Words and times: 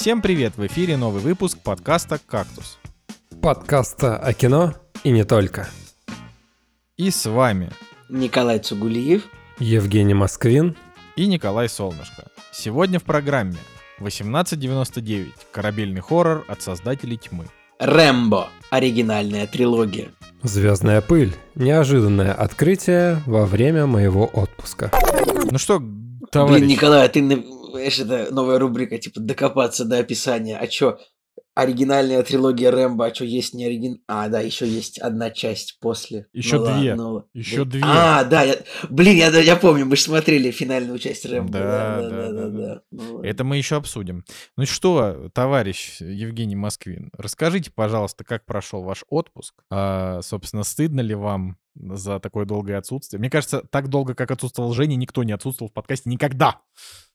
Всем 0.00 0.22
привет! 0.22 0.52
В 0.56 0.64
эфире 0.64 0.96
новый 0.96 1.20
выпуск 1.20 1.58
подкаста 1.58 2.20
«Кактус». 2.24 2.78
Подкаста 3.42 4.16
о 4.16 4.32
кино 4.32 4.74
и 5.02 5.10
не 5.10 5.24
только. 5.24 5.68
И 6.96 7.10
с 7.10 7.28
вами 7.28 7.72
Николай 8.08 8.60
Цугулиев, 8.60 9.24
Евгений 9.58 10.14
Москвин 10.14 10.76
и 11.16 11.26
Николай 11.26 11.68
Солнышко. 11.68 12.28
Сегодня 12.52 13.00
в 13.00 13.02
программе 13.02 13.56
1899. 13.96 15.32
Корабельный 15.50 16.00
хоррор 16.00 16.44
от 16.46 16.62
создателей 16.62 17.16
тьмы. 17.16 17.46
Рэмбо. 17.80 18.50
Оригинальная 18.70 19.48
трилогия. 19.48 20.10
Звездная 20.44 21.00
пыль. 21.00 21.34
Неожиданное 21.56 22.32
открытие 22.32 23.20
во 23.26 23.46
время 23.46 23.86
моего 23.86 24.30
отпуска. 24.32 24.92
Ну 25.50 25.58
что, 25.58 25.82
товарищ... 26.30 26.60
Блин, 26.60 26.68
Николай, 26.68 27.04
а 27.04 27.08
ты, 27.08 27.20
это 27.98 28.32
новая 28.32 28.58
рубрика, 28.58 28.98
типа, 28.98 29.20
докопаться 29.20 29.84
до 29.84 29.98
описания. 29.98 30.58
А 30.58 30.66
чё, 30.66 30.98
оригинальная 31.54 32.22
трилогия 32.22 32.70
Рэмбо, 32.70 33.06
а 33.06 33.10
чё, 33.10 33.24
есть 33.24 33.52
не 33.52 33.64
оригин... 33.64 34.00
А, 34.06 34.28
да, 34.28 34.40
еще 34.40 34.64
есть 34.64 34.98
одна 35.00 35.30
часть 35.30 35.78
после. 35.80 36.26
Ещё 36.32 36.58
Ну 36.58 36.64
две. 36.64 36.90
ладно, 36.90 36.96
ну, 36.96 37.24
Ещё 37.34 37.64
да. 37.64 37.70
две. 37.70 37.82
А, 37.84 38.24
да, 38.24 38.42
я... 38.44 38.56
блин, 38.88 39.16
я, 39.16 39.36
я 39.40 39.56
помню, 39.56 39.84
мы 39.84 39.96
же 39.96 40.02
смотрели 40.02 40.52
финальную 40.52 41.00
часть 41.00 41.26
Рэмбо. 41.26 41.52
Да, 41.52 41.60
да, 41.60 42.00
да, 42.00 42.08
да, 42.10 42.10
да, 42.10 42.30
да, 42.30 42.48
да. 42.48 42.74
да. 42.74 42.80
Ну. 42.92 43.22
Это 43.22 43.42
мы 43.42 43.56
еще 43.56 43.74
обсудим. 43.74 44.24
Ну 44.56 44.66
что, 44.66 45.30
товарищ 45.34 46.00
Евгений 46.00 46.54
Москвин, 46.54 47.10
расскажите, 47.16 47.72
пожалуйста, 47.74 48.22
как 48.22 48.46
прошел 48.46 48.84
ваш 48.84 49.04
отпуск? 49.08 49.54
А, 49.68 50.20
собственно, 50.22 50.62
стыдно 50.62 51.00
ли 51.00 51.16
вам 51.16 51.56
за 51.74 52.20
такое 52.20 52.44
долгое 52.44 52.78
отсутствие? 52.78 53.18
Мне 53.18 53.30
кажется, 53.30 53.62
так 53.68 53.88
долго, 53.88 54.14
как 54.14 54.30
отсутствовал 54.30 54.74
Женя, 54.74 54.94
никто 54.94 55.24
не 55.24 55.32
отсутствовал 55.32 55.70
в 55.70 55.74
подкасте 55.74 56.08
никогда. 56.08 56.60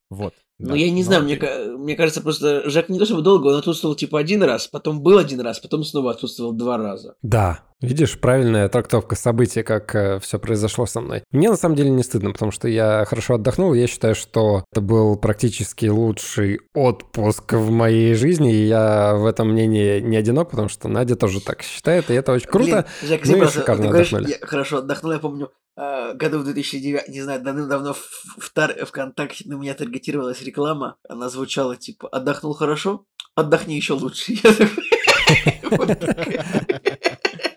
Вот. 0.09 0.33
Ну, 0.59 0.75
я 0.75 0.89
не 0.91 1.01
Ну, 1.01 1.07
знаю, 1.07 1.23
мне, 1.23 1.37
мне 1.77 1.95
кажется, 1.95 2.21
просто 2.21 2.69
Жак 2.69 2.87
не 2.89 2.99
то 2.99 3.05
чтобы 3.05 3.21
долго, 3.21 3.47
он 3.47 3.55
отсутствовал 3.55 3.95
типа 3.95 4.19
один 4.19 4.43
раз, 4.43 4.67
потом 4.67 5.01
был 5.01 5.17
один 5.17 5.41
раз, 5.41 5.59
потом 5.59 5.83
снова 5.83 6.11
отсутствовал 6.11 6.53
два 6.53 6.77
раза. 6.77 7.15
Да, 7.23 7.63
видишь, 7.81 8.19
правильная 8.19 8.69
трактовка 8.69 9.15
событий, 9.15 9.63
как 9.63 10.21
все 10.21 10.39
произошло 10.39 10.85
со 10.85 11.01
мной. 11.01 11.23
Мне 11.31 11.49
на 11.49 11.57
самом 11.57 11.75
деле 11.75 11.89
не 11.89 12.03
стыдно, 12.03 12.31
потому 12.31 12.51
что 12.51 12.67
я 12.67 13.03
хорошо 13.05 13.33
отдохнул. 13.35 13.73
Я 13.73 13.87
считаю, 13.87 14.13
что 14.15 14.63
это 14.71 14.79
был 14.81 15.17
практически 15.17 15.87
лучший 15.87 16.59
отпуск 16.73 17.53
в 17.53 17.71
моей 17.71 18.13
жизни, 18.13 18.53
и 18.53 18.65
я 18.67 19.15
в 19.15 19.25
этом 19.25 19.49
мнении 19.51 19.99
не 19.99 20.15
одинок, 20.17 20.51
потому 20.51 20.69
что 20.69 20.87
Надя 20.87 21.15
тоже 21.15 21.41
так 21.41 21.63
считает, 21.63 22.09
и 22.11 22.13
это 22.13 22.31
очень 22.31 22.47
круто. 22.47 22.85
Блин, 23.01 23.09
Жак, 23.09 23.19
Ну 23.25 23.31
и 23.31 23.33
забрался. 23.33 23.59
шикарно 23.59 23.81
Ты 23.83 23.89
говоришь, 23.89 24.13
отдохнули. 24.13 24.37
я 24.39 24.47
хорошо 24.47 24.77
отдохнул, 24.77 25.11
я 25.13 25.19
помню, 25.19 25.51
э, 25.75 26.13
году 26.13 26.39
в 26.39 26.43
2009, 26.45 27.07
не 27.09 27.21
знаю, 27.21 27.41
давным-давно 27.41 27.93
в, 27.93 27.97
в 28.37 28.53
Тар- 28.53 28.85
ВКонтакте 28.85 29.43
на 29.49 29.55
меня 29.55 29.73
таргетировалась 29.73 30.41
реклама, 30.43 30.97
она 31.07 31.29
звучала 31.29 31.75
типа 31.75 32.07
«Отдохнул 32.09 32.53
хорошо? 32.53 33.05
Отдохни 33.35 33.75
еще 33.75 33.93
лучше». 33.93 34.33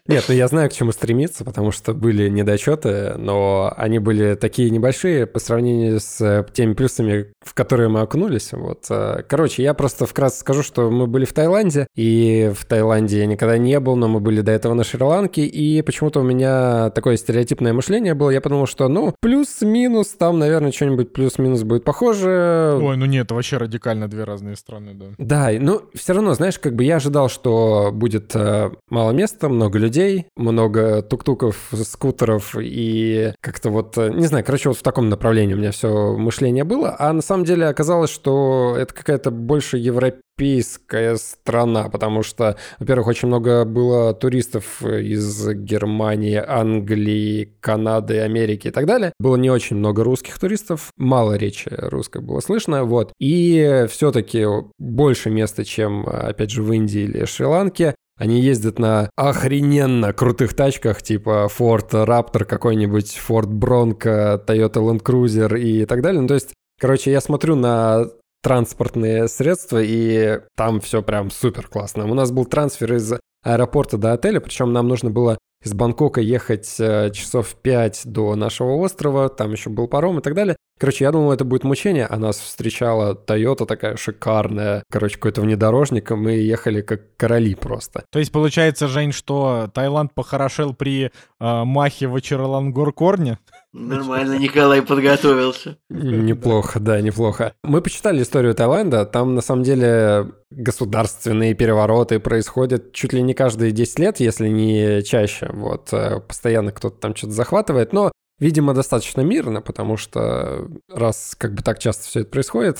Нет, 0.08 0.24
ну 0.28 0.34
я 0.34 0.48
знаю, 0.48 0.70
к 0.70 0.72
чему 0.72 0.92
стремиться, 0.92 1.44
потому 1.44 1.72
что 1.72 1.94
были 1.94 2.28
недочеты, 2.28 3.14
но 3.16 3.72
они 3.76 3.98
были 3.98 4.34
такие 4.34 4.70
небольшие 4.70 5.26
по 5.26 5.38
сравнению 5.38 6.00
с 6.00 6.20
э, 6.20 6.44
теми 6.52 6.74
плюсами, 6.74 7.32
в 7.42 7.54
которые 7.54 7.88
мы 7.88 8.00
окунулись. 8.00 8.52
Вот. 8.52 8.86
э, 8.90 9.22
Короче, 9.28 9.62
я 9.62 9.74
просто 9.74 10.06
вкратце 10.06 10.40
скажу, 10.40 10.62
что 10.62 10.90
мы 10.90 11.06
были 11.06 11.24
в 11.24 11.32
Таиланде, 11.32 11.86
и 11.96 12.52
в 12.56 12.64
Таиланде 12.64 13.18
я 13.18 13.26
никогда 13.26 13.58
не 13.58 13.78
был, 13.80 13.96
но 13.96 14.08
мы 14.08 14.20
были 14.20 14.40
до 14.40 14.52
этого 14.52 14.74
на 14.74 14.84
Шри-Ланке, 14.84 15.44
и 15.44 15.82
почему-то 15.82 16.20
у 16.20 16.22
меня 16.22 16.90
такое 16.90 17.16
стереотипное 17.16 17.72
мышление 17.72 18.14
было. 18.14 18.30
Я 18.30 18.40
подумал, 18.40 18.66
что, 18.66 18.88
ну, 18.88 19.14
плюс-минус, 19.20 20.08
там, 20.08 20.38
наверное, 20.38 20.72
что-нибудь 20.72 21.12
плюс-минус 21.12 21.62
будет 21.62 21.84
похоже. 21.84 22.78
Ой, 22.80 22.96
ну 22.96 23.06
нет, 23.06 23.30
вообще 23.30 23.56
радикально 23.56 24.08
две 24.08 24.24
разные 24.24 24.56
страны, 24.56 24.94
да. 24.94 25.06
Да, 25.18 25.58
ну, 25.58 25.82
все 25.94 26.12
равно, 26.12 26.34
знаешь, 26.34 26.58
как 26.58 26.74
бы 26.74 26.84
я 26.84 26.96
ожидал, 26.96 27.28
что 27.28 27.90
будет 27.92 28.34
э, 28.34 28.70
мало 28.88 29.12
места, 29.12 29.48
много 29.48 29.78
людей, 29.78 29.95
много 30.36 31.02
тук-туков, 31.02 31.72
скутеров 31.72 32.54
и 32.58 33.32
как-то 33.40 33.70
вот, 33.70 33.96
э, 33.98 34.10
не 34.12 34.26
знаю, 34.26 34.44
короче, 34.44 34.68
вот 34.68 34.78
в 34.78 34.82
таком 34.82 35.08
направлении 35.08 35.54
у 35.54 35.58
меня 35.58 35.72
все 35.72 36.16
мышление 36.16 36.64
было, 36.64 36.96
а 36.98 37.12
на 37.12 37.22
самом 37.22 37.44
деле 37.44 37.66
оказалось, 37.66 38.10
что 38.10 38.76
это 38.78 38.92
какая-то 38.92 39.30
больше 39.30 39.78
европейская 39.78 41.16
страна, 41.16 41.88
потому 41.88 42.22
что, 42.22 42.56
во-первых, 42.78 43.06
очень 43.06 43.28
много 43.28 43.64
было 43.64 44.14
туристов 44.14 44.82
из 44.82 45.48
Германии, 45.48 46.42
Англии, 46.46 47.56
Канады, 47.60 48.20
Америки 48.20 48.68
и 48.68 48.70
так 48.70 48.86
далее. 48.86 49.12
Было 49.18 49.36
не 49.36 49.50
очень 49.50 49.76
много 49.76 50.04
русских 50.04 50.38
туристов, 50.38 50.90
мало 50.96 51.34
речи 51.34 51.68
русской 51.70 52.20
было 52.20 52.40
слышно, 52.40 52.84
вот. 52.84 53.12
И 53.18 53.86
все-таки 53.90 54.44
больше 54.78 55.30
места, 55.30 55.64
чем, 55.64 56.06
опять 56.06 56.50
же, 56.50 56.62
в 56.62 56.72
Индии 56.72 57.02
или 57.02 57.24
Шри-Ланке. 57.24 57.94
Они 58.18 58.40
ездят 58.40 58.78
на 58.78 59.10
охрененно 59.16 60.12
крутых 60.12 60.54
тачках, 60.54 61.02
типа 61.02 61.48
Ford 61.56 61.90
Raptor 61.90 62.44
какой-нибудь, 62.44 63.20
Ford 63.28 63.48
Bronco, 63.48 64.42
Toyota 64.44 64.80
Land 64.80 65.02
Cruiser 65.02 65.58
и 65.58 65.84
так 65.84 66.00
далее. 66.00 66.22
Ну, 66.22 66.28
то 66.28 66.34
есть, 66.34 66.54
короче, 66.80 67.10
я 67.10 67.20
смотрю 67.20 67.56
на 67.56 68.06
транспортные 68.42 69.28
средства, 69.28 69.82
и 69.82 70.40
там 70.56 70.80
все 70.80 71.02
прям 71.02 71.30
супер 71.30 71.66
классно. 71.66 72.10
У 72.10 72.14
нас 72.14 72.30
был 72.30 72.46
трансфер 72.46 72.94
из 72.94 73.14
аэропорта 73.42 73.98
до 73.98 74.12
отеля, 74.12 74.40
причем 74.40 74.72
нам 74.72 74.88
нужно 74.88 75.10
было 75.10 75.36
из 75.64 75.74
Бангкока 75.74 76.20
ехать 76.20 76.76
э, 76.78 77.10
часов 77.10 77.56
5 77.60 78.02
до 78.04 78.34
нашего 78.36 78.76
острова, 78.76 79.28
там 79.28 79.52
еще 79.52 79.68
был 79.68 79.88
паром 79.88 80.20
и 80.20 80.22
так 80.22 80.34
далее. 80.34 80.56
Короче, 80.78 81.04
я 81.04 81.12
думал, 81.12 81.32
это 81.32 81.44
будет 81.44 81.64
мучение, 81.64 82.06
а 82.06 82.18
нас 82.18 82.38
встречала 82.38 83.14
Toyota 83.14 83.64
такая 83.64 83.96
шикарная, 83.96 84.82
короче, 84.90 85.16
какой-то 85.16 85.40
внедорожник, 85.40 86.10
и 86.10 86.14
мы 86.14 86.32
ехали 86.32 86.82
как 86.82 87.16
короли 87.16 87.54
просто. 87.54 88.04
То 88.10 88.18
есть 88.18 88.30
получается, 88.30 88.86
Жень, 88.86 89.12
что 89.12 89.70
Таиланд 89.72 90.12
похорошел 90.12 90.74
при 90.74 91.04
э, 91.04 91.10
махе 91.40 92.08
в 92.08 92.16
Ачаралангор-Корне? 92.16 93.38
Нормально, 93.72 94.38
Николай 94.38 94.82
подготовился. 94.82 95.78
Неплохо, 95.88 96.78
да, 96.78 97.00
неплохо. 97.00 97.54
Мы 97.62 97.80
почитали 97.80 98.22
историю 98.22 98.54
Таиланда, 98.54 99.06
там 99.06 99.34
на 99.34 99.40
самом 99.40 99.62
деле 99.62 100.32
государственные 100.50 101.54
перевороты 101.54 102.20
происходят 102.20 102.92
чуть 102.92 103.12
ли 103.12 103.22
не 103.22 103.34
каждые 103.34 103.72
10 103.72 103.98
лет, 103.98 104.20
если 104.20 104.48
не 104.48 105.02
чаще. 105.02 105.50
Вот, 105.52 105.92
э, 105.92 106.20
постоянно 106.20 106.72
кто-то 106.72 106.96
там 106.98 107.16
что-то 107.16 107.32
захватывает, 107.32 107.92
но 107.92 108.12
Видимо, 108.38 108.74
достаточно 108.74 109.22
мирно, 109.22 109.62
потому 109.62 109.96
что 109.96 110.68
раз 110.92 111.34
как 111.38 111.54
бы 111.54 111.62
так 111.62 111.78
часто 111.78 112.04
все 112.04 112.20
это 112.20 112.30
происходит, 112.30 112.76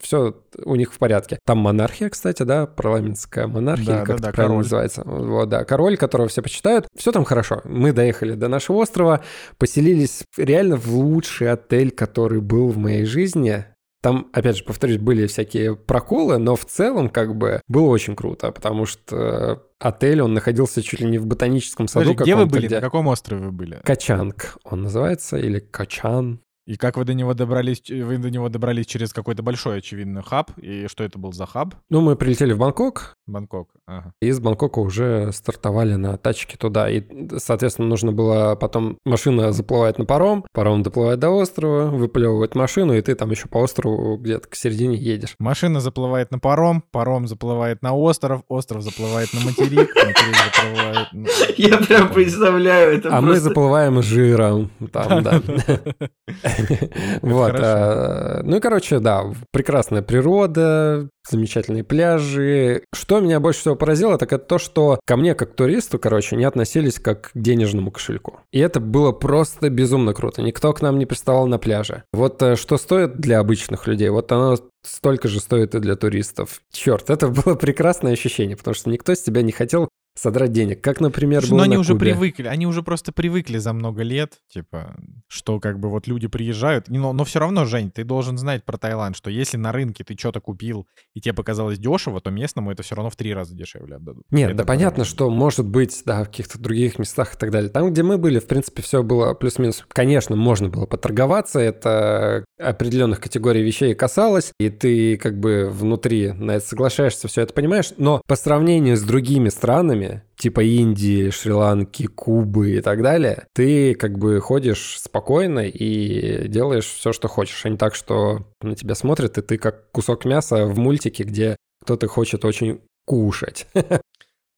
все 0.00 0.34
у 0.64 0.74
них 0.74 0.92
в 0.94 0.98
порядке. 0.98 1.38
Там 1.44 1.58
монархия, 1.58 2.08
кстати, 2.08 2.44
да, 2.44 2.66
парламентская 2.66 3.46
монархия, 3.46 3.86
Да, 3.86 3.98
как 3.98 4.06
да, 4.08 4.14
это 4.14 4.22
да, 4.22 4.30
правильно 4.32 4.54
король. 4.54 4.64
называется. 4.64 5.02
Вот, 5.04 5.48
да, 5.50 5.64
король, 5.64 5.96
которого 5.98 6.28
все 6.28 6.40
почитают. 6.42 6.86
Все 6.96 7.12
там 7.12 7.24
хорошо. 7.24 7.60
Мы 7.64 7.92
доехали 7.92 8.32
до 8.32 8.48
нашего 8.48 8.78
острова, 8.78 9.22
поселились 9.58 10.22
реально 10.38 10.76
в 10.76 10.88
лучший 10.94 11.50
отель, 11.50 11.90
который 11.90 12.40
был 12.40 12.68
в 12.68 12.78
моей 12.78 13.04
жизни. 13.04 13.66
Там, 14.02 14.28
опять 14.32 14.56
же, 14.56 14.64
повторюсь, 14.64 14.96
были 14.98 15.26
всякие 15.26 15.76
проколы, 15.76 16.38
но 16.38 16.56
в 16.56 16.64
целом 16.64 17.10
как 17.10 17.36
бы 17.36 17.60
было 17.68 17.88
очень 17.88 18.16
круто, 18.16 18.50
потому 18.50 18.86
что 18.86 19.62
отель, 19.78 20.22
он 20.22 20.32
находился 20.32 20.82
чуть 20.82 21.00
ли 21.00 21.06
не 21.06 21.18
в 21.18 21.26
ботаническом 21.26 21.86
саду 21.86 22.10
Подожди, 22.14 22.22
где 22.22 22.34
вы 22.36 22.46
были? 22.46 22.66
где- 22.66 22.76
На 22.76 22.80
каком 22.80 23.06
острове 23.08 23.44
вы 23.46 23.52
были? 23.52 23.80
Качанг 23.84 24.56
он 24.64 24.82
называется, 24.82 25.36
или 25.36 25.58
Качан. 25.58 26.40
И 26.70 26.76
как 26.76 26.96
вы 26.96 27.04
до 27.04 27.14
него 27.14 27.34
добрались? 27.34 27.80
Ч- 27.80 28.04
Вы 28.04 28.18
до 28.18 28.30
него 28.30 28.48
добрались 28.48 28.86
через 28.86 29.12
какой-то 29.12 29.42
большой, 29.42 29.78
очевидно, 29.78 30.22
хаб. 30.22 30.52
И 30.58 30.86
что 30.86 31.02
это 31.02 31.18
был 31.18 31.32
за 31.32 31.44
хаб? 31.44 31.74
Ну, 31.88 32.00
мы 32.00 32.14
прилетели 32.14 32.52
в 32.52 32.58
Бангкок, 32.58 33.16
Бангкок. 33.26 33.70
Ага. 33.88 34.12
и 34.22 34.28
из 34.28 34.38
Бангкока 34.38 34.78
уже 34.78 35.32
стартовали 35.32 35.94
на 35.96 36.16
тачке 36.16 36.56
туда. 36.56 36.88
И, 36.88 37.02
соответственно, 37.38 37.88
нужно 37.88 38.12
было 38.12 38.54
потом... 38.54 38.98
Машина 39.04 39.50
заплывает 39.50 39.98
на 39.98 40.04
паром, 40.04 40.44
паром 40.52 40.84
доплывает 40.84 41.18
до 41.18 41.30
острова, 41.30 41.86
выплевывает 41.90 42.54
машину, 42.54 42.94
и 42.94 43.02
ты 43.02 43.16
там 43.16 43.32
еще 43.32 43.48
по 43.48 43.58
острову 43.58 44.16
где-то 44.16 44.46
к 44.48 44.54
середине 44.54 44.96
едешь. 44.96 45.34
Машина 45.40 45.80
заплывает 45.80 46.30
на 46.30 46.38
паром, 46.38 46.84
паром 46.92 47.26
заплывает 47.26 47.82
на 47.82 47.94
остров, 47.94 48.42
остров 48.46 48.82
заплывает 48.84 49.32
на 49.34 49.40
материк, 49.40 49.92
материк 49.96 50.36
заплывает... 50.54 51.12
на- 51.12 51.28
Я 51.56 51.78
прям 51.78 52.12
представляю 52.12 52.96
это 52.98 53.16
А 53.16 53.20
мы 53.20 53.40
заплываем 53.40 54.00
жиром 54.02 54.70
там, 54.92 55.24
да. 55.24 55.42
Вот. 57.22 57.52
а, 57.54 58.42
Ну 58.42 58.56
и, 58.56 58.60
короче, 58.60 58.98
да, 58.98 59.24
прекрасная 59.52 60.02
природа, 60.02 61.08
замечательные 61.28 61.84
пляжи. 61.84 62.82
Что 62.94 63.20
меня 63.20 63.40
больше 63.40 63.60
всего 63.60 63.76
поразило, 63.76 64.18
так 64.18 64.32
это 64.32 64.44
то, 64.44 64.58
что 64.58 65.00
ко 65.06 65.16
мне, 65.16 65.34
как 65.34 65.54
туристу, 65.54 65.98
короче, 65.98 66.36
не 66.36 66.44
относились 66.44 66.98
как 66.98 67.30
к 67.30 67.30
денежному 67.34 67.90
кошельку. 67.90 68.40
И 68.52 68.58
это 68.58 68.80
было 68.80 69.12
просто 69.12 69.70
безумно 69.70 70.14
круто. 70.14 70.42
Никто 70.42 70.72
к 70.72 70.82
нам 70.82 70.98
не 70.98 71.06
приставал 71.06 71.46
на 71.46 71.58
пляже. 71.58 72.04
Вот 72.12 72.42
э, 72.42 72.56
что 72.56 72.78
стоит 72.78 73.16
для 73.16 73.38
обычных 73.38 73.86
людей, 73.86 74.08
вот 74.08 74.30
оно 74.32 74.56
столько 74.82 75.28
же 75.28 75.40
стоит 75.40 75.74
и 75.74 75.80
для 75.80 75.96
туристов. 75.96 76.60
Черт, 76.72 77.10
это 77.10 77.28
было 77.44 77.54
прекрасное 77.54 78.12
ощущение, 78.12 78.56
потому 78.56 78.74
что 78.74 78.90
никто 78.90 79.14
с 79.14 79.22
тебя 79.22 79.42
не 79.42 79.52
хотел 79.52 79.88
содрать 80.14 80.52
денег. 80.52 80.80
Как, 80.82 81.00
например, 81.00 81.40
Слушай, 81.40 81.50
было 81.50 81.58
Но 81.58 81.64
они 81.64 81.74
на 81.74 81.80
уже 81.80 81.92
Кубе. 81.94 82.06
привыкли, 82.12 82.46
они 82.46 82.66
уже 82.66 82.82
просто 82.82 83.12
привыкли 83.12 83.58
за 83.58 83.72
много 83.72 84.02
лет, 84.02 84.34
типа, 84.52 84.96
что 85.28 85.60
как 85.60 85.78
бы 85.78 85.88
вот 85.88 86.06
люди 86.06 86.26
приезжают. 86.26 86.88
Но, 86.88 87.12
но 87.12 87.24
все 87.24 87.38
равно, 87.38 87.64
Жень, 87.64 87.90
ты 87.90 88.04
должен 88.04 88.36
знать 88.38 88.64
про 88.64 88.76
Таиланд, 88.76 89.16
что 89.16 89.30
если 89.30 89.56
на 89.56 89.72
рынке 89.72 90.04
ты 90.04 90.16
что-то 90.18 90.40
купил 90.40 90.86
и 91.14 91.20
тебе 91.20 91.34
показалось 91.34 91.78
дешево, 91.78 92.20
то 92.20 92.30
местному 92.30 92.70
это 92.70 92.82
все 92.82 92.94
равно 92.94 93.10
в 93.10 93.16
три 93.16 93.32
раза 93.32 93.54
дешевле 93.54 93.96
отдадут. 93.96 94.24
Нет, 94.30 94.50
Это 94.50 94.58
да 94.58 94.64
понятно, 94.64 95.04
что 95.04 95.30
может 95.30 95.66
быть, 95.66 96.02
да, 96.04 96.24
в 96.24 96.26
каких-то 96.26 96.58
других 96.58 96.98
местах 96.98 97.34
и 97.34 97.38
так 97.38 97.50
далее. 97.50 97.70
Там, 97.70 97.90
где 97.92 98.02
мы 98.02 98.18
были, 98.18 98.38
в 98.38 98.46
принципе, 98.46 98.82
все 98.82 99.02
было 99.02 99.34
плюс-минус. 99.34 99.84
Конечно, 99.88 100.36
можно 100.36 100.68
было 100.68 100.86
поторговаться, 100.86 101.60
это 101.60 102.44
определенных 102.58 103.20
категорий 103.20 103.62
вещей 103.62 103.94
касалось, 103.94 104.52
и 104.58 104.68
ты 104.68 105.16
как 105.16 105.38
бы 105.38 105.68
внутри 105.70 106.32
на 106.32 106.52
это 106.52 106.66
соглашаешься, 106.66 107.28
все 107.28 107.42
это 107.42 107.54
понимаешь, 107.54 107.92
но 107.96 108.20
по 108.26 108.36
сравнению 108.36 108.96
с 108.96 109.02
другими 109.02 109.48
странами, 109.48 109.99
типа 110.36 110.62
Индии, 110.62 111.30
Шри-Ланки, 111.30 112.06
Кубы 112.06 112.72
и 112.72 112.80
так 112.80 113.02
далее, 113.02 113.46
ты 113.54 113.94
как 113.94 114.18
бы 114.18 114.40
ходишь 114.40 114.98
спокойно 114.98 115.60
и 115.60 116.48
делаешь 116.48 116.86
все, 116.86 117.12
что 117.12 117.28
хочешь, 117.28 117.64
а 117.64 117.68
не 117.68 117.76
так, 117.76 117.94
что 117.94 118.46
на 118.62 118.74
тебя 118.74 118.94
смотрят, 118.94 119.38
и 119.38 119.42
ты 119.42 119.58
как 119.58 119.90
кусок 119.90 120.24
мяса 120.24 120.66
в 120.66 120.78
мультике, 120.78 121.24
где 121.24 121.56
кто-то 121.82 122.06
хочет 122.08 122.44
очень 122.44 122.80
кушать. 123.06 123.66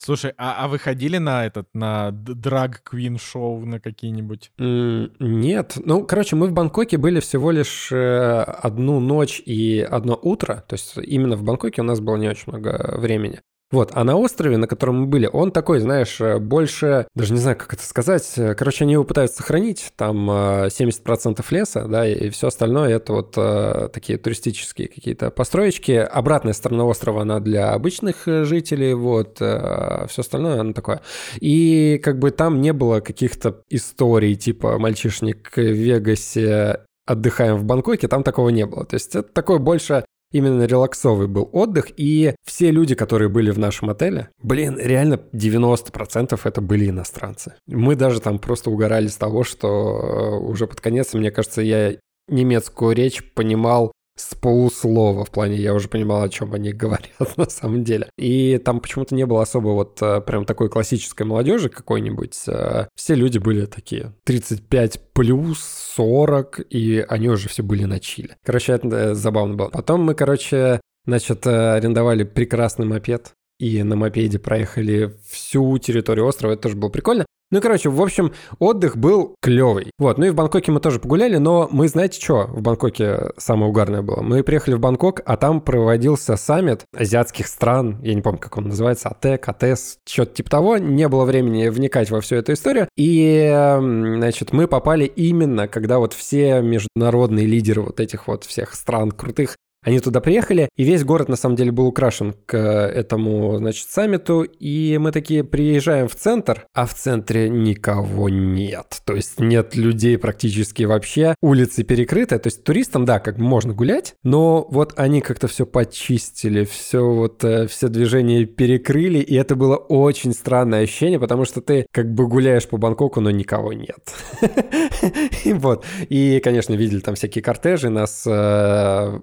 Слушай, 0.05 0.33
а, 0.37 0.65
а 0.65 0.69
вы 0.69 0.81
ходили 0.81 1.19
на 1.19 1.47
этот, 1.47 1.69
на 1.75 2.11
драг-квин 2.11 3.19
шоу 3.19 3.65
на 3.65 3.79
какие-нибудь? 3.79 4.51
Нет. 4.59 5.75
Ну, 5.77 6.05
короче, 6.05 6.35
мы 6.35 6.49
в 6.49 6.53
Бангкоке 6.53 6.99
были 6.99 7.21
всего 7.21 7.53
лишь 7.53 7.93
э, 7.93 8.41
одну 8.41 8.99
ночь 8.99 9.41
и 9.47 9.79
одно 9.79 10.19
утро. 10.21 10.65
То 10.67 10.75
есть 10.75 10.97
именно 10.97 11.37
в 11.37 11.45
Бангкоке 11.45 11.83
у 11.83 11.85
нас 11.85 12.01
было 12.01 12.17
не 12.17 12.29
очень 12.29 12.45
много 12.49 12.97
времени. 12.99 13.43
Вот, 13.73 13.91
а 13.95 14.05
на 14.05 14.17
острове, 14.17 14.59
на 14.59 14.69
котором 14.69 15.01
мы 15.01 15.07
были, 15.07 15.29
он 15.33 15.51
такой, 15.51 15.81
знаешь, 15.81 16.21
э, 16.21 16.39
больше, 16.39 17.07
даже 17.15 17.33
не 17.33 17.39
знаю, 17.39 17.57
как 17.57 17.73
это 17.73 17.83
сказать, 17.83 18.31
э, 18.37 18.55
короче, 18.55 18.85
они 18.85 18.93
его 18.93 19.05
пытаются 19.05 19.39
сохранить, 19.39 19.93
там 19.97 20.31
э, 20.31 20.67
70% 20.69 21.43
леса, 21.51 21.87
да, 21.89 22.07
и 22.07 22.29
все 22.29 22.49
остальное 22.49 22.97
это 22.97 23.15
вот 23.15 23.33
э, 23.39 23.89
такие 23.91 24.19
туристические 24.19 24.89
какие-то 24.89 25.31
построечки. 25.31 25.93
Обратная 25.93 26.53
сторона 26.53 26.85
острова, 26.85 27.23
она 27.23 27.41
для 27.41 27.73
обычных 27.73 28.29
э, 28.29 28.45
жителей, 28.45 28.93
вот, 28.93 29.37
все 29.37 30.07
остальное, 30.19 30.61
оно 30.61 30.75
такое. 30.75 31.01
И 31.41 31.99
как 32.05 32.19
бы 32.19 32.31
там 32.31 32.61
не 32.61 32.75
было 32.75 33.01
каких-то 33.01 33.63
историй, 33.71 34.35
типа 34.35 34.79
«Мальчишник 34.79 35.51
в 35.57 35.61
Вегасе, 35.61 36.81
отдыхаем 37.07 37.57
в 37.57 37.65
Бангкоке», 37.65 38.07
там 38.07 38.23
такого 38.23 38.51
не 38.51 38.67
было. 38.67 38.85
То 38.85 38.95
есть 38.95 39.17
это 39.17 39.33
такое 39.33 39.59
больше 39.59 40.05
именно 40.33 40.65
релаксовый 40.65 41.29
был 41.29 41.49
отдых, 41.53 41.87
и 41.97 42.35
все 42.45 42.71
люди, 42.71 42.95
которые 42.95 43.29
были 43.29 43.51
в 43.51 43.59
нашем 43.59 43.91
отеле, 43.91 44.31
блин, 44.43 44.79
реально 44.79 45.21
90% 45.33 46.39
это 46.43 46.61
были 46.61 46.89
иностранцы. 46.89 47.55
Мы 47.67 47.95
даже 47.97 48.21
там 48.21 48.39
просто 48.39 48.71
угорали 48.71 49.07
с 49.07 49.17
того, 49.17 49.45
что 49.45 49.69
э, 49.69 50.45
уже 50.45 50.67
под 50.67 50.81
конец, 50.81 51.15
мне 51.15 51.31
кажется, 51.31 51.63
я 51.63 51.97
немецкую 52.29 52.95
речь 52.95 53.23
понимал 53.35 53.93
с 54.17 54.35
полуслова, 54.35 55.25
в 55.25 55.31
плане 55.31 55.57
я 55.57 55.75
уже 55.75 55.89
понимал, 55.89 56.23
о 56.23 56.29
чем 56.29 56.53
они 56.55 56.73
говорят 56.73 57.37
на 57.37 57.49
самом 57.49 57.85
деле. 57.85 58.09
И 58.19 58.59
там 58.59 58.81
почему-то 58.81 59.15
не 59.15 59.27
было 59.27 59.43
особо 59.43 59.69
вот 59.69 60.01
э, 60.03 60.21
прям 60.21 60.45
такой 60.45 60.69
классической 60.69 61.27
молодежи 61.27 61.69
какой-нибудь. 61.69 62.37
Э, 62.49 62.87
Все 62.95 63.15
люди 63.15 63.39
были 63.39 63.67
такие 63.67 64.15
35 64.25 65.01
плюс, 65.13 65.61
40, 65.97 66.61
и 66.71 67.05
они 67.09 67.29
уже 67.29 67.49
все 67.49 67.63
были 67.63 67.85
на 67.85 68.01
чиле. 68.01 68.37
Короче, 68.45 68.73
это 68.73 68.89
э, 68.89 69.15
забавно 69.15 69.55
было. 69.55 69.69
Потом 69.69 70.03
мы, 70.03 70.15
короче, 70.15 70.81
значит, 71.07 71.47
арендовали 71.47 72.25
прекрасный 72.25 72.87
мопед, 72.87 73.33
и 73.63 73.81
на 73.85 73.95
мопеде 73.95 74.41
проехали 74.41 75.15
всю 75.31 75.79
территорию 75.79 76.27
острова, 76.27 76.53
это 76.53 76.63
тоже 76.63 76.75
было 76.75 76.89
прикольно. 76.89 77.25
Ну 77.53 77.61
короче, 77.61 77.91
в 77.91 78.03
общем, 78.03 78.33
отдых 78.59 78.97
был 78.97 79.37
клевый. 79.41 79.93
Вот, 79.99 80.19
ну 80.19 80.25
и 80.25 80.31
в 80.31 80.35
Бангкоке 80.35 80.73
мы 80.73 80.81
тоже 80.81 80.99
погуляли, 80.99 81.37
но 81.37 81.69
мы, 81.71 81.87
знаете 81.87 82.19
что, 82.21 82.47
в 82.49 82.61
Бангкоке 82.63 83.31
самое 83.37 83.71
угарное 83.71 84.03
было? 84.03 84.21
Мы 84.23 84.43
приехали 84.43 84.75
в 84.75 84.81
Бангкок, 84.81 85.21
а 85.27 85.37
там 85.37 85.61
проводился 85.61 86.37
саммит 86.37 86.87
азиатских 86.97 87.47
стран, 87.47 88.01
я 88.03 88.15
не 88.15 88.23
помню, 88.23 88.41
как 88.41 88.57
он 88.57 88.69
называется, 88.69 89.11
АТЭК, 89.11 89.51
АТЭС, 89.51 89.99
что-то 90.09 90.35
типа 90.35 90.51
того. 90.51 90.79
Не 90.79 91.07
было 91.09 91.25
времени 91.25 91.69
вникать 91.69 92.11
во 92.11 92.21
всю 92.21 92.37
эту 92.37 92.55
историю. 92.55 92.89
И, 92.97 93.49
значит, 93.79 94.53
мы 94.53 94.67
попали 94.67 95.05
именно, 95.05 95.69
когда 95.69 95.99
вот 95.99 96.15
все 96.15 96.63
международные 96.63 97.47
лидеры 97.47 97.83
вот 97.83 98.01
этих 98.01 98.27
вот 98.27 98.45
всех 98.45 98.75
стран 98.75 99.13
крутых 99.13 99.57
они 99.83 99.99
туда 99.99 100.21
приехали, 100.21 100.69
и 100.77 100.85
весь 100.85 101.05
город 101.05 101.29
на 101.29 101.37
самом 101.37 101.57
деле 101.57 101.73
был 101.73 101.87
украшен 101.87 102.35
к 102.47 102.57
этому, 102.57 103.57
значит, 103.59 103.89
саммиту, 103.89 104.43
и 104.43 104.97
мы 104.99 105.11
такие 105.13 105.43
приезжаем 105.45 106.09
в 106.09 106.15
центр, 106.15 106.67
а 106.73 106.87
в 106.87 106.95
центре 106.95 107.49
никого 107.49 108.29
нет. 108.29 109.03
То 109.05 109.15
есть 109.15 109.41
нет 109.41 109.75
людей 109.77 110.19
практически 110.19 110.85
вообще, 110.85 111.35
улицы 111.43 111.83
перекрыты, 111.83 112.39
то 112.39 112.47
есть 112.47 112.63
туристам, 112.65 113.05
да, 113.05 113.19
как 113.19 113.39
можно 113.39 113.75
гулять, 113.75 114.15
но 114.23 114.67
вот 114.71 114.95
они 114.97 115.21
как-то 115.21 115.49
все 115.49 115.67
почистили, 115.67 116.65
все 116.65 117.05
вот, 117.05 117.43
э, 117.45 117.67
все 117.67 117.89
движения 117.89 118.45
перекрыли, 118.45 119.19
и 119.19 119.35
это 119.35 119.57
было 119.57 119.77
очень 119.77 120.33
странное 120.33 120.85
ощущение, 120.85 121.19
потому 121.19 121.45
что 121.45 121.61
ты 121.61 121.87
как 121.91 122.13
бы 122.15 122.29
гуляешь 122.29 122.69
по 122.69 122.77
Бангкоку, 122.77 123.21
но 123.21 123.31
никого 123.31 123.73
нет. 123.73 123.99
Вот, 125.63 125.85
и, 126.09 126.41
конечно, 126.43 126.75
видели 126.75 127.01
там 127.01 127.15
всякие 127.15 127.43
кортежи, 127.43 127.89
нас 127.89 128.25
э, 128.27 129.21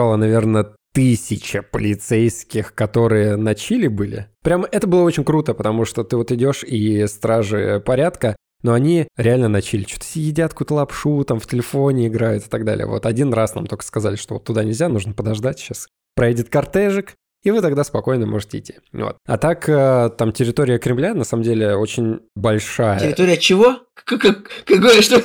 окружало, 0.00 0.16
наверное, 0.16 0.66
тысяча 0.94 1.62
полицейских, 1.62 2.74
которые 2.74 3.36
на 3.36 3.54
Чили 3.54 3.86
были. 3.86 4.28
Прям 4.42 4.64
это 4.70 4.86
было 4.86 5.02
очень 5.02 5.24
круто, 5.24 5.52
потому 5.52 5.84
что 5.84 6.04
ты 6.04 6.16
вот 6.16 6.32
идешь 6.32 6.64
и 6.64 7.06
стражи 7.06 7.82
порядка, 7.84 8.34
но 8.62 8.72
они 8.72 9.08
реально 9.16 9.48
на 9.48 9.60
Чили 9.62 9.84
что-то 9.86 10.06
едят 10.14 10.52
какую-то 10.52 10.74
лапшу, 10.74 11.24
там 11.24 11.38
в 11.38 11.46
телефоне 11.46 12.08
играют 12.08 12.46
и 12.46 12.48
так 12.48 12.64
далее. 12.64 12.86
Вот 12.86 13.04
один 13.04 13.32
раз 13.34 13.54
нам 13.54 13.66
только 13.66 13.84
сказали, 13.84 14.16
что 14.16 14.34
вот 14.34 14.44
туда 14.44 14.64
нельзя, 14.64 14.88
нужно 14.88 15.12
подождать 15.12 15.58
сейчас. 15.58 15.86
Проедет 16.16 16.48
кортежик, 16.48 17.14
и 17.42 17.50
вы 17.50 17.60
тогда 17.62 17.84
спокойно 17.84 18.26
можете 18.26 18.58
идти. 18.58 18.74
Вот. 18.92 19.16
А 19.26 19.38
так, 19.38 19.68
э, 19.68 20.10
там 20.16 20.32
территория 20.32 20.78
Кремля, 20.78 21.14
на 21.14 21.24
самом 21.24 21.42
деле, 21.42 21.74
очень 21.76 22.20
большая. 22.34 23.00
Территория 23.00 23.36
чего? 23.36 23.80
Как- 24.04 24.20
как- 24.22 24.50
Какое 24.64 25.02
что 25.02 25.16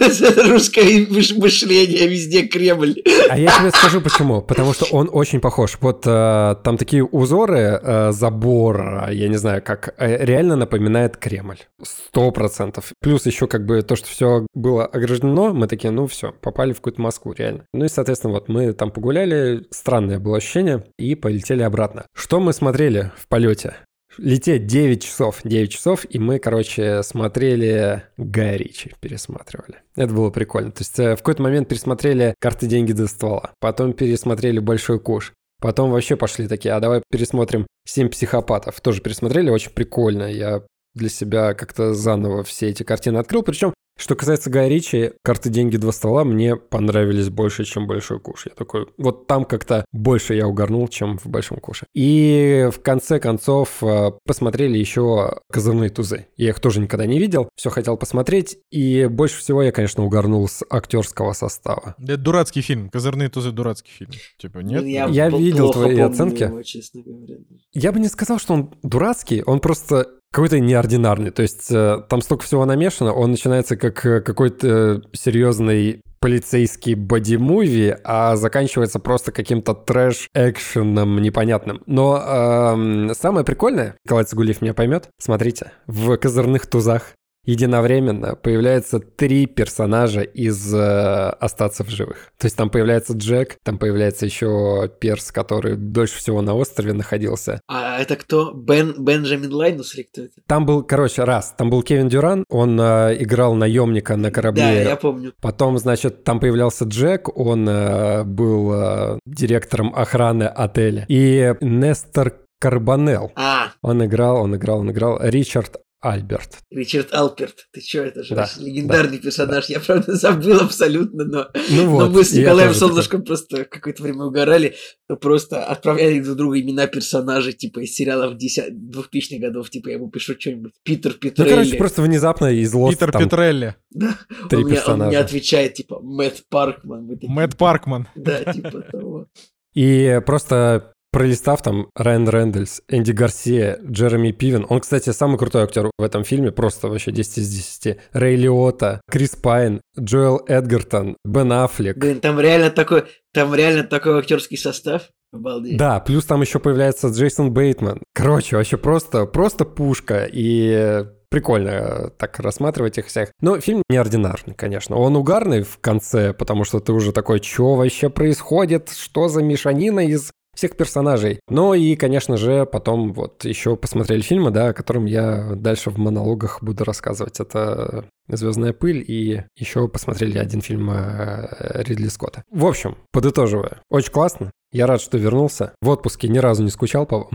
русское 0.49 1.05
мыш- 1.05 1.37
мышление 1.39 2.07
везде 2.07 2.45
Кремль? 2.45 2.95
А 3.29 3.37
я 3.37 3.51
тебе 3.57 3.69
скажу 3.71 4.01
почему. 4.01 4.41
Потому 4.41 4.73
что 4.73 4.85
он 4.91 5.09
очень 5.11 5.39
похож. 5.39 5.77
Вот 5.81 6.03
э, 6.05 6.55
там 6.63 6.77
такие 6.77 7.03
узоры 7.03 7.79
э, 7.81 8.11
забора, 8.11 9.09
я 9.11 9.29
не 9.29 9.37
знаю, 9.37 9.61
как 9.63 9.93
реально 9.97 10.55
напоминает 10.55 11.15
Кремль. 11.17 11.59
Сто 11.81 12.31
процентов. 12.31 12.91
Плюс 13.01 13.25
еще 13.25 13.47
как 13.47 13.65
бы 13.65 13.81
то, 13.81 13.95
что 13.95 14.07
все 14.07 14.45
было 14.53 14.85
ограждено, 14.85 15.53
мы 15.53 15.67
такие, 15.67 15.91
ну 15.91 16.05
все, 16.07 16.31
попали 16.33 16.73
в 16.73 16.77
какую-то 16.77 17.01
Москву, 17.01 17.33
реально. 17.33 17.65
Ну 17.73 17.85
и, 17.85 17.89
соответственно, 17.89 18.33
вот 18.33 18.49
мы 18.49 18.73
там 18.73 18.91
погуляли, 18.91 19.65
странное 19.71 20.19
было 20.19 20.37
ощущение, 20.37 20.85
и 20.99 21.15
полетели 21.15 21.61
обратно. 21.63 22.04
Что 22.13 22.39
мы 22.39 22.53
смотрели 22.53 23.11
в 23.17 23.27
полете? 23.27 23.75
Лететь 24.17 24.65
9 24.65 25.03
часов, 25.03 25.41
9 25.43 25.71
часов, 25.71 26.05
и 26.09 26.19
мы, 26.19 26.39
короче, 26.39 27.03
смотрели 27.03 28.03
Гая 28.17 28.55
Ричи, 28.55 28.93
пересматривали. 29.01 29.79
Это 29.95 30.13
было 30.13 30.29
прикольно. 30.29 30.71
То 30.71 30.81
есть 30.81 30.97
э, 30.99 31.15
в 31.15 31.17
какой-то 31.17 31.43
момент 31.43 31.67
пересмотрели 31.67 32.33
«Карты, 32.39 32.67
деньги 32.67 32.93
до 32.93 33.07
ствола», 33.07 33.51
потом 33.59 33.93
пересмотрели 33.93 34.59
«Большой 34.59 34.99
куш», 34.99 35.33
потом 35.59 35.91
вообще 35.91 36.15
пошли 36.15 36.47
такие, 36.47 36.73
а 36.73 36.79
давай 36.79 37.03
пересмотрим 37.11 37.67
«Семь 37.85 38.07
психопатов». 38.07 38.79
Тоже 38.79 39.01
пересмотрели, 39.01 39.49
очень 39.49 39.71
прикольно. 39.71 40.31
Я 40.31 40.61
для 40.93 41.09
себя 41.09 41.53
как-то 41.53 41.93
заново 41.93 42.43
все 42.43 42.69
эти 42.69 42.83
картины 42.83 43.17
открыл. 43.17 43.43
Причем, 43.43 43.73
что 43.97 44.15
касается 44.15 44.49
Гая 44.49 44.67
Ричи, 44.67 45.11
«Карты, 45.23 45.49
деньги, 45.49 45.77
два 45.77 45.91
ствола» 45.91 46.23
мне 46.23 46.55
понравились 46.55 47.29
больше, 47.29 47.63
чем 47.63 47.87
«Большой 47.87 48.19
куш». 48.19 48.45
Я 48.47 48.53
такой, 48.55 48.87
вот 48.97 49.27
там 49.27 49.45
как-то 49.45 49.85
больше 49.91 50.35
я 50.35 50.47
угорнул, 50.47 50.87
чем 50.87 51.17
в 51.17 51.27
«Большом 51.27 51.59
куше». 51.59 51.85
И 51.93 52.69
в 52.73 52.81
конце 52.81 53.19
концов 53.19 53.81
э, 53.81 54.11
посмотрели 54.25 54.77
еще 54.77 55.39
«Козырные 55.51 55.89
тузы». 55.89 56.27
Я 56.35 56.49
их 56.49 56.59
тоже 56.59 56.79
никогда 56.81 57.05
не 57.05 57.19
видел, 57.19 57.49
все 57.55 57.69
хотел 57.69 57.97
посмотреть. 57.97 58.57
И 58.71 59.07
больше 59.09 59.39
всего 59.39 59.63
я, 59.63 59.71
конечно, 59.71 60.03
угорнул 60.03 60.47
с 60.47 60.63
актерского 60.69 61.33
состава. 61.33 61.95
Это 61.97 62.17
дурацкий 62.17 62.61
фильм. 62.61 62.89
Козырные 62.89 63.29
тузы 63.29 63.51
дурацкий 63.51 63.91
фильм. 63.91 64.11
Типа, 64.37 64.59
нет? 64.59 64.81
Ну, 64.81 64.87
Я 64.87 65.29
пл- 65.29 65.37
видел 65.37 65.71
твои 65.71 65.91
помню 65.91 66.07
оценки. 66.07 66.43
его, 66.43 66.61
честно 66.63 67.01
говоря. 67.01 67.35
Я 67.73 67.91
бы 67.91 67.99
не 67.99 68.07
сказал, 68.07 68.39
что 68.39 68.53
он 68.53 68.73
дурацкий, 68.83 69.41
он 69.45 69.59
просто 69.59 70.07
какой-то 70.35 70.59
неординарный. 70.59 71.31
То 71.31 71.43
есть 71.43 71.71
э, 71.71 72.01
там 72.09 72.21
столько 72.21 72.43
всего 72.43 72.65
намешано, 72.65 73.13
он 73.13 73.31
начинается 73.31 73.77
как 73.77 74.05
э, 74.05 74.19
какой-то 74.19 75.01
серьезный 75.13 76.01
полицейский 76.19 76.95
боди-муви, 76.95 77.95
а 78.03 78.35
заканчивается 78.35 78.99
просто 78.99 79.31
каким-то 79.31 79.73
трэш-экшеном 79.73 81.21
непонятным. 81.21 81.81
Но 81.85 82.17
эм, 82.17 83.13
самое 83.13 83.45
прикольное, 83.45 83.95
Николай 84.03 84.25
Цигулиев 84.25 84.61
меня 84.61 84.73
поймет, 84.73 85.07
смотрите, 85.19 85.71
в 85.87 86.17
«Козырных 86.17 86.65
тузах» 86.65 87.13
единовременно 87.45 88.35
появляются 88.35 88.99
три 88.99 89.45
персонажа 89.45 90.21
из 90.21 90.73
э, 90.73 91.29
«Остаться 91.39 91.83
в 91.83 91.89
живых». 91.89 92.31
То 92.37 92.45
есть 92.45 92.55
там 92.55 92.69
появляется 92.69 93.13
Джек, 93.13 93.57
там 93.63 93.77
появляется 93.77 94.25
еще 94.25 94.89
перс, 94.99 95.31
который 95.31 95.75
дольше 95.75 96.17
всего 96.17 96.41
на 96.41 96.55
острове 96.55 96.93
находился. 96.93 97.61
А 97.67 97.99
это 97.99 98.15
кто? 98.15 98.51
Бен, 98.51 98.95
Бенджамин 98.97 99.53
Лайнус 99.53 99.95
или 99.95 100.03
кто 100.03 100.21
это? 100.23 100.33
Там 100.47 100.65
был, 100.65 100.83
короче, 100.83 101.23
раз, 101.23 101.53
там 101.57 101.69
был 101.69 101.83
Кевин 101.83 102.09
Дюран, 102.09 102.45
он 102.49 102.79
э, 102.79 103.15
играл 103.19 103.55
наемника 103.55 104.15
на 104.15 104.31
корабле. 104.31 104.63
Да, 104.63 104.71
я 104.71 104.95
помню. 104.95 105.33
Потом, 105.41 105.77
значит, 105.77 106.23
там 106.23 106.39
появлялся 106.39 106.85
Джек, 106.85 107.35
он 107.37 107.67
э, 107.67 108.23
был 108.23 108.73
э, 108.73 109.19
директором 109.25 109.93
охраны 109.95 110.43
отеля. 110.43 111.05
И 111.07 111.53
Нестор 111.61 112.33
Карбонел. 112.59 113.31
А, 113.35 113.67
Он 113.81 114.03
играл, 114.05 114.37
он 114.37 114.55
играл, 114.55 114.79
он 114.79 114.91
играл 114.91 115.19
Ричард 115.21 115.77
Альберт. 116.05 116.59
Ричард 116.71 117.13
Алперт. 117.13 117.67
Ты 117.71 117.81
чё, 117.81 118.03
это 118.03 118.23
же 118.23 118.35
Да, 118.35 118.47
легендарный 118.57 119.17
персонаж. 119.17 119.65
Я, 119.65 119.79
правда, 119.79 120.15
забыл 120.15 120.59
абсолютно, 120.61 121.25
но... 121.25 121.47
Ну 121.69 121.83
но 121.85 121.89
вот, 121.89 122.11
мы 122.11 122.23
с 122.23 122.31
Николаем 122.33 122.69
тоже 122.69 122.79
такой. 122.79 122.89
Солнышком 122.89 123.23
просто 123.23 123.65
какое-то 123.65 124.03
время 124.03 124.23
угорали, 124.25 124.75
но 125.09 125.15
просто 125.17 125.63
отправляли 125.65 126.19
друг 126.19 126.37
другу 126.37 126.57
имена 126.59 126.87
персонажей, 126.87 127.53
типа 127.53 127.79
из 127.79 127.93
сериалов 127.95 128.37
10 128.37 128.73
2000-х 128.73 129.39
годов, 129.39 129.69
типа 129.69 129.89
я 129.89 129.95
ему 129.95 130.09
пишу 130.09 130.33
что-нибудь. 130.39 130.73
Питер 130.83 131.13
Ну, 131.13 131.17
Петрелли. 131.19 131.49
короче, 131.49 131.77
просто 131.77 132.01
внезапно 132.01 132.47
из 132.47 132.73
Lost 132.73 132.91
Питер 132.91 133.11
там 133.11 133.23
Петрелли, 133.23 133.75
Да, 133.91 134.17
три 134.49 134.59
он, 134.59 134.63
мне, 134.63 134.63
он 134.63 134.65
мне 134.67 134.75
персонажа. 134.75 135.19
отвечает, 135.19 135.73
типа, 135.73 135.99
Мэтт 136.01 136.43
Паркман. 136.49 137.03
Мы 137.05 137.15
такие, 137.15 137.31
Мэтт 137.31 137.57
Паркман. 137.57 138.07
Да, 138.15 138.43
типа 138.53 138.81
того. 138.91 139.27
И 139.73 140.21
просто 140.25 140.93
пролистав 141.15 141.61
там 141.61 141.87
Райан 141.95 142.27
Рэндальс, 142.27 142.81
Энди 142.89 143.13
Гарсия, 143.13 143.79
Джереми 143.89 144.31
Пивен. 144.31 144.65
Он, 144.67 144.81
кстати, 144.81 145.11
самый 145.11 145.37
крутой 145.37 145.63
актер 145.63 145.89
в 145.97 146.03
этом 146.03 146.25
фильме, 146.25 146.51
просто 146.51 146.89
вообще 146.89 147.13
10 147.13 147.37
из 147.37 147.49
10. 147.49 147.97
Рэй 148.11 148.35
Лиота, 148.35 148.99
Крис 149.09 149.29
Пайн, 149.29 149.79
Джоэл 149.97 150.43
Эдгертон, 150.45 151.15
Бен 151.23 151.53
Аффлек. 151.53 151.95
Блин, 151.95 152.19
там 152.19 152.37
реально 152.37 152.69
такой, 152.69 153.05
там 153.33 153.55
реально 153.55 153.85
такой 153.85 154.19
актерский 154.19 154.57
состав. 154.57 155.03
Обалдеть. 155.31 155.77
Да, 155.77 156.01
плюс 156.01 156.25
там 156.25 156.41
еще 156.41 156.59
появляется 156.59 157.07
Джейсон 157.07 157.53
Бейтман. 157.53 158.03
Короче, 158.13 158.57
вообще 158.57 158.75
просто, 158.75 159.25
просто 159.25 159.63
пушка. 159.63 160.27
И 160.29 161.05
прикольно 161.29 161.69
э, 161.69 162.09
так 162.17 162.39
рассматривать 162.39 162.97
их 162.97 163.07
всех. 163.07 163.31
Но 163.39 163.59
фильм 163.61 163.83
неординарный, 163.89 164.53
конечно. 164.53 164.97
Он 164.97 165.15
угарный 165.15 165.63
в 165.63 165.77
конце, 165.79 166.33
потому 166.33 166.65
что 166.65 166.81
ты 166.81 166.91
уже 166.91 167.13
такой, 167.13 167.41
что 167.41 167.75
вообще 167.75 168.09
происходит? 168.09 168.89
Что 168.89 169.29
за 169.29 169.41
мешанина 169.41 170.05
из 170.05 170.31
всех 170.55 170.75
персонажей. 170.77 171.39
Ну 171.49 171.73
и, 171.73 171.95
конечно 171.95 172.37
же, 172.37 172.65
потом 172.65 173.13
вот 173.13 173.45
еще 173.45 173.75
посмотрели 173.75 174.21
фильмы, 174.21 174.51
да, 174.51 174.69
о 174.69 174.73
котором 174.73 175.05
я 175.05 175.53
дальше 175.55 175.89
в 175.89 175.97
монологах 175.97 176.63
буду 176.63 176.83
рассказывать. 176.83 177.39
Это 177.39 178.05
«Звездная 178.27 178.73
пыль» 178.73 179.03
и 179.07 179.43
еще 179.57 179.87
посмотрели 179.87 180.37
один 180.37 180.61
фильм 180.61 180.89
э, 180.91 181.83
Ридли 181.83 182.07
Скотта. 182.07 182.43
В 182.49 182.65
общем, 182.65 182.97
подытоживая, 183.11 183.81
очень 183.89 184.11
классно. 184.11 184.51
Я 184.71 184.87
рад, 184.87 185.01
что 185.01 185.17
вернулся. 185.17 185.73
В 185.81 185.89
отпуске 185.89 186.27
ни 186.27 186.37
разу 186.39 186.63
не 186.63 186.69
скучал 186.69 187.05
по 187.05 187.19
вам. 187.19 187.29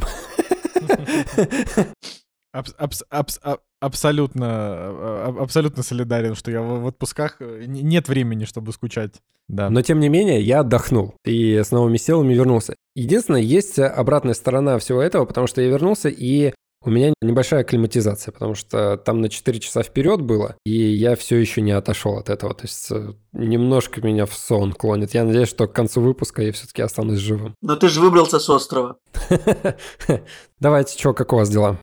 Абс- 2.53 2.75
абс- 2.79 3.05
абс- 3.11 3.39
а- 3.45 3.59
абсолютно, 3.81 4.47
а- 4.49 5.35
а- 5.39 5.43
абсолютно 5.43 5.85
солидарен, 5.85 6.35
что 6.35 6.51
я 6.51 6.63
в 6.63 6.81
в 6.83 6.87
отпусках 6.89 7.37
э, 7.39 7.65
нет 7.67 8.09
времени, 8.09 8.45
чтобы 8.45 8.73
скучать. 8.73 9.15
Да. 9.47 9.71
Но, 9.71 9.83
тем 9.83 10.01
не 10.01 10.09
менее, 10.09 10.41
я 10.41 10.61
отдохнул 10.61 11.15
и 11.25 11.59
с 11.59 11.71
новыми 11.71 11.97
силами 11.97 12.35
вернулся. 12.35 12.75
Единственное, 12.95 13.41
есть 13.41 13.79
обратная 13.79 14.35
сторона 14.35 14.79
всего 14.79 15.01
этого, 15.01 15.25
потому 15.25 15.47
что 15.47 15.61
я 15.61 15.69
вернулся, 15.69 16.09
и 16.09 16.53
у 16.83 16.91
меня 16.91 17.13
небольшая 17.21 17.61
акклиматизация, 17.61 18.33
потому 18.33 18.55
что 18.55 18.97
там 18.97 19.21
на 19.21 19.29
4 19.29 19.61
часа 19.61 19.83
вперед 19.83 20.23
было, 20.23 20.57
и 20.65 20.73
я 20.73 21.15
все 21.15 21.37
еще 21.37 21.61
не 21.61 21.73
отошел 21.73 22.17
от 22.17 22.31
этого. 22.31 22.55
То 22.55 22.63
есть 22.65 22.91
э, 22.91 23.13
немножко 23.33 24.01
меня 24.01 24.25
в 24.25 24.33
сон 24.33 24.73
клонит. 24.73 25.13
Я 25.13 25.25
надеюсь, 25.25 25.49
что 25.49 25.69
к 25.69 25.75
концу 25.75 26.01
выпуска 26.01 26.43
я 26.43 26.53
все-таки 26.53 26.81
останусь 26.81 27.19
живым. 27.19 27.55
Но 27.61 27.77
ты 27.77 27.89
же 27.89 28.01
выбрался 28.01 28.39
с 28.39 28.49
острова. 28.49 28.97
Давайте, 30.59 30.99
что, 30.99 31.13
как 31.13 31.35
у 31.35 31.37
вас 31.37 31.51
дела? 31.51 31.79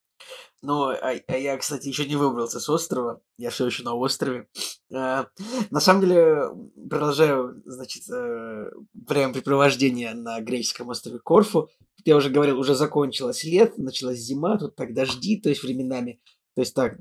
Ну, 0.64 0.90
а, 0.90 1.14
а 1.28 1.38
я, 1.38 1.56
кстати, 1.58 1.88
еще 1.88 2.06
не 2.06 2.16
выбрался 2.16 2.60
с 2.60 2.68
острова. 2.70 3.22
Я 3.38 3.52
все 3.52 3.68
еще 3.68 3.84
на 3.84 3.94
острове. 3.94 4.48
А, 4.94 5.28
на 5.70 5.80
самом 5.80 6.02
деле, 6.02 6.50
продолжаю, 6.90 7.62
значит, 7.66 8.10
э, 8.10 8.72
времяпрепровождение 8.94 10.14
на 10.14 10.42
греческом 10.42 10.90
острове 10.90 11.20
Корфу. 11.20 11.70
Я 12.06 12.16
уже 12.16 12.30
говорил, 12.30 12.60
уже 12.60 12.74
закончилось 12.74 13.44
лето, 13.44 13.82
началась 13.82 14.20
зима, 14.20 14.58
тут 14.58 14.76
так 14.76 14.94
дожди, 14.94 15.40
то 15.40 15.50
есть 15.50 15.62
временами. 15.62 16.22
То 16.56 16.62
есть 16.62 16.74
так, 16.74 16.98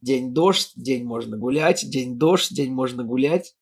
день 0.00 0.32
дождь, 0.32 0.72
день 0.76 1.04
можно 1.04 1.36
гулять, 1.36 1.88
день 1.90 2.18
дождь, 2.18 2.54
день 2.54 2.72
можно 2.72 3.04
гулять. 3.04 3.54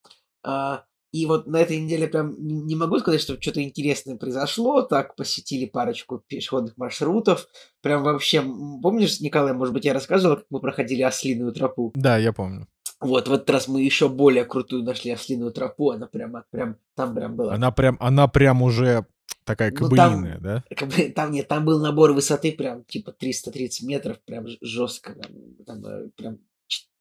А, 0.45 0.85
и 1.13 1.27
вот 1.27 1.47
на 1.47 1.59
этой 1.59 1.79
неделе 1.79 2.09
прям 2.09 2.35
не 2.39 2.75
могу 2.75 2.99
сказать, 2.99 3.21
что 3.21 3.41
что-то 3.41 3.63
интересное 3.63 4.17
произошло. 4.17 4.81
Так, 4.81 5.15
посетили 5.15 5.67
парочку 5.67 6.23
пешеходных 6.27 6.79
маршрутов. 6.79 7.49
Прям 7.83 8.03
вообще, 8.03 8.43
помнишь, 8.83 9.21
Николай, 9.21 9.53
может 9.53 9.75
быть, 9.75 9.85
я 9.85 9.93
рассказывал, 9.93 10.37
как 10.37 10.47
мы 10.49 10.61
проходили 10.61 11.03
ослиную 11.03 11.53
тропу? 11.53 11.93
Да, 11.95 12.17
я 12.17 12.33
помню. 12.33 12.67
Вот, 13.01 13.29
в 13.29 13.33
этот 13.33 13.51
раз 13.51 13.69
мы 13.69 13.83
еще 13.83 14.09
более 14.09 14.45
крутую 14.47 14.85
нашли 14.85 15.11
ослиную 15.11 15.53
тропу. 15.53 15.91
Она 15.91 16.07
прямо, 16.07 16.45
прям, 16.51 16.77
там 16.95 17.15
прям 17.15 17.37
была. 17.37 17.55
Она 17.55 17.71
прям, 17.73 17.99
она 18.01 18.27
прям 18.27 18.63
уже 18.63 19.05
такая 19.45 19.71
Ну, 19.79 19.91
там- 19.91 20.41
да? 20.41 20.65
Как 20.75 20.89
бы 20.89 21.11
Там 21.11 21.33
нет, 21.33 21.47
там 21.49 21.65
был 21.65 21.81
набор 21.81 22.13
высоты 22.13 22.53
прям 22.53 22.85
типа 22.85 23.13
330 23.13 23.87
метров, 23.87 24.19
прям 24.25 24.47
жестко. 24.63 25.15
Там, 25.15 25.33
там, 25.67 25.85
э, 25.85 26.09
прям 26.17 26.39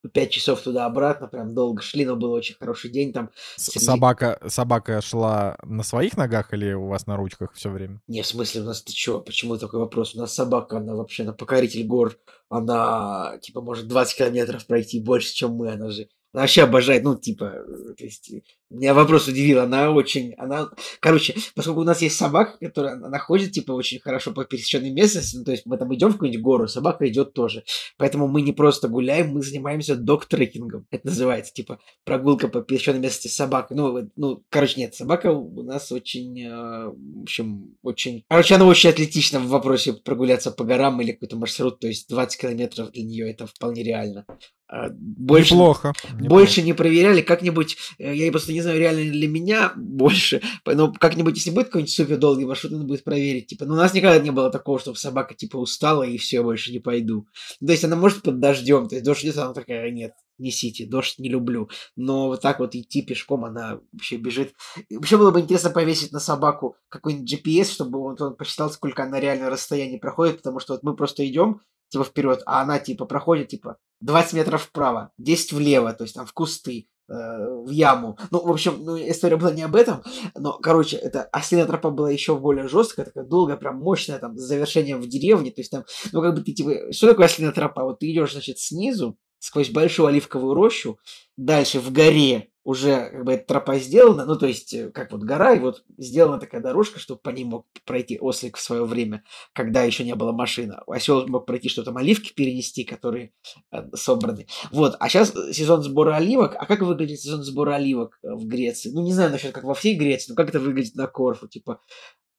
5 0.10 0.29
часов 0.31 0.62
туда-обратно, 0.62 1.27
прям 1.27 1.53
долго 1.53 1.81
шли, 1.81 2.05
но 2.05 2.15
был 2.15 2.31
очень 2.31 2.55
хороший 2.60 2.89
день 2.89 3.13
там. 3.13 3.29
Среди- 3.55 3.86
Собака, 3.86 4.39
собака 4.48 5.01
шла 5.01 5.58
на 5.63 5.84
своих 5.84 6.17
ногах 6.17 6.53
или 6.53 6.74
у 6.74 6.88
вас 6.88 7.08
на 7.08 7.17
ручках 7.17 7.53
все 7.53 7.70
время? 7.70 8.01
Не, 8.08 8.22
в 8.22 8.27
смысле, 8.27 8.62
у 8.62 8.65
нас 8.65 8.81
ты 8.81 8.93
чё? 8.93 9.20
Почему 9.20 9.58
такой 9.58 9.79
вопрос? 9.79 10.15
У 10.15 10.20
нас 10.20 10.34
собака, 10.34 10.77
она 10.77 10.96
вообще 10.96 11.24
на 11.24 11.34
покоритель 11.34 11.86
гор. 11.86 12.17
Она, 12.50 13.38
типа, 13.41 13.62
может 13.62 13.88
20 13.88 14.17
километров 14.17 14.65
пройти 14.65 15.00
больше, 15.00 15.34
чем 15.34 15.51
мы. 15.53 15.72
Она 15.72 15.89
же 15.91 16.08
она 16.34 16.44
вообще 16.44 16.64
обожает, 16.64 17.04
ну, 17.04 17.16
типа, 17.16 17.46
э, 17.46 17.94
то 17.98 18.04
есть, 18.04 18.32
меня 18.70 18.94
вопрос 18.94 19.28
удивил, 19.28 19.60
она 19.60 19.92
очень, 19.92 20.34
она, 20.38 20.70
короче, 21.02 21.36
поскольку 21.56 21.82
у 21.82 21.86
нас 21.86 22.02
есть 22.02 22.16
собака, 22.16 22.58
которая, 22.58 22.94
она 22.94 23.20
ходит, 23.20 23.52
типа, 23.52 23.74
очень 23.74 24.00
хорошо 24.00 24.32
по 24.32 24.46
пересеченной 24.46 24.92
местности, 24.92 25.36
ну, 25.36 25.44
то 25.44 25.52
есть, 25.52 25.66
мы 25.66 25.78
там 25.78 25.94
идем 25.94 26.10
в 26.10 26.14
какую-нибудь 26.14 26.44
гору, 26.44 26.68
собака 26.68 27.08
идет 27.08 27.34
тоже, 27.34 27.64
поэтому 27.98 28.28
мы 28.28 28.42
не 28.42 28.54
просто 28.54 28.88
гуляем, 28.88 29.32
мы 29.34 29.42
занимаемся 29.42 29.96
док-трекингом, 29.96 30.88
это 30.90 31.08
называется, 31.08 31.54
типа, 31.54 31.80
прогулка 32.06 32.48
по 32.48 32.62
пересеченной 32.62 33.00
местности 33.00 33.28
с 33.28 33.36
собакой, 33.36 33.76
ну, 33.76 34.10
ну, 34.16 34.44
короче, 34.50 34.80
нет, 34.80 34.96
собака 34.96 35.32
у 35.32 35.64
нас 35.64 35.92
очень, 35.92 36.42
э, 36.42 36.88
в 36.88 37.22
общем, 37.24 37.76
очень, 37.84 38.24
короче, 38.30 38.56
она 38.56 38.66
очень 38.66 38.90
атлетична 38.90 39.40
в 39.40 39.48
вопросе 39.48 39.94
прогуляться 39.94 40.52
по 40.52 40.64
горам 40.64 41.02
или 41.02 41.12
какой-то 41.12 41.36
маршрут, 41.36 41.80
то 41.80 41.88
есть 41.88 42.08
20 42.08 42.40
километров 42.40 42.92
для 42.92 43.04
нее 43.04 43.30
это 43.30 43.48
вполне 43.48 43.84
реально. 43.84 44.26
А, 44.72 44.88
Больше, 44.90 45.54
Неплохо. 45.54 45.94
Больше 46.28 46.62
не 46.62 46.74
проверяли, 46.74 47.22
как-нибудь, 47.22 47.78
э, 47.98 48.16
я 48.16 48.32
просто 48.32 48.54
не 48.54 48.62
знаю, 48.62 48.80
реально 48.80 49.12
для 49.12 49.28
меня 49.28 49.74
больше, 49.75 50.42
но 50.66 50.92
как-нибудь, 50.92 51.36
если 51.36 51.51
будет 51.51 51.68
какой-нибудь 51.68 51.94
супер 51.94 52.18
долгий 52.18 52.46
маршрут, 52.46 52.74
надо 52.74 52.86
будет 52.86 53.04
проверить, 53.04 53.48
типа, 53.48 53.66
ну, 53.66 53.74
у 53.74 53.78
нас 53.78 53.94
никогда 53.94 54.20
не 54.20 54.32
было 54.32 54.50
такого, 54.50 54.80
чтобы 54.80 54.98
собака, 54.98 55.34
типа, 55.34 55.58
устала, 55.58 56.04
и 56.04 56.18
все, 56.18 56.44
больше 56.44 56.72
не 56.72 56.80
пойду. 56.80 57.28
То 57.60 57.72
есть 57.72 57.84
она 57.84 57.96
может 57.96 58.22
под 58.22 58.40
дождем, 58.40 58.88
то 58.88 58.96
есть 58.96 59.06
дождь 59.06 59.24
идет, 59.24 59.38
она 59.38 59.54
такая, 59.54 59.92
нет, 59.92 60.13
несите, 60.42 60.86
дождь 60.86 61.20
не 61.20 61.30
люблю. 61.30 61.70
Но 61.96 62.28
вот 62.28 62.42
так 62.42 62.60
вот 62.60 62.76
идти 62.76 63.02
пешком, 63.02 63.46
она 63.46 63.80
вообще 63.94 64.18
бежит. 64.18 64.54
И 64.90 64.98
Вообще 64.98 65.18
было 65.18 65.32
бы 65.32 65.40
интересно 65.40 65.70
повесить 65.70 66.12
на 66.12 66.20
собаку 66.20 66.76
какой-нибудь 66.90 67.32
GPS, 67.32 67.72
чтобы 67.72 68.00
он, 68.00 68.18
он 68.20 68.36
посчитал, 68.36 68.70
сколько 68.70 69.04
она 69.04 69.20
реально 69.20 69.50
расстояние 69.50 70.00
проходит, 70.00 70.38
потому 70.38 70.60
что 70.60 70.74
вот 70.74 70.84
мы 70.84 70.96
просто 70.96 71.28
идем, 71.28 71.62
типа, 71.90 72.04
вперед, 72.04 72.42
а 72.46 72.62
она, 72.62 72.80
типа, 72.80 73.06
проходит, 73.06 73.50
типа, 73.50 73.78
20 74.02 74.34
метров 74.34 74.64
вправо, 74.64 75.12
10 75.18 75.54
влево, 75.54 75.94
то 75.94 76.04
есть 76.04 76.16
там 76.16 76.26
в 76.26 76.34
кусты, 76.34 76.88
э, 77.10 77.14
в 77.14 77.70
яму. 77.70 78.18
Ну, 78.32 78.46
в 78.46 78.50
общем, 78.50 78.84
ну, 78.84 78.98
история 78.98 79.36
была 79.36 79.52
не 79.52 79.64
об 79.64 79.76
этом, 79.76 80.02
но, 80.36 80.54
короче, 80.54 80.96
это 80.98 81.24
ослиная 81.32 81.66
тропа 81.66 81.92
была 81.92 82.10
еще 82.10 82.38
более 82.38 82.68
жесткая, 82.68 83.06
такая 83.06 83.26
долгая, 83.26 83.58
прям 83.58 83.78
мощная, 83.78 84.20
там, 84.20 84.38
с 84.38 84.42
завершением 84.42 85.02
в 85.02 85.08
деревне, 85.08 85.52
то 85.52 85.62
есть 85.62 85.72
там, 85.72 85.84
ну, 86.14 86.22
как 86.22 86.36
бы 86.36 86.42
ты, 86.42 86.54
типа, 86.54 86.92
что 86.92 87.08
такое 87.08 87.26
ослиная 87.26 87.52
тропа? 87.52 87.84
Вот 87.84 88.00
ты 88.00 88.12
идешь, 88.12 88.32
значит, 88.32 88.58
снизу, 88.60 89.18
сквозь 89.42 89.72
большую 89.72 90.08
оливковую 90.08 90.54
рощу, 90.54 91.00
дальше 91.36 91.80
в 91.80 91.92
горе 91.92 92.50
уже 92.64 93.10
как 93.10 93.26
бы 93.26 93.34
эта 93.34 93.48
тропа 93.48 93.80
сделана, 93.80 94.24
ну 94.26 94.38
то 94.38 94.46
есть 94.46 94.72
э, 94.74 94.92
как 94.92 95.12
вот 95.12 95.24
гора, 95.24 95.56
и 95.56 95.60
вот 95.60 95.84
сделана 95.98 96.40
такая 96.40 96.62
дорожка, 96.62 97.00
чтобы 97.00 97.20
по 97.20 97.32
ней 97.32 97.44
мог 97.44 97.66
пройти 97.86 98.20
ослик 98.20 98.58
в 98.58 98.62
свое 98.62 98.86
время, 98.86 99.24
когда 99.54 99.82
еще 99.82 100.04
не 100.04 100.14
было 100.14 100.32
машины. 100.32 100.76
Осел 100.86 101.28
мог 101.28 101.48
пройти, 101.48 101.70
что 101.70 101.84
там 101.84 101.98
оливки 101.98 102.34
перенести, 102.34 102.84
которые 102.84 103.34
э, 103.72 103.84
собраны. 103.96 104.46
Вот, 104.72 104.96
а 105.00 105.10
сейчас 105.10 105.34
сезон 105.52 105.82
сбора 105.82 106.18
оливок. 106.18 106.56
А 106.56 106.68
как 106.68 106.82
выглядит 106.82 107.20
сезон 107.20 107.42
сбора 107.44 107.76
оливок 107.76 108.20
э, 108.22 108.32
в 108.32 108.46
Греции? 108.46 108.92
Ну 108.92 109.02
не 109.02 109.14
знаю 109.14 109.32
насчет 109.32 109.54
как 109.54 109.64
во 109.64 109.74
всей 109.74 109.96
Греции, 109.96 110.30
но 110.30 110.36
как 110.36 110.50
это 110.50 110.60
выглядит 110.60 110.94
на 110.94 111.08
Корфу, 111.08 111.48
типа 111.48 111.82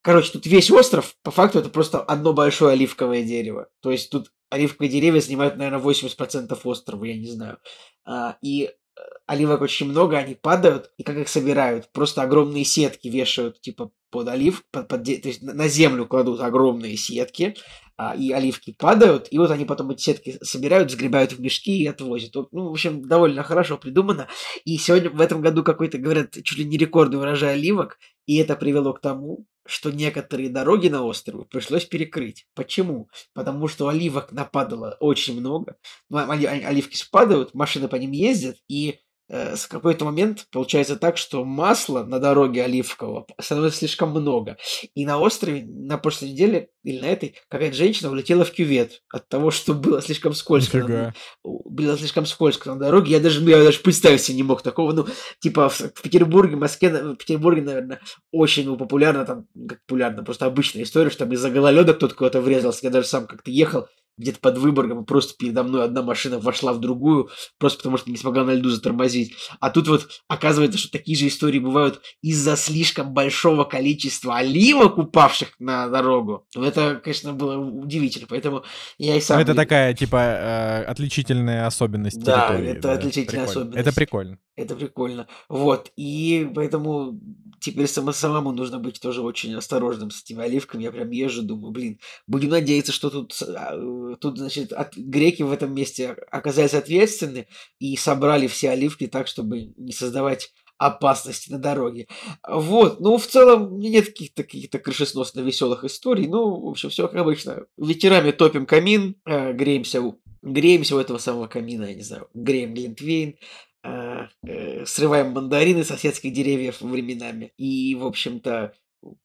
Короче, 0.05 0.33
тут 0.33 0.47
весь 0.47 0.69
остров, 0.71 1.15
по 1.23 1.31
факту, 1.31 1.61
это 1.61 1.69
просто 1.69 2.01
одно 2.01 2.33
большое 2.33 2.73
оливковое 2.73 3.23
дерево. 3.23 3.69
То 3.81 3.93
есть 3.93 4.11
тут 4.11 4.33
оливковые 4.53 4.91
деревья 4.91 5.21
занимают, 5.21 5.57
наверное, 5.57 5.81
80% 5.81 6.59
острова, 6.65 7.05
я 7.05 7.17
не 7.17 7.27
знаю. 7.27 7.59
А, 8.05 8.37
и 8.43 8.65
э, 8.65 9.01
оливок 9.27 9.63
очень 9.63 9.89
много, 9.89 10.19
они 10.19 10.35
падают, 10.35 10.93
и 10.99 11.03
как 11.03 11.17
их 11.17 11.29
собирают? 11.29 11.91
Просто 11.93 12.23
огромные 12.23 12.65
сетки 12.65 13.09
вешают, 13.09 13.61
типа, 13.63 13.91
под 14.11 14.29
олив, 14.29 14.63
под, 14.71 14.89
под, 14.89 15.05
то 15.05 15.11
есть 15.29 15.43
на 15.43 15.69
землю 15.69 16.07
кладут 16.07 16.41
огромные 16.41 16.99
сетки, 16.99 17.57
а, 17.97 18.15
и 18.15 18.31
оливки 18.31 18.73
падают, 18.79 19.29
и 19.31 19.39
вот 19.39 19.51
они 19.51 19.65
потом 19.65 19.91
эти 19.91 20.03
сетки 20.03 20.39
собирают, 20.43 20.91
сгребают 20.91 21.33
в 21.33 21.41
мешки 21.41 21.79
и 21.79 21.87
отвозят. 21.87 22.35
Ну, 22.35 22.69
в 22.69 22.73
общем, 22.73 23.09
довольно 23.09 23.43
хорошо 23.43 23.79
придумано. 23.79 24.29
И 24.67 24.77
сегодня 24.77 25.09
в 25.09 25.21
этом 25.21 25.41
году 25.41 25.65
какой-то, 25.65 25.97
говорят, 25.97 26.33
чуть 26.33 26.59
ли 26.59 26.65
не 26.67 26.77
рекордный 26.77 27.19
урожай 27.19 27.55
оливок, 27.55 27.99
и 28.27 28.37
это 28.37 28.55
привело 28.55 28.93
к 28.93 29.01
тому, 29.01 29.47
что 29.67 29.91
некоторые 29.91 30.49
дороги 30.49 30.89
на 30.89 31.05
острове 31.05 31.45
пришлось 31.45 31.85
перекрыть. 31.85 32.47
Почему? 32.55 33.09
Потому 33.33 33.69
что 33.69 33.89
оливок 33.89 34.33
нападало 34.33 34.97
очень 35.01 35.39
много. 35.39 35.77
Ну, 36.09 36.19
оливки 36.19 36.97
спадают, 36.97 37.55
машины 37.55 37.89
по 37.89 37.97
ним 37.97 38.11
ездят, 38.11 38.57
и 38.69 39.01
Э, 39.33 39.57
с 39.57 39.67
какой-то 39.67 40.05
момент 40.05 40.47
получается 40.53 40.97
так, 40.97 41.17
что 41.17 41.43
масла 41.43 42.05
на 42.05 42.19
дороге 42.19 42.65
оливкового 42.65 43.27
становится 43.41 43.79
слишком 43.79 44.11
много. 44.11 44.59
И 44.95 45.07
на 45.07 45.19
острове 45.19 45.65
на 45.67 45.97
прошлой 45.97 46.33
неделе 46.33 46.69
или 46.85 47.01
на 47.01 47.07
этой 47.07 47.37
какая-то 47.49 47.75
женщина 47.75 48.11
улетела 48.11 48.45
в 48.45 48.53
кювет 48.53 49.03
от 49.11 49.27
того, 49.31 49.51
что 49.51 49.73
было 49.73 50.03
слишком 50.03 50.35
скользко. 50.35 50.87
На, 50.87 51.15
было 51.43 51.97
слишком 51.97 52.27
скользко 52.27 52.75
на 52.75 52.79
дороге. 52.79 53.13
Я 53.13 53.21
даже, 53.21 53.41
я 53.49 53.65
даже 53.65 53.81
представить 53.81 54.21
себе 54.21 54.37
не 54.37 54.43
мог 54.43 54.61
такого. 54.61 54.93
Ну, 54.93 55.07
типа 55.41 55.71
в, 55.71 55.81
в 55.81 56.03
Петербурге, 56.03 56.57
Москве, 56.57 56.91
в 56.91 57.17
Петербурге, 57.17 57.63
наверное, 57.63 58.01
очень 58.33 58.67
ну, 58.67 58.77
популярно, 58.77 59.25
там, 59.25 59.47
как 59.67 59.81
популярно, 59.87 60.25
просто 60.25 60.45
обычная 60.45 60.83
история, 60.83 61.09
что 61.09 61.21
там 61.21 61.33
из-за 61.33 61.49
гололеда 61.49 61.95
кто-то 61.95 62.15
куда-то 62.15 62.43
врезался. 62.43 62.81
Я 62.83 62.91
даже 62.91 63.07
сам 63.07 63.27
как-то 63.27 63.51
ехал, 63.51 63.89
где-то 64.19 64.39
под 64.41 64.59
Выборгом, 64.59 65.05
просто 65.05 65.35
передо 65.39 65.63
мной 65.63 65.85
одна 65.85 66.03
машина 66.03 66.39
вошла 66.39 66.73
в 66.73 66.81
другую, 66.81 67.31
просто 67.59 67.79
потому 67.79 67.97
что 67.97 68.11
не 68.11 68.17
смогла 68.17 68.45
на 68.45 68.53
льду 68.55 68.69
затормозить. 68.71 69.35
А 69.61 69.71
тут 69.71 69.89
вот 69.89 70.09
оказывается, 70.29 70.79
что 70.79 70.91
такие 70.91 71.17
же 71.17 71.29
истории 71.29 71.59
бывают 71.59 72.01
из-за 72.23 72.57
слишком 72.57 73.13
большого 73.13 73.65
количества 73.65 74.37
оливок, 74.37 74.99
упавших 74.99 75.55
на 75.59 75.89
дорогу. 75.89 76.47
Ну, 76.55 76.65
это, 76.65 77.01
конечно, 77.03 77.33
было 77.33 77.57
удивительно, 77.59 78.27
поэтому 78.29 78.65
я 78.99 79.17
и 79.17 79.21
сам... 79.21 79.41
это 79.41 79.55
такая, 79.55 79.95
типа, 79.95 80.17
э, 80.17 80.85
отличительная 80.85 81.67
особенность 81.67 82.21
Да, 82.23 82.49
территории, 82.49 82.71
это 82.71 82.83
да. 82.83 82.93
отличительная 82.93 83.47
прикольно. 83.47 83.51
особенность. 83.51 83.79
Это 83.79 83.95
прикольно. 83.95 84.39
Это 84.55 84.77
прикольно. 84.77 85.29
Вот, 85.49 85.91
и 85.97 86.51
поэтому 86.55 87.19
теперь 87.59 87.87
само, 87.87 88.13
самому 88.13 88.53
нужно 88.53 88.79
быть 88.79 89.01
тоже 89.01 89.23
очень 89.23 89.55
осторожным 89.55 90.11
с 90.11 90.23
этими 90.23 90.43
оливками. 90.45 90.83
Я 90.83 90.93
прям 90.93 91.11
езжу, 91.11 91.43
думаю, 91.43 91.73
блин, 91.73 91.99
будем 92.27 92.51
надеяться, 92.51 92.93
что 92.93 93.09
тут, 93.09 93.35
а, 93.43 93.75
э, 93.75 94.17
тут 94.21 94.37
значит, 94.37 94.73
от, 94.73 94.95
греки 94.95 95.43
в 95.43 95.53
этом 95.53 95.75
месте 95.75 96.11
оказались 96.31 96.75
ответственны 96.75 97.49
и 97.79 97.97
собрали 97.97 98.47
все 98.47 98.71
оливки 98.71 99.07
так, 99.07 99.27
чтобы 99.27 99.73
не 99.77 99.93
создавать 99.93 100.53
опасности 100.77 101.51
на 101.51 101.59
дороге. 101.59 102.09
Вот, 102.47 103.01
ну, 103.01 103.17
в 103.17 103.27
целом, 103.27 103.79
нет 103.79 104.07
каких-то 104.07 104.43
каких-то 104.43 104.79
крышесносно 104.79 105.41
веселых 105.41 105.85
историй. 105.85 106.27
Ну, 106.27 106.61
в 106.61 106.69
общем, 106.69 106.91
все 106.91 107.09
как 107.09 107.21
обычно. 107.21 107.65
Вечерами 107.79 108.33
топим 108.33 108.67
камин, 108.67 109.17
э, 109.25 109.53
греемся, 109.53 110.03
греемся 110.43 110.97
у 110.97 110.99
этого 110.99 111.19
самого 111.19 111.47
камина, 111.47 111.85
я 111.85 111.95
не 111.95 112.03
знаю, 112.03 112.29
греем 112.35 112.75
глинтвейн, 112.75 113.37
э, 113.85 114.27
э, 114.45 114.85
срываем 114.87 115.33
мандарины 115.33 115.85
соседских 115.85 116.33
деревьев 116.33 116.81
временами. 116.81 117.53
И, 117.57 117.95
в 117.95 118.05
общем-то, 118.05 118.75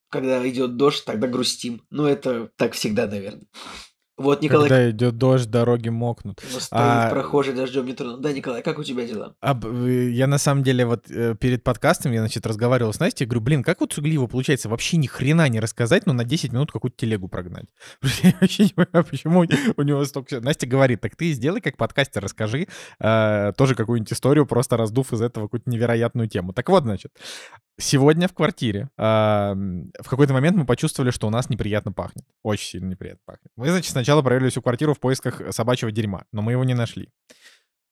когда 0.09 0.47
идет 0.47 0.77
дождь, 0.77 1.03
тогда 1.05 1.27
грустим. 1.27 1.81
Ну, 1.89 2.05
это 2.05 2.49
так 2.55 2.73
всегда, 2.73 3.07
наверное. 3.07 3.47
Вот, 4.17 4.41
Николай. 4.41 4.67
Когда 4.67 4.89
идет 4.89 5.17
дождь, 5.17 5.47
дороги 5.49 5.89
мокнут. 5.89 6.41
Ну, 6.51 6.59
стоит 6.59 6.71
а... 6.71 7.09
прохожий 7.11 7.53
дождем 7.53 7.85
не 7.85 7.93
тронут. 7.93 8.19
Да, 8.21 8.33
Николай, 8.33 8.63
как 8.63 8.79
у 8.79 8.83
тебя 8.83 9.05
дела? 9.05 9.35
А, 9.41 9.55
я 9.55 10.25
на 10.25 10.39
самом 10.39 10.63
деле 10.63 10.87
вот 10.87 11.05
э, 11.11 11.35
перед 11.39 11.63
подкастом 11.63 12.11
я, 12.13 12.21
значит, 12.21 12.47
разговаривал 12.47 12.91
с 12.93 12.99
Настей, 12.99 13.27
говорю, 13.27 13.41
блин, 13.41 13.63
как 13.63 13.79
вот 13.79 13.93
Сугливо 13.93 14.25
получается 14.25 14.69
вообще 14.69 14.97
ни 14.97 15.05
хрена 15.05 15.47
не 15.49 15.59
рассказать, 15.59 16.07
но 16.07 16.13
на 16.13 16.23
10 16.23 16.51
минут 16.51 16.71
какую-то 16.71 16.97
телегу 16.97 17.27
прогнать. 17.27 17.67
Я 18.23 18.33
вообще 18.41 18.63
не 18.63 18.69
понимаю, 18.69 19.05
почему 19.05 19.45
у 19.77 19.81
него 19.83 20.03
столько... 20.05 20.41
Настя 20.41 20.65
говорит, 20.65 20.99
так 21.01 21.15
ты 21.15 21.31
сделай 21.33 21.61
как 21.61 21.77
подкастер, 21.77 22.23
расскажи 22.23 22.67
э, 22.99 23.53
тоже 23.55 23.75
какую-нибудь 23.75 24.11
историю, 24.11 24.47
просто 24.47 24.77
раздув 24.77 25.13
из 25.13 25.21
этого 25.21 25.45
какую-то 25.45 25.69
невероятную 25.69 26.27
тему. 26.27 26.53
Так 26.53 26.69
вот, 26.69 26.83
значит, 26.83 27.11
Сегодня 27.79 28.27
в 28.27 28.33
квартире 28.33 28.89
э, 28.97 29.03
в 29.03 30.09
какой-то 30.09 30.33
момент 30.33 30.57
мы 30.57 30.65
почувствовали, 30.65 31.11
что 31.11 31.27
у 31.27 31.29
нас 31.29 31.49
неприятно 31.49 31.91
пахнет. 31.91 32.25
Очень 32.41 32.65
сильно 32.65 32.89
неприятно 32.89 33.21
пахнет. 33.25 33.51
Мы, 33.55 33.69
значит, 33.69 33.91
сначала 33.91 34.23
проверили 34.23 34.49
всю 34.49 34.63
квартиру 34.63 34.95
в 34.95 34.99
поисках 34.99 35.41
собачьего 35.51 35.91
дерьма, 35.91 36.25
но 36.31 36.41
мы 36.41 36.53
его 36.53 36.63
не 36.63 36.73
нашли. 36.73 37.09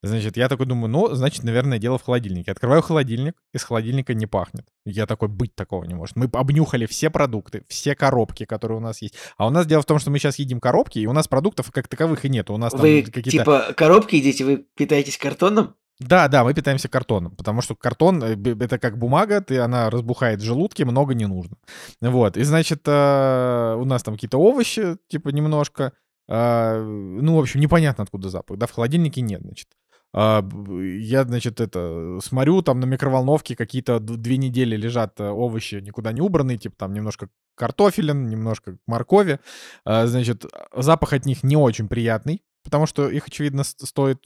Значит, 0.05 0.37
я 0.37 0.49
такой 0.49 0.65
думаю, 0.65 0.89
ну, 0.89 1.13
значит, 1.15 1.43
наверное, 1.43 1.79
дело 1.79 1.97
в 1.97 2.03
холодильнике. 2.03 2.51
Открываю 2.51 2.81
холодильник, 2.81 3.35
из 3.53 3.63
холодильника 3.63 4.13
не 4.13 4.27
пахнет. 4.27 4.67
Я 4.85 5.07
такой, 5.07 5.29
быть 5.29 5.55
такого 5.55 5.83
не 5.83 5.95
может. 5.95 6.15
Мы 6.15 6.29
обнюхали 6.31 6.85
все 6.85 7.09
продукты, 7.09 7.63
все 7.67 7.95
коробки, 7.95 8.45
которые 8.45 8.77
у 8.77 8.81
нас 8.81 9.01
есть. 9.01 9.15
А 9.37 9.47
у 9.47 9.49
нас 9.49 9.65
дело 9.65 9.81
в 9.81 9.85
том, 9.85 9.97
что 9.97 10.11
мы 10.11 10.19
сейчас 10.19 10.37
едим 10.37 10.59
коробки, 10.59 10.99
и 10.99 11.07
у 11.07 11.13
нас 11.13 11.27
продуктов 11.27 11.71
как 11.71 11.87
таковых 11.87 12.25
и 12.25 12.29
нет. 12.29 12.49
У 12.51 12.57
нас 12.57 12.73
вы, 12.73 13.01
там 13.01 13.11
какие-то... 13.11 13.29
типа, 13.29 13.73
коробки 13.75 14.15
едите, 14.15 14.45
вы 14.45 14.65
питаетесь 14.75 15.17
картоном? 15.17 15.75
Да, 15.99 16.27
да, 16.27 16.43
мы 16.43 16.53
питаемся 16.53 16.89
картоном, 16.89 17.35
потому 17.35 17.61
что 17.61 17.75
картон 17.75 18.21
э, 18.21 18.35
это 18.59 18.77
как 18.77 18.97
бумага, 18.97 19.39
ты, 19.39 19.59
она 19.59 19.89
разбухает 19.89 20.41
в 20.41 20.43
желудке, 20.43 20.83
много 20.83 21.13
не 21.13 21.25
нужно. 21.25 21.55
Вот, 22.01 22.35
и 22.35 22.43
значит, 22.43 22.81
э, 22.85 23.75
у 23.77 23.85
нас 23.85 24.03
там 24.03 24.15
какие-то 24.15 24.37
овощи, 24.37 24.97
типа 25.07 25.29
немножко, 25.29 25.93
э, 26.27 26.81
ну, 26.81 27.37
в 27.37 27.39
общем, 27.39 27.61
непонятно 27.61 28.03
откуда 28.03 28.29
запах, 28.29 28.57
да, 28.57 28.67
в 28.67 28.71
холодильнике 28.71 29.21
нет, 29.21 29.41
значит. 29.41 29.69
А, 30.17 30.47
я, 30.81 31.23
значит, 31.25 31.59
это, 31.59 32.19
смотрю, 32.23 32.61
там 32.61 32.79
на 32.79 32.85
микроволновке 32.85 33.55
какие-то 33.55 33.99
две 33.99 34.37
недели 34.37 34.77
лежат 34.77 35.19
овощи 35.19 35.75
никуда 35.75 36.13
не 36.13 36.21
убранные, 36.21 36.57
типа 36.57 36.75
там 36.77 36.93
немножко 36.93 37.27
картофелин, 37.55 38.29
немножко 38.29 38.77
моркови. 38.87 39.39
А, 39.83 40.07
значит, 40.07 40.45
запах 40.73 41.11
от 41.11 41.25
них 41.25 41.43
не 41.43 41.57
очень 41.57 41.89
приятный, 41.89 42.43
потому 42.65 42.85
что 42.85 43.07
их, 43.09 43.27
очевидно, 43.27 43.63
стоит, 43.63 44.25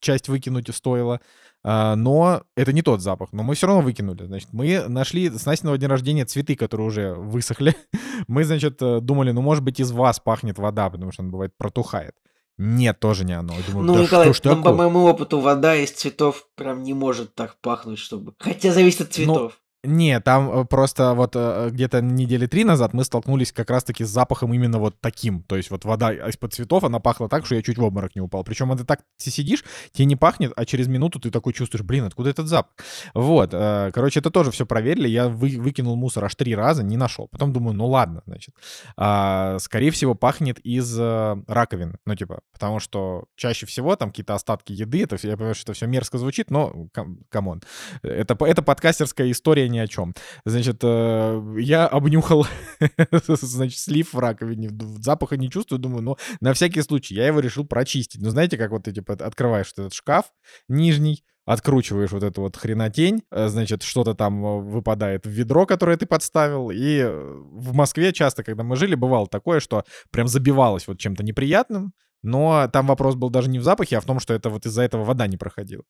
часть 0.00 0.28
выкинуть 0.28 0.74
стоило. 0.74 1.20
А, 1.64 1.94
но 1.94 2.42
это 2.56 2.72
не 2.72 2.82
тот 2.82 3.02
запах. 3.02 3.32
Но 3.32 3.42
мы 3.42 3.54
все 3.54 3.66
равно 3.66 3.82
выкинули. 3.82 4.24
Значит, 4.24 4.48
мы 4.52 4.88
нашли 4.88 5.28
с 5.28 5.44
Настиного 5.44 5.76
дня 5.76 5.88
рождения 5.88 6.24
цветы, 6.24 6.56
которые 6.56 6.86
уже 6.86 7.14
высохли. 7.14 7.76
мы, 8.28 8.44
значит, 8.44 8.80
э, 8.80 9.00
думали, 9.00 9.32
ну, 9.32 9.42
может 9.42 9.62
быть, 9.62 9.78
из 9.78 9.92
вас 9.92 10.18
пахнет 10.18 10.58
вода, 10.58 10.88
потому 10.88 11.12
что 11.12 11.22
она 11.22 11.30
бывает 11.30 11.52
протухает. 11.56 12.14
Нет, 12.58 13.00
тоже 13.00 13.24
не 13.24 13.32
оно. 13.32 13.54
Думаю, 13.68 13.86
ну, 13.86 13.94
да 13.94 14.02
Николай, 14.02 14.32
что 14.32 14.54
ну, 14.54 14.62
по 14.62 14.72
моему 14.72 15.04
опыту, 15.04 15.40
вода 15.40 15.74
из 15.74 15.90
цветов 15.90 16.46
прям 16.54 16.82
не 16.82 16.94
может 16.94 17.34
так 17.34 17.60
пахнуть, 17.60 17.98
чтобы... 17.98 18.34
Хотя 18.38 18.72
зависит 18.72 19.02
от 19.02 19.08
ну, 19.08 19.12
цветов. 19.12 19.61
Не, 19.84 20.20
там 20.20 20.60
э, 20.60 20.64
просто 20.64 21.12
вот 21.14 21.32
э, 21.34 21.70
где-то 21.72 22.00
недели 22.00 22.46
три 22.46 22.62
назад 22.62 22.94
мы 22.94 23.02
столкнулись 23.02 23.50
как 23.50 23.68
раз-таки 23.68 24.04
с 24.04 24.08
запахом 24.08 24.54
именно 24.54 24.78
вот 24.78 25.00
таким. 25.00 25.42
То 25.42 25.56
есть 25.56 25.72
вот 25.72 25.84
вода 25.84 26.12
из-под 26.12 26.54
цветов, 26.54 26.84
она 26.84 27.00
пахла 27.00 27.28
так, 27.28 27.44
что 27.44 27.56
я 27.56 27.62
чуть 27.62 27.78
в 27.78 27.82
обморок 27.82 28.14
не 28.14 28.20
упал. 28.20 28.44
Причем 28.44 28.76
ты 28.76 28.84
так 28.84 29.00
ты 29.18 29.30
сидишь, 29.30 29.64
тебе 29.90 30.04
не 30.04 30.14
пахнет, 30.14 30.52
а 30.54 30.64
через 30.66 30.86
минуту 30.86 31.18
ты 31.18 31.32
такой 31.32 31.52
чувствуешь, 31.52 31.84
блин, 31.84 32.04
откуда 32.04 32.30
этот 32.30 32.46
запах? 32.46 32.72
Вот, 33.12 33.50
э, 33.52 33.90
короче, 33.92 34.20
это 34.20 34.30
тоже 34.30 34.52
все 34.52 34.66
проверили. 34.66 35.08
Я 35.08 35.28
вы, 35.28 35.58
выкинул 35.58 35.96
мусор 35.96 36.26
аж 36.26 36.34
три 36.36 36.54
раза, 36.54 36.84
не 36.84 36.96
нашел. 36.96 37.26
Потом 37.26 37.52
думаю, 37.52 37.74
ну 37.74 37.88
ладно, 37.88 38.22
значит. 38.24 38.54
А, 38.96 39.58
скорее 39.58 39.90
всего, 39.90 40.14
пахнет 40.14 40.60
из 40.60 40.96
раковины. 40.96 41.98
Ну, 42.06 42.14
типа, 42.14 42.42
потому 42.52 42.78
что 42.78 43.24
чаще 43.34 43.66
всего 43.66 43.96
там 43.96 44.10
какие-то 44.10 44.34
остатки 44.34 44.72
еды, 44.72 45.02
это, 45.02 45.16
я 45.26 45.36
понимаю, 45.36 45.56
что 45.56 45.72
это 45.72 45.72
все 45.72 45.86
мерзко 45.86 46.18
звучит, 46.18 46.52
но 46.52 46.86
come 47.30 47.48
on. 47.48 47.62
Это, 48.02 48.36
это 48.44 48.62
подкастерская 48.62 49.28
история 49.32 49.71
ни 49.72 49.78
о 49.78 49.88
чем. 49.88 50.14
Значит, 50.44 50.80
э, 50.82 51.56
я 51.58 51.86
обнюхал, 51.86 52.46
значит, 53.26 53.78
слив 53.78 54.12
в 54.12 54.18
раковине, 54.18 54.70
запаха 55.00 55.36
не 55.36 55.50
чувствую, 55.50 55.78
думаю, 55.80 56.02
ну, 56.02 56.16
на 56.40 56.52
всякий 56.52 56.82
случай, 56.82 57.14
я 57.14 57.26
его 57.26 57.40
решил 57.40 57.66
прочистить. 57.66 58.20
Ну, 58.22 58.30
знаете, 58.30 58.56
как 58.56 58.70
вот 58.70 58.84
ты, 58.84 58.92
типа, 58.92 59.14
открываешь 59.14 59.72
этот 59.72 59.94
шкаф 59.94 60.26
нижний, 60.68 61.24
откручиваешь 61.44 62.12
вот 62.12 62.22
эту 62.22 62.42
вот 62.42 62.56
хренотень, 62.56 63.22
э, 63.30 63.48
значит, 63.48 63.82
что-то 63.82 64.14
там 64.14 64.44
э, 64.44 64.60
выпадает 64.60 65.26
в 65.26 65.30
ведро, 65.30 65.66
которое 65.66 65.96
ты 65.96 66.06
подставил, 66.06 66.70
и 66.70 67.02
в 67.04 67.74
Москве 67.74 68.12
часто, 68.12 68.44
когда 68.44 68.62
мы 68.62 68.76
жили, 68.76 68.94
бывало 68.94 69.26
такое, 69.26 69.60
что 69.60 69.84
прям 70.10 70.28
забивалось 70.28 70.86
вот 70.86 70.98
чем-то 70.98 71.24
неприятным, 71.24 71.92
но 72.22 72.68
там 72.72 72.86
вопрос 72.86 73.14
был 73.14 73.30
даже 73.30 73.48
не 73.50 73.58
в 73.58 73.62
запахе, 73.64 73.98
а 73.98 74.00
в 74.00 74.04
том, 74.04 74.20
что 74.20 74.34
это 74.34 74.48
вот 74.50 74.66
из-за 74.66 74.82
этого 74.82 75.04
вода 75.04 75.26
не 75.26 75.36
проходила. 75.36 75.84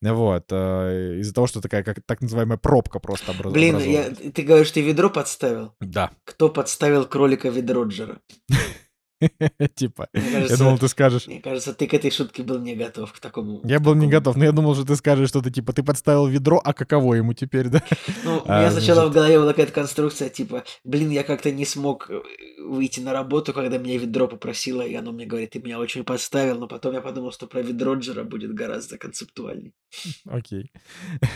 Вот. 0.00 0.44
Э, 0.50 1.16
из-за 1.20 1.34
того, 1.34 1.46
что 1.46 1.60
такая, 1.60 1.82
как 1.82 1.98
так 2.06 2.20
называемая 2.20 2.58
пробка 2.58 2.98
просто 2.98 3.32
образ... 3.32 3.52
Блин, 3.52 3.78
я, 3.78 4.10
ты 4.10 4.42
говоришь, 4.42 4.70
ты 4.70 4.82
ведро 4.82 5.10
подставил? 5.10 5.74
Да. 5.80 6.10
Кто 6.24 6.48
подставил 6.48 7.06
кролика 7.06 7.48
ведроджера? 7.48 8.20
Типа, 9.74 10.08
Мне 10.12 10.24
я 10.24 10.32
кажется, 10.32 10.58
думал, 10.58 10.78
ты 10.78 10.88
скажешь... 10.88 11.26
мне 11.26 11.40
кажется, 11.40 11.74
ты 11.74 11.86
к 11.86 11.94
этой 11.94 12.10
шутке 12.10 12.42
был 12.42 12.58
не 12.60 12.74
готов, 12.76 13.12
к 13.12 13.18
такому. 13.18 13.60
Я 13.64 13.80
был 13.80 13.94
не 13.94 14.06
готов, 14.06 14.36
но 14.36 14.44
я 14.44 14.52
думал, 14.52 14.74
что 14.74 14.84
ты 14.84 14.96
скажешь 14.96 15.28
что-то 15.28 15.50
типа, 15.50 15.72
ты 15.72 15.82
подставил 15.82 16.26
ведро, 16.26 16.60
а 16.64 16.72
каково 16.72 17.14
ему 17.14 17.32
теперь, 17.34 17.68
да? 17.68 17.82
Ну, 18.24 18.38
у 18.38 18.42
А, 18.46 18.60
меня 18.60 18.70
сначала 18.70 19.08
в 19.08 19.12
голове 19.12 19.38
была 19.38 19.48
какая-то 19.52 19.72
конструкция, 19.72 20.28
типа, 20.28 20.64
блин, 20.84 21.10
я 21.10 21.24
как-то 21.24 21.50
не 21.50 21.64
смог 21.64 22.10
э, 22.10 22.20
выйти 22.64 23.00
на 23.00 23.12
работу, 23.12 23.52
когда 23.52 23.78
меня 23.78 23.98
ведро 23.98 24.28
попросило, 24.28 24.82
и 24.82 24.94
оно 24.94 25.12
мне 25.12 25.26
говорит, 25.26 25.50
ты 25.50 25.58
меня 25.58 25.78
очень 25.78 26.04
подставил, 26.04 26.58
но 26.58 26.68
потом 26.68 26.94
я 26.94 27.00
подумал, 27.00 27.32
что 27.32 27.46
про 27.46 27.60
ведро 27.62 27.94
Джера 27.94 28.24
будет 28.24 28.54
гораздо 28.54 28.98
концептуальней. 28.98 29.72
Окей. 30.26 30.70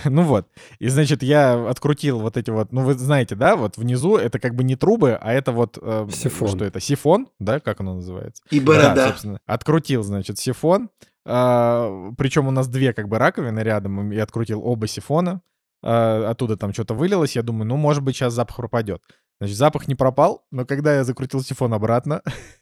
Ну 0.04 0.22
вот. 0.22 0.46
И, 0.78 0.88
значит, 0.88 1.22
я 1.22 1.68
открутил 1.68 2.18
вот 2.20 2.36
эти 2.36 2.50
вот... 2.50 2.72
Ну, 2.72 2.82
вы 2.82 2.94
знаете, 2.94 3.34
да, 3.34 3.56
вот 3.56 3.76
внизу 3.76 4.16
это 4.16 4.38
как 4.38 4.54
бы 4.54 4.62
не 4.64 4.76
трубы, 4.76 5.18
а 5.20 5.32
это 5.32 5.52
вот... 5.52 5.78
э, 5.80 6.06
Сифон. 6.12 6.48
Что 6.48 6.64
это? 6.64 6.80
Сифон, 6.80 7.28
да? 7.38 7.60
Как 7.60 7.71
оно 7.80 7.94
называется? 7.94 8.42
И 8.50 8.60
Да, 8.60 8.66
борода. 8.66 9.08
собственно. 9.08 9.38
Открутил, 9.46 10.02
значит, 10.02 10.38
сифон. 10.38 10.90
причем 11.24 12.48
у 12.48 12.50
нас 12.50 12.68
две 12.68 12.92
как 12.92 13.08
бы 13.08 13.18
раковины 13.18 13.60
рядом, 13.60 14.12
и 14.12 14.18
открутил 14.18 14.64
оба 14.64 14.86
сифона. 14.86 15.40
А, 15.84 16.30
оттуда 16.30 16.56
там 16.56 16.72
что-то 16.72 16.94
вылилось. 16.94 17.34
Я 17.36 17.42
думаю, 17.42 17.66
ну, 17.66 17.76
может 17.76 18.02
быть, 18.02 18.16
сейчас 18.16 18.32
запах 18.34 18.56
пропадет. 18.56 19.02
Значит, 19.40 19.56
запах 19.56 19.88
не 19.88 19.94
пропал, 19.96 20.44
но 20.52 20.64
когда 20.64 20.94
я 20.96 21.04
закрутил 21.04 21.42
сифон 21.42 21.74
обратно, 21.74 22.22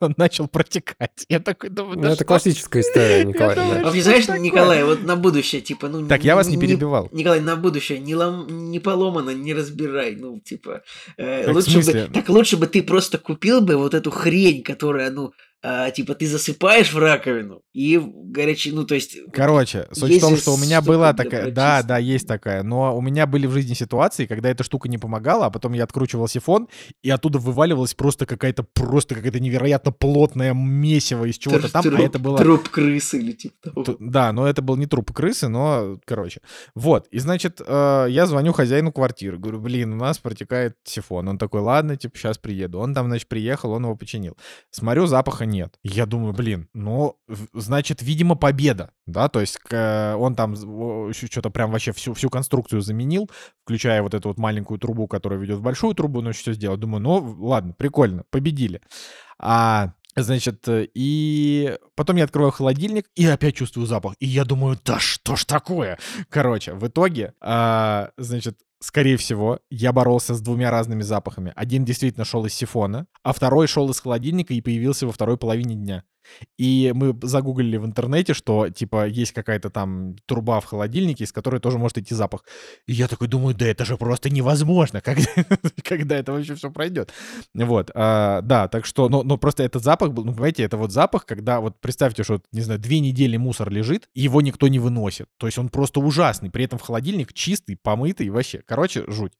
он 0.00 0.14
начал 0.18 0.48
протекать. 0.48 1.24
Я 1.28 1.40
такой 1.40 1.70
думаю, 1.70 1.96
Ну, 1.96 2.02
да 2.02 2.08
это 2.08 2.16
что 2.16 2.24
ж 2.24 2.26
классическая 2.26 2.80
история, 2.80 3.24
Николай. 3.24 3.56
думаю, 3.56 3.82
да. 3.82 3.88
А 3.88 3.92
мне 3.92 4.02
знаешь, 4.02 4.26
такое? 4.26 4.40
Николай, 4.40 4.84
вот 4.84 5.02
на 5.04 5.16
будущее, 5.16 5.60
типа, 5.60 5.88
ну... 5.88 6.06
Так, 6.08 6.24
я 6.24 6.34
вас 6.34 6.48
не 6.48 6.56
не- 6.56 6.60
перебивал. 6.62 7.08
Николай, 7.12 7.40
на 7.40 7.56
будущее, 7.56 7.98
не, 7.98 8.14
лом, 8.14 8.70
не 8.70 8.78
поломано, 8.80 9.30
не 9.30 9.54
разбирай, 9.54 10.16
ну, 10.16 10.40
типа, 10.40 10.82
э, 11.16 11.44
Так, 11.44 11.54
лучше 11.54 11.78
бы, 11.80 12.08
так 12.12 12.28
лучше 12.28 12.56
бы 12.56 12.66
ты 12.66 12.82
просто 12.82 13.18
купил 13.18 13.60
бы 13.60 13.76
вот 13.76 13.94
эту 13.94 14.10
хрень, 14.10 14.62
которая, 14.62 15.10
ну, 15.10 15.32
а, 15.62 15.90
типа, 15.90 16.14
ты 16.14 16.26
засыпаешь 16.26 16.92
в 16.92 16.98
раковину 16.98 17.62
и 17.72 17.98
горячий, 18.02 18.72
ну, 18.72 18.84
то 18.84 18.94
есть... 18.94 19.16
Короче, 19.32 19.86
суть 19.92 20.16
в 20.16 20.20
том, 20.20 20.36
что 20.36 20.54
у 20.54 20.56
меня 20.56 20.82
была 20.82 21.12
такая... 21.14 21.50
Да, 21.52 21.82
да, 21.82 21.98
есть 21.98 22.26
такая. 22.26 22.62
Но 22.62 22.96
у 22.96 23.00
меня 23.00 23.26
были 23.26 23.46
в 23.46 23.52
жизни 23.52 23.74
ситуации, 23.74 24.26
когда 24.26 24.50
эта 24.50 24.64
штука 24.64 24.88
не 24.88 24.98
помогала, 24.98 25.46
а 25.46 25.50
потом 25.50 25.72
я 25.72 25.84
откручивал 25.84 26.26
сифон, 26.26 26.68
и 27.02 27.10
оттуда 27.10 27.38
вываливалась 27.38 27.94
просто 27.94 28.26
какая-то 28.26 28.64
просто 28.64 29.14
какая-то 29.14 29.38
невероятно 29.40 29.92
плотная 29.92 30.52
месиво 30.52 31.24
из 31.26 31.38
чего-то 31.38 31.70
там, 31.70 31.80
а 31.86 31.88
труп- 31.88 32.00
это 32.00 32.18
было... 32.18 32.38
Труп 32.38 32.68
крысы 32.68 33.18
или 33.18 33.32
типа 33.32 33.54
того. 33.62 33.84
Т- 33.84 33.96
Да, 34.00 34.32
но 34.32 34.46
это 34.48 34.62
был 34.62 34.76
не 34.76 34.86
труп 34.86 35.12
крысы, 35.12 35.48
но, 35.48 35.98
короче. 36.04 36.40
Вот, 36.74 37.06
и, 37.10 37.18
значит, 37.20 37.60
э, 37.64 38.06
я 38.10 38.26
звоню 38.26 38.52
хозяину 38.52 38.90
квартиры, 38.92 39.38
говорю, 39.38 39.60
блин, 39.60 39.92
у 39.92 39.96
нас 39.96 40.18
протекает 40.18 40.76
сифон. 40.84 41.28
Он 41.28 41.38
такой, 41.38 41.60
ладно, 41.60 41.96
типа, 41.96 42.18
сейчас 42.18 42.38
приеду. 42.38 42.80
Он 42.80 42.94
там, 42.94 43.06
значит, 43.06 43.28
приехал, 43.28 43.70
он 43.72 43.84
его 43.84 43.94
починил. 43.96 44.36
Смотрю, 44.70 45.06
запаха 45.06 45.46
нет. 45.52 45.78
Я 45.84 46.06
думаю, 46.06 46.32
блин, 46.32 46.68
ну, 46.74 47.16
значит, 47.52 48.02
видимо, 48.02 48.34
победа, 48.34 48.90
да, 49.06 49.28
то 49.28 49.40
есть 49.40 49.58
э, 49.70 50.14
он 50.14 50.34
там 50.34 50.56
что-то 51.12 51.50
прям 51.50 51.70
вообще 51.70 51.92
всю, 51.92 52.14
всю 52.14 52.30
конструкцию 52.30 52.80
заменил, 52.80 53.30
включая 53.62 54.02
вот 54.02 54.14
эту 54.14 54.28
вот 54.28 54.38
маленькую 54.38 54.78
трубу, 54.78 55.06
которая 55.06 55.38
ведет 55.38 55.58
в 55.58 55.62
большую 55.62 55.94
трубу, 55.94 56.22
ну, 56.22 56.32
все 56.32 56.54
сделал. 56.54 56.76
Думаю, 56.76 57.02
ну, 57.02 57.36
ладно, 57.46 57.74
прикольно, 57.78 58.24
победили. 58.30 58.80
А 59.38 59.92
Значит, 60.14 60.68
э, 60.68 60.88
и 60.92 61.74
потом 61.94 62.16
я 62.16 62.24
открываю 62.24 62.52
холодильник 62.52 63.06
и 63.14 63.24
опять 63.26 63.56
чувствую 63.56 63.86
запах. 63.86 64.14
И 64.20 64.26
я 64.26 64.44
думаю, 64.44 64.78
да 64.84 64.98
что 64.98 65.36
ж 65.36 65.44
такое? 65.46 65.98
Короче, 66.28 66.74
в 66.74 66.86
итоге, 66.86 67.32
а, 67.40 68.10
значит, 68.18 68.58
скорее 68.82 69.16
всего, 69.16 69.60
я 69.70 69.92
боролся 69.92 70.34
с 70.34 70.40
двумя 70.40 70.70
разными 70.70 71.02
запахами. 71.02 71.52
Один 71.56 71.84
действительно 71.84 72.24
шел 72.24 72.44
из 72.44 72.54
сифона, 72.54 73.06
а 73.22 73.32
второй 73.32 73.66
шел 73.66 73.88
из 73.90 74.00
холодильника 74.00 74.52
и 74.54 74.60
появился 74.60 75.06
во 75.06 75.12
второй 75.12 75.38
половине 75.38 75.74
дня. 75.74 76.04
И 76.58 76.92
мы 76.94 77.16
загуглили 77.22 77.76
в 77.76 77.86
интернете, 77.86 78.34
что, 78.34 78.68
типа, 78.68 79.06
есть 79.06 79.32
какая-то 79.32 79.70
там 79.70 80.16
труба 80.26 80.60
в 80.60 80.64
холодильнике, 80.64 81.24
из 81.24 81.32
которой 81.32 81.60
тоже 81.60 81.78
может 81.78 81.98
идти 81.98 82.14
запах. 82.14 82.44
И 82.86 82.92
я 82.92 83.08
такой 83.08 83.28
думаю, 83.28 83.54
да 83.54 83.66
это 83.66 83.84
же 83.84 83.96
просто 83.96 84.30
невозможно, 84.30 85.00
когда, 85.02 85.30
когда 85.82 86.16
это 86.16 86.32
вообще 86.32 86.54
все 86.54 86.70
пройдет. 86.70 87.12
Вот, 87.54 87.90
а, 87.94 88.40
да, 88.42 88.68
так 88.68 88.86
что, 88.86 89.08
но, 89.08 89.22
но 89.22 89.36
просто 89.36 89.62
этот 89.62 89.82
запах 89.82 90.12
был, 90.12 90.24
ну, 90.24 90.32
понимаете, 90.32 90.62
это 90.62 90.76
вот 90.76 90.92
запах, 90.92 91.26
когда, 91.26 91.60
вот 91.60 91.80
представьте, 91.80 92.22
что, 92.22 92.40
не 92.52 92.60
знаю, 92.60 92.80
две 92.80 93.00
недели 93.00 93.36
мусор 93.36 93.70
лежит, 93.70 94.08
его 94.14 94.40
никто 94.40 94.68
не 94.68 94.78
выносит. 94.78 95.26
То 95.38 95.46
есть 95.46 95.58
он 95.58 95.68
просто 95.68 96.00
ужасный, 96.00 96.50
при 96.50 96.64
этом 96.64 96.78
в 96.78 96.82
холодильник 96.82 97.32
чистый, 97.32 97.76
помытый, 97.76 98.28
вообще, 98.30 98.62
короче, 98.72 99.04
жуть. 99.06 99.32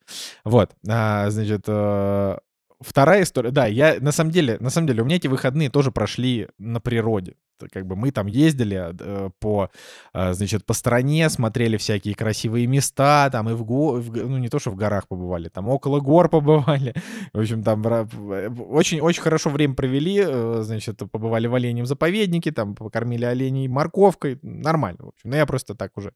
Вот, 0.45 0.73
а, 0.87 1.31
значит, 1.31 1.65
э, 1.67 2.37
Вторая 2.83 3.23
история, 3.23 3.53
да, 3.53 3.67
я 3.67 3.97
на 4.01 4.11
самом 4.11 4.33
деле, 4.33 4.57
на 4.59 4.69
самом 4.69 4.89
деле, 4.89 5.03
у 5.03 5.05
меня 5.05 5.17
эти 5.17 5.29
выходные 5.29 5.71
тоже 5.71 5.93
прошли 5.93 6.49
на 6.59 6.81
природе. 6.81 7.37
Как 7.71 7.87
бы 7.87 7.97
мы 7.97 8.11
там 8.11 8.27
ездили 8.27 8.95
э, 8.99 9.31
по, 9.39 9.71
э, 10.15 10.33
значит, 10.33 10.65
по 10.65 10.75
стране, 10.75 11.29
смотрели 11.29 11.77
всякие 11.77 12.15
красивые 12.15 12.67
места, 12.67 13.29
там 13.31 13.49
и 13.51 13.55
в, 13.55 13.65
го, 13.65 14.01
ну 14.01 14.39
не 14.39 14.49
то, 14.49 14.59
что 14.59 14.71
в 14.71 14.77
горах 14.77 15.09
побывали, 15.09 15.49
там 15.49 15.69
около 15.69 16.01
гор 16.01 16.29
побывали. 16.31 16.95
В 17.33 17.41
общем, 17.41 17.63
там 17.63 17.83
очень-очень 18.71 19.23
хорошо 19.23 19.51
время 19.51 19.75
провели, 19.75 20.23
э, 20.25 20.61
значит, 20.63 20.99
побывали 21.11 21.47
в 21.47 21.55
оленьем 21.55 21.87
заповеднике, 21.87 22.53
там 22.53 22.75
покормили 22.75 23.25
оленей 23.25 23.69
морковкой, 23.69 24.39
нормально, 24.43 24.99
в 25.05 25.09
общем. 25.09 25.31
Но 25.31 25.37
я 25.37 25.47
просто 25.47 25.75
так 25.75 25.97
уже, 25.97 26.13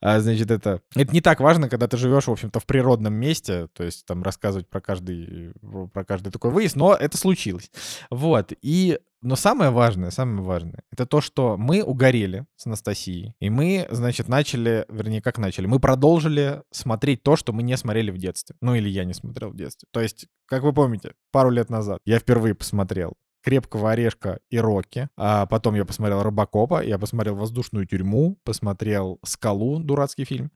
а, 0.00 0.20
значит, 0.20 0.50
это... 0.50 0.80
Это 0.94 1.12
не 1.12 1.20
так 1.20 1.40
важно, 1.40 1.68
когда 1.68 1.88
ты 1.88 1.96
живешь, 1.96 2.26
в 2.26 2.32
общем-то, 2.32 2.60
в 2.60 2.66
природном 2.66 3.14
месте, 3.14 3.68
то 3.72 3.84
есть 3.84 4.06
там 4.06 4.22
рассказывать 4.22 4.68
про 4.68 4.80
каждый, 4.80 5.52
про 5.92 6.04
каждый 6.04 6.30
такой 6.30 6.50
выезд, 6.50 6.76
но 6.76 6.94
это 6.94 7.16
случилось. 7.16 7.70
Вот, 8.10 8.52
и 8.62 8.98
но 9.22 9.36
самое 9.36 9.70
важное, 9.70 10.10
самое 10.10 10.42
важное, 10.42 10.82
это 10.90 11.06
то, 11.06 11.20
что 11.20 11.56
мы 11.56 11.82
угорели 11.82 12.44
с 12.56 12.66
Анастасией, 12.66 13.34
и 13.40 13.50
мы, 13.50 13.86
значит, 13.90 14.28
начали, 14.28 14.84
вернее, 14.88 15.22
как 15.22 15.38
начали, 15.38 15.66
мы 15.66 15.80
продолжили 15.80 16.62
смотреть 16.70 17.22
то, 17.22 17.36
что 17.36 17.52
мы 17.52 17.62
не 17.62 17.76
смотрели 17.76 18.10
в 18.10 18.18
детстве. 18.18 18.56
Ну, 18.60 18.74
или 18.74 18.88
я 18.88 19.04
не 19.04 19.14
смотрел 19.14 19.50
в 19.50 19.56
детстве. 19.56 19.88
То 19.92 20.00
есть, 20.00 20.26
как 20.46 20.62
вы 20.62 20.72
помните, 20.72 21.12
пару 21.30 21.50
лет 21.50 21.70
назад 21.70 22.00
я 22.04 22.18
впервые 22.18 22.54
посмотрел 22.54 23.14
крепкого 23.42 23.90
орешка 23.90 24.38
и 24.50 24.58
Рокки. 24.58 25.08
А 25.16 25.46
потом 25.46 25.74
я 25.74 25.84
посмотрел 25.84 26.22
Робокопа, 26.22 26.82
я 26.82 26.98
посмотрел 26.98 27.34
Воздушную 27.34 27.86
тюрьму, 27.86 28.38
посмотрел 28.44 29.18
Скалу, 29.24 29.80
дурацкий 29.80 30.24
фильм. 30.24 30.50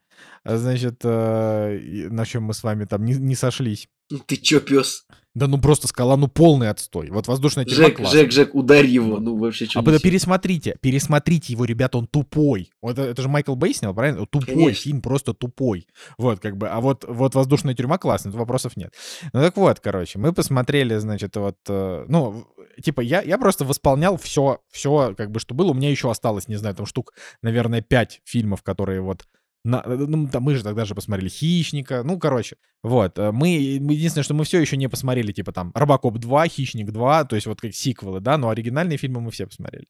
А, 0.45 0.57
Значит, 0.57 1.01
э, 1.03 2.09
на 2.11 2.25
чем 2.25 2.45
мы 2.45 2.55
с 2.55 2.63
вами 2.63 2.85
там 2.85 3.05
не, 3.05 3.15
не 3.15 3.35
сошлись. 3.35 3.89
Ты 4.27 4.37
чё, 4.37 4.61
пес? 4.61 5.05
Да 5.37 5.49
ну 5.49 5.61
просто 5.61 5.87
скала, 5.87 6.17
ну 6.17 6.29
полный 6.29 6.71
отстой. 6.71 7.11
Вот 7.11 7.29
воздушная 7.29 7.67
тюрьма 7.67 7.89
Жек, 7.89 7.97
классная. 7.99 8.23
Жек, 8.23 8.33
Жек, 8.33 8.55
ударь 8.55 8.87
его. 8.87 9.19
Ну, 9.19 9.37
вообще, 9.37 9.67
что 9.67 9.81
А 9.81 9.83
потом 9.83 10.01
пересмотрите, 10.01 10.79
пересмотрите 10.81 11.53
его, 11.53 11.67
ребята, 11.67 11.99
он 11.99 12.07
тупой. 12.07 12.71
Вот 12.81 12.93
это, 12.93 13.03
это 13.03 13.21
же 13.21 13.29
Майкл 13.29 13.55
Бэй 13.55 13.75
снял, 13.75 13.93
правильно? 13.93 14.25
Тупой 14.25 14.55
Конечно. 14.55 14.83
фильм, 14.83 15.03
просто 15.03 15.35
тупой. 15.35 15.89
Вот, 16.17 16.41
как 16.41 16.57
бы, 16.57 16.69
а 16.69 16.81
вот, 16.81 17.05
вот 17.07 17.35
«Воздушная 17.35 17.75
тюрьма» 17.75 17.99
классная, 17.99 18.33
тут 18.33 18.39
вопросов 18.39 18.79
нет. 18.79 18.95
Ну 19.35 19.43
так 19.43 19.55
вот, 19.59 19.79
короче, 19.79 20.19
мы 20.19 20.33
посмотрели, 20.33 20.97
значит, 20.97 21.37
вот, 21.37 21.59
э, 21.69 22.07
ну, 22.09 22.47
типа, 22.83 23.03
я, 23.03 23.21
я 23.21 23.37
просто 23.37 23.67
восполнял 23.67 24.17
все, 24.17 24.61
все, 24.71 25.15
как 25.19 25.31
бы, 25.31 25.39
что 25.39 25.55
было. 25.55 25.73
У 25.73 25.75
меня 25.75 25.91
еще 25.91 26.11
осталось, 26.11 26.49
не 26.49 26.57
знаю, 26.57 26.75
там 26.75 26.87
штук, 26.87 27.13
наверное, 27.43 27.83
пять 27.83 28.23
фильмов, 28.25 28.63
которые 28.63 29.03
вот 29.03 29.27
на- 29.67 29.83
ну, 29.87 30.29
там 30.29 30.43
мы 30.43 30.55
же 30.55 30.63
тогда 30.63 30.85
же 30.85 30.95
посмотрели 30.95 31.29
«Хищника». 31.29 32.03
Ну, 32.05 32.19
короче, 32.19 32.57
вот. 32.83 33.19
э, 33.19 33.33
Мы, 33.33 33.49
единственное, 33.49 34.23
что 34.25 34.35
мы 34.35 34.45
все 34.45 34.61
еще 34.61 34.77
не 34.77 34.89
посмотрели, 34.89 35.33
типа 35.33 35.53
там 35.53 35.73
«Робокоп 35.75 36.17
2», 36.19 36.49
«Хищник 36.49 36.89
2», 36.91 37.27
то 37.27 37.35
есть 37.37 37.47
вот 37.47 37.61
как 37.61 37.75
сиквелы, 37.75 38.21
да, 38.21 38.39
но 38.39 38.49
оригинальные 38.49 38.97
фильмы 38.99 39.21
мы 39.21 39.31
все 39.31 39.47
посмотрели. 39.47 39.87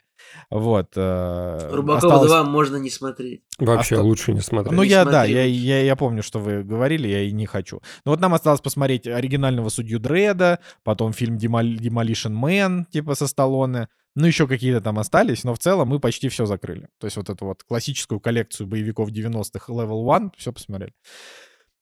Вот. 0.51 0.93
э, 0.97 1.71
Рубаков 1.73 2.05
осталось- 2.05 2.29
2 2.31 2.45
можно 2.45 2.77
не 2.77 2.91
смотреть. 2.91 3.43
Вообще 3.59 3.97
Оста- 3.97 4.05
лучше 4.05 4.33
не 4.33 4.41
смотреть. 4.41 4.73
Ну, 4.77 4.83
не 4.83 4.89
я, 4.89 5.05
да, 5.05 5.11
смотри 5.27 5.35
я, 5.35 5.45
я, 5.45 5.83
я 5.83 5.97
помню, 5.97 6.23
что 6.23 6.39
вы 6.41 6.62
говорили, 6.62 7.09
я 7.09 7.23
и 7.23 7.33
не 7.33 7.47
хочу. 7.47 7.81
Но 8.05 8.12
вот 8.12 8.21
нам 8.21 8.35
осталось 8.35 8.61
посмотреть 8.61 9.07
оригинального 9.07 9.69
судью 9.69 9.99
Дреда, 9.99 10.59
потом 10.85 11.12
фильм 11.12 11.37
Demolition 11.37 12.33
Man, 12.33 12.85
типа 12.91 13.15
со 13.15 13.27
Сталлоне. 13.27 13.89
Ну, 14.17 14.27
еще 14.27 14.49
какие-то 14.49 14.81
там 14.81 14.99
остались, 14.99 15.45
но 15.45 15.55
в 15.55 15.59
целом 15.59 15.89
мы 15.89 16.01
почти 16.01 16.31
все 16.31 16.47
закрыли. 16.47 16.89
То 16.99 17.07
есть 17.07 17.19
вот 17.19 17.29
эту 17.29 17.45
вот 17.45 17.63
классическую 17.63 18.19
коллекцию 18.19 18.67
боевиков 18.67 19.11
90-х 19.11 19.73
Level 19.73 20.05
One 20.07 20.31
все 20.39 20.53
посмотрели. 20.53 20.95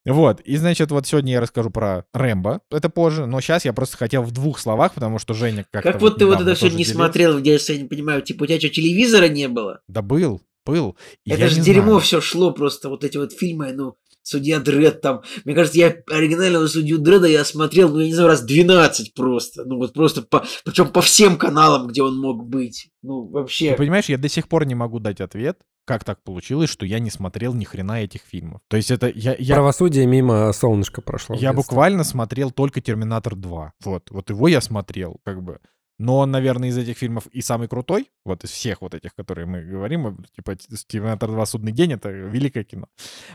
Вот, 0.05 0.40
и 0.40 0.57
значит, 0.57 0.90
вот 0.90 1.07
сегодня 1.07 1.33
я 1.33 1.40
расскажу 1.40 1.70
про 1.70 2.05
Рэмбо, 2.12 2.61
это 2.70 2.90
позже, 2.90 3.25
но 3.25 3.40
сейчас 3.40 3.64
я 3.64 3.73
просто 3.73 3.97
хотел 3.97 4.23
в 4.23 4.33
двух 4.33 4.59
словах, 4.59 4.92
потому 4.92 5.18
что 5.18 5.33
Женя 5.33 5.64
как-то 5.70 5.92
Как 5.92 6.01
вот 6.03 6.18
ты 6.18 6.27
вот 6.27 6.42
это 6.42 6.55
все 6.55 6.66
не 6.66 6.73
делился. 6.73 6.92
смотрел 6.92 7.38
я 7.38 7.59
не 7.79 7.88
понимаю, 7.88 8.20
типа 8.20 8.42
у 8.42 8.47
тебя 8.47 8.59
что, 8.59 8.68
телевизора 8.68 9.29
не 9.29 9.49
было? 9.49 9.81
Да 9.88 10.03
был, 10.03 10.42
был. 10.66 10.97
Это 11.25 11.40
я 11.40 11.49
же 11.49 11.61
дерьмо 11.62 11.85
знаю. 11.85 12.01
все 12.01 12.20
шло 12.20 12.51
просто, 12.51 12.90
вот 12.90 13.03
эти 13.03 13.16
вот 13.16 13.33
фильмы, 13.33 13.73
ну, 13.73 13.97
Судья 14.24 14.58
Дред 14.58 15.02
там. 15.02 15.20
Мне 15.44 15.54
кажется, 15.54 15.78
я 15.78 15.94
оригинального 16.10 16.66
Судью 16.66 16.98
Дреда 16.98 17.26
я 17.28 17.44
смотрел, 17.44 17.90
ну, 17.90 18.00
я 18.00 18.06
не 18.06 18.14
знаю, 18.14 18.30
раз 18.30 18.42
12 18.42 19.12
просто. 19.14 19.64
Ну, 19.66 19.76
вот 19.76 19.92
просто 19.92 20.22
по... 20.22 20.44
Причем 20.64 20.88
по 20.88 21.02
всем 21.02 21.37
каналам, 21.37 21.87
где 21.88 22.02
он 22.02 22.18
мог 22.18 22.44
быть. 22.48 22.88
Ну, 23.02 23.26
Ты 23.26 23.32
вообще. 23.34 23.74
понимаешь, 23.74 24.06
я 24.06 24.16
до 24.16 24.30
сих 24.30 24.48
пор 24.48 24.64
не 24.64 24.74
могу 24.74 24.98
дать 24.98 25.20
ответ, 25.20 25.58
как 25.84 26.04
так 26.04 26.22
получилось, 26.22 26.70
что 26.70 26.87
я 26.87 27.00
не 27.00 27.10
смотрел 27.10 27.52
ни 27.52 27.64
хрена 27.64 28.02
этих 28.02 28.22
фильмов. 28.22 28.62
То 28.68 28.78
есть 28.78 28.90
это 28.90 29.12
я, 29.14 29.37
я, 29.38 29.56
Правосудие 29.56 30.06
мимо 30.06 30.50
солнышка 30.54 31.02
прошло. 31.02 31.34
я 31.34 31.52
детстве. 31.52 31.56
буквально 31.56 32.02
смотрел 32.02 32.50
только 32.50 32.80
Терминатор 32.80 33.37
2. 33.37 33.72
Вот, 33.84 34.10
вот 34.10 34.30
его 34.30 34.48
я 34.48 34.62
смотрел, 34.62 35.20
как 35.22 35.42
бы. 35.42 35.58
Но 35.98 36.18
он, 36.18 36.30
наверное, 36.30 36.68
из 36.68 36.78
этих 36.78 36.98
фильмов 36.98 37.26
и 37.28 37.40
самый 37.40 37.68
крутой, 37.68 38.11
вот 38.24 38.44
из 38.44 38.50
всех 38.50 38.83
вот 38.83 38.94
этих, 38.94 39.14
которые 39.14 39.46
мы 39.46 39.62
говорим, 39.62 40.24
типа 40.35 40.57
«Терминатор 40.57 41.30
2. 41.30 41.46
Судный 41.46 41.72
день»— 41.72 41.92
это 41.94 42.09
великое 42.11 42.64
кино. 42.64 42.87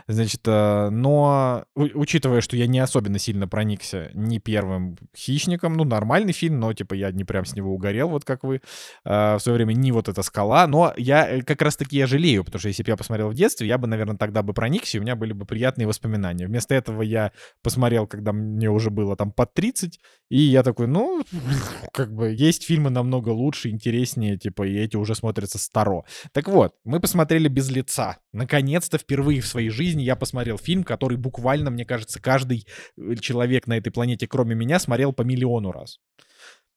Значит, 0.08 0.42
э, 0.46 0.90
но 0.90 1.64
учитывая, 1.74 2.40
что 2.40 2.56
я 2.56 2.66
не 2.66 2.78
особенно 2.78 3.18
сильно 3.18 3.48
проникся 3.48 4.10
ни 4.14 4.38
первым 4.38 4.96
«Хищником», 5.16 5.74
ну, 5.74 5.84
нормальный 5.84 6.32
фильм, 6.32 6.60
но, 6.60 6.72
типа, 6.74 6.94
я 6.94 7.10
не 7.12 7.24
прям 7.24 7.44
с 7.44 7.54
него 7.54 7.72
угорел, 7.72 8.08
вот 8.08 8.24
как 8.24 8.44
вы 8.44 8.56
э, 8.56 8.60
в 9.04 9.38
свое 9.40 9.56
время, 9.56 9.72
ни 9.72 9.90
вот 9.90 10.08
эта 10.08 10.22
«Скала», 10.22 10.66
но 10.66 10.92
я 10.96 11.28
э, 11.28 11.42
как 11.42 11.62
раз-таки 11.62 11.96
я 11.96 12.06
жалею, 12.06 12.44
потому 12.44 12.60
что 12.60 12.68
если 12.68 12.82
бы 12.82 12.90
я 12.90 12.96
посмотрел 12.96 13.30
в 13.30 13.34
детстве, 13.34 13.66
я 13.68 13.78
бы, 13.78 13.86
наверное, 13.86 14.16
тогда 14.16 14.42
бы 14.42 14.52
проникся, 14.52 14.98
и 14.98 15.00
у 15.00 15.02
меня 15.02 15.16
были 15.16 15.32
бы 15.32 15.46
приятные 15.46 15.86
воспоминания. 15.86 16.46
Вместо 16.46 16.74
этого 16.74 17.02
я 17.02 17.32
посмотрел, 17.62 18.06
когда 18.06 18.32
мне 18.32 18.68
уже 18.68 18.90
было 18.90 19.16
там 19.16 19.32
под 19.32 19.54
30, 19.54 19.98
и 20.30 20.40
я 20.40 20.62
такой, 20.62 20.86
ну, 20.86 21.22
как 21.92 22.12
бы 22.12 22.32
фильмы 22.58 22.90
намного 22.90 23.30
лучше, 23.30 23.70
интереснее, 23.70 24.36
типа, 24.36 24.66
и 24.66 24.76
эти 24.76 24.96
уже 24.96 25.14
смотрятся 25.14 25.58
старо. 25.58 26.04
Так 26.32 26.48
вот, 26.48 26.74
мы 26.84 27.00
посмотрели 27.00 27.48
«Без 27.48 27.70
лица». 27.70 28.18
Наконец-то 28.32 28.98
впервые 28.98 29.40
в 29.40 29.46
своей 29.46 29.70
жизни 29.70 30.02
я 30.02 30.16
посмотрел 30.16 30.58
фильм, 30.58 30.84
который 30.84 31.16
буквально, 31.16 31.70
мне 31.70 31.84
кажется, 31.84 32.20
каждый 32.20 32.66
э, 32.96 33.14
человек 33.16 33.66
на 33.66 33.76
этой 33.78 33.90
планете, 33.90 34.26
кроме 34.26 34.54
меня, 34.54 34.78
смотрел 34.78 35.12
по 35.12 35.22
миллиону 35.22 35.72
раз. 35.72 35.98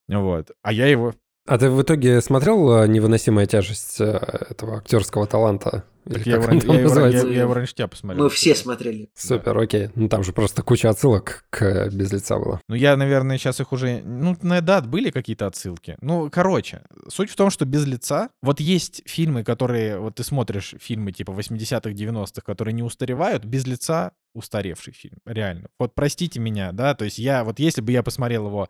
Вот. 0.08 0.52
А 0.62 0.74
я 0.74 0.88
его 0.88 1.14
а 1.46 1.58
ты 1.58 1.70
в 1.70 1.82
итоге 1.82 2.22
смотрел 2.22 2.86
«Невыносимая 2.86 3.46
тяжесть» 3.46 4.00
э, 4.00 4.20
этого 4.50 4.78
актерского 4.78 5.28
таланта? 5.28 5.84
Так 6.06 6.26
я, 6.26 6.36
его, 6.36 6.74
я, 6.74 7.08
я, 7.08 7.22
я 7.22 7.42
его 7.42 7.54
раньше 7.54 7.76
тебя 7.76 7.88
посмотрел. 7.88 8.26
Мы 8.26 8.30
все 8.30 8.56
смотрели. 8.56 9.10
Супер, 9.16 9.54
да. 9.54 9.62
окей. 9.62 9.90
Ну 9.96 10.10
там 10.10 10.24
же 10.24 10.34
просто 10.34 10.62
куча 10.62 10.90
отсылок 10.90 11.46
к 11.50 11.90
«Без 11.92 12.12
лица» 12.12 12.38
было. 12.38 12.60
Ну 12.68 12.76
я, 12.76 12.98
наверное, 12.98 13.38
сейчас 13.38 13.62
их 13.62 13.72
уже... 13.72 14.02
Ну, 14.04 14.36
на 14.42 14.62
да, 14.62 14.82
были 14.82 15.12
какие-то 15.12 15.48
отсылки. 15.48 15.98
Ну, 16.02 16.30
короче, 16.30 16.82
суть 17.08 17.30
в 17.30 17.36
том, 17.36 17.50
что 17.50 17.66
«Без 17.66 17.86
лица» 17.86 18.30
Вот 18.42 18.60
есть 18.60 19.02
фильмы, 19.06 19.44
которые... 19.44 20.00
Вот 20.00 20.16
ты 20.16 20.24
смотришь 20.24 20.76
фильмы 20.80 21.14
типа 21.14 21.32
80-х, 21.32 21.90
90-х, 21.92 22.42
которые 22.42 22.74
не 22.74 22.84
устаревают. 22.84 23.46
«Без 23.46 23.66
лица» 23.66 24.12
устаревший 24.34 24.94
фильм, 24.94 25.20
реально. 25.26 25.68
Вот 25.78 25.94
простите 25.94 26.40
меня, 26.40 26.72
да, 26.72 26.96
то 26.96 27.06
есть 27.06 27.20
я... 27.20 27.44
Вот 27.44 27.60
если 27.60 27.82
бы 27.82 27.92
я 27.92 28.02
посмотрел 28.02 28.48
его 28.48 28.68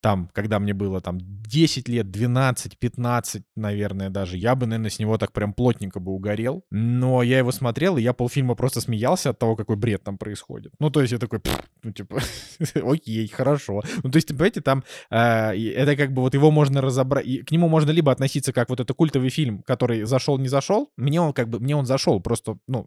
там, 0.00 0.30
когда 0.32 0.58
мне 0.58 0.74
было 0.74 1.00
там 1.00 1.18
10 1.20 1.88
лет, 1.88 2.10
12, 2.10 2.78
15, 2.78 3.42
наверное, 3.56 4.10
даже, 4.10 4.36
я 4.36 4.54
бы, 4.54 4.66
наверное, 4.66 4.90
с 4.90 4.98
него 4.98 5.18
так 5.18 5.32
прям 5.32 5.52
плотненько 5.52 5.98
бы 5.98 6.12
угорел. 6.12 6.64
Но 6.70 7.22
я 7.22 7.38
его 7.38 7.50
смотрел, 7.50 7.96
и 7.96 8.02
я 8.02 8.12
полфильма 8.12 8.54
просто 8.54 8.80
смеялся 8.80 9.30
от 9.30 9.38
того, 9.38 9.56
какой 9.56 9.76
бред 9.76 10.04
там 10.04 10.16
происходит. 10.16 10.72
Ну, 10.78 10.90
то 10.90 11.00
есть 11.00 11.12
я 11.12 11.18
такой, 11.18 11.40
ну, 11.82 11.92
типа, 11.92 12.20
окей, 12.82 13.26
хорошо. 13.28 13.82
Ну, 14.02 14.10
то 14.10 14.16
есть, 14.16 14.28
понимаете, 14.28 14.60
там 14.60 14.84
э, 15.10 15.56
это 15.56 15.96
как 15.96 16.12
бы 16.12 16.22
вот 16.22 16.34
его 16.34 16.50
можно 16.50 16.80
разобрать, 16.80 17.26
к 17.46 17.50
нему 17.50 17.68
можно 17.68 17.90
либо 17.90 18.12
относиться 18.12 18.52
как 18.52 18.68
вот 18.68 18.80
это 18.80 18.94
культовый 18.94 19.30
фильм, 19.30 19.62
который 19.62 20.04
зашел, 20.04 20.38
не 20.38 20.48
зашел. 20.48 20.90
Мне 20.96 21.20
он 21.20 21.32
как 21.32 21.48
бы, 21.48 21.58
мне 21.58 21.74
он 21.74 21.86
зашел, 21.86 22.20
просто, 22.20 22.58
ну, 22.68 22.86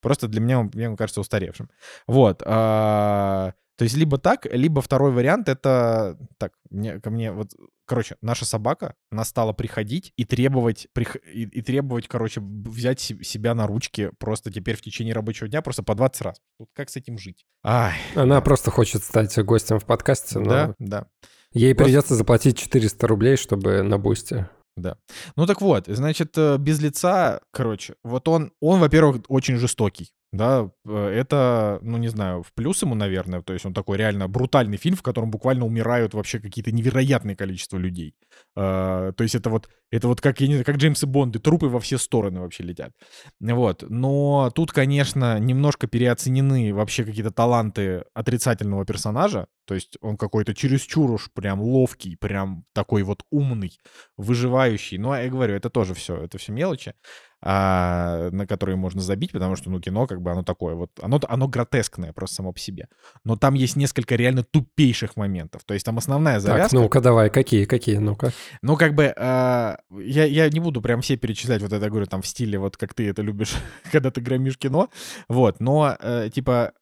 просто 0.00 0.28
для 0.28 0.40
меня 0.40 0.60
он, 0.60 0.70
мне 0.72 0.96
кажется 0.96 1.20
устаревшим. 1.20 1.68
Вот. 2.06 2.42
Э, 2.46 3.52
то 3.76 3.84
есть 3.84 3.96
либо 3.96 4.18
так, 4.18 4.46
либо 4.50 4.80
второй 4.80 5.12
вариант 5.12 5.48
это 5.48 6.18
так, 6.38 6.52
мне, 6.70 6.98
ко 6.98 7.10
мне 7.10 7.30
вот, 7.30 7.50
короче, 7.84 8.16
наша 8.22 8.46
собака, 8.46 8.94
она 9.10 9.24
стала 9.24 9.52
приходить 9.52 10.12
и 10.16 10.24
требовать, 10.24 10.88
прих, 10.94 11.16
и, 11.16 11.42
и 11.42 11.62
требовать, 11.62 12.08
короче, 12.08 12.40
взять 12.40 13.00
себя 13.00 13.54
на 13.54 13.66
ручки 13.66 14.10
просто 14.18 14.50
теперь 14.50 14.76
в 14.76 14.80
течение 14.80 15.14
рабочего 15.14 15.48
дня 15.48 15.60
просто 15.60 15.82
по 15.82 15.94
20 15.94 16.22
раз. 16.22 16.36
Вот 16.58 16.68
как 16.74 16.88
с 16.88 16.96
этим 16.96 17.18
жить? 17.18 17.44
Ай. 17.64 17.94
Она 18.14 18.40
просто 18.40 18.70
хочет 18.70 19.04
стать 19.04 19.38
гостем 19.44 19.78
в 19.78 19.84
подкасте, 19.84 20.38
но... 20.38 20.48
Да, 20.48 20.74
да. 20.78 21.06
Ей 21.52 21.74
просто... 21.74 21.84
придется 21.84 22.14
заплатить 22.14 22.58
400 22.58 23.06
рублей, 23.06 23.36
чтобы 23.36 23.82
на 23.82 23.98
бусте. 23.98 24.48
Да. 24.76 24.98
Ну 25.36 25.46
так 25.46 25.62
вот, 25.62 25.86
значит, 25.86 26.36
э, 26.36 26.58
без 26.58 26.80
лица, 26.80 27.40
короче, 27.50 27.94
вот 28.04 28.28
он, 28.28 28.52
он, 28.60 28.80
во-первых, 28.80 29.22
очень 29.28 29.56
жестокий. 29.56 30.12
Да, 30.32 30.70
э, 30.84 31.08
это, 31.08 31.78
ну 31.82 31.98
не 31.98 32.08
знаю, 32.08 32.42
в 32.42 32.52
плюс 32.52 32.82
ему, 32.82 32.94
наверное, 32.94 33.42
то 33.42 33.52
есть 33.52 33.64
он 33.64 33.72
такой 33.72 33.96
реально 33.96 34.28
брутальный 34.28 34.76
фильм, 34.76 34.96
в 34.96 35.02
котором 35.02 35.30
буквально 35.30 35.64
умирают 35.64 36.14
вообще 36.14 36.40
какие-то 36.40 36.72
невероятные 36.72 37.36
количество 37.36 37.78
людей. 37.78 38.14
Uh, 38.56 39.12
то 39.12 39.22
есть 39.22 39.34
это 39.34 39.50
вот, 39.50 39.68
это 39.90 40.08
вот 40.08 40.20
как, 40.20 40.40
я 40.40 40.48
не 40.48 40.54
знаю, 40.54 40.64
как 40.64 40.76
Джеймсы 40.76 41.06
Бонды, 41.06 41.38
трупы 41.38 41.66
во 41.66 41.80
все 41.80 41.98
стороны 41.98 42.40
вообще 42.40 42.62
летят. 42.62 42.92
Вот, 43.40 43.84
но 43.88 44.50
тут, 44.54 44.72
конечно, 44.72 45.38
немножко 45.38 45.86
переоценены 45.86 46.74
вообще 46.74 47.04
какие-то 47.04 47.30
таланты 47.30 48.04
отрицательного 48.14 48.84
персонажа, 48.84 49.46
то 49.66 49.74
есть 49.74 49.96
он 50.00 50.16
какой-то 50.16 50.54
чересчур 50.54 51.10
уж 51.10 51.30
прям 51.32 51.60
ловкий, 51.60 52.16
прям 52.16 52.64
такой 52.72 53.02
вот 53.02 53.24
умный, 53.30 53.78
выживающий. 54.16 54.98
Но 54.98 55.16
я 55.16 55.28
говорю, 55.28 55.54
это 55.54 55.70
тоже 55.70 55.94
все, 55.94 56.16
это 56.16 56.38
все 56.38 56.52
мелочи 56.52 56.94
а, 57.42 58.30
на 58.30 58.46
которые 58.46 58.76
можно 58.76 59.00
забить, 59.00 59.32
потому 59.32 59.56
что, 59.56 59.70
ну, 59.70 59.80
кино, 59.80 60.06
как 60.06 60.20
бы, 60.20 60.30
оно 60.30 60.42
такое 60.42 60.74
вот, 60.74 60.90
оно, 61.00 61.20
оно 61.28 61.48
гротескное 61.48 62.12
просто 62.12 62.36
само 62.36 62.52
по 62.52 62.58
себе. 62.58 62.88
Но 63.24 63.36
там 63.36 63.54
есть 63.54 63.76
несколько 63.76 64.16
реально 64.16 64.42
тупейших 64.42 65.16
моментов. 65.16 65.62
То 65.64 65.74
есть 65.74 65.84
там 65.84 65.98
основная 65.98 66.40
завязка... 66.40 66.70
Так, 66.70 66.80
ну-ка, 66.80 67.00
давай, 67.00 67.30
какие, 67.30 67.64
какие, 67.64 67.98
ну-ка. 67.98 68.32
Ну, 68.62 68.76
как 68.76 68.94
бы, 68.94 69.12
а, 69.16 69.75
я, 69.90 70.24
я 70.24 70.48
не 70.48 70.60
буду 70.60 70.80
прям 70.82 71.00
все 71.00 71.16
перечислять, 71.16 71.62
вот 71.62 71.72
это, 71.72 71.88
говорю, 71.90 72.06
там, 72.06 72.22
в 72.22 72.26
стиле, 72.26 72.58
вот 72.58 72.76
как 72.76 72.94
ты 72.94 73.08
это 73.08 73.22
любишь, 73.22 73.54
когда 73.92 74.10
ты 74.10 74.20
громишь 74.20 74.58
кино, 74.58 74.88
вот, 75.28 75.60
но, 75.60 75.96
э, 76.00 76.30
типа, 76.32 76.72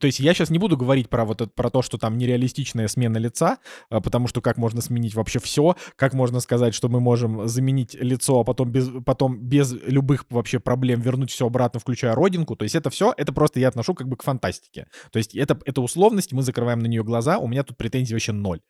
то 0.00 0.06
есть 0.06 0.20
я 0.20 0.34
сейчас 0.34 0.50
не 0.50 0.58
буду 0.58 0.76
говорить 0.76 1.08
про 1.08 1.24
вот 1.24 1.40
это, 1.40 1.50
про 1.54 1.70
то, 1.70 1.82
что 1.82 1.98
там 1.98 2.16
нереалистичная 2.16 2.88
смена 2.88 3.18
лица, 3.18 3.58
а, 3.90 4.00
потому 4.00 4.28
что 4.28 4.40
как 4.40 4.56
можно 4.56 4.80
сменить 4.80 5.14
вообще 5.14 5.38
все, 5.40 5.76
как 5.96 6.14
можно 6.14 6.40
сказать, 6.40 6.74
что 6.74 6.88
мы 6.88 7.00
можем 7.00 7.48
заменить 7.48 7.94
лицо, 7.94 8.40
а 8.40 8.44
потом 8.44 8.70
без, 8.70 8.88
потом 9.04 9.38
без 9.38 9.72
любых 9.72 10.26
вообще 10.30 10.60
проблем 10.60 11.00
вернуть 11.00 11.30
все 11.30 11.46
обратно, 11.46 11.80
включая 11.80 12.14
родинку. 12.14 12.56
То 12.56 12.62
есть 12.64 12.74
это 12.74 12.90
все, 12.90 13.12
это 13.16 13.32
просто 13.32 13.60
я 13.60 13.68
отношу 13.68 13.94
как 13.94 14.08
бы 14.08 14.16
к 14.16 14.22
фантастике. 14.22 14.86
То 15.10 15.18
есть 15.18 15.34
это, 15.34 15.58
это 15.64 15.80
условность, 15.80 16.32
мы 16.32 16.42
закрываем 16.42 16.80
на 16.80 16.86
нее 16.86 17.02
глаза, 17.02 17.38
у 17.38 17.48
меня 17.48 17.64
тут 17.64 17.76
претензий 17.76 18.14
вообще 18.14 18.32
ноль. 18.32 18.60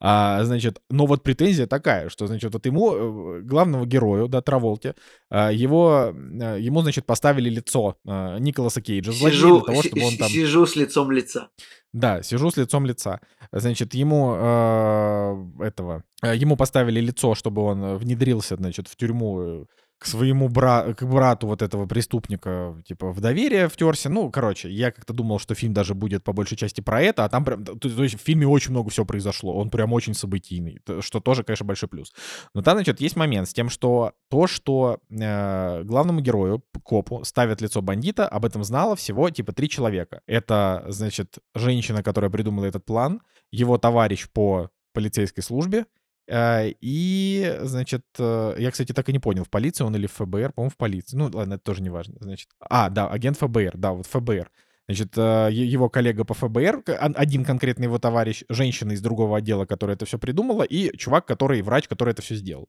А, 0.00 0.44
значит, 0.44 0.80
но 0.90 1.06
вот 1.06 1.22
претензия 1.22 1.66
такая, 1.66 2.08
что, 2.08 2.26
значит, 2.26 2.52
вот 2.52 2.66
ему, 2.66 2.94
э, 2.94 3.40
главному 3.42 3.86
герою, 3.86 4.28
да, 4.28 4.42
Траволте, 4.42 4.94
а, 5.30 5.50
его, 5.50 6.12
э, 6.14 6.58
ему, 6.60 6.82
значит, 6.82 7.06
поставили 7.06 7.48
лицо 7.48 7.96
Николаса 8.04 8.80
Кейджа, 8.80 9.12
злодея 9.12 9.40
для 9.40 9.60
того, 9.60 9.82
чтобы 9.82 10.04
он 10.04 10.16
там 10.16 10.28
сижу 10.28 10.49
с 10.66 10.76
лицом 10.76 11.10
лица. 11.10 11.48
Да, 11.92 12.22
сижу 12.22 12.50
с 12.50 12.56
лицом 12.56 12.86
лица. 12.86 13.20
Значит, 13.52 13.94
ему 13.94 14.34
э, 14.36 15.64
этого, 15.64 16.04
э, 16.22 16.36
ему 16.36 16.56
поставили 16.56 17.00
лицо, 17.00 17.34
чтобы 17.34 17.62
он 17.62 17.96
внедрился, 17.96 18.56
значит, 18.56 18.88
в 18.88 18.96
тюрьму 18.96 19.40
э, 19.40 19.64
к 20.00 20.06
своему 20.06 20.48
бра 20.48 20.94
к 20.94 21.04
брату 21.04 21.46
вот 21.46 21.60
этого 21.60 21.84
преступника, 21.86 22.74
типа, 22.86 23.12
в 23.12 23.20
доверие 23.20 23.68
втерся. 23.68 24.08
Ну, 24.08 24.30
короче, 24.30 24.70
я 24.70 24.90
как-то 24.90 25.12
думал, 25.12 25.38
что 25.38 25.54
фильм 25.54 25.74
даже 25.74 25.94
будет 25.94 26.24
по 26.24 26.32
большей 26.32 26.56
части 26.56 26.80
про 26.80 27.02
это, 27.02 27.26
а 27.26 27.28
там 27.28 27.44
прям, 27.44 27.62
то, 27.62 27.76
то 27.76 28.02
есть 28.02 28.18
в 28.18 28.24
фильме 28.24 28.48
очень 28.48 28.70
много 28.70 28.88
всего 28.88 29.04
произошло, 29.04 29.54
он 29.54 29.68
прям 29.68 29.92
очень 29.92 30.14
событийный, 30.14 30.80
что 31.00 31.20
тоже, 31.20 31.44
конечно, 31.44 31.66
большой 31.66 31.90
плюс. 31.90 32.14
Но 32.54 32.62
там, 32.62 32.78
значит, 32.78 33.02
есть 33.02 33.14
момент 33.14 33.50
с 33.50 33.52
тем, 33.52 33.68
что 33.68 34.12
то, 34.30 34.46
что 34.46 35.00
э, 35.10 35.82
главному 35.84 36.20
герою, 36.20 36.64
копу, 36.82 37.22
ставят 37.24 37.60
лицо 37.60 37.82
бандита, 37.82 38.26
об 38.26 38.46
этом 38.46 38.64
знало 38.64 38.96
всего, 38.96 39.28
типа, 39.28 39.52
три 39.52 39.68
человека. 39.68 40.22
Это, 40.26 40.82
значит, 40.88 41.40
женщина, 41.54 42.02
которая 42.02 42.30
придумала 42.30 42.64
этот 42.64 42.86
план, 42.86 43.20
его 43.52 43.76
товарищ 43.76 44.30
по 44.32 44.70
полицейской 44.94 45.42
службе, 45.42 45.84
и, 46.32 47.58
значит, 47.62 48.04
э, 48.18 48.54
я, 48.58 48.70
кстати, 48.70 48.92
так 48.92 49.08
и 49.08 49.12
не 49.12 49.18
понял, 49.18 49.44
в 49.44 49.50
полиции 49.50 49.82
он 49.84 49.96
или 49.96 50.06
в 50.06 50.12
ФБР, 50.12 50.52
по-моему, 50.52 50.70
в 50.70 50.76
полиции. 50.76 51.16
Ну, 51.16 51.30
ладно, 51.32 51.54
это 51.54 51.64
тоже 51.64 51.82
не 51.82 51.90
важно. 51.90 52.16
Значит, 52.20 52.48
а, 52.60 52.88
да, 52.88 53.08
агент 53.08 53.36
ФБР, 53.38 53.76
да, 53.76 53.92
вот 53.92 54.06
ФБР. 54.06 54.50
Значит, 54.86 55.16
э, 55.16 55.50
его 55.52 55.88
коллега 55.88 56.24
по 56.24 56.34
ФБР, 56.34 56.82
один 56.86 57.44
конкретный 57.44 57.84
его 57.84 57.98
товарищ, 57.98 58.42
женщина 58.48 58.92
из 58.92 59.00
другого 59.00 59.38
отдела, 59.38 59.64
которая 59.64 59.96
это 59.96 60.04
все 60.04 60.18
придумала, 60.18 60.64
и 60.64 60.96
чувак, 60.96 61.26
который 61.26 61.62
врач, 61.62 61.86
который 61.86 62.10
это 62.10 62.22
все 62.22 62.34
сделал. 62.34 62.68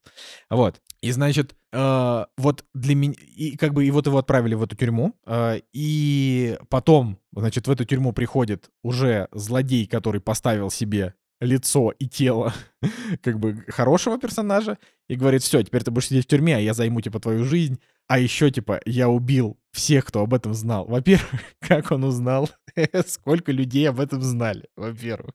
Вот. 0.49 0.81
И, 1.01 1.11
значит, 1.11 1.55
вот 1.71 2.65
для 2.75 2.95
меня... 2.95 3.15
И 3.35 3.57
как 3.57 3.73
бы 3.73 3.85
и 3.85 3.91
вот 3.91 4.05
его 4.05 4.19
отправили 4.19 4.53
в 4.53 4.61
эту 4.61 4.75
тюрьму, 4.75 5.15
и 5.73 6.59
потом, 6.69 7.17
значит, 7.35 7.67
в 7.67 7.71
эту 7.71 7.85
тюрьму 7.85 8.13
приходит 8.13 8.69
уже 8.83 9.27
злодей, 9.31 9.87
который 9.87 10.21
поставил 10.21 10.69
себе 10.69 11.15
лицо 11.41 11.91
и 11.99 12.07
тело 12.07 12.53
как 13.21 13.39
бы 13.39 13.65
хорошего 13.67 14.17
персонажа 14.17 14.77
и 15.09 15.15
говорит, 15.15 15.41
все, 15.41 15.61
теперь 15.61 15.83
ты 15.83 15.91
будешь 15.91 16.07
сидеть 16.07 16.25
в 16.25 16.27
тюрьме, 16.29 16.55
а 16.55 16.59
я 16.59 16.73
займу, 16.73 17.01
типа, 17.01 17.19
твою 17.19 17.43
жизнь. 17.43 17.79
А 18.07 18.19
еще, 18.19 18.51
типа, 18.51 18.79
я 18.85 19.09
убил 19.09 19.57
всех, 19.71 20.05
кто 20.05 20.21
об 20.21 20.33
этом 20.33 20.53
знал. 20.53 20.85
Во-первых, 20.85 21.41
как 21.59 21.91
он 21.91 22.03
узнал, 22.03 22.49
сколько 23.07 23.51
людей 23.51 23.89
об 23.89 23.99
этом 23.99 24.21
знали, 24.21 24.69
во-первых. 24.77 25.33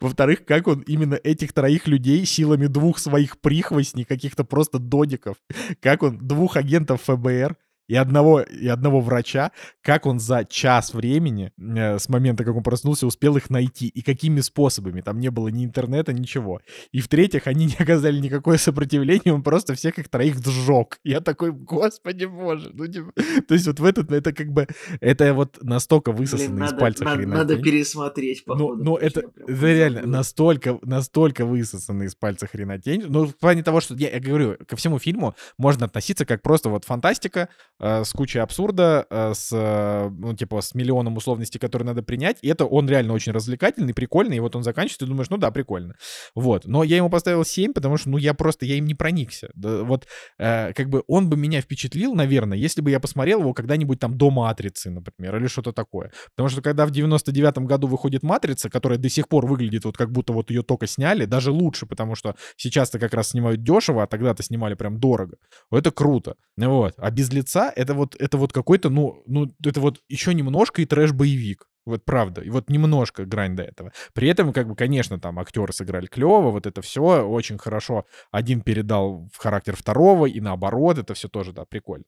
Во-вторых, 0.00 0.44
как 0.44 0.68
он 0.68 0.80
именно 0.82 1.14
этих 1.14 1.52
троих 1.52 1.88
людей 1.88 2.24
силами 2.24 2.66
двух 2.66 2.98
своих 2.98 3.40
прихвостней, 3.40 4.04
каких-то 4.04 4.44
просто 4.44 4.78
додиков, 4.78 5.36
как 5.80 6.04
он 6.04 6.18
двух 6.18 6.56
агентов 6.56 7.02
ФБР 7.02 7.56
и 7.88 7.94
одного, 7.94 8.42
и 8.42 8.68
одного 8.68 9.00
врача, 9.00 9.50
как 9.82 10.06
он 10.06 10.20
за 10.20 10.44
час 10.44 10.94
времени, 10.94 11.52
э, 11.58 11.98
с 11.98 12.08
момента, 12.08 12.44
как 12.44 12.54
он 12.54 12.62
проснулся, 12.62 13.06
успел 13.06 13.36
их 13.36 13.50
найти, 13.50 13.88
и 13.88 14.02
какими 14.02 14.40
способами. 14.40 15.00
Там 15.00 15.18
не 15.18 15.30
было 15.30 15.48
ни 15.48 15.64
интернета, 15.64 16.12
ничего. 16.12 16.60
И 16.92 17.00
в-третьих, 17.00 17.46
они 17.46 17.66
не 17.66 17.76
оказали 17.78 18.18
никакое 18.20 18.58
сопротивление, 18.58 19.32
он 19.34 19.42
просто 19.42 19.74
всех 19.74 19.98
их 19.98 20.08
троих 20.08 20.36
сжег. 20.44 20.98
Я 21.02 21.20
такой, 21.20 21.52
господи 21.52 22.26
боже. 22.26 22.70
Ну, 22.74 22.86
типа, 22.86 23.12
то 23.48 23.54
есть 23.54 23.66
вот 23.66 23.80
в 23.80 23.84
этот, 23.84 24.12
это 24.12 24.32
как 24.32 24.48
бы, 24.52 24.66
это 25.00 25.32
вот 25.34 25.58
настолько 25.62 26.12
высосано 26.12 26.50
Блин, 26.50 26.64
из 26.64 26.70
надо, 26.72 26.80
пальца 26.80 27.04
надо, 27.04 27.16
хренотень. 27.16 27.38
надо 27.38 27.56
пересмотреть, 27.62 28.42
Ну, 28.46 28.54
походу. 28.54 28.84
ну 28.84 28.96
это, 28.96 29.22
это 29.46 29.66
реально 29.66 30.00
забыл. 30.00 30.12
настолько, 30.12 30.78
настолько 30.82 31.46
высосано 31.46 32.02
из 32.02 32.14
пальца 32.14 32.46
хренотень. 32.46 33.04
Ну, 33.08 33.26
в 33.26 33.36
плане 33.36 33.62
того, 33.62 33.80
что 33.80 33.94
я, 33.94 34.10
я 34.10 34.20
говорю, 34.20 34.56
ко 34.66 34.76
всему 34.76 34.98
фильму 34.98 35.34
можно 35.56 35.86
относиться 35.86 36.26
как 36.26 36.42
просто 36.42 36.68
вот 36.68 36.84
фантастика 36.84 37.48
с 37.80 38.12
кучей 38.12 38.40
абсурда, 38.40 39.06
э, 39.08 39.32
с, 39.34 39.50
э, 39.52 40.10
ну, 40.10 40.34
типа, 40.34 40.60
с 40.60 40.74
миллионом 40.74 41.16
условностей, 41.16 41.60
которые 41.60 41.86
надо 41.86 42.02
принять. 42.02 42.38
И 42.42 42.48
это 42.48 42.64
он 42.64 42.88
реально 42.88 43.12
очень 43.12 43.32
развлекательный, 43.32 43.94
прикольный. 43.94 44.36
И 44.36 44.40
вот 44.40 44.56
он 44.56 44.62
заканчивается, 44.62 45.00
ты 45.00 45.06
думаешь, 45.06 45.30
ну 45.30 45.36
да, 45.36 45.50
прикольно. 45.50 45.94
Вот. 46.34 46.66
Но 46.66 46.82
я 46.82 46.96
ему 46.96 47.10
поставил 47.10 47.44
7, 47.44 47.72
потому 47.72 47.96
что, 47.96 48.10
ну, 48.10 48.18
я 48.18 48.34
просто, 48.34 48.66
я 48.66 48.76
им 48.76 48.86
не 48.86 48.94
проникся. 48.94 49.50
Да, 49.54 49.82
вот, 49.84 50.06
э, 50.38 50.72
как 50.72 50.88
бы 50.88 51.04
он 51.06 51.28
бы 51.28 51.36
меня 51.36 51.60
впечатлил, 51.60 52.14
наверное, 52.14 52.58
если 52.58 52.80
бы 52.80 52.90
я 52.90 53.00
посмотрел 53.00 53.40
его 53.40 53.54
когда-нибудь 53.54 54.00
там 54.00 54.18
до 54.18 54.30
«Матрицы», 54.30 54.90
например, 54.90 55.36
или 55.36 55.46
что-то 55.46 55.72
такое. 55.72 56.10
Потому 56.34 56.48
что 56.48 56.62
когда 56.62 56.86
в 56.86 56.90
99-м 56.90 57.66
году 57.66 57.86
выходит 57.86 58.22
«Матрица», 58.22 58.70
которая 58.70 58.98
до 58.98 59.08
сих 59.08 59.28
пор 59.28 59.46
выглядит 59.46 59.84
вот 59.84 59.96
как 59.96 60.10
будто 60.10 60.32
вот 60.32 60.50
ее 60.50 60.62
только 60.62 60.86
сняли, 60.86 61.26
даже 61.26 61.52
лучше, 61.52 61.86
потому 61.86 62.16
что 62.16 62.34
сейчас-то 62.56 62.98
как 62.98 63.14
раз 63.14 63.30
снимают 63.30 63.62
дешево, 63.62 64.02
а 64.02 64.06
тогда-то 64.06 64.42
снимали 64.42 64.74
прям 64.74 64.98
дорого. 64.98 65.36
Это 65.70 65.90
круто. 65.90 66.34
Вот. 66.56 66.94
А 66.96 67.10
без 67.10 67.32
лица 67.32 67.67
это 67.74 67.94
вот, 67.94 68.14
это 68.18 68.36
вот 68.38 68.52
какой-то, 68.52 68.90
ну, 68.90 69.22
ну, 69.26 69.50
это 69.64 69.80
вот 69.80 70.00
еще 70.08 70.34
немножко 70.34 70.82
и 70.82 70.86
трэш-боевик. 70.86 71.66
Вот 71.88 72.04
правда. 72.04 72.42
И 72.42 72.50
вот 72.50 72.68
немножко 72.68 73.24
грань 73.24 73.56
до 73.56 73.62
этого. 73.62 73.92
При 74.12 74.28
этом, 74.28 74.52
как 74.52 74.68
бы, 74.68 74.76
конечно, 74.76 75.18
там 75.18 75.38
актеры 75.38 75.72
сыграли 75.72 76.06
клево, 76.06 76.50
вот 76.50 76.66
это 76.66 76.82
все 76.82 77.26
очень 77.26 77.56
хорошо. 77.56 78.04
Один 78.30 78.60
передал 78.60 79.26
в 79.32 79.38
характер 79.38 79.74
второго, 79.74 80.26
и 80.26 80.38
наоборот, 80.40 80.98
это 80.98 81.14
все 81.14 81.28
тоже, 81.28 81.52
да, 81.52 81.64
прикольно. 81.64 82.04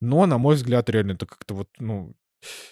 Но, 0.00 0.26
на 0.26 0.36
мой 0.36 0.56
взгляд, 0.56 0.90
реально 0.90 1.12
это 1.12 1.24
как-то 1.24 1.54
вот, 1.54 1.68
ну, 1.78 2.14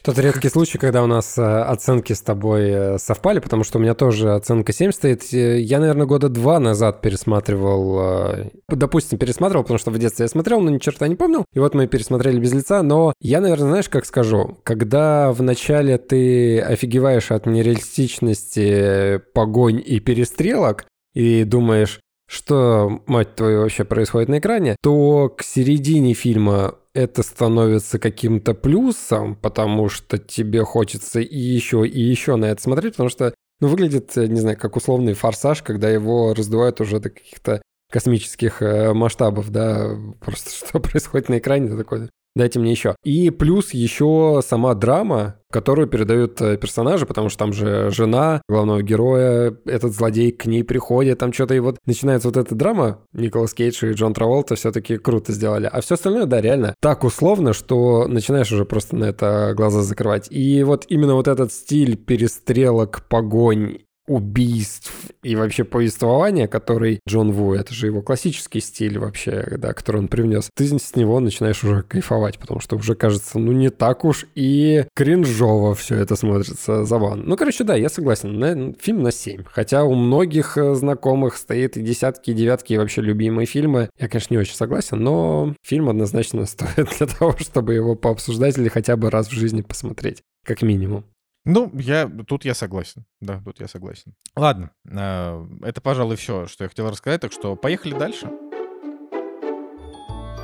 Тот 0.03 0.19
редкий 0.19 0.49
случай, 0.49 0.79
когда 0.79 1.03
у 1.03 1.07
нас 1.07 1.39
э, 1.39 1.43
оценки 1.43 2.13
с 2.13 2.23
тобой 2.23 2.71
э, 2.71 2.99
совпали, 2.99 3.39
потому 3.39 3.65
что 3.65 3.79
у 3.79 3.81
меня 3.81 3.95
тоже 3.95 4.35
оценка 4.35 4.73
7 4.73 4.93
стоит. 4.93 5.33
Э, 5.33 5.61
Я, 5.61 5.79
наверное, 5.79 6.07
года 6.07 6.29
два 6.29 6.59
назад 6.59 7.01
пересматривал, 7.01 8.51
допустим, 8.69 9.19
пересматривал, 9.19 9.65
потому 9.65 9.79
что 9.79 9.91
в 9.91 9.99
детстве 9.99 10.25
я 10.25 10.29
смотрел, 10.29 10.61
но 10.61 10.71
ни 10.71 10.79
черта 10.79 11.07
не 11.09 11.17
помнил. 11.17 11.45
И 11.53 11.59
вот 11.59 11.75
мы 11.75 11.87
пересмотрели 11.87 12.39
без 12.41 12.53
лица, 12.53 12.83
но 12.83 13.13
я, 13.21 13.41
наверное, 13.41 13.69
знаешь, 13.69 13.89
как 13.89 14.07
скажу, 14.07 14.59
когда 14.65 15.33
вначале 15.33 15.99
ты 15.99 16.61
офигеваешь 16.61 17.31
от 17.31 17.47
нереалистичности 17.47 19.21
погонь 19.35 19.83
и 19.85 20.01
перестрелок, 20.01 20.87
и 21.15 21.45
думаешь, 21.45 22.01
что, 22.29 23.03
мать 23.07 23.35
твою, 23.35 23.63
вообще 23.63 23.85
происходит 23.85 24.29
на 24.29 24.39
экране, 24.39 24.77
то 24.83 25.29
к 25.29 25.43
середине 25.43 26.15
фильма 26.15 26.77
это 26.95 27.23
становится 27.23 27.99
каким-то 27.99 28.55
плюсом, 28.55 29.37
потому 29.37 29.89
что 29.89 30.19
тебе 30.19 30.65
хочется 30.65 31.21
и 31.21 31.39
еще, 31.39 31.87
и 31.87 32.01
еще 32.01 32.37
на 32.37 32.47
это 32.47 32.63
смотреть, 32.63 32.95
потому 32.95 33.09
что, 33.09 33.35
ну, 33.61 33.69
выглядит, 33.69 34.17
э, 34.17 34.27
не 34.27 34.41
знаю, 34.41 34.57
как 34.59 34.77
условный 34.77 35.15
форсаж, 35.15 35.63
когда 35.63 35.89
его 35.89 36.35
раздувают 36.35 36.81
уже 36.81 36.99
до 36.99 37.11
каких-то 37.11 37.63
космических 37.91 38.63
э, 38.63 38.93
масштабов, 38.93 39.51
да, 39.51 39.97
просто 40.21 40.51
что 40.67 40.81
происходит 40.81 41.29
на 41.29 41.39
экране, 41.39 41.69
ты 41.69 41.77
такой, 41.77 42.09
дайте 42.35 42.59
мне 42.59 42.71
еще. 42.71 42.97
И 43.05 43.31
плюс 43.31 43.73
еще 43.73 44.41
сама 44.47 44.75
драма, 44.75 45.37
которую 45.51 45.89
передают 45.89 46.41
э, 46.41 46.57
персонажи, 46.57 47.07
потому 47.07 47.29
что 47.29 47.39
там 47.39 47.53
же 47.53 47.91
жена 47.91 48.43
главного 48.49 48.83
героя, 48.83 49.57
этот 49.67 49.93
злодей 49.93 50.31
к 50.31 50.47
ней 50.47 50.63
приходит, 50.63 51.19
там 51.19 51.33
что-то 51.33 51.55
и 51.55 51.61
вот 51.61 51.79
начинается 51.87 52.29
вот 52.29 52.37
эта 52.37 52.55
драма, 52.55 53.01
Николас 53.13 53.53
Кейдж 53.55 53.85
и 53.85 53.93
Джон 53.93 54.15
Траволта 54.15 54.55
все-таки 54.55 54.97
круто 54.97 55.33
сделали. 55.33 55.69
А 55.71 55.81
все 55.81 55.95
остальное, 55.95 56.27
да, 56.27 56.41
реально 56.41 56.75
так 56.81 57.05
условно, 57.05 57.53
что 57.53 58.07
начинаешь 58.07 58.53
уже 58.53 58.65
просто 58.65 58.97
на 58.97 59.07
это 59.07 59.55
глаза 59.57 59.83
закрывать. 59.83 60.29
И 60.31 60.63
вот 60.63 60.85
именно 60.89 61.15
вот 61.15 61.29
этот 61.29 61.53
стиль 61.53 61.97
перестрелок, 61.97 63.07
погонь 63.09 63.79
убийств 64.11 64.93
и 65.23 65.37
вообще 65.37 65.63
повествования, 65.63 66.49
который 66.49 66.99
Джон 67.09 67.31
Ву, 67.31 67.55
это 67.55 67.73
же 67.73 67.87
его 67.87 68.03
классический 68.03 68.61
стиль 68.61 68.99
вообще, 68.99 69.57
да, 69.57 69.73
который 69.73 69.99
он 69.99 70.09
привнес, 70.09 70.51
ты 70.57 70.67
с 70.67 70.97
него 70.97 71.21
начинаешь 71.21 71.63
уже 71.63 71.83
кайфовать, 71.83 72.41
потому 72.41 72.59
что 72.59 72.75
уже 72.75 72.97
кажется, 72.97 73.39
ну 73.39 73.53
не 73.53 73.71
так 73.71 74.05
уж 74.05 74.27
и 74.35 74.85
кринжово 74.97 75.77
все 75.77 75.95
это 75.95 76.17
смотрится 76.17 76.85
забавно. 76.85 77.23
Ну, 77.25 77.37
короче, 77.37 77.63
да, 77.63 77.77
я 77.77 77.89
согласен, 77.89 78.37
на, 78.37 78.73
фильм 78.81 79.05
на 79.05 79.13
7. 79.13 79.45
Хотя 79.45 79.85
у 79.85 79.95
многих 79.95 80.59
э, 80.59 80.75
знакомых 80.75 81.37
стоит 81.37 81.77
и 81.77 81.83
десятки, 81.83 82.31
и 82.31 82.35
девятки, 82.35 82.73
и 82.73 82.79
вообще 82.79 83.03
любимые 83.03 83.47
фильмы. 83.47 83.91
Я, 83.97 84.09
конечно, 84.09 84.35
не 84.35 84.39
очень 84.39 84.57
согласен, 84.57 84.99
но 84.99 85.55
фильм 85.63 85.89
однозначно 85.89 86.47
стоит 86.47 86.89
для 86.99 87.07
того, 87.07 87.37
чтобы 87.39 87.75
его 87.75 87.95
пообсуждать 87.95 88.59
или 88.59 88.69
хотя 88.69 88.97
бы 88.97 89.09
раз 89.09 89.29
в 89.29 89.33
жизни 89.33 89.63
посмотреть, 89.63 90.23
как 90.45 90.63
минимум. 90.63 91.05
Ну, 91.45 91.71
я 91.75 92.11
тут 92.27 92.45
я 92.45 92.55
согласен. 92.55 93.05
Да, 93.21 93.41
тут 93.45 93.61
я 93.61 93.69
согласен. 93.69 94.15
Ладно, 94.37 94.71
э, 94.85 95.47
это, 95.63 95.81
пожалуй, 95.81 96.17
все, 96.17 96.47
что 96.47 96.65
я 96.65 96.69
хотел 96.69 96.91
рассказать. 96.91 97.21
Так 97.23 97.33
что 97.33 97.57
поехали 97.57 97.99
дальше. 97.99 98.31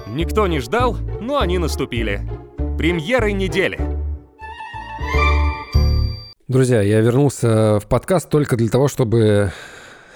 Никто 0.08 0.46
не 0.46 0.60
ждал, 0.60 0.96
но 1.20 1.38
они 1.38 1.58
наступили. 1.58 2.20
Премьеры 2.78 3.32
недели. 3.32 3.78
Друзья, 6.48 6.80
я 6.80 7.00
вернулся 7.00 7.80
в 7.80 7.88
подкаст 7.88 8.30
только 8.30 8.56
для 8.56 8.68
того, 8.68 8.88
чтобы 8.88 9.52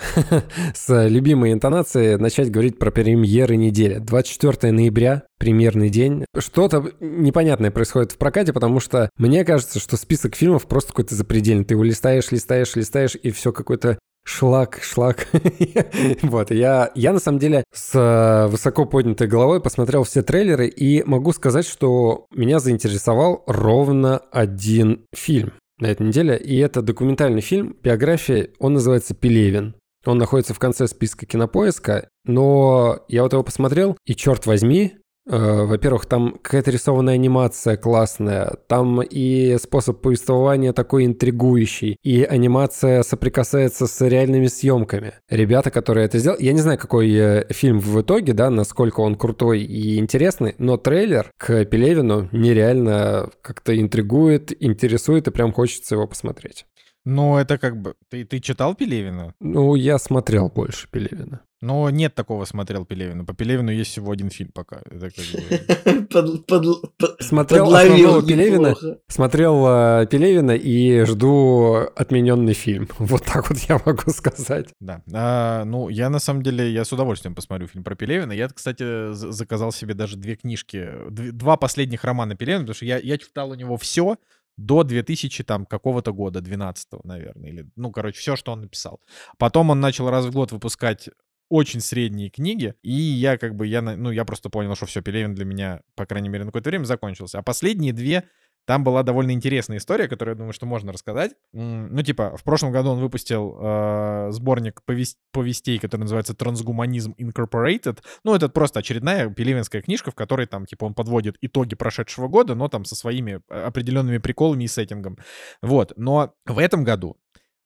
с 0.74 1.08
любимой 1.08 1.52
интонацией 1.52 2.16
начать 2.16 2.50
говорить 2.50 2.78
про 2.78 2.90
премьеры 2.90 3.56
недели. 3.56 3.98
24 3.98 4.72
ноября, 4.72 5.24
премьерный 5.38 5.90
день. 5.90 6.24
Что-то 6.36 6.92
непонятное 7.00 7.70
происходит 7.70 8.12
в 8.12 8.18
прокате, 8.18 8.52
потому 8.52 8.80
что 8.80 9.10
мне 9.16 9.44
кажется, 9.44 9.78
что 9.78 9.96
список 9.96 10.34
фильмов 10.34 10.66
просто 10.66 10.88
какой-то 10.88 11.14
запредельный. 11.14 11.64
Ты 11.64 11.74
его 11.74 11.84
листаешь, 11.84 12.30
листаешь, 12.30 12.76
листаешь, 12.76 13.16
и 13.20 13.30
все 13.30 13.52
какой-то 13.52 13.98
шлак, 14.24 14.80
шлак. 14.82 15.28
вот, 16.22 16.50
я, 16.50 16.90
я 16.94 17.12
на 17.12 17.18
самом 17.18 17.38
деле 17.38 17.64
с 17.72 17.94
э, 17.94 18.48
высоко 18.48 18.84
поднятой 18.84 19.28
головой 19.28 19.60
посмотрел 19.60 20.04
все 20.04 20.22
трейлеры 20.22 20.68
и 20.68 21.02
могу 21.04 21.32
сказать, 21.32 21.66
что 21.66 22.26
меня 22.34 22.58
заинтересовал 22.58 23.44
ровно 23.46 24.18
один 24.30 25.04
фильм 25.14 25.52
на 25.80 25.86
этой 25.86 26.06
неделе, 26.06 26.36
и 26.36 26.58
это 26.58 26.82
документальный 26.82 27.40
фильм, 27.40 27.76
биография, 27.82 28.50
он 28.58 28.74
называется 28.74 29.14
«Пелевин». 29.14 29.74
Он 30.06 30.18
находится 30.18 30.54
в 30.54 30.58
конце 30.58 30.86
списка 30.88 31.26
кинопоиска, 31.26 32.08
но 32.24 33.00
я 33.08 33.22
вот 33.22 33.32
его 33.32 33.42
посмотрел, 33.42 33.96
и 34.06 34.14
черт 34.14 34.46
возьми, 34.46 34.94
э, 35.28 35.64
во-первых, 35.64 36.06
там 36.06 36.38
какая-то 36.40 36.70
рисованная 36.70 37.14
анимация 37.14 37.76
классная, 37.76 38.56
там 38.66 39.02
и 39.02 39.58
способ 39.58 40.00
повествования 40.00 40.72
такой 40.72 41.04
интригующий, 41.04 41.98
и 42.02 42.22
анимация 42.22 43.02
соприкасается 43.02 43.86
с 43.86 44.00
реальными 44.08 44.46
съемками. 44.46 45.14
Ребята, 45.28 45.70
которые 45.70 46.06
это 46.06 46.18
сделали, 46.18 46.44
я 46.44 46.52
не 46.54 46.60
знаю, 46.60 46.78
какой 46.78 47.12
э, 47.12 47.52
фильм 47.52 47.78
в 47.78 48.00
итоге, 48.00 48.32
да, 48.32 48.48
насколько 48.48 49.00
он 49.00 49.16
крутой 49.16 49.60
и 49.60 49.98
интересный, 49.98 50.54
но 50.56 50.78
трейлер 50.78 51.30
к 51.36 51.66
Пелевину 51.66 52.30
нереально 52.32 53.28
как-то 53.42 53.78
интригует, 53.78 54.50
интересует, 54.62 55.28
и 55.28 55.30
прям 55.30 55.52
хочется 55.52 55.96
его 55.96 56.06
посмотреть. 56.06 56.64
Ну, 57.04 57.38
это 57.38 57.58
как 57.58 57.80
бы... 57.80 57.94
Ты, 58.08 58.24
ты 58.24 58.40
читал 58.40 58.74
Пелевина? 58.74 59.34
Ну, 59.40 59.74
я 59.74 59.98
смотрел 59.98 60.48
больше 60.48 60.88
Пелевина. 60.90 61.40
Но 61.62 61.90
нет 61.90 62.14
такого 62.14 62.46
смотрел 62.46 62.86
Пелевина. 62.86 63.24
По 63.24 63.34
Пелевину 63.34 63.70
есть 63.70 63.90
всего 63.90 64.12
один 64.12 64.30
фильм 64.30 64.50
пока. 64.52 64.80
Это 64.90 65.10
как 65.10 66.62
бы... 66.62 66.74
Смотрел 67.20 67.74
основного 67.74 68.22
Пелевина, 68.22 68.74
смотрел 69.08 69.66
э, 69.66 70.06
Пелевина 70.10 70.52
и 70.52 71.04
жду 71.04 71.86
отмененный 71.94 72.54
фильм. 72.54 72.88
Вот 72.98 73.24
так 73.24 73.50
вот 73.50 73.58
я 73.58 73.80
могу 73.84 74.10
сказать. 74.10 74.68
Да. 74.80 75.02
А, 75.12 75.64
ну, 75.64 75.88
я 75.90 76.08
на 76.08 76.18
самом 76.18 76.42
деле, 76.42 76.70
я 76.72 76.84
с 76.84 76.92
удовольствием 76.92 77.34
посмотрю 77.34 77.66
фильм 77.66 77.84
про 77.84 77.94
Пелевина. 77.94 78.32
Я, 78.32 78.48
кстати, 78.48 79.12
заказал 79.12 79.72
себе 79.72 79.94
даже 79.94 80.16
две 80.16 80.36
книжки, 80.36 80.88
дв- 81.08 81.32
два 81.32 81.56
последних 81.56 82.04
романа 82.04 82.36
Пелевина, 82.36 82.62
потому 82.62 82.74
что 82.74 82.86
я, 82.86 82.98
я 82.98 83.18
читал 83.18 83.50
у 83.50 83.54
него 83.54 83.76
все 83.76 84.16
до 84.60 84.84
2000 84.84 85.44
там 85.44 85.66
какого-то 85.66 86.12
года, 86.12 86.40
12 86.40 87.04
наверное, 87.04 87.50
или, 87.50 87.70
ну, 87.76 87.90
короче, 87.90 88.18
все, 88.18 88.36
что 88.36 88.52
он 88.52 88.62
написал. 88.62 89.00
Потом 89.38 89.70
он 89.70 89.80
начал 89.80 90.10
раз 90.10 90.26
в 90.26 90.32
год 90.32 90.52
выпускать 90.52 91.08
очень 91.48 91.80
средние 91.80 92.30
книги, 92.30 92.74
и 92.82 92.92
я 92.92 93.38
как 93.38 93.56
бы, 93.56 93.66
я, 93.66 93.82
ну, 93.82 94.10
я 94.10 94.24
просто 94.24 94.50
понял, 94.50 94.76
что 94.76 94.86
все, 94.86 95.02
Пелевин 95.02 95.34
для 95.34 95.44
меня, 95.44 95.80
по 95.96 96.06
крайней 96.06 96.28
мере, 96.28 96.44
на 96.44 96.50
какое-то 96.50 96.70
время 96.70 96.84
закончился. 96.84 97.38
А 97.38 97.42
последние 97.42 97.92
две 97.92 98.24
там 98.66 98.84
была 98.84 99.02
довольно 99.02 99.32
интересная 99.32 99.78
история, 99.78 100.08
которую 100.08 100.34
я 100.34 100.38
думаю, 100.38 100.52
что 100.52 100.66
можно 100.66 100.92
рассказать. 100.92 101.32
Ну, 101.52 102.02
типа, 102.02 102.36
в 102.36 102.44
прошлом 102.44 102.72
году 102.72 102.90
он 102.90 103.00
выпустил 103.00 103.56
э, 103.60 104.28
сборник 104.30 104.82
повест 104.84 105.18
повестей, 105.32 105.78
который 105.78 106.02
называется 106.02 106.34
«Трансгуманизм 106.34 107.14
Incorporated». 107.18 107.98
Ну, 108.24 108.34
это 108.34 108.48
просто 108.48 108.80
очередная 108.80 109.28
пелевинская 109.28 109.82
книжка, 109.82 110.10
в 110.10 110.14
которой 110.14 110.46
там, 110.46 110.66
типа, 110.66 110.84
он 110.84 110.94
подводит 110.94 111.36
итоги 111.40 111.74
прошедшего 111.74 112.28
года, 112.28 112.54
но 112.54 112.68
там 112.68 112.84
со 112.84 112.94
своими 112.94 113.40
э, 113.48 113.62
определенными 113.62 114.18
приколами 114.18 114.64
и 114.64 114.68
сеттингом. 114.68 115.18
Вот. 115.62 115.92
Но 115.96 116.34
в 116.46 116.58
этом 116.58 116.84
году 116.84 117.16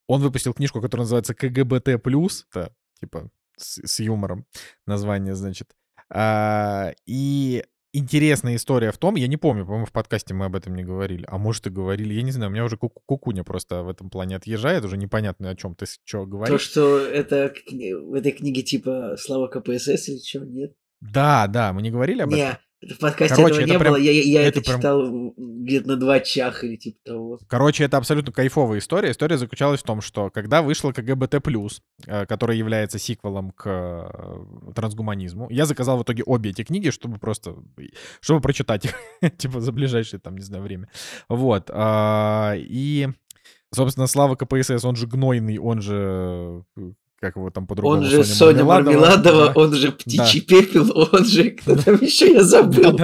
он 0.07 0.21
выпустил 0.21 0.55
книжку, 0.55 0.81
которая 0.81 1.05
называется 1.05 1.35
КГБТ+, 1.35 1.89
это, 1.89 2.73
типа, 3.01 3.31
с, 3.57 3.81
с 3.87 4.01
юмором 4.01 4.47
название, 4.87 5.35
значит. 5.35 5.75
А, 6.11 6.93
и 7.07 7.65
интересная 7.95 8.57
история 8.57 8.91
в 8.91 8.99
том, 8.99 9.15
я 9.15 9.29
не 9.29 9.37
помню, 9.37 9.65
по-моему, 9.65 9.87
в 9.87 9.93
подкасте 9.93 10.35
мы 10.35 10.47
об 10.47 10.57
этом 10.57 10.75
не 10.75 10.83
говорили, 10.83 11.25
а 11.29 11.39
может 11.39 11.67
и 11.67 11.71
говорили, 11.71 12.13
я 12.13 12.23
не 12.23 12.33
знаю, 12.33 12.51
у 12.51 12.53
меня 12.53 12.65
уже 12.65 12.77
ку 12.77 12.91
кукуня 12.91 13.45
просто 13.45 13.83
в 13.83 13.89
этом 13.89 14.11
плане 14.11 14.37
отъезжает, 14.37 14.85
уже 14.85 14.97
непонятно, 14.97 15.49
о 15.49 15.57
чем 15.57 15.75
ты 15.75 15.87
что 16.05 16.27
говоришь. 16.27 16.53
То, 16.53 16.59
что 16.59 16.99
это 16.99 17.55
в 17.71 18.15
этой 18.15 18.33
книге 18.33 18.63
типа 18.63 19.17
слава 19.19 19.47
КПСС 19.47 20.09
или 20.09 20.19
что, 20.19 20.41
нет? 20.41 20.75
Да, 21.01 21.47
да, 21.47 21.73
мы 21.73 21.83
не 21.83 21.91
говорили 21.91 22.23
об 22.23 22.31
не, 22.31 22.41
этом? 22.41 22.59
В 22.91 22.99
подкасте 22.99 23.37
Короче, 23.37 23.63
этого 23.63 23.67
не 23.67 23.79
прям, 23.79 23.93
было, 23.93 24.01
я, 24.01 24.13
я 24.13 24.43
это, 24.47 24.61
это 24.61 24.73
читал 24.73 25.01
прям... 25.01 25.33
где-то 25.37 25.89
на 25.89 25.97
два 25.97 26.21
чах 26.21 26.65
или 26.65 26.77
типа 26.77 26.99
того. 27.05 27.39
Короче, 27.47 27.85
это 27.85 27.97
абсолютно 27.97 28.33
кайфовая 28.33 28.79
история. 28.79 29.11
История 29.11 29.39
заключалась 29.39 29.81
в 29.81 29.85
том, 29.85 30.01
что 30.01 30.31
когда 30.31 30.63
вышла 30.63 30.93
КГБТ+, 30.93 31.35
э, 32.07 32.27
который 32.27 32.59
является 32.59 32.99
сиквелом 32.99 33.51
к 33.53 33.67
э, 33.67 34.73
трансгуманизму, 34.75 35.49
я 35.51 35.67
заказал 35.67 35.99
в 35.99 36.03
итоге 36.03 36.23
обе 36.25 36.51
эти 36.51 36.65
книги, 36.65 36.91
чтобы 36.91 37.19
просто, 37.19 37.57
чтобы 38.21 38.41
прочитать 38.41 38.85
их, 38.87 38.95
типа, 39.39 39.61
за 39.61 39.73
ближайшее, 39.73 40.21
там, 40.21 40.37
не 40.37 40.45
знаю, 40.45 40.63
время. 40.63 40.89
Вот. 41.29 41.71
А, 41.73 42.55
и 42.57 43.09
Собственно, 43.75 44.07
Слава 44.07 44.37
КПСС, 44.37 44.85
он 44.85 44.95
же 44.95 45.09
гнойный, 45.09 45.59
он 45.59 45.83
же 45.83 46.65
э, 46.77 46.93
как 47.25 47.37
его 47.37 47.49
там 47.49 47.67
по-другому. 47.67 48.03
Он 48.03 48.05
же 48.05 48.23
Соня, 48.23 48.65
Мармеладова, 48.65 49.47
да. 49.47 49.53
он 49.55 49.73
же 49.73 49.93
Птичий 49.93 50.41
да. 50.41 50.47
Пепел, 50.47 51.09
он 51.11 51.25
же 51.25 51.51
кто 51.53 51.75
там 51.75 51.95
еще, 52.03 52.35
я 52.35 52.43
забыл. 52.43 52.99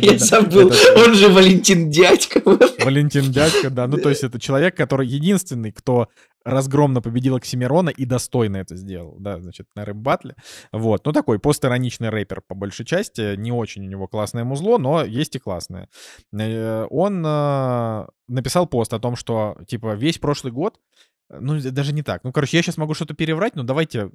Я 0.00 0.18
забыл, 0.18 0.72
он 0.96 1.14
же 1.14 1.28
Валентин 1.28 1.90
Дядька. 1.90 2.40
Валентин 2.82 3.30
Дядька, 3.30 3.68
да. 3.68 3.86
Ну, 3.86 3.98
то 3.98 4.08
есть 4.08 4.24
это 4.24 4.40
человек, 4.40 4.76
который 4.76 5.06
единственный, 5.06 5.72
кто 5.72 6.08
разгромно 6.42 7.02
победил 7.02 7.36
Оксимирона 7.36 7.90
и 7.90 8.06
достойно 8.06 8.56
это 8.56 8.74
сделал, 8.76 9.16
да, 9.18 9.38
значит, 9.40 9.66
на 9.74 9.84
рэп-батле. 9.84 10.36
Вот, 10.72 11.04
ну 11.04 11.12
такой 11.12 11.38
постироничный 11.38 12.08
рэпер 12.08 12.40
по 12.40 12.54
большей 12.54 12.86
части, 12.86 13.36
не 13.36 13.52
очень 13.52 13.84
у 13.84 13.90
него 13.90 14.08
классное 14.08 14.44
музло, 14.44 14.78
но 14.78 15.04
есть 15.04 15.36
и 15.36 15.38
классное. 15.38 15.90
Э, 16.32 16.86
он 16.88 17.22
э, 17.26 18.06
написал 18.28 18.66
пост 18.66 18.94
о 18.94 18.98
том, 18.98 19.16
что, 19.16 19.58
типа, 19.66 19.94
весь 19.94 20.18
прошлый 20.18 20.50
год 20.50 20.78
ну, 21.38 21.60
даже 21.60 21.92
не 21.92 22.02
так. 22.02 22.24
Ну, 22.24 22.32
короче, 22.32 22.56
я 22.56 22.62
сейчас 22.62 22.76
могу 22.76 22.94
что-то 22.94 23.14
переврать, 23.14 23.54
но 23.54 23.62
давайте 23.62 24.10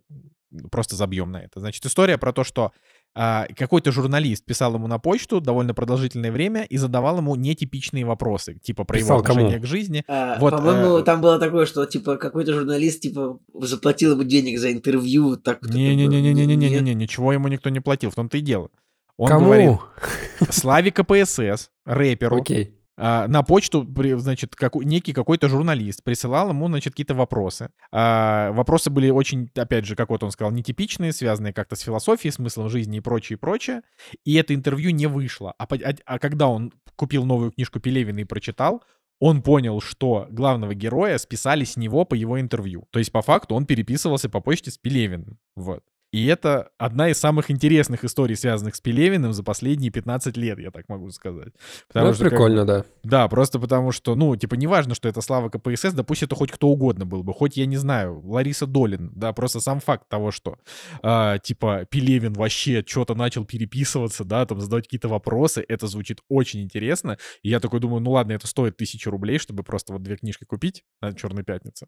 просто 0.71 0.95
забьем 0.95 1.31
на 1.31 1.37
это. 1.37 1.59
Значит, 1.59 1.85
история 1.85 2.17
про 2.17 2.33
то, 2.33 2.43
что 2.43 2.71
а, 3.13 3.47
какой-то 3.55 3.91
журналист 3.91 4.45
писал 4.45 4.75
ему 4.75 4.87
на 4.87 4.99
почту 4.99 5.41
довольно 5.41 5.73
продолжительное 5.73 6.31
время 6.31 6.63
и 6.63 6.77
задавал 6.77 7.17
ему 7.17 7.35
нетипичные 7.35 8.05
вопросы, 8.05 8.55
типа 8.55 8.83
про 8.83 8.97
писал 8.97 9.17
его 9.17 9.19
отношение 9.21 9.53
кому? 9.53 9.63
к 9.63 9.67
жизни. 9.67 10.03
А, 10.07 10.37
вот, 10.39 10.51
по-моему, 10.51 10.97
э... 10.97 11.03
там 11.03 11.21
было 11.21 11.39
такое, 11.39 11.65
что 11.65 11.85
типа 11.85 12.17
какой-то 12.17 12.53
журналист 12.53 13.01
типа 13.01 13.39
заплатил 13.53 14.13
ему 14.13 14.23
денег 14.23 14.59
за 14.59 14.71
интервью, 14.71 15.37
так. 15.37 15.61
Не-не-не-не-не-не-не, 15.63 16.93
ничего 16.93 17.33
ему 17.33 17.47
никто 17.47 17.69
не 17.69 17.79
платил, 17.79 18.11
в 18.11 18.15
том-то 18.15 18.37
и 18.37 18.41
дело. 18.41 18.69
Он 19.17 19.29
Кому? 19.29 19.45
говорит, 19.45 19.79
Славе 20.49 20.91
КПСС, 20.91 21.69
рэперу, 21.85 22.41
okay. 22.41 22.73
А, 22.97 23.27
на 23.27 23.43
почту, 23.43 23.87
значит, 24.17 24.55
как, 24.55 24.75
некий 24.75 25.13
какой-то 25.13 25.49
журналист 25.49 26.03
присылал 26.03 26.49
ему, 26.49 26.67
значит, 26.67 26.93
какие-то 26.93 27.13
вопросы. 27.13 27.69
А, 27.91 28.51
вопросы 28.51 28.89
были 28.89 29.09
очень, 29.09 29.49
опять 29.55 29.85
же, 29.85 29.95
как 29.95 30.09
вот 30.09 30.23
он 30.23 30.31
сказал, 30.31 30.51
нетипичные, 30.51 31.11
связанные 31.11 31.53
как-то 31.53 31.75
с 31.75 31.81
философией, 31.81 32.31
смыслом 32.31 32.69
жизни 32.69 32.97
и 32.97 33.01
прочее, 33.01 33.35
и 33.35 33.39
прочее. 33.39 33.81
И 34.23 34.35
это 34.35 34.53
интервью 34.55 34.91
не 34.91 35.07
вышло. 35.07 35.53
А, 35.57 35.65
а, 35.65 35.93
а 36.05 36.19
когда 36.19 36.47
он 36.47 36.71
купил 36.95 37.25
новую 37.25 37.51
книжку 37.51 37.79
Пелевина 37.79 38.19
и 38.19 38.23
прочитал, 38.23 38.83
он 39.19 39.41
понял, 39.41 39.81
что 39.81 40.27
главного 40.29 40.73
героя 40.73 41.17
списали 41.17 41.63
с 41.63 41.77
него 41.77 42.05
по 42.05 42.15
его 42.15 42.39
интервью. 42.39 42.87
То 42.91 42.99
есть, 42.99 43.11
по 43.11 43.21
факту, 43.21 43.55
он 43.55 43.65
переписывался 43.65 44.29
по 44.29 44.41
почте 44.41 44.71
с 44.71 44.77
Пелевиным. 44.77 45.39
Вот. 45.55 45.83
И 46.15 46.27
это 46.27 46.69
одна 46.77 47.09
из 47.09 47.17
самых 47.17 47.51
интересных 47.51 48.05
историй, 48.05 48.37
связанных 48.37 48.75
с 48.75 48.79
Пелевиным 48.79 49.33
за 49.33 49.43
последние 49.43 49.91
15 49.91 50.37
лет, 50.37 50.59
я 50.59 50.71
так 50.71 50.87
могу 50.87 51.09
сказать. 51.09 51.51
Потому 51.89 52.07
ну, 52.07 52.13
что, 52.13 52.29
прикольно, 52.29 52.65
как... 52.65 52.67
да. 52.67 52.85
Да, 53.03 53.27
просто 53.27 53.59
потому 53.59 53.91
что, 53.91 54.15
ну, 54.15 54.33
типа, 54.37 54.55
неважно, 54.55 54.95
что 54.95 55.09
это 55.09 55.19
Слава 55.19 55.49
КПСС, 55.49 55.91
да 55.91 56.03
пусть 56.03 56.23
это 56.23 56.33
хоть 56.33 56.53
кто 56.53 56.69
угодно 56.69 57.05
был 57.05 57.21
бы, 57.21 57.33
хоть, 57.33 57.57
я 57.57 57.65
не 57.65 57.75
знаю, 57.75 58.21
Лариса 58.23 58.65
Долин, 58.65 59.11
да, 59.13 59.33
просто 59.33 59.59
сам 59.59 59.81
факт 59.81 60.07
того, 60.07 60.31
что, 60.31 60.57
а, 61.03 61.37
типа, 61.37 61.85
Пелевин 61.91 62.31
вообще 62.31 62.81
что-то 62.87 63.13
начал 63.13 63.43
переписываться, 63.43 64.23
да, 64.23 64.45
там, 64.45 64.61
задавать 64.61 64.85
какие-то 64.85 65.09
вопросы, 65.09 65.65
это 65.67 65.87
звучит 65.87 66.21
очень 66.29 66.61
интересно, 66.61 67.17
и 67.43 67.49
я 67.49 67.59
такой 67.59 67.81
думаю, 67.81 67.99
ну 67.99 68.11
ладно, 68.11 68.31
это 68.31 68.47
стоит 68.47 68.77
тысячу 68.77 69.11
рублей, 69.11 69.37
чтобы 69.37 69.63
просто 69.63 69.91
вот 69.91 70.01
две 70.01 70.15
книжки 70.15 70.45
купить 70.45 70.85
на 71.01 71.11
Черной 71.11 71.43
пятнице 71.43 71.87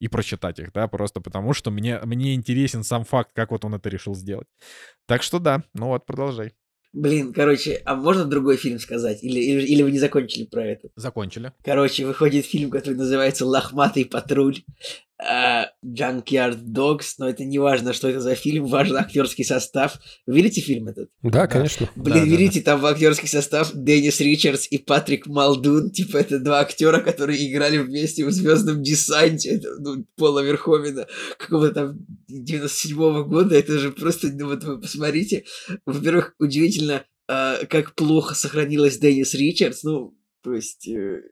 и 0.00 0.08
прочитать 0.08 0.58
их, 0.58 0.72
да, 0.72 0.88
просто 0.88 1.20
потому 1.20 1.52
что 1.52 1.70
мне, 1.70 1.98
мне 2.04 2.34
интересен 2.34 2.84
сам 2.84 3.04
факт, 3.04 3.30
как 3.34 3.50
вот 3.50 3.64
он 3.64 3.74
это 3.74 3.88
решил 3.88 4.14
сделать. 4.14 4.46
Так 5.06 5.22
что 5.22 5.38
да, 5.38 5.64
ну 5.74 5.88
вот, 5.88 6.06
продолжай. 6.06 6.54
Блин, 6.92 7.34
короче, 7.34 7.82
а 7.84 7.94
можно 7.94 8.24
другой 8.24 8.56
фильм 8.56 8.78
сказать? 8.78 9.22
Или, 9.22 9.40
или, 9.40 9.66
или 9.66 9.82
вы 9.82 9.92
не 9.92 9.98
закончили 9.98 10.46
про 10.46 10.64
это? 10.64 10.88
Закончили. 10.96 11.52
Короче, 11.62 12.06
выходит 12.06 12.46
фильм, 12.46 12.70
который 12.70 12.94
называется 12.94 13.44
«Лохматый 13.44 14.06
патруль». 14.06 14.62
Uh, 15.20 15.64
Junkyard 15.84 16.62
Dogs, 16.62 17.14
но 17.18 17.28
это 17.28 17.44
не 17.44 17.58
важно, 17.58 17.92
что 17.92 18.08
это 18.08 18.20
за 18.20 18.36
фильм, 18.36 18.66
важен 18.66 18.96
актерский 18.96 19.44
состав. 19.44 19.98
Вы 20.26 20.36
видите 20.36 20.60
фильм 20.60 20.86
этот? 20.86 21.10
Да, 21.22 21.48
конечно. 21.48 21.90
Блин, 21.96 22.18
да, 22.18 22.24
видите, 22.24 22.60
да. 22.60 22.72
там 22.72 22.80
в 22.80 22.86
актерский 22.86 23.28
состав 23.28 23.72
Деннис 23.74 24.20
Ричардс 24.20 24.68
и 24.70 24.78
Патрик 24.78 25.26
Малдун, 25.26 25.90
типа 25.90 26.18
это 26.18 26.38
два 26.38 26.60
актера, 26.60 27.00
которые 27.00 27.50
играли 27.50 27.78
вместе 27.78 28.24
в 28.24 28.30
Звездном 28.30 28.80
десанте, 28.84 29.56
это, 29.56 29.68
ну, 29.80 30.06
Пола 30.16 30.40
Верховина, 30.40 31.08
какого-то 31.36 31.74
там 31.74 31.98
97-го 32.30 33.24
года, 33.24 33.56
это 33.56 33.76
же 33.78 33.90
просто, 33.90 34.28
ну 34.28 34.46
вот 34.46 34.62
вы 34.62 34.80
посмотрите, 34.80 35.44
во-первых, 35.84 36.36
удивительно, 36.38 37.04
uh, 37.28 37.66
как 37.66 37.96
плохо 37.96 38.36
сохранилась 38.36 38.98
Деннис 38.98 39.34
Ричардс, 39.34 39.82
ну, 39.82 40.14
то 40.42 40.54
есть, 40.54 40.86
э, 40.88 41.22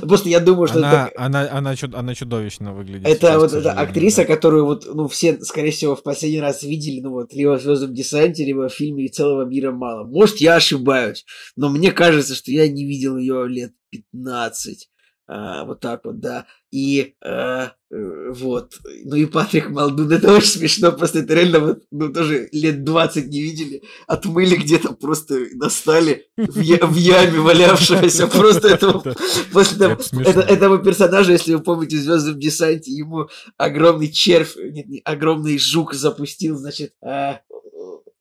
просто 0.00 0.28
я 0.28 0.40
думаю, 0.40 0.68
что 0.68 0.78
она, 0.78 1.08
это... 1.08 1.22
Она, 1.22 1.48
она, 1.50 1.76
чуд, 1.76 1.94
она 1.94 2.14
чудовищно 2.14 2.72
выглядит. 2.72 3.06
Это 3.06 3.26
сейчас, 3.26 3.42
вот 3.42 3.52
эта 3.52 3.72
актриса, 3.72 4.22
да. 4.22 4.26
которую 4.26 4.64
вот, 4.64 4.86
ну, 4.86 5.06
все, 5.08 5.38
скорее 5.42 5.70
всего, 5.70 5.94
в 5.94 6.02
последний 6.02 6.40
раз 6.40 6.62
видели, 6.62 7.00
ну, 7.00 7.10
вот, 7.10 7.34
либо 7.34 7.58
в 7.58 7.62
«Звездном 7.62 7.92
десанте», 7.92 8.44
либо 8.44 8.68
в 8.68 8.72
фильме 8.72 9.04
«И 9.04 9.08
целого 9.08 9.44
мира 9.44 9.70
мало». 9.70 10.04
Может, 10.04 10.38
я 10.38 10.56
ошибаюсь, 10.56 11.24
но 11.56 11.68
мне 11.68 11.92
кажется, 11.92 12.34
что 12.34 12.50
я 12.50 12.66
не 12.68 12.86
видел 12.86 13.18
ее 13.18 13.46
лет 13.46 13.72
15. 13.90 14.88
А, 15.26 15.64
вот 15.64 15.80
так 15.80 16.04
вот, 16.04 16.20
да. 16.20 16.46
И 16.70 17.14
а, 17.24 17.72
вот. 17.90 18.74
Ну 19.04 19.16
и 19.16 19.26
Патрик 19.26 19.70
Малдун, 19.70 20.10
это 20.10 20.32
очень 20.32 20.48
смешно, 20.48 20.90
просто 20.90 21.20
это 21.20 21.34
реально 21.34 21.60
вот, 21.60 21.82
ну 21.92 22.12
тоже 22.12 22.48
лет 22.50 22.82
20 22.82 23.28
не 23.28 23.40
видели, 23.40 23.82
отмыли 24.06 24.56
где-то, 24.56 24.94
просто 24.94 25.46
достали 25.54 26.26
в, 26.36 26.60
я, 26.60 26.78
в 26.84 26.96
яме 26.96 27.38
валявшегося, 27.38 28.26
просто 28.26 28.68
этого, 28.68 29.14
после 29.52 29.78
того, 29.78 30.02
это, 30.24 30.40
этого 30.40 30.78
персонажа, 30.78 31.32
если 31.32 31.54
вы 31.54 31.62
помните, 31.62 31.96
в 31.96 32.00
Звездном 32.00 32.40
десанте, 32.40 32.90
ему 32.90 33.28
огромный 33.56 34.10
червь, 34.10 34.56
нет, 34.56 34.86
не, 34.88 35.00
огромный 35.04 35.58
жук 35.58 35.94
запустил, 35.94 36.56
значит, 36.56 36.94
а, 37.00 37.40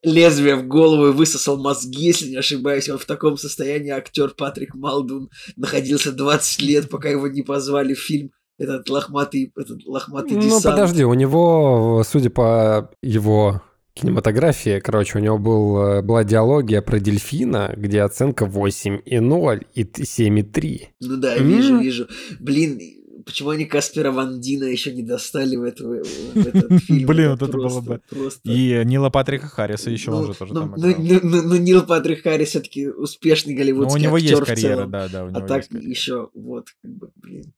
лезвие 0.04 0.56
в 0.56 0.68
голову 0.68 1.08
и 1.08 1.12
высосал 1.12 1.62
мозги, 1.62 2.06
если 2.06 2.30
не 2.30 2.36
ошибаюсь. 2.36 2.90
Он 2.90 2.98
в 2.98 3.06
таком 3.06 3.38
состоянии 3.38 3.92
актер 3.92 4.32
Патрик 4.32 4.76
Малдун 4.76 5.30
находился 5.56 6.12
20 6.12 6.62
лет, 6.62 6.90
пока 6.90 7.10
его 7.10 7.28
не 7.28 7.42
позвали 7.42 7.94
в 7.94 8.00
фильм 8.00 8.32
этот 8.58 8.90
лохматый, 8.90 9.52
этот 9.58 9.86
лохматый 9.86 10.36
ну, 10.36 10.42
десант. 10.42 10.66
Ну, 10.66 10.72
подожди, 10.72 11.04
у 11.06 11.14
него, 11.14 12.04
судя 12.08 12.30
по 12.30 12.92
его 13.02 13.62
кинематографии, 13.94 14.80
короче, 14.80 15.20
у 15.20 15.22
него 15.22 15.38
был, 15.38 15.78
э, 15.78 16.02
была 16.02 16.24
диалогия 16.24 16.82
про 16.82 17.00
дельфина, 17.00 17.74
где 17.78 18.02
оценка 18.02 18.46
8,0 18.46 19.66
и 19.74 19.84
7,3. 19.84 20.82
Ну 21.02 21.18
да, 21.18 21.38
вижу, 21.38 21.76
mm. 21.76 21.82
вижу. 21.82 22.08
Блин, 22.40 22.80
почему 23.26 23.50
они 23.50 23.66
Каспера 23.66 24.12
Ван 24.12 24.40
Дина 24.40 24.66
еще 24.66 24.94
не 24.94 25.04
достали 25.04 25.56
в, 25.56 25.64
эту, 25.64 26.04
в 26.04 26.48
этот 26.48 26.84
фильм? 26.84 27.08
Блин, 27.08 27.32
вот 27.32 27.42
это 27.42 27.58
было 27.58 27.82
бы. 27.82 28.02
И 28.44 28.82
Нила 28.86 29.10
Патрика 29.10 29.48
Харриса 29.48 29.90
еще 29.90 30.12
он 30.12 30.28
же 30.28 30.34
тоже 30.34 30.54
там 30.54 30.74
ну, 30.78 30.96
ну, 30.98 31.42
ну, 31.44 31.56
Нил 31.56 31.84
Патрик 31.84 32.24
Харрис 32.24 32.50
все-таки 32.50 32.88
успешный 32.88 33.54
голливудский 33.54 33.96
актер 33.96 34.08
у 34.08 34.10
него 34.10 34.18
есть 34.18 34.42
карьера, 34.46 34.86
да, 34.86 35.08
да, 35.08 35.30
А 35.34 35.42
так 35.42 35.72
еще, 35.72 36.30
вот, 36.34 36.68
как 36.82 36.92
бы, 36.92 37.10
блин. 37.16 37.54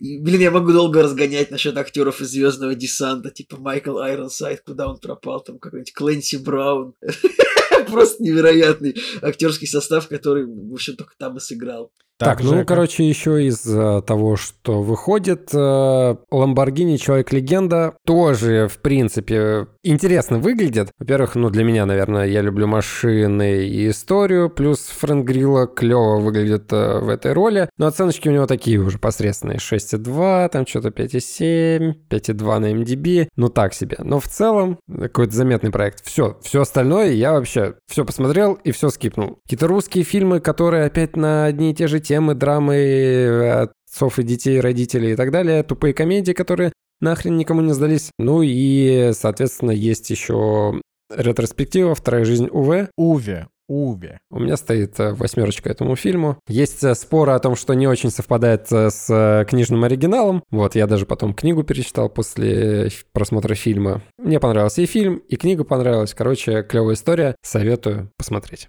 И, 0.00 0.18
блин, 0.18 0.40
я 0.40 0.50
могу 0.50 0.72
долго 0.72 1.02
разгонять 1.02 1.50
насчет 1.50 1.76
актеров 1.76 2.20
из 2.20 2.30
Звездного 2.30 2.74
десанта, 2.74 3.30
типа 3.30 3.56
Майкл 3.56 3.98
Айронсайд, 3.98 4.60
куда 4.60 4.88
он 4.88 4.98
пропал, 4.98 5.40
там 5.40 5.58
какой-нибудь 5.58 5.94
Клэнси 5.94 6.36
Браун. 6.36 6.94
Просто 7.90 8.22
невероятный 8.22 8.96
актерский 9.22 9.66
состав, 9.66 10.08
который, 10.08 10.44
в 10.44 10.72
общем, 10.72 10.96
только 10.96 11.14
там 11.16 11.38
и 11.38 11.40
сыграл. 11.40 11.90
Так, 12.24 12.42
ну, 12.42 12.50
Жека. 12.50 12.64
короче, 12.64 13.08
еще 13.08 13.44
из 13.44 13.66
э, 13.66 14.02
того, 14.02 14.36
что 14.36 14.82
выходит, 14.82 15.50
э, 15.52 15.56
Lamborghini 15.56 16.96
Человек-легенда 16.96 17.94
тоже, 18.04 18.68
в 18.68 18.78
принципе, 18.78 19.66
интересно 19.82 20.38
выглядит. 20.38 20.90
Во-первых, 20.98 21.34
ну, 21.34 21.50
для 21.50 21.64
меня, 21.64 21.86
наверное, 21.86 22.26
я 22.26 22.40
люблю 22.40 22.66
машины 22.66 23.64
и 23.64 23.88
историю, 23.88 24.50
плюс 24.50 24.80
Фрэнк 24.80 25.26
Грилла 25.26 25.66
клево 25.66 26.20
выглядит 26.20 26.72
э, 26.72 26.98
в 27.00 27.08
этой 27.08 27.32
роли, 27.32 27.68
но 27.78 27.86
оценочки 27.86 28.28
у 28.28 28.32
него 28.32 28.46
такие 28.46 28.78
уже 28.78 28.98
посредственные. 28.98 29.58
6,2, 29.58 30.48
там 30.50 30.66
что-то 30.66 30.88
5,7, 30.88 31.94
5,2 32.08 32.58
на 32.58 32.72
MDB, 32.72 33.28
ну 33.36 33.48
так 33.48 33.74
себе. 33.74 33.96
Но 34.00 34.20
в 34.20 34.28
целом 34.28 34.78
какой-то 34.88 35.34
заметный 35.34 35.70
проект. 35.70 36.04
Все, 36.04 36.38
все 36.42 36.62
остальное 36.62 37.12
я 37.12 37.32
вообще 37.32 37.74
все 37.88 38.04
посмотрел 38.04 38.54
и 38.54 38.70
все 38.72 38.88
скипнул. 38.90 39.38
Какие-то 39.44 39.66
русские 39.66 40.04
фильмы, 40.04 40.40
которые 40.40 40.84
опять 40.84 41.16
на 41.16 41.46
одни 41.46 41.70
и 41.70 41.74
те 41.74 41.86
же 41.86 42.00
темы, 42.00 42.11
драмы 42.20 42.74
э, 42.74 43.68
отцов 43.88 44.18
и 44.18 44.22
детей, 44.22 44.60
родителей 44.60 45.12
и 45.12 45.16
так 45.16 45.30
далее, 45.30 45.62
тупые 45.62 45.94
комедии, 45.94 46.32
которые 46.32 46.72
нахрен 47.00 47.36
никому 47.36 47.60
не 47.60 47.72
сдались. 47.72 48.10
Ну 48.18 48.42
и, 48.42 49.12
соответственно, 49.14 49.72
есть 49.72 50.10
еще 50.10 50.80
ретроспектива 51.14 51.94
«Вторая 51.94 52.24
жизнь 52.24 52.48
УВ». 52.50 52.88
Уве, 52.96 53.48
Уве. 53.68 54.18
У 54.30 54.38
меня 54.38 54.56
стоит 54.56 54.98
э, 55.00 55.14
восьмерочка 55.14 55.70
этому 55.70 55.96
фильму. 55.96 56.38
Есть 56.48 56.82
э, 56.84 56.94
споры 56.94 57.32
о 57.32 57.38
том, 57.38 57.56
что 57.56 57.74
не 57.74 57.86
очень 57.86 58.10
совпадает 58.10 58.70
с 58.70 59.46
книжным 59.48 59.84
оригиналом. 59.84 60.42
Вот, 60.50 60.74
я 60.74 60.86
даже 60.86 61.06
потом 61.06 61.32
книгу 61.32 61.62
перечитал 61.62 62.08
после 62.08 62.90
просмотра 63.12 63.54
фильма. 63.54 64.02
Мне 64.18 64.40
понравился 64.40 64.82
и 64.82 64.86
фильм, 64.86 65.22
и 65.28 65.36
книга 65.36 65.64
понравилась. 65.64 66.12
Короче, 66.12 66.62
клевая 66.62 66.94
история. 66.94 67.36
Советую 67.42 68.10
посмотреть. 68.18 68.68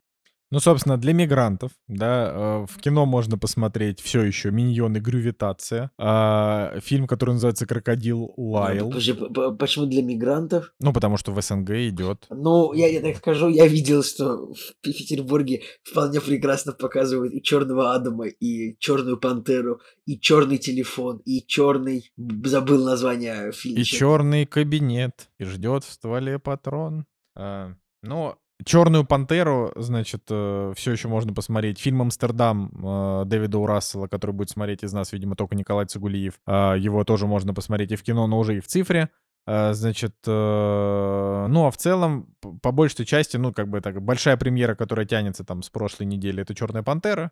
Ну, 0.53 0.59
собственно, 0.59 0.97
для 0.97 1.13
мигрантов, 1.13 1.71
да, 1.87 2.31
э, 2.31 2.65
в 2.69 2.79
кино 2.79 3.07
можно 3.07 3.39
посмотреть 3.39 3.99
все 3.99 4.21
еще 4.21 4.51
«Миньоны. 4.51 4.99
Грювитация», 4.99 5.89
а, 5.97 6.79
фильм, 6.79 7.07
который 7.07 7.31
называется 7.31 7.65
«Крокодил 7.65 8.35
Лайл». 8.37 8.89
Подожди, 8.89 9.13
почему 9.57 9.87
для 9.87 10.03
мигрантов? 10.03 10.71
Ну, 10.79 10.93
потому 10.93 11.17
что 11.17 11.31
в 11.31 11.41
СНГ 11.41 11.71
идет. 11.71 12.27
Ну, 12.29 12.71
я, 12.73 12.87
я 12.87 13.01
так 13.01 13.17
скажу, 13.17 13.49
я 13.49 13.65
видел, 13.65 14.03
что 14.03 14.53
в 14.53 14.75
Пе- 14.83 14.93
Петербурге 14.93 15.63
вполне 15.81 16.21
прекрасно 16.21 16.71
показывают 16.71 17.33
и 17.33 17.41
Черного 17.41 17.95
Адама, 17.95 18.27
и 18.27 18.77
Черную 18.77 19.17
Пантеру, 19.17 19.81
и 20.05 20.19
Черный 20.19 20.59
телефон, 20.59 21.17
и 21.25 21.43
Черный. 21.47 22.11
Забыл 22.45 22.85
название 22.85 23.51
фильма. 23.53 23.79
И 23.79 23.83
черный 23.83 24.45
кабинет, 24.45 25.31
и 25.39 25.45
ждет 25.45 25.83
в 25.83 25.91
стволе 25.91 26.37
патрон. 26.37 27.07
А, 27.35 27.73
ну, 28.03 28.35
Черную 28.65 29.05
пантеру, 29.05 29.71
значит, 29.75 30.23
все 30.25 30.73
еще 30.91 31.07
можно 31.07 31.33
посмотреть. 31.33 31.79
Фильм 31.79 32.01
Амстердам 32.01 32.71
э, 32.73 33.23
Дэвида 33.25 33.57
У. 33.57 33.65
Рассела, 33.65 34.07
который 34.07 34.31
будет 34.31 34.49
смотреть 34.49 34.83
из 34.83 34.93
нас, 34.93 35.11
видимо, 35.13 35.35
только 35.35 35.55
Николай 35.55 35.85
Цигулиев. 35.85 36.35
А, 36.45 36.75
Его 36.75 37.03
тоже 37.03 37.27
можно 37.27 37.53
посмотреть 37.53 37.91
и 37.91 37.95
в 37.95 38.03
кино, 38.03 38.27
но 38.27 38.39
уже 38.39 38.57
и 38.57 38.59
в 38.59 38.67
цифре. 38.67 39.09
Значит, 39.45 40.15
э, 40.25 41.45
ну 41.49 41.65
а 41.65 41.71
в 41.71 41.75
целом, 41.75 42.33
по 42.61 42.71
большей 42.71 43.05
части, 43.05 43.35
ну, 43.35 43.51
как 43.51 43.67
бы 43.67 43.81
так, 43.81 44.01
большая 44.01 44.37
премьера, 44.37 44.73
которая 44.73 45.05
тянется 45.05 45.43
там 45.43 45.63
с 45.63 45.69
прошлой 45.69 46.05
недели, 46.05 46.41
это 46.41 46.55
Черная 46.55 46.81
пантера. 46.81 47.31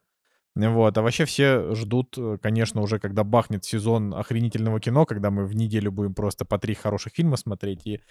Вот, 0.55 0.97
а 0.97 1.01
вообще 1.01 1.23
все 1.23 1.73
ждут, 1.75 2.15
э, 2.17 2.37
конечно, 2.41 2.81
уже 2.81 2.99
когда 2.99 3.23
бахнет 3.23 3.63
сезон 3.63 4.13
охренительного 4.13 4.81
кино, 4.81 5.05
когда 5.05 5.31
мы 5.31 5.45
в 5.45 5.55
неделю 5.55 5.93
будем 5.93 6.13
просто 6.13 6.43
по 6.43 6.59
три 6.59 6.73
хороших 6.73 7.13
фильма 7.13 7.37
смотреть. 7.37 7.87
И, 7.87 8.01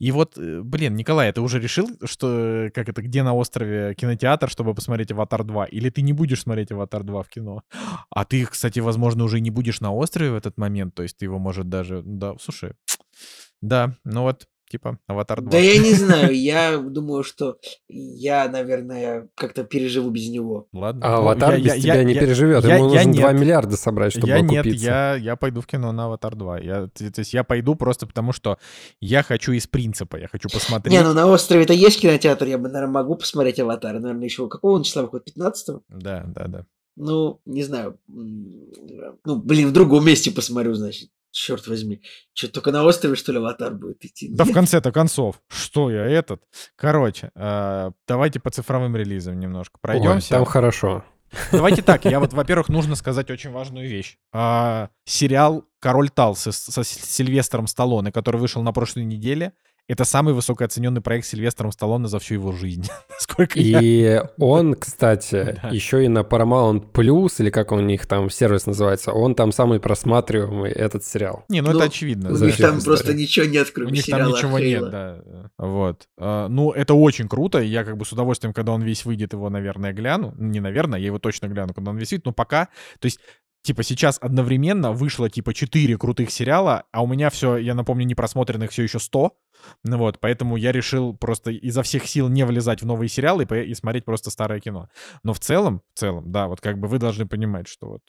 и 0.00 0.10
вот, 0.10 0.36
э, 0.36 0.60
блин, 0.62 0.96
Николай, 0.96 1.32
ты 1.32 1.40
уже 1.40 1.60
решил, 1.60 1.88
что, 2.04 2.66
э, 2.66 2.70
как 2.70 2.88
это, 2.88 3.00
где 3.00 3.22
на 3.22 3.32
острове 3.34 3.94
кинотеатр, 3.94 4.50
чтобы 4.50 4.74
посмотреть 4.74 5.12
«Аватар 5.12 5.42
2»? 5.42 5.66
Или 5.66 5.88
ты 5.88 6.02
не 6.02 6.12
будешь 6.12 6.42
смотреть 6.42 6.72
«Аватар 6.72 7.02
2» 7.02 7.22
в 7.22 7.28
кино? 7.28 7.62
А 8.10 8.24
ты, 8.24 8.44
кстати, 8.44 8.80
возможно, 8.80 9.22
уже 9.22 9.40
не 9.40 9.50
будешь 9.50 9.80
на 9.80 9.94
острове 9.94 10.32
в 10.32 10.36
этот 10.36 10.58
момент, 10.58 10.94
то 10.94 11.04
есть 11.04 11.16
ты 11.18 11.26
его, 11.26 11.38
может, 11.38 11.68
даже... 11.68 12.02
Да, 12.04 12.34
слушай, 12.40 12.72
да, 13.62 13.94
ну 14.04 14.22
вот, 14.22 14.48
типа, 14.70 14.98
«Аватар 15.06 15.40
2». 15.40 15.50
Да 15.50 15.58
я 15.58 15.78
не 15.78 15.92
знаю, 15.94 16.34
я 16.38 16.78
думаю, 16.78 17.22
что 17.22 17.58
я, 17.88 18.48
наверное, 18.48 19.28
как-то 19.34 19.64
переживу 19.64 20.10
без 20.10 20.28
него. 20.30 20.66
Ладно. 20.72 21.00
А 21.06 21.10
Ну, 21.10 21.16
«Аватар» 21.18 21.54
я- 21.56 21.60
без 21.60 21.74
я- 21.76 21.80
тебя 21.80 21.94
я- 21.96 22.04
не 22.04 22.14
я- 22.14 22.20
переживет. 22.20 22.64
я- 22.64 22.76
Ему 22.76 22.92
я 22.92 23.04
нужно 23.04 23.12
2 23.12 23.32
нет. 23.32 23.40
миллиарда 23.40 23.76
собрать, 23.76 24.12
чтобы 24.12 24.28
я 24.28 24.40
нет, 24.40 24.66
я, 24.66 25.14
я 25.16 25.36
пойду 25.36 25.60
в 25.60 25.66
кино 25.66 25.92
на 25.92 26.06
«Аватар 26.06 26.34
2». 26.34 26.64
Я, 26.64 26.86
то 26.88 27.20
есть 27.20 27.34
я 27.34 27.44
пойду 27.44 27.74
просто 27.74 28.06
потому, 28.06 28.32
что 28.32 28.58
я 29.00 29.22
хочу 29.22 29.52
из 29.52 29.66
принципа, 29.66 30.16
я 30.16 30.28
хочу 30.28 30.48
посмотреть. 30.48 30.92
Не, 30.92 31.02
ну 31.02 31.12
на 31.12 31.26
острове-то 31.26 31.72
есть 31.72 32.00
кинотеатр, 32.00 32.46
я 32.46 32.58
бы, 32.58 32.68
наверное, 32.68 32.92
могу 32.92 33.16
посмотреть 33.16 33.58
«Аватар». 33.60 33.94
Наверное, 34.00 34.24
еще 34.24 34.48
какого 34.48 34.72
он 34.72 34.82
числа 34.82 35.02
выходит? 35.02 35.26
15 35.26 35.80
Да, 35.88 36.24
да, 36.26 36.46
да. 36.48 36.66
Ну, 36.96 37.40
не 37.44 37.64
знаю. 37.64 37.98
Ну, 38.06 39.36
блин, 39.36 39.68
в 39.68 39.72
другом 39.72 40.06
месте 40.06 40.30
посмотрю, 40.30 40.74
значит. 40.74 41.08
Черт 41.34 41.66
возьми. 41.66 42.00
Что, 42.32 42.46
только 42.48 42.70
на 42.70 42.84
острове, 42.84 43.16
что 43.16 43.32
ли, 43.32 43.38
аватар 43.38 43.74
будет 43.74 44.04
идти? 44.04 44.28
Да 44.32 44.44
в 44.44 44.52
конце-то 44.52 44.92
концов, 44.92 45.42
что 45.48 45.90
я 45.90 46.04
этот? 46.06 46.40
Короче, 46.76 47.32
э, 47.34 47.90
давайте 48.06 48.38
по 48.38 48.50
цифровым 48.50 48.94
релизам 48.94 49.40
немножко 49.40 49.74
Ой, 49.78 49.80
пройдемся. 49.82 50.28
там 50.30 50.44
хорошо. 50.44 51.04
Давайте 51.50 51.82
так, 51.82 52.04
я 52.04 52.20
вот, 52.20 52.32
во-первых, 52.32 52.68
нужно 52.68 52.94
сказать 52.94 53.28
очень 53.32 53.50
важную 53.50 53.88
вещь. 53.88 54.16
А, 54.32 54.90
сериал 55.04 55.64
«Король 55.80 56.08
Талсы» 56.08 56.52
с- 56.52 56.56
со 56.72 56.84
Сильвестром 56.84 57.66
Сталлоне, 57.66 58.12
который 58.12 58.40
вышел 58.40 58.62
на 58.62 58.72
прошлой 58.72 59.04
неделе, 59.04 59.54
это 59.86 60.04
самый 60.04 60.32
высокооцененный 60.34 61.00
проект 61.00 61.26
Сильвестром 61.26 61.70
Сталлоне 61.72 62.08
за 62.08 62.18
всю 62.18 62.34
его 62.34 62.52
жизнь. 62.52 62.86
Сколько 63.18 63.60
я... 63.60 63.80
И 63.82 64.22
он, 64.38 64.74
кстати, 64.74 65.58
Да. 65.62 65.68
еще 65.68 66.04
и 66.04 66.08
на 66.08 66.20
Paramount 66.20 66.90
Plus, 66.92 67.34
или 67.38 67.50
как 67.50 67.72
у 67.72 67.80
них 67.80 68.06
там 68.06 68.30
сервис 68.30 68.66
называется, 68.66 69.12
он 69.12 69.34
там 69.34 69.52
самый 69.52 69.80
просматриваемый 69.80 70.70
этот 70.72 71.04
сериал. 71.04 71.44
Не, 71.48 71.60
ну, 71.60 71.70
Ну, 71.70 71.76
это 71.78 71.86
очевидно. 71.86 72.30
У 72.30 72.36
них 72.36 72.56
там 72.56 72.78
история? 72.78 72.96
просто 72.96 73.14
ничего 73.14 73.46
нет, 73.46 73.68
У 73.70 73.72
кроме 73.74 73.92
них 73.92 74.06
там 74.06 74.28
ничего 74.28 74.58
Хейла. 74.58 74.84
нет, 74.84 74.90
да. 74.90 75.50
Вот. 75.58 76.08
А, 76.18 76.48
Ну, 76.48 76.70
это 76.72 76.94
очень 76.94 77.28
круто. 77.28 77.58
Я 77.60 77.84
как 77.84 77.96
бы 77.96 78.04
с 78.04 78.12
удовольствием, 78.12 78.54
когда 78.54 78.72
он 78.72 78.82
весь 78.82 79.04
выйдет, 79.04 79.32
его, 79.32 79.50
наверное, 79.50 79.92
гляну. 79.92 80.34
Не 80.38 80.60
наверное, 80.60 80.98
я 80.98 81.06
его 81.06 81.18
точно 81.18 81.46
гляну, 81.48 81.74
когда 81.74 81.90
он 81.90 81.98
весь 81.98 82.10
выйдет. 82.10 82.26
Но 82.26 82.32
пока, 82.32 82.68
то 83.00 83.06
есть, 83.06 83.20
типа, 83.64 83.82
сейчас 83.82 84.18
одновременно 84.20 84.92
вышло, 84.92 85.28
типа, 85.28 85.54
4 85.54 85.96
крутых 85.96 86.30
сериала, 86.30 86.84
а 86.92 87.02
у 87.02 87.06
меня 87.06 87.30
все, 87.30 87.56
я 87.56 87.74
напомню, 87.74 88.04
не 88.04 88.14
просмотренных 88.14 88.70
все 88.70 88.84
еще 88.84 89.00
100. 89.00 89.36
Ну 89.82 89.98
вот, 89.98 90.20
поэтому 90.20 90.56
я 90.56 90.70
решил 90.70 91.16
просто 91.16 91.50
изо 91.50 91.82
всех 91.82 92.06
сил 92.06 92.28
не 92.28 92.44
влезать 92.44 92.82
в 92.82 92.86
новые 92.86 93.08
сериалы 93.08 93.46
и, 93.50 93.70
и 93.70 93.74
смотреть 93.74 94.04
просто 94.04 94.30
старое 94.30 94.60
кино. 94.60 94.88
Но 95.22 95.32
в 95.32 95.40
целом, 95.40 95.80
в 95.94 95.98
целом, 95.98 96.30
да, 96.30 96.46
вот 96.46 96.60
как 96.60 96.78
бы 96.78 96.86
вы 96.86 96.98
должны 96.98 97.26
понимать, 97.26 97.66
что 97.66 97.88
вот 97.88 98.02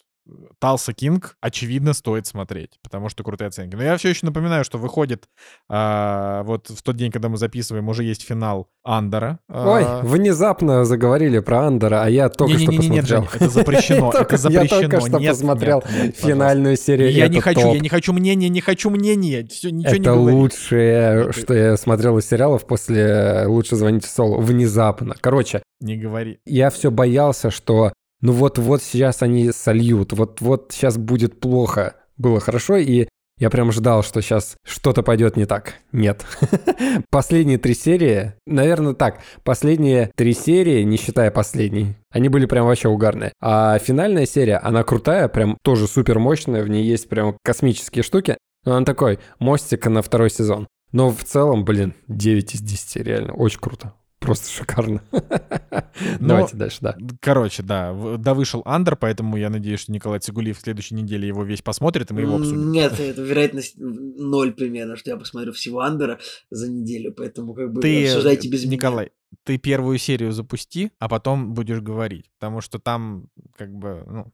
Талса 0.60 0.94
Кинг, 0.94 1.38
очевидно, 1.42 1.94
стоит 1.94 2.26
смотреть, 2.26 2.80
потому 2.82 3.10
что 3.10 3.24
крутые 3.24 3.50
оценки. 3.50 3.76
Но 3.76 3.84
я 3.84 3.96
все 3.98 4.10
еще 4.10 4.26
напоминаю, 4.26 4.64
что 4.64 4.78
выходит 4.78 5.30
а, 5.70 6.44
вот 6.44 6.70
в 6.70 6.82
тот 6.82 6.96
день, 6.96 7.12
когда 7.12 7.30
мы 7.30 7.38
записываем, 7.38 7.88
уже 7.90 8.04
есть 8.04 8.24
финал 8.26 8.70
Андера. 8.84 9.40
Ой, 9.50 9.84
А, 9.86 10.02
внезапно 10.04 10.84
заговорили 10.86 11.40
про 11.40 11.68
Андера, 11.68 12.04
а 12.04 12.10
я 12.10 12.30
только 12.30 12.58
что 12.58 12.72
не-не-не, 12.72 12.90
нет, 12.90 13.02
посмотрел. 13.04 13.22
Жень, 13.22 13.42
это 13.42 13.50
запрещено, 13.50 14.12
это 14.20 14.38
запрещено. 14.38 14.64
Я 14.64 14.68
только 14.68 15.02
что 15.02 15.20
Нет, 15.20 15.32
посмотрел 15.32 15.84
нет, 15.92 16.04
нет, 16.04 16.18
финальную 16.18 16.78
серию. 16.78 17.12
Я 17.12 17.28
не 17.28 17.40
хочу, 17.40 17.74
я 17.74 17.80
не 17.80 17.90
хочу 17.90 18.14
мнения, 18.14 18.50
не 18.50 18.62
хочу 18.62 18.90
мнения. 18.90 19.46
Все, 19.48 19.70
ничего 19.72 19.94
не 19.96 20.00
Это 20.00 20.14
лучшее, 20.14 21.32
что 21.34 21.54
я 21.54 21.78
смотрел 21.78 22.18
из 22.18 22.28
сериалов 22.28 22.66
после 22.66 23.46
«Лучше 23.46 23.76
звоните 23.76 24.08
Солу». 24.08 24.40
Внезапно. 24.42 25.16
Короче, 25.22 25.62
Не 25.82 25.98
говори. 25.98 26.40
я 26.46 26.70
все 26.70 26.90
боялся, 26.92 27.52
что 27.52 27.94
ну 28.26 28.32
вот-вот 28.32 28.82
сейчас 28.82 29.22
они 29.22 29.52
сольют, 29.52 30.12
вот-вот 30.12 30.72
сейчас 30.72 30.98
будет 30.98 31.40
плохо. 31.40 31.96
Было 32.18 32.40
хорошо, 32.40 32.78
и 32.78 33.08
я 33.38 33.52
прям 33.52 33.72
ждал, 33.72 34.02
что 34.02 34.20
сейчас 34.20 34.56
что-то 34.66 35.04
пойдет 35.04 35.38
не 35.38 35.46
так. 35.46 35.76
Нет. 35.92 36.26
Последние 37.12 37.60
три 37.60 37.76
серии, 37.76 38.34
наверное, 38.48 38.96
так, 38.96 39.20
последние 39.44 40.10
три 40.16 40.34
серии, 40.34 40.82
не 40.82 40.98
считая 40.98 41.30
последней, 41.30 41.98
они 42.10 42.30
были 42.30 42.48
прям 42.48 42.66
вообще 42.66 42.88
угарные. 42.88 43.32
А 43.40 43.78
финальная 43.78 44.26
серия, 44.26 44.58
она 44.58 44.84
крутая, 44.84 45.28
прям 45.28 45.60
тоже 45.62 45.88
супер 45.88 46.18
мощная, 46.18 46.64
в 46.64 46.68
ней 46.68 46.84
есть 46.84 47.08
прям 47.08 47.38
космические 47.44 48.02
штуки. 48.02 48.40
Но 48.66 48.76
она 48.76 48.86
такой, 48.88 49.20
мостик 49.38 49.86
на 49.86 50.02
второй 50.02 50.32
сезон. 50.32 50.68
Но 50.92 51.12
в 51.12 51.24
целом, 51.24 51.64
блин, 51.64 51.94
9 52.08 52.56
из 52.56 52.62
10, 52.62 53.06
реально, 53.06 53.34
очень 53.34 53.60
круто. 53.60 53.94
Просто 54.26 54.50
шикарно. 54.52 55.02
Давайте 56.20 56.58
дальше, 56.58 56.78
да. 56.82 56.98
Короче, 57.20 57.64
да, 57.64 57.94
да 58.18 58.34
вышел 58.34 58.62
Андер, 58.66 58.96
поэтому 58.96 59.38
я 59.38 59.50
надеюсь, 59.50 59.80
что 59.80 59.92
Николай 59.92 60.20
Цигулиев 60.20 60.58
в 60.58 60.62
следующей 60.62 60.96
неделе 60.96 61.28
его 61.28 61.44
весь 61.44 61.62
посмотрит, 61.62 62.12
и 62.12 62.14
мы 62.14 62.22
его 62.22 62.36
обсудим. 62.36 62.72
Нет, 62.72 63.00
это 63.00 63.22
вероятность 63.22 63.76
ноль 63.78 64.54
примерно, 64.54 64.96
что 64.96 65.12
я 65.12 65.18
посмотрю 65.18 65.54
всего 65.54 65.82
Андера 65.82 66.20
за 66.50 66.70
неделю, 66.70 67.14
поэтому 67.14 67.54
как 67.54 67.72
бы 67.72 67.82
Ты, 67.82 68.08
обсуждайте 68.08 68.50
без 68.50 68.64
меня. 68.64 68.74
Николай, 68.74 69.12
ты 69.44 69.58
первую 69.58 69.98
серию 69.98 70.32
запусти, 70.32 70.92
а 71.00 71.08
потом 71.08 71.54
будешь 71.54 71.82
говорить, 71.82 72.30
потому 72.40 72.62
что 72.62 72.80
там 72.80 73.28
как 73.58 73.72
бы, 73.74 74.04
ну, 74.08 74.34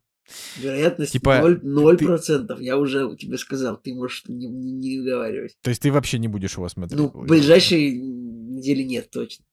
Вероятность 0.57 1.11
Типа, 1.11 1.39
ноль- 1.41 1.59
ноль 1.61 1.97
ты- 1.97 2.05
процентов. 2.05 2.61
Я 2.61 2.77
уже 2.77 3.15
тебе 3.17 3.37
сказал, 3.37 3.77
ты 3.77 3.93
можешь 3.93 4.23
не, 4.27 4.47
не, 4.47 4.71
не 4.71 4.97
договаривать. 5.03 5.57
то 5.61 5.69
есть 5.69 5.81
ты 5.81 5.91
вообще 5.91 6.19
не 6.19 6.27
будешь 6.27 6.55
его 6.55 6.69
смотреть. 6.69 6.97
Ну, 6.97 7.07
в 7.09 7.27
ближайшие 7.27 7.91
недели 7.99 8.83
нет, 8.83 9.09
точно. 9.09 9.43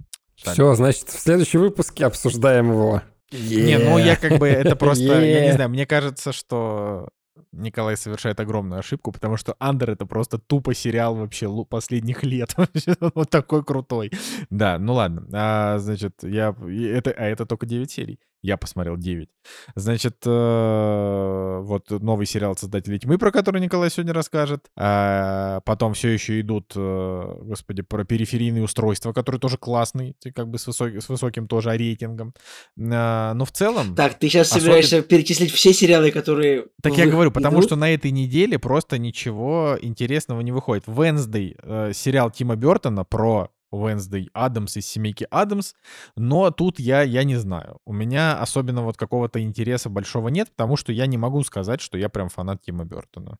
Так. 0.44 0.54
Все, 0.54 0.74
значит, 0.74 1.08
в 1.08 1.18
следующем 1.18 1.60
выпуске 1.60 2.06
обсуждаем 2.06 2.70
его. 2.70 3.02
Не, 3.32 3.78
ну 3.78 3.98
я 3.98 4.16
как 4.16 4.38
бы, 4.38 4.48
это 4.48 4.76
просто, 4.76 5.04
я 5.04 5.40
не 5.40 5.48
Yeah. 5.48 5.54
знаю, 5.54 5.70
мне 5.70 5.86
кажется, 5.86 6.32
что 6.32 7.08
Николай 7.52 7.96
совершает 7.96 8.40
огромную 8.40 8.78
ошибку, 8.78 9.12
потому 9.12 9.36
что 9.36 9.54
Андер 9.58 9.90
это 9.90 10.06
просто 10.06 10.38
тупо 10.38 10.74
сериал 10.74 11.14
вообще 11.14 11.48
последних 11.64 12.22
лет. 12.22 12.54
Вот 13.14 13.30
такой 13.30 13.64
крутой. 13.64 14.12
Да, 14.50 14.78
ну 14.78 14.94
ладно. 14.94 15.26
А, 15.32 15.78
значит, 15.78 16.14
я... 16.22 16.54
Это, 16.60 17.10
а 17.10 17.24
это 17.24 17.46
только 17.46 17.66
9 17.66 17.90
серий. 17.90 18.18
Я 18.42 18.56
посмотрел 18.56 18.96
9. 18.96 19.28
Значит, 19.74 20.16
э, 20.24 21.58
вот 21.62 21.90
новый 21.90 22.26
сериал 22.26 22.56
«Создатели 22.56 22.98
тьмы», 22.98 23.18
про 23.18 23.32
который 23.32 23.60
Николай 23.60 23.90
сегодня 23.90 24.12
расскажет. 24.12 24.66
А 24.76 25.60
потом 25.64 25.94
все 25.94 26.08
еще 26.10 26.40
идут, 26.40 26.72
э, 26.76 27.36
господи, 27.42 27.82
про 27.82 28.04
периферийные 28.04 28.62
устройства, 28.62 29.12
который 29.12 29.40
тоже 29.40 29.56
классный, 29.58 30.14
как 30.34 30.48
бы 30.48 30.58
с, 30.58 30.68
высок- 30.68 31.00
с 31.00 31.08
высоким 31.08 31.48
тоже 31.48 31.70
рейтингом. 31.76 32.32
А, 32.80 33.34
Но 33.34 33.44
в 33.44 33.50
целом... 33.52 33.94
Так, 33.94 34.18
ты 34.18 34.28
сейчас 34.28 34.48
Особенно- 34.48 34.62
собираешься 34.64 35.02
перечислить 35.02 35.50
все 35.50 35.72
сериалы, 35.72 36.10
которые... 36.10 36.66
Так 36.82 36.96
я 36.96 37.06
говорю, 37.06 37.30
потому 37.32 37.56
идут? 37.56 37.64
что 37.66 37.76
на 37.76 37.92
этой 37.92 38.10
неделе 38.12 38.58
просто 38.58 38.98
ничего 38.98 39.76
интересного 39.80 40.40
не 40.42 40.52
выходит. 40.52 40.84
Wednesday, 40.86 41.56
э, 41.62 41.92
сериал 41.92 42.30
Тима 42.30 42.54
Бертона 42.56 43.04
про 43.04 43.50
Wednesday 43.72 44.26
Адамс 44.32 44.76
из 44.76 44.86
семейки 44.86 45.26
Адамс, 45.30 45.74
но 46.16 46.50
тут 46.50 46.78
я, 46.78 47.02
я 47.02 47.24
не 47.24 47.36
знаю. 47.36 47.78
У 47.86 47.92
меня 47.92 48.38
особенно 48.40 48.82
вот 48.82 48.96
какого-то 48.96 49.40
интереса 49.42 49.88
большого 49.90 50.28
нет, 50.28 50.50
потому 50.56 50.76
что 50.76 50.92
я 50.92 51.06
не 51.06 51.18
могу 51.18 51.42
сказать, 51.44 51.80
что 51.80 51.98
я 51.98 52.08
прям 52.08 52.28
фанат 52.28 52.62
Тима 52.62 52.84
Бертона. 52.84 53.38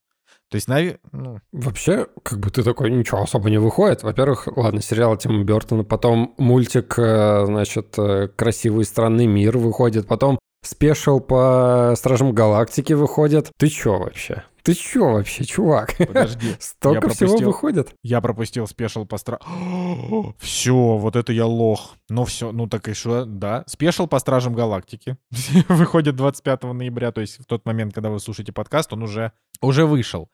То 0.51 0.57
есть, 0.57 0.69
нави- 0.69 0.99
ну, 1.13 1.39
Вообще, 1.53 2.07
как 2.23 2.39
бы 2.41 2.51
ты 2.51 2.63
такой, 2.63 2.91
ничего 2.91 3.23
особо 3.23 3.51
не 3.51 3.59
выходит. 3.59 4.03
Во-первых, 4.03 4.49
ладно, 4.57 4.81
сериал 4.83 5.17
Тима 5.17 5.43
Бертона, 5.45 5.85
потом 5.85 6.35
мультик, 6.39 6.99
э, 6.99 7.45
значит, 7.47 7.99
э, 7.99 8.29
«Красивый 8.29 8.85
странный 8.85 9.27
мир» 9.27 9.57
выходит, 9.59 10.07
потом 10.07 10.39
спешл 10.63 11.21
по 11.21 11.95
Стражам 11.97 12.33
Галактики 12.33 12.93
выходит. 12.95 13.51
Ты 13.59 13.69
чё 13.69 13.99
вообще? 13.99 14.45
Ты 14.69 14.75
чё 14.75 15.15
вообще, 15.15 15.45
чувак? 15.45 15.97
подожди. 15.97 16.55
Столько 16.59 17.09
всего 17.09 17.39
выходит. 17.39 17.95
Я 18.03 18.21
пропустил 18.21 18.67
спешл 18.67 19.07
по 19.07 19.17
стра... 19.17 19.39
Все, 20.39 20.75
вот 20.75 21.17
это 21.17 21.33
я 21.33 21.47
лох. 21.47 21.97
Ну 22.11 22.27
все, 22.27 22.53
ну 22.53 22.67
так 22.67 22.87
что, 22.95 23.25
да. 23.25 23.65
Спешл 23.67 24.07
по 24.07 24.19
Стражам 24.19 24.53
Галактики. 24.53 25.17
Выходит 25.71 26.17
25 26.17 26.65
ноября, 26.65 27.13
то 27.13 27.23
есть 27.23 27.39
в 27.39 27.47
тот 27.47 27.65
момент, 27.65 27.95
когда 27.95 28.11
вы 28.11 28.21
слушаете 28.21 28.53
подкаст, 28.53 28.93
он 28.93 29.03
уже, 29.05 29.33
уже 29.63 29.87
вышел. 29.87 30.29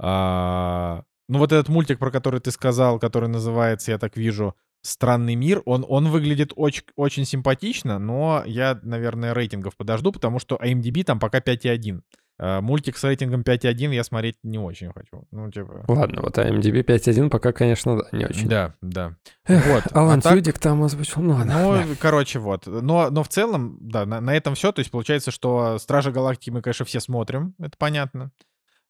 А, 0.00 1.04
Ну 1.28 1.38
вот 1.38 1.52
этот 1.52 1.68
мультик, 1.68 2.00
про 2.00 2.10
который 2.10 2.40
ты 2.40 2.50
сказал, 2.50 2.98
который 2.98 3.28
называется, 3.28 3.92
я 3.92 3.98
так 3.98 4.16
вижу, 4.16 4.56
«Странный 4.82 5.36
мир», 5.36 5.62
он, 5.64 5.84
он 5.88 6.08
выглядит 6.08 6.52
очень, 6.56 6.82
очень 6.96 7.24
симпатично, 7.24 8.00
но 8.00 8.42
я, 8.46 8.80
наверное, 8.82 9.32
рейтингов 9.32 9.76
подожду, 9.76 10.10
потому 10.10 10.40
что 10.40 10.56
IMDb 10.56 11.04
там 11.04 11.20
пока 11.20 11.38
5,1. 11.38 12.00
А, 12.38 12.60
Мультик 12.60 12.98
с 12.98 13.04
рейтингом 13.04 13.42
5,1 13.42 13.94
я 13.94 14.04
смотреть 14.04 14.36
не 14.42 14.58
очень 14.58 14.92
хочу. 14.92 15.26
Ну, 15.30 15.50
типа... 15.50 15.84
Ладно, 15.88 16.22
вот 16.22 16.36
IMDb 16.36 16.84
5.1 16.84 17.30
пока, 17.30 17.52
конечно, 17.52 17.98
да, 17.98 18.16
не 18.16 18.26
очень. 18.26 18.48
Да, 18.48 18.74
да. 18.82 19.16
Эх, 19.46 19.66
вот. 19.66 19.84
Алан 19.92 20.18
а 20.18 20.22
так- 20.22 20.34
Тюдик 20.34 20.58
там 20.58 20.82
озвучил, 20.82 21.22
ну 21.22 21.34
ладно. 21.34 21.54
Ну, 21.62 21.72
да. 21.74 21.84
короче, 21.98 22.38
вот. 22.38 22.66
Но, 22.66 23.10
но 23.10 23.22
в 23.22 23.28
целом, 23.28 23.78
да, 23.80 24.04
на, 24.04 24.20
на 24.20 24.36
этом 24.36 24.54
все. 24.54 24.72
То 24.72 24.80
есть 24.80 24.90
получается, 24.90 25.30
что 25.30 25.78
Стражи 25.78 26.12
Галактики 26.12 26.50
мы, 26.50 26.60
конечно, 26.60 26.84
все 26.84 27.00
смотрим, 27.00 27.54
это 27.58 27.76
понятно. 27.78 28.32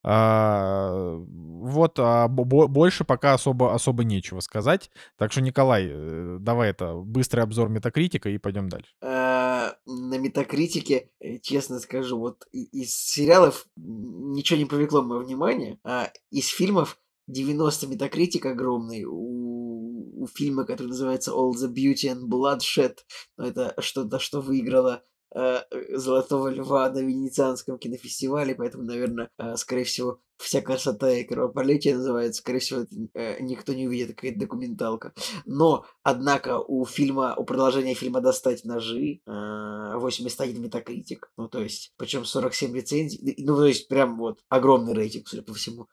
А, 0.08 1.16
вот, 1.18 1.98
а 1.98 2.28
бо- 2.28 2.44
бо- 2.44 2.68
больше 2.68 3.04
пока 3.04 3.34
особо, 3.34 3.74
особо 3.74 4.04
нечего 4.04 4.38
сказать. 4.38 4.88
Так 5.18 5.32
что, 5.32 5.40
Николай, 5.40 5.88
э, 5.90 6.38
давай 6.40 6.70
это, 6.70 6.94
быстрый 6.94 7.40
обзор 7.40 7.70
Метакритика 7.70 8.28
и 8.28 8.38
пойдем 8.38 8.68
дальше. 8.68 8.88
Э, 9.02 9.72
на 9.84 10.18
Метакритике, 10.18 11.10
э, 11.18 11.38
честно 11.38 11.80
скажу, 11.80 12.18
вот 12.20 12.46
из 12.52 12.94
сериалов 12.96 13.66
ничего 13.76 14.60
не 14.60 14.64
привлекло 14.66 15.02
мое 15.02 15.18
внимание, 15.18 15.80
а 15.82 16.08
из 16.30 16.46
фильмов 16.48 16.98
90 17.26 17.88
Метакритик 17.88 18.46
огромный 18.46 19.04
у, 19.04 20.22
у 20.22 20.26
фильма, 20.28 20.64
который 20.64 20.88
называется 20.88 21.32
All 21.32 21.50
the 21.50 21.68
Beauty 21.68 22.14
and 22.14 22.28
Bloodshed. 22.28 22.98
Ну, 23.36 23.44
Это 23.44 23.74
что-то, 23.80 24.20
что 24.20 24.40
выиграло 24.40 25.02
Золотого 25.32 26.48
Льва 26.48 26.88
на 26.90 26.98
Венецианском 26.98 27.78
кинофестивале, 27.78 28.54
поэтому, 28.54 28.84
наверное, 28.84 29.28
э, 29.38 29.56
скорее 29.56 29.84
всего, 29.84 30.20
вся 30.38 30.60
красота 30.60 31.10
и 31.10 31.24
кровопролитие 31.24 31.96
называется, 31.96 32.40
скорее 32.40 32.58
всего, 32.58 32.86
э, 33.14 33.42
никто 33.42 33.72
не 33.72 33.86
увидит, 33.86 34.14
какая-то 34.14 34.38
документалка. 34.38 35.14
Но, 35.44 35.84
однако, 36.02 36.58
у 36.58 36.84
фильма, 36.84 37.34
у 37.36 37.44
продолжения 37.44 37.94
фильма 37.94 38.20
«Достать 38.20 38.64
ножи» 38.64 39.20
э, 39.26 39.92
81 39.96 40.62
метакритик, 40.62 41.30
ну, 41.36 41.48
то 41.48 41.62
есть, 41.62 41.92
причем 41.96 42.24
47 42.24 42.74
рецензий, 42.74 43.34
ну, 43.38 43.56
то 43.56 43.66
есть, 43.66 43.88
прям 43.88 44.18
вот 44.18 44.40
огромный 44.48 44.94
рейтинг, 44.94 45.28
судя 45.28 45.42
по 45.42 45.54
всему. 45.54 45.88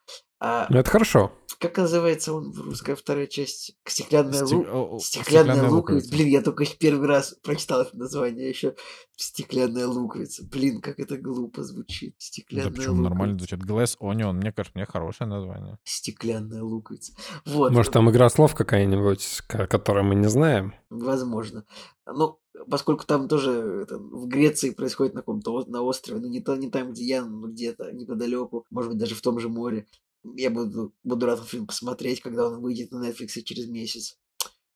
А, 0.46 0.68
Ну, 0.70 0.78
это 0.80 0.90
хорошо. 0.90 1.32
как 1.60 1.78
называется 1.78 2.34
он 2.34 2.52
в 2.52 2.60
русской 2.60 2.96
вторая 2.96 3.28
часть? 3.28 3.78
«Стеклянная 3.86 4.46
Сте- 4.46 4.56
лу- 4.56 4.96
о, 4.96 5.00
Стеклянная 5.00 5.54
луковица. 5.70 5.76
луковица. 5.76 6.12
Блин, 6.12 6.28
я 6.28 6.42
только 6.42 6.66
первый 6.78 7.08
раз 7.08 7.36
прочитал 7.42 7.82
это 7.84 7.96
название 7.98 8.50
еще. 8.50 8.76
Стеклянная 9.16 9.88
луковица. 9.88 10.44
Блин, 10.46 10.82
как 10.82 11.00
это 11.00 11.16
глупо 11.18 11.64
звучит. 11.64 12.12
Да 12.12 12.16
Стеклянная 12.20 12.72
почему 12.72 12.96
луковица. 12.96 13.10
нормально 13.10 13.38
звучит? 13.40 13.60
Glass 13.64 13.98
Onion, 14.02 14.34
мне 14.34 14.52
кажется, 14.52 14.78
мне 14.78 14.86
хорошее 14.86 15.30
название. 15.30 15.78
Стеклянная 15.86 16.62
луковица. 16.62 17.14
Вот. 17.46 17.72
Может, 17.72 17.94
там 17.94 18.10
игра 18.12 18.28
слов 18.30 18.54
какая-нибудь, 18.54 19.44
ко- 19.48 19.68
которую 19.68 20.04
мы 20.04 20.16
не 20.16 20.28
знаем? 20.28 20.74
Возможно. 20.90 21.64
Ну, 22.06 22.38
поскольку 22.70 23.06
там 23.06 23.30
тоже 23.30 23.84
это, 23.84 23.98
в 23.98 24.28
Греции 24.28 24.72
происходит 24.72 25.14
на 25.14 25.22
каком-то 25.22 25.64
на 25.68 25.82
острове, 25.84 26.20
ну 26.20 26.28
не, 26.28 26.42
то, 26.42 26.58
не 26.58 26.70
там, 26.70 26.92
где 26.92 27.06
я, 27.06 27.24
но 27.24 27.48
где-то 27.48 27.94
неподалеку, 27.94 28.66
может 28.70 28.92
быть, 28.92 29.00
даже 29.00 29.16
в 29.16 29.22
том 29.22 29.40
же 29.40 29.48
море. 29.48 29.86
Я 30.24 30.50
буду, 30.50 30.94
буду 31.04 31.26
рад 31.26 31.44
фильм 31.46 31.68
посмотреть, 31.68 32.22
когда 32.22 32.48
он 32.48 32.62
выйдет 32.62 32.92
на 32.92 33.10
Netflix 33.10 33.42
через 33.44 33.68
месяц. 33.68 34.18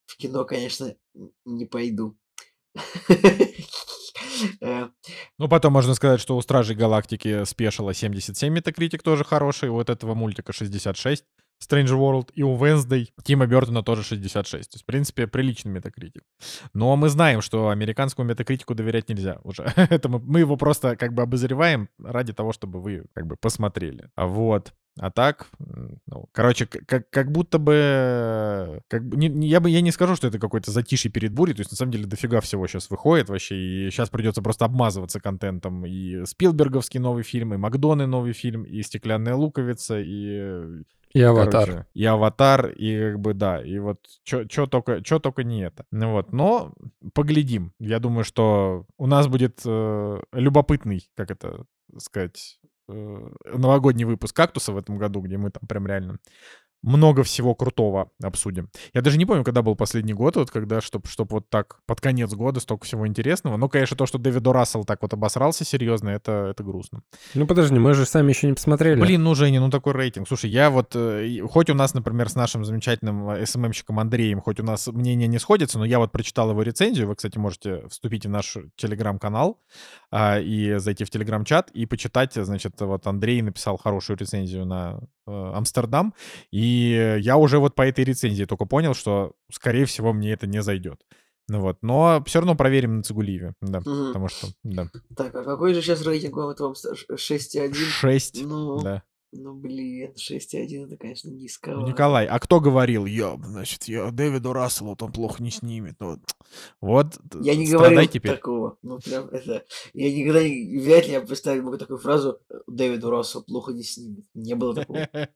В 0.06 0.18
кино, 0.18 0.46
конечно, 0.46 0.96
не 1.46 1.66
пойду. 1.66 2.18
Э, 4.62 4.90
Ну, 5.40 5.48
потом 5.48 5.74
можно 5.74 5.96
сказать, 5.96 6.20
что 6.20 6.38
у 6.38 6.42
Стражей 6.42 6.76
Галактики 6.76 7.44
спешила 7.46 7.94
77 7.94 8.54
метакритик 8.54 9.02
тоже 9.02 9.24
хороший, 9.24 9.70
у 9.70 9.80
этого 9.80 10.14
мультика 10.14 10.54
66 10.54 11.26
Strange 11.64 11.98
World, 11.98 12.32
и 12.34 12.44
у 12.44 12.56
Wednesday 12.56 13.08
Тима 13.24 13.48
Бертона 13.48 13.84
тоже 13.84 14.04
66. 14.04 14.70
То 14.70 14.76
есть, 14.76 14.84
в 14.84 14.86
принципе, 14.86 15.28
приличный 15.28 15.72
метакритик. 15.72 16.24
Но 16.74 16.96
мы 16.96 17.10
знаем, 17.10 17.42
что 17.42 17.70
американскому 17.70 18.28
метакритику 18.30 18.76
доверять 18.76 19.10
нельзя 19.10 19.40
уже. 19.44 19.64
Это 19.76 20.10
мы, 20.10 20.20
мы 20.20 20.40
его 20.40 20.56
просто 20.56 20.96
как 20.96 21.14
бы 21.14 21.24
обозреваем 21.24 21.90
ради 22.00 22.34
того, 22.34 22.54
чтобы 22.54 22.82
вы 22.82 23.06
как 23.14 23.26
бы 23.26 23.38
посмотрели. 23.38 24.10
А 24.16 24.28
вот. 24.28 24.74
А 25.00 25.12
так, 25.12 25.48
ну, 26.08 26.28
короче, 26.32 26.66
как, 26.66 27.10
как 27.10 27.32
будто 27.32 27.60
бы, 27.60 28.82
как 28.88 29.06
бы 29.08 29.16
не- 29.18 29.48
я 29.48 29.60
бы 29.60 29.70
я 29.70 29.82
не 29.82 29.92
скажу, 29.92 30.16
что 30.16 30.28
это 30.28 30.40
какой-то 30.40 30.72
затишье 30.72 31.12
перед 31.12 31.34
бурей, 31.34 31.54
то 31.54 31.62
есть 31.62 31.72
на 31.72 31.78
самом 31.78 31.92
деле 31.92 32.06
дофига 32.06 32.42
всего 32.42 32.66
сейчас 32.68 32.90
выходит 32.90 33.30
вообще, 33.30 33.56
и 33.56 33.92
сейчас 33.92 34.10
придется 34.10 34.42
просто 34.42 34.66
обмазываться 34.66 35.20
контентом. 35.20 35.86
И 35.86 36.26
Спилберговский 36.26 37.00
новый 37.00 37.24
фильм, 37.24 37.54
и 37.54 37.58
Макдоны 37.58 38.08
новый 38.08 38.34
фильм, 38.34 38.64
и 38.64 38.82
Стеклянная 38.82 39.36
луковица, 39.36 40.00
и 40.00 40.38
э, 40.40 40.84
И 41.14 41.22
аватар. 41.22 41.66
Короче, 41.70 41.86
и 41.94 42.06
аватар, 42.06 42.68
и 42.70 43.12
как 43.12 43.20
бы 43.20 43.34
да, 43.34 43.62
и 43.62 43.80
вот 43.80 44.00
что 44.24 44.66
только, 44.68 45.02
чё 45.02 45.20
только 45.20 45.44
не 45.44 45.62
это. 45.62 45.86
Ну 45.92 46.12
вот, 46.14 46.34
но 46.34 46.74
поглядим. 47.14 47.74
Я 47.80 48.00
думаю, 48.00 48.24
что 48.24 48.86
у 48.98 49.08
нас 49.08 49.28
будет 49.28 49.62
э, 49.66 50.20
любопытный, 50.34 51.08
как 51.16 51.32
это 51.32 51.66
сказать, 51.98 52.60
э, 52.64 52.67
новогодний 52.88 54.06
выпуск 54.06 54.36
«Кактуса» 54.36 54.72
в 54.72 54.78
этом 54.78 54.98
году, 54.98 55.22
где 55.22 55.38
мы 55.38 55.52
там 55.52 55.68
прям 55.68 55.88
реально 55.88 56.20
много 56.82 57.24
всего 57.24 57.54
крутого 57.54 58.10
обсудим. 58.22 58.70
Я 58.94 59.02
даже 59.02 59.18
не 59.18 59.26
помню, 59.26 59.44
когда 59.44 59.62
был 59.62 59.76
последний 59.76 60.14
год, 60.14 60.36
вот 60.36 60.52
когда, 60.52 60.82
чтобы 60.82 61.08
чтоб 61.08 61.32
вот 61.32 61.50
так 61.50 61.80
под 61.86 62.02
конец 62.02 62.34
года 62.34 62.60
столько 62.60 62.86
всего 62.86 63.08
интересного. 63.08 63.58
Но, 63.58 63.70
конечно, 63.70 63.96
то, 63.96 64.06
что 64.06 64.18
Дэвид. 64.18 64.48
Рассел 64.48 64.86
так 64.86 65.02
вот 65.02 65.14
обосрался 65.14 65.66
серьезно, 65.66 66.10
это, 66.10 66.48
это 66.52 66.64
грустно. 66.64 67.02
Ну 67.34 67.46
подожди, 67.46 67.78
мы 67.78 67.94
же 67.94 68.06
сами 68.06 68.30
еще 68.30 68.48
не 68.48 68.54
посмотрели. 68.54 69.00
Блин, 69.00 69.24
ну, 69.24 69.36
Женя, 69.36 69.60
ну 69.60 69.70
такой 69.70 69.94
рейтинг. 69.94 70.28
Слушай, 70.28 70.50
я 70.50 70.70
вот, 70.70 70.96
э, 70.96 71.40
хоть 71.50 71.70
у 71.70 71.74
нас, 71.74 71.94
например, 71.94 72.30
с 72.30 72.36
нашим 72.36 72.64
замечательным 72.64 73.30
э, 73.30 73.46
СММщиком 73.46 74.00
Андреем, 74.00 74.42
хоть 74.42 74.60
у 74.60 74.64
нас 74.64 74.88
мнение 74.88 75.28
не 75.28 75.40
сходится, 75.40 75.80
но 75.80 75.86
я 75.86 76.00
вот 76.00 76.12
прочитал 76.12 76.50
его 76.52 76.62
рецензию. 76.62 77.08
Вы, 77.08 77.16
кстати, 77.16 77.38
можете 77.38 77.88
вступить 77.90 78.26
в 78.26 78.30
наш 78.30 78.58
телеграм-канал 78.76 79.60
а, 80.12 80.40
и 80.40 80.78
зайти 80.78 81.04
в 81.04 81.10
телеграм-чат 81.10 81.72
и 81.72 81.86
почитать. 81.86 82.34
Значит, 82.34 82.80
вот 82.80 83.06
Андрей 83.08 83.42
написал 83.42 83.78
хорошую 83.78 84.18
рецензию 84.18 84.66
на 84.66 85.00
э, 85.02 85.06
Амстердам. 85.28 86.14
И 86.52 87.18
я 87.22 87.38
уже 87.38 87.60
вот 87.60 87.76
по 87.76 87.82
этой 87.82 88.04
рецензии 88.06 88.46
только 88.46 88.66
понял, 88.66 88.94
что, 88.94 89.34
скорее 89.52 89.86
всего, 89.86 90.14
мне 90.14 90.32
это 90.34 90.48
не 90.48 90.62
зайдет. 90.62 91.02
Ну 91.50 91.62
вот, 91.62 91.78
но 91.82 92.22
все 92.26 92.40
равно 92.40 92.56
проверим 92.56 92.98
на 92.98 93.04
Цигулиеве, 93.04 93.54
да, 93.62 93.80
Мгм. 93.80 94.08
потому 94.08 94.28
что, 94.28 94.48
да. 94.64 94.90
Так, 95.16 95.34
а 95.34 95.44
какой 95.46 95.74
же 95.74 95.82
сейчас 95.82 96.06
рейтинг 96.06 96.36
у 96.38 96.50
этого 96.50 96.74
6,1? 96.74 97.74
6, 97.74 98.44
Ну, 98.44 98.82
да. 98.82 99.04
Ну, 99.34 99.56
блин, 99.56 100.14
6,1 100.14 100.86
это, 100.86 100.98
конечно, 100.98 101.30
низко. 101.30 101.72
Николай, 101.72 102.26
а 102.26 102.40
кто 102.40 102.62
говорил, 102.62 103.06
я, 103.06 103.38
значит, 103.44 103.84
я 103.86 104.10
Дэвиду 104.12 104.54
Расселу 104.54 104.96
там 104.96 105.12
плохо 105.12 105.44
не 105.44 105.52
снимет. 105.52 105.96
Ну, 106.00 106.18
вот, 106.80 107.20
Я 107.42 107.56
не 107.56 107.68
говорил 107.70 108.08
теперь. 108.08 108.36
такого. 108.36 108.78
Ну, 108.82 109.00
прям 109.00 109.26
это... 109.28 109.66
Я 109.94 110.14
никогда 110.14 110.44
не... 110.44 110.80
Вряд 110.80 111.08
ли 111.08 111.14
я 111.14 111.22
представить 111.22 111.62
могу 111.62 111.78
такую 111.78 112.00
фразу 112.00 112.40
Дэвиду 112.68 113.10
Рассу 113.10 113.44
плохо 113.44 113.74
не 113.74 113.84
снимет. 113.84 114.26
Не 114.34 114.56
было 114.56 114.76
такого. 114.76 115.08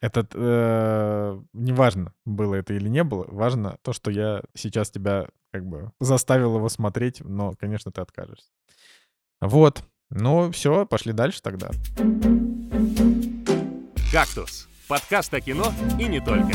Этот, 0.00 0.32
э, 0.34 1.40
неважно, 1.52 2.14
было 2.24 2.54
это 2.54 2.72
или 2.72 2.88
не 2.88 3.02
было, 3.02 3.24
важно 3.28 3.78
то, 3.82 3.92
что 3.92 4.12
я 4.12 4.42
сейчас 4.54 4.92
тебя 4.92 5.28
как 5.50 5.66
бы 5.66 5.90
заставил 5.98 6.54
его 6.56 6.68
смотреть, 6.68 7.20
но, 7.20 7.54
конечно, 7.58 7.90
ты 7.90 8.00
откажешься. 8.00 8.48
Вот. 9.40 9.82
Ну, 10.10 10.52
все, 10.52 10.86
пошли 10.86 11.12
дальше 11.12 11.42
тогда. 11.42 11.70
«Кактус»— 14.10 14.68
подкаст 14.88 15.34
о 15.34 15.40
кино 15.42 15.70
и 16.00 16.04
не 16.04 16.18
только. 16.20 16.48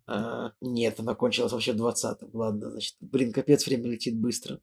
А, 0.07 0.53
нет, 0.61 1.01
она 1.01 1.15
кончилась 1.15 1.53
вообще 1.53 1.73
в 1.73 1.77
20-м. 1.77 2.31
Ладно, 2.33 2.71
значит, 2.71 2.97
блин, 3.01 3.33
капец, 3.33 3.67
время 3.67 3.91
летит 3.91 4.19
быстро. 4.19 4.61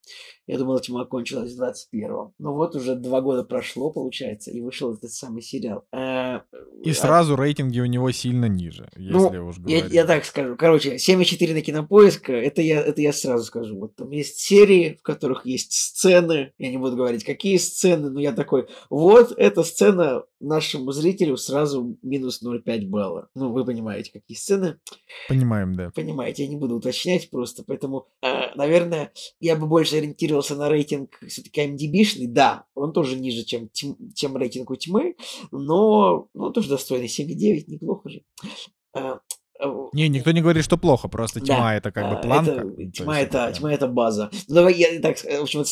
Я 0.47 0.57
думал, 0.57 0.79
тьма 0.79 1.05
кончилась 1.05 1.53
в 1.53 1.61
21-м. 1.61 2.33
Ну 2.37 2.53
вот 2.53 2.75
уже 2.75 2.95
два 2.95 3.14
года 3.21 3.43
прошло, 3.43 3.91
получается, 3.91 4.51
и 4.51 4.61
вышел 4.61 4.93
этот 4.93 5.11
самый 5.11 5.41
сериал. 5.41 5.85
А, 5.91 6.43
И 6.83 6.91
а- 6.91 6.93
сразу 6.93 7.35
рейтинги 7.35 7.79
у 7.79 7.85
него 7.85 8.11
сильно 8.11 8.45
ниже, 8.45 8.89
ну, 8.95 9.25
если 9.25 9.37
уж 9.37 9.55
я, 9.57 9.77
говорить. 9.79 9.93
я 9.93 10.05
так 10.05 10.25
скажу. 10.25 10.55
Короче, 10.57 10.97
7,4 10.97 11.53
на 11.53 11.61
кинопоиск, 11.61 12.29
это 12.29 12.61
я, 12.61 12.81
это 12.81 13.01
я 13.01 13.13
сразу 13.13 13.43
скажу. 13.45 13.77
Вот 13.79 13.95
там 13.95 14.09
есть 14.11 14.39
серии, 14.39 14.97
в 14.99 15.03
которых 15.03 15.45
есть 15.45 15.73
сцены. 15.73 16.53
Я 16.57 16.71
не 16.71 16.77
буду 16.77 16.95
говорить, 16.95 17.23
какие 17.23 17.57
сцены, 17.57 18.09
но 18.09 18.19
я 18.19 18.31
такой, 18.31 18.67
вот 18.89 19.33
эта 19.37 19.63
сцена 19.63 20.23
нашему 20.39 20.91
зрителю 20.91 21.37
сразу 21.37 21.97
минус 22.01 22.41
0,5 22.43 22.87
балла. 22.87 23.29
Ну, 23.35 23.51
вы 23.51 23.65
понимаете, 23.65 24.11
какие 24.11 24.37
сцены. 24.37 24.77
Понимаем, 25.27 25.75
да. 25.75 25.91
Понимаете, 25.95 26.43
я 26.43 26.49
не 26.49 26.55
буду 26.57 26.75
уточнять 26.75 27.29
просто. 27.29 27.63
Поэтому, 27.65 28.07
э, 28.21 28.55
наверное, 28.55 29.11
я 29.39 29.55
бы 29.55 29.67
больше 29.67 29.97
ориентировался 29.97 30.55
на 30.55 30.69
рейтинг 30.69 31.17
все-таки 31.27 31.61
IMDb-шный. 31.61 32.27
Да, 32.27 32.65
он 32.75 32.93
тоже 32.93 33.04
ниже, 33.13 33.43
чем, 33.43 33.69
тьм- 33.69 33.97
чем 34.15 34.35
рейтинг 34.37 34.71
у 34.71 34.75
тьмы, 34.75 35.15
но 35.51 36.27
ну, 36.33 36.49
тоже 36.51 36.69
достойный. 36.69 37.07
7,9, 37.07 37.65
неплохо 37.67 38.09
же. 38.09 38.21
Э, 38.95 39.17
э, 39.59 39.65
Не, 39.93 40.09
никто 40.09 40.31
не 40.31 40.41
говорит, 40.41 40.63
что 40.65 40.77
плохо, 40.77 41.07
просто 41.07 41.39
Да, 41.41 41.45
тьма 41.45 41.75
это 41.75 41.91
как 41.91 42.09
бы 42.09 42.21
планка. 42.21 42.51
это- 42.51 42.61
то 42.71 42.81
есть 42.81 42.95
тьма, 42.97 43.19
это, 43.19 43.31
прям- 43.31 43.53
тьма 43.53 43.73
это 43.73 43.87
база. 43.87 44.29
Ну, 44.47 44.55
давай 44.55 44.73
я 44.75 44.99
так, 45.01 45.23
э, 45.25 45.39
в 45.39 45.43
общем, 45.43 45.63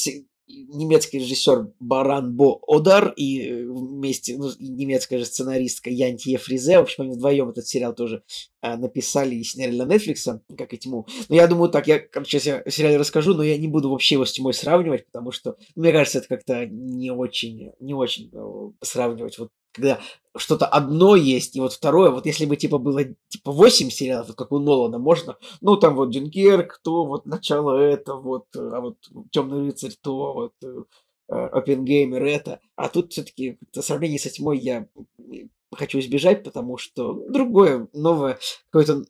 немецкий 0.48 1.20
режиссер 1.20 1.72
Баран 1.80 2.36
Бо 2.36 2.62
Одар 2.68 3.14
и 3.16 3.42
э, 3.42 3.66
вместе, 3.66 4.38
ну, 4.38 4.50
немецкая 4.60 5.20
же 5.20 5.26
сценаристка 5.26 5.90
Янтье 5.90 6.38
Фризе, 6.38 6.78
в 6.78 6.84
общем, 6.84 7.04
они 7.04 7.14
вдвоем 7.14 7.50
этот 7.50 7.68
сериал 7.68 7.94
тоже 7.94 8.24
а, 8.62 8.78
написали 8.78 9.36
и 9.36 9.44
сняли 9.44 9.72
для 9.72 9.86
Netflix, 9.86 10.40
как 10.58 10.74
и 10.74 10.78
Тьму. 10.78 11.08
Но 11.30 11.36
я 11.36 11.48
думаю, 11.48 11.70
так, 11.70 11.88
я, 11.88 12.00
короче, 12.00 12.40
сейчас 12.40 12.46
я 12.46 12.58
о 12.58 12.70
сериале 12.70 12.98
расскажу, 12.98 13.34
но 13.34 13.44
я 13.44 13.58
не 13.58 13.68
буду 13.68 13.90
вообще 13.90 14.16
его 14.16 14.26
с 14.26 14.34
Тьмой 14.34 14.54
сравнивать, 14.54 15.06
потому 15.06 15.32
что, 15.32 15.58
ну, 15.76 15.84
мне 15.84 15.92
кажется, 15.92 16.20
это 16.20 16.28
как-то 16.28 16.66
не 16.66 17.12
очень, 17.12 17.72
не 17.80 17.94
очень 17.94 18.30
э, 18.34 18.86
сравнивать. 18.86 19.38
Вот 19.38 19.50
когда 19.74 20.00
что-то 20.36 20.66
одно 20.66 21.16
есть, 21.16 21.56
и 21.56 21.60
вот 21.60 21.74
второе, 21.74 22.10
вот 22.12 22.26
если 22.26 22.46
бы, 22.46 22.56
типа, 22.56 22.78
было, 22.78 23.04
типа, 23.28 23.52
8 23.52 23.90
сериалов, 23.90 24.28
вот 24.28 24.38
как 24.38 24.52
у 24.52 24.60
Нолана, 24.60 24.98
можно, 24.98 25.38
ну, 25.62 25.78
там 25.78 25.96
вот 25.96 26.12
Дюнкерк, 26.12 26.80
то 26.84 27.06
вот 27.06 27.26
начало 27.26 27.78
это, 27.78 28.16
вот, 28.16 28.46
э, 28.56 28.70
а 28.74 28.82
вот 28.82 28.98
Темный 29.32 29.68
рыцарь, 29.68 29.94
то 30.02 30.34
вот 30.34 30.54
э, 30.64 30.84
э, 31.30 31.34
Оппенгеймер 31.34 32.24
это. 32.24 32.60
А 32.76 32.90
тут 32.90 33.12
все-таки 33.12 33.58
в 33.74 33.82
сравнении 33.82 34.18
со 34.18 34.30
тьмой 34.30 34.58
я 34.60 34.88
хочу 35.76 36.00
избежать, 36.00 36.44
потому 36.44 36.78
что 36.78 37.14
другое, 37.30 37.88
новое, 37.94 38.40
какое-то 38.70 39.04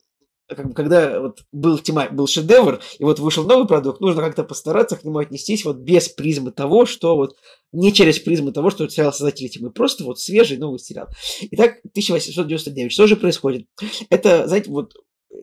бы, 0.55 0.73
когда 0.73 1.19
вот 1.19 1.43
был 1.51 1.79
тьма, 1.79 2.09
был 2.09 2.27
шедевр, 2.27 2.79
и 2.99 3.03
вот 3.03 3.19
вышел 3.19 3.43
новый 3.43 3.67
продукт, 3.67 4.01
нужно 4.01 4.21
как-то 4.21 4.43
постараться 4.43 4.95
к 4.95 5.03
нему 5.03 5.19
отнестись 5.19 5.65
вот 5.65 5.77
без 5.77 6.09
призмы 6.09 6.51
того, 6.51 6.85
что 6.85 7.15
вот 7.15 7.35
не 7.71 7.91
через 7.91 8.19
призму 8.19 8.51
того, 8.51 8.69
что 8.69 8.87
сериал 8.87 9.11
создатели 9.11 9.47
тьмы, 9.47 9.71
просто 9.71 10.03
вот 10.03 10.19
свежий 10.19 10.57
новый 10.57 10.79
сериал. 10.79 11.07
Итак, 11.51 11.79
1899. 11.85 12.91
Что 12.91 13.07
же 13.07 13.15
происходит? 13.15 13.67
Это, 14.09 14.47
знаете, 14.47 14.69
вот 14.69 14.93
э, 15.31 15.35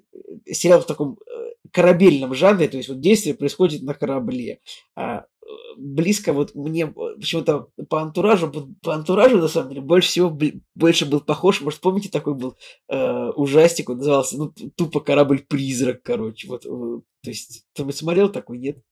сериал 0.53 0.81
в 0.81 0.87
таком 0.87 1.19
э, 1.27 1.41
корабельном 1.73 2.35
жанре, 2.35 2.69
то 2.69 2.77
есть 2.77 2.89
вот 2.89 3.01
действие 3.01 3.35
происходит 3.35 3.83
на 3.83 3.95
корабле. 3.95 4.61
А, 4.95 5.19
э, 5.19 5.23
близко 5.77 6.33
вот 6.33 6.55
мне 6.55 6.87
почему-то 6.87 7.69
по 7.89 8.03
антуражу, 8.03 8.53
по 8.83 8.95
антуражу 8.95 9.39
на 9.39 9.49
самом 9.49 9.71
деле 9.71 9.81
больше 9.81 10.09
всего 10.09 10.37
больше 10.75 11.07
был 11.07 11.21
похож, 11.21 11.61
может 11.61 11.81
помните 11.81 12.09
такой 12.09 12.35
был 12.35 12.57
э, 12.89 13.31
ужастик, 13.37 13.91
он 13.91 13.99
назывался 13.99 14.39
ну 14.39 14.53
тупо 14.77 15.01
корабль-призрак, 15.01 16.03
короче, 16.03 16.49
вот, 16.49 16.67
э, 16.67 16.69
то 17.23 17.31
есть 17.31 17.65
ты 17.75 17.91
смотрел 17.93 18.31
такой, 18.31 18.59
нет? 18.59 18.83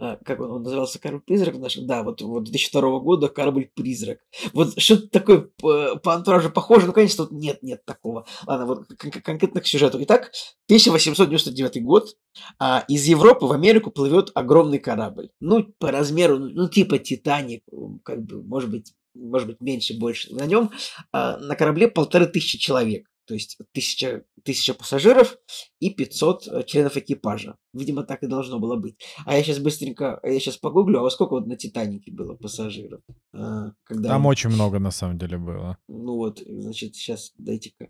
А, 0.00 0.16
как 0.24 0.40
он, 0.40 0.50
он 0.50 0.62
назывался 0.62 0.98
корабль-призрак 0.98 1.58
наш? 1.58 1.76
Да, 1.76 2.02
вот, 2.02 2.22
вот 2.22 2.44
2002 2.44 3.00
года 3.00 3.28
корабль-призрак. 3.28 4.20
Вот 4.54 4.80
что-то 4.80 5.08
такое 5.08 5.50
по, 5.58 5.96
по 5.96 6.14
антуражу 6.14 6.50
похоже, 6.50 6.86
ну, 6.86 6.94
конечно, 6.94 7.26
тут 7.26 7.32
нет, 7.32 7.62
нет 7.62 7.84
такого. 7.84 8.26
Ладно, 8.46 8.64
вот 8.64 8.86
кон- 8.98 9.10
кон- 9.10 9.22
конкретно 9.22 9.60
к 9.60 9.66
сюжету. 9.66 10.02
Итак, 10.02 10.32
1899 10.68 11.84
год, 11.84 12.16
а, 12.58 12.82
из 12.88 13.04
Европы 13.04 13.44
в 13.44 13.52
Америку 13.52 13.90
плывет 13.90 14.30
огромный 14.34 14.78
корабль. 14.78 15.28
Ну, 15.38 15.64
по 15.78 15.90
размеру, 15.92 16.38
ну, 16.38 16.48
ну, 16.48 16.68
типа 16.68 16.98
Титаник, 16.98 17.62
как 18.02 18.22
бы, 18.22 18.42
может 18.42 18.70
быть, 18.70 18.94
может 19.14 19.48
быть, 19.48 19.60
меньше, 19.60 19.98
больше. 19.98 20.34
На 20.34 20.46
нем, 20.46 20.70
а, 21.12 21.36
на 21.36 21.56
корабле 21.56 21.88
полторы 21.88 22.26
тысячи 22.26 22.58
человек. 22.58 23.09
То 23.30 23.34
есть 23.34 23.58
тысяча, 23.70 24.24
тысяча 24.42 24.74
пассажиров 24.74 25.36
и 25.78 25.90
500 25.90 26.48
э, 26.48 26.62
членов 26.64 26.96
экипажа. 26.96 27.56
Видимо, 27.72 28.02
так 28.02 28.24
и 28.24 28.26
должно 28.26 28.58
было 28.58 28.74
быть. 28.74 28.96
А 29.24 29.36
я 29.36 29.44
сейчас 29.44 29.60
быстренько, 29.60 30.18
я 30.24 30.40
сейчас 30.40 30.56
погуглю, 30.56 30.98
а 30.98 31.02
во 31.02 31.10
сколько 31.10 31.34
вот 31.34 31.46
на 31.46 31.54
Титанике 31.56 32.10
было 32.10 32.34
пассажиров? 32.34 33.02
А, 33.32 33.70
когда 33.84 34.08
Там 34.08 34.26
очень 34.26 34.50
много 34.50 34.80
на 34.80 34.90
самом 34.90 35.16
деле 35.16 35.38
было. 35.38 35.78
ну 35.86 36.16
вот, 36.16 36.42
значит, 36.44 36.96
сейчас 36.96 37.32
дайте-ка. 37.38 37.88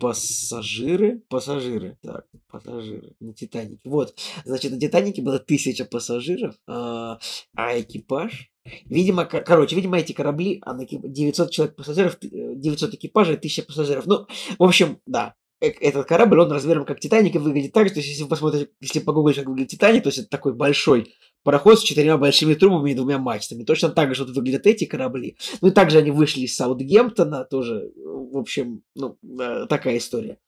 Пассажиры, 0.00 1.22
пассажиры, 1.28 1.98
так, 2.02 2.24
пассажиры 2.50 3.12
на 3.20 3.34
Титанике. 3.34 3.82
Вот, 3.84 4.14
значит, 4.46 4.72
на 4.72 4.80
Титанике 4.80 5.20
было 5.20 5.38
тысяча 5.38 5.84
пассажиров, 5.84 6.54
а, 6.66 7.18
а 7.54 7.78
экипаж, 7.78 8.50
видимо, 8.86 9.26
ко- 9.26 9.42
короче, 9.42 9.76
видимо, 9.76 9.98
эти 9.98 10.12
корабли, 10.12 10.58
а 10.64 10.72
на 10.72 10.84
экип- 10.84 11.02
900 11.06 11.50
человек 11.50 11.76
пассажиров, 11.76 12.16
т- 12.16 12.28
э, 12.28 12.54
900 12.56 12.94
экипажей, 12.94 13.36
1000 13.36 13.62
пассажиров. 13.62 14.06
Ну, 14.06 14.26
в 14.58 14.64
общем, 14.64 15.00
да, 15.06 15.34
э- 15.60 15.68
этот 15.68 16.06
корабль, 16.06 16.40
он 16.40 16.50
размером 16.50 16.86
как 16.86 16.98
Титаник 16.98 17.34
и 17.34 17.38
выглядит 17.38 17.72
так, 17.72 17.88
же, 17.88 17.92
то 17.94 18.00
есть, 18.00 18.08
если 18.08 18.22
вы 18.22 18.30
посмотрите, 18.30 18.70
если 18.80 19.00
погуглите, 19.00 19.40
как 19.40 19.50
выглядит 19.50 19.72
Титаник, 19.72 20.02
то 20.02 20.08
есть 20.08 20.18
это 20.20 20.28
такой 20.30 20.54
большой 20.54 21.14
пароход 21.42 21.78
с 21.80 21.82
четырьмя 21.82 22.16
большими 22.16 22.54
трубами 22.54 22.90
и 22.90 22.94
двумя 22.94 23.18
мачтами. 23.18 23.64
Точно 23.64 23.88
так 23.90 24.14
же 24.14 24.24
вот 24.24 24.34
выглядят 24.34 24.66
эти 24.66 24.84
корабли. 24.84 25.36
Ну 25.60 25.68
и 25.68 25.70
также 25.70 25.98
они 25.98 26.10
вышли 26.10 26.42
из 26.42 26.56
Саутгемптона, 26.56 27.44
тоже, 27.44 27.92
в 27.96 28.36
общем, 28.36 28.82
ну, 28.94 29.18
э, 29.22 29.66
такая 29.68 29.98
история. 29.98 30.38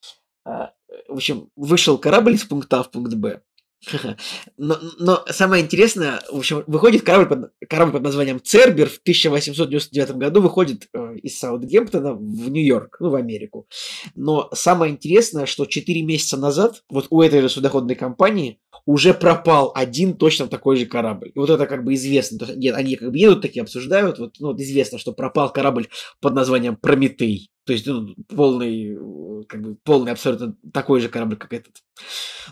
А, 0.45 0.73
В 1.09 1.15
общем, 1.15 1.51
вышел 1.57 1.99
корабль 1.99 2.35
из 2.35 2.45
пункта 2.45 2.81
А 2.81 2.83
в 2.83 2.91
пункт 2.91 3.15
Б. 3.15 3.43
Но, 4.57 4.79
но 4.99 5.25
самое 5.29 5.63
интересное, 5.63 6.23
в 6.31 6.39
общем, 6.39 6.63
выходит 6.67 7.03
корабль 7.03 7.29
под, 7.29 7.53
корабль 7.69 7.93
под 7.93 8.03
названием 8.03 8.41
Цербер 8.43 8.89
в 8.89 8.99
1899 8.99 10.17
году 10.17 10.41
выходит 10.41 10.89
э, 10.93 11.17
из 11.23 11.39
Саутгемптона 11.39 12.15
в 12.15 12.49
Нью-Йорк, 12.49 12.99
ну, 13.01 13.11
в 13.11 13.15
Америку. 13.17 13.67
Но 14.15 14.49
самое 14.53 14.93
интересное, 14.93 15.47
что 15.47 15.67
4 15.67 16.03
месяца 16.03 16.37
назад 16.37 16.85
вот 16.91 17.07
у 17.11 17.23
этой 17.23 17.41
же 17.41 17.49
судоходной 17.49 17.97
компании 17.97 18.61
уже 18.87 19.15
пропал 19.15 19.73
один 19.75 20.17
точно 20.17 20.49
такой 20.49 20.77
же 20.77 20.87
корабль. 20.87 21.31
И 21.35 21.39
вот 21.39 21.51
это 21.51 21.67
как 21.67 21.85
бы 21.85 21.95
известно. 21.95 22.39
То 22.39 22.47
есть, 22.47 22.59
нет, 22.59 22.75
они 22.75 22.97
как 22.97 23.11
бы 23.11 23.19
едут 23.19 23.43
такие, 23.43 23.63
обсуждают. 23.63 24.19
Вот, 24.19 24.37
ну, 24.39 24.49
вот 24.49 24.61
известно, 24.61 24.99
что 24.99 25.13
пропал 25.13 25.53
корабль 25.53 25.89
под 26.21 26.35
названием 26.35 26.77
Прометей. 26.77 27.52
То 27.65 27.73
есть, 27.73 27.87
ну, 27.87 28.15
полный, 28.29 28.97
э, 28.97 29.45
как 29.49 29.63
бы, 29.63 29.77
полный 29.85 30.13
абсолютно 30.13 30.57
такой 30.73 31.01
же 31.01 31.09
корабль, 31.09 31.37
как 31.37 31.53
этот. 31.53 31.77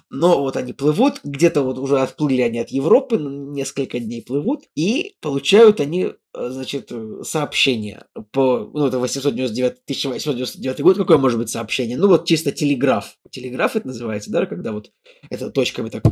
Но 0.09 0.41
вот 0.41 0.57
они 0.57 0.73
плывут, 0.73 1.21
где-то 1.25 1.63
вот 1.63 1.79
уже 1.79 1.99
отплыли 1.99 2.43
они 2.43 2.61
от 2.61 2.71
Европы, 2.71 3.19
несколько 3.19 3.99
дней 3.99 4.23
плывут, 4.23 4.65
и 4.77 5.17
получают 5.21 5.81
они, 5.81 6.13
э, 6.35 6.49
значит, 6.51 6.93
э, 6.93 7.23
сообщение 7.25 8.05
по, 8.31 8.71
ну, 8.73 8.87
это 8.87 9.01
899, 9.01 9.85
1899 9.85 10.81
год, 10.81 10.97
какое 10.97 11.19
может 11.19 11.39
быть 11.39 11.51
сообщение? 11.51 11.97
Ну, 11.97 12.07
вот 12.07 12.27
чисто 12.27 12.53
телеграф. 12.53 13.17
Телеграф 13.31 13.75
это 13.75 13.89
называется, 13.89 14.31
да, 14.31 14.47
когда 14.47 14.71
вот 14.73 14.93
это 15.29 15.51
точками 15.51 15.89
так 15.89 16.05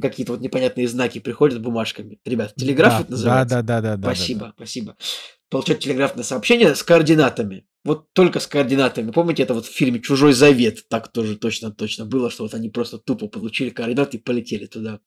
какие-то 0.00 0.32
вот 0.32 0.40
непонятные 0.40 0.88
знаки 0.88 1.18
приходят 1.18 1.60
бумажками. 1.60 2.18
Ребят, 2.24 2.54
телеграф 2.56 2.92
да, 2.92 3.00
это 3.00 3.10
называется? 3.10 3.56
Да, 3.56 3.62
да, 3.62 3.80
да, 3.80 3.96
да. 3.96 4.14
Спасибо, 4.14 4.40
да, 4.40 4.46
да. 4.46 4.52
спасибо. 4.56 4.96
Получать 5.50 5.80
телеграфное 5.80 6.24
сообщение 6.24 6.74
с 6.74 6.82
координатами. 6.82 7.66
Вот 7.84 8.12
только 8.12 8.40
с 8.40 8.46
координатами. 8.46 9.10
Помните, 9.10 9.42
это 9.42 9.54
вот 9.54 9.64
в 9.66 9.74
фильме 9.74 10.00
«Чужой 10.00 10.32
завет» 10.34 10.86
так 10.88 11.10
тоже 11.12 11.36
точно-точно 11.36 12.04
было, 12.04 12.30
что 12.30 12.42
вот 12.42 12.54
они 12.54 12.68
просто 12.68 12.98
тупо 12.98 13.26
получили 13.26 13.70
координаты 13.70 14.18
и 14.18 14.20
полетели 14.20 14.66
туда. 14.66 15.00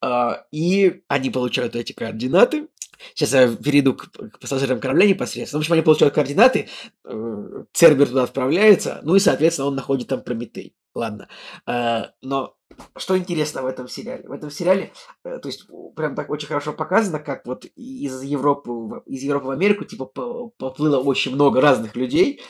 А, 0.00 0.44
и 0.50 1.02
они 1.08 1.30
получают 1.30 1.76
эти 1.76 1.92
координаты. 1.92 2.68
Сейчас 3.14 3.32
я 3.32 3.48
перейду 3.56 3.94
к, 3.94 4.10
к 4.10 4.38
пассажирам 4.38 4.80
корабля 4.80 5.06
непосредственно. 5.06 5.60
В 5.60 5.62
общем, 5.62 5.74
они 5.74 5.82
получают 5.82 6.14
координаты, 6.14 6.68
э, 7.04 7.64
Цербер 7.72 8.08
туда 8.08 8.24
отправляется, 8.24 9.00
ну 9.02 9.16
и, 9.16 9.20
соответственно, 9.20 9.68
он 9.68 9.74
находит 9.74 10.08
там 10.08 10.22
Прометей. 10.22 10.74
Ладно. 10.94 11.28
А, 11.66 12.10
но 12.20 12.54
что 12.96 13.16
интересно 13.16 13.62
в 13.62 13.66
этом 13.66 13.88
сериале? 13.88 14.28
В 14.28 14.32
этом 14.32 14.50
сериале, 14.50 14.92
э, 15.24 15.38
то 15.38 15.48
есть, 15.48 15.66
прям 15.96 16.14
так 16.14 16.30
очень 16.30 16.48
хорошо 16.48 16.72
показано, 16.72 17.18
как 17.18 17.46
вот 17.46 17.64
из 17.64 18.22
Европы, 18.22 19.02
из 19.06 19.22
Европы 19.22 19.46
в 19.46 19.50
Америку, 19.50 19.84
типа, 19.84 20.06
поплыло 20.06 20.98
очень 20.98 21.34
много 21.34 21.60
разных 21.60 21.96
людей, 21.96 22.42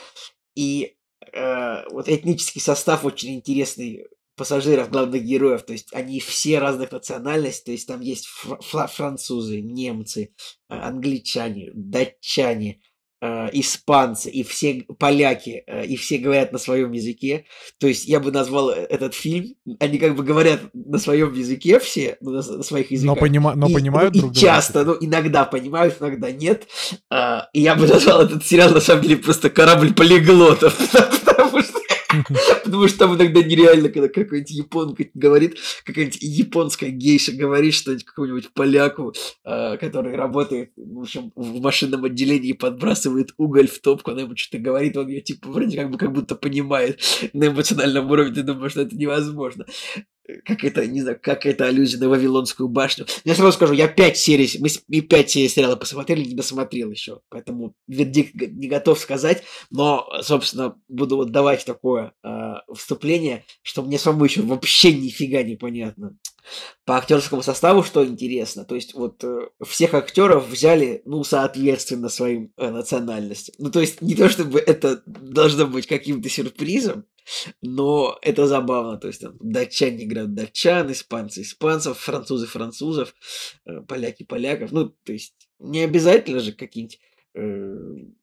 и 0.55 0.97
э, 1.31 1.89
вот 1.89 2.09
этнический 2.09 2.61
состав 2.61 3.05
очень 3.05 3.35
интересный 3.35 4.07
пассажиров, 4.35 4.89
главных 4.89 5.23
героев, 5.23 5.63
то 5.63 5.73
есть 5.73 5.93
они 5.93 6.19
все 6.19 6.59
разных 6.59 6.91
национальностей, 6.91 7.65
то 7.65 7.71
есть 7.71 7.87
там 7.87 8.01
есть 8.01 8.27
фр- 8.27 8.87
французы, 8.87 9.61
немцы, 9.61 10.33
э, 10.69 10.75
англичане, 10.75 11.71
датчане, 11.73 12.81
Э, 13.25 13.47
испанцы 13.53 14.29
и 14.29 14.43
все 14.43 14.83
поляки, 14.99 15.63
э, 15.65 15.85
и 15.85 15.95
все 15.95 16.17
говорят 16.17 16.51
на 16.51 16.57
своем 16.57 16.91
языке. 16.91 17.45
То 17.79 17.87
есть 17.87 18.05
я 18.05 18.19
бы 18.19 18.33
назвал 18.33 18.71
э, 18.71 18.85
этот 18.89 19.13
фильм, 19.13 19.55
они 19.79 19.97
как 19.97 20.17
бы 20.17 20.23
говорят 20.23 20.59
на 20.73 20.97
своем 20.97 21.31
языке 21.31 21.79
все, 21.79 22.17
ну, 22.19 22.31
на, 22.31 22.41
на 22.41 22.63
своих 22.63 22.91
языках. 22.91 23.15
Но, 23.15 23.25
понима- 23.25 23.53
но 23.55 23.69
и, 23.69 23.73
понимают 23.73 24.13
ну, 24.15 24.19
друг 24.23 24.31
и 24.33 24.33
друга. 24.33 24.47
часто, 24.47 24.83
ну, 24.83 24.97
иногда 24.99 25.45
понимают, 25.45 25.95
иногда 26.01 26.31
нет. 26.31 26.67
А, 27.09 27.47
и 27.53 27.61
я 27.61 27.75
бы 27.75 27.87
назвал 27.87 28.23
этот 28.23 28.45
сериал, 28.45 28.71
на 28.71 28.81
самом 28.81 29.03
деле, 29.03 29.15
просто 29.15 29.49
корабль 29.49 29.93
полиглотов, 29.93 30.77
потому 32.63 32.87
что 32.87 32.99
там 32.99 33.15
иногда 33.15 33.41
нереально, 33.41 33.89
когда 33.89 34.07
какой-нибудь 34.07 34.51
японка 34.51 35.05
говорит, 35.13 35.57
какая-нибудь 35.85 36.21
японская 36.21 36.89
гейша 36.89 37.31
говорит 37.33 37.73
что-нибудь 37.73 38.05
какому-нибудь 38.05 38.53
поляку, 38.53 39.13
э, 39.43 39.77
который 39.77 40.15
работает, 40.15 40.71
в 40.75 41.01
общем, 41.01 41.31
в 41.35 41.61
машинном 41.61 42.05
отделении 42.05 42.49
и 42.49 42.53
подбрасывает 42.53 43.33
уголь 43.37 43.67
в 43.67 43.79
топку, 43.79 44.11
она 44.11 44.21
ему 44.21 44.35
что-то 44.35 44.61
говорит, 44.61 44.97
он 44.97 45.07
ее 45.07 45.21
типа 45.21 45.49
вроде 45.49 45.77
как 45.77 45.89
бы 45.89 45.97
как 45.97 46.11
будто 46.11 46.35
понимает 46.35 46.99
на 47.33 47.47
эмоциональном 47.47 48.09
уровне, 48.09 48.35
ты 48.35 48.43
думаешь, 48.43 48.71
что 48.71 48.81
это 48.81 48.95
невозможно 48.95 49.65
как 50.45 50.63
это, 50.63 50.85
не 50.85 51.01
знаю, 51.01 51.19
как 51.21 51.45
это 51.45 51.65
аллюзия 51.65 51.99
на 51.99 52.09
Вавилонскую 52.09 52.69
башню. 52.69 53.05
Я 53.25 53.35
сразу 53.35 53.51
скажу, 53.53 53.73
я 53.73 53.87
пять 53.87 54.17
серий, 54.17 54.49
мы 54.59 54.69
и 54.87 55.01
пять 55.01 55.31
серий 55.31 55.49
сериала 55.49 55.75
посмотрели, 55.75 56.23
не 56.23 56.35
досмотрел 56.35 56.91
еще, 56.91 57.19
поэтому 57.29 57.75
вердикт 57.87 58.33
не 58.35 58.67
готов 58.67 58.99
сказать, 58.99 59.43
но, 59.69 60.07
собственно, 60.21 60.75
буду 60.87 61.17
вот 61.17 61.31
давать 61.31 61.65
такое 61.65 62.13
э, 62.23 62.53
вступление, 62.73 63.45
что 63.61 63.81
мне 63.81 63.99
самому 63.99 64.25
еще 64.25 64.41
вообще 64.41 64.93
нифига 64.93 65.43
не 65.43 65.55
понятно. 65.55 66.17
По 66.85 66.97
актерскому 66.97 67.41
составу, 67.41 67.83
что 67.83 68.05
интересно, 68.05 68.65
то 68.65 68.75
есть 68.75 68.93
вот 68.93 69.23
э, 69.23 69.47
всех 69.65 69.93
актеров 69.93 70.49
взяли, 70.49 71.01
ну, 71.05 71.23
соответственно 71.23 72.09
своим 72.09 72.51
э, 72.57 72.69
национальностям. 72.69 73.55
Ну, 73.59 73.71
то 73.71 73.79
есть 73.79 74.01
не 74.01 74.15
то, 74.15 74.27
чтобы 74.29 74.59
это 74.59 75.01
должно 75.05 75.67
быть 75.67 75.87
каким-то 75.87 76.29
сюрпризом, 76.29 77.05
но 77.61 78.17
это 78.21 78.47
забавно, 78.47 78.97
то 78.97 79.07
есть 79.07 79.21
там 79.21 79.37
датчане 79.39 80.05
играют 80.05 80.33
датчан, 80.33 80.91
испанцы 80.91 81.41
испанцев, 81.41 81.97
французы 81.97 82.47
французов, 82.47 83.15
э, 83.65 83.81
поляки 83.87 84.23
поляков, 84.23 84.71
ну, 84.71 84.89
то 84.89 85.13
есть 85.13 85.35
не 85.59 85.81
обязательно 85.81 86.39
же 86.39 86.53
какие-нибудь... 86.53 86.99
Э, 87.35 87.75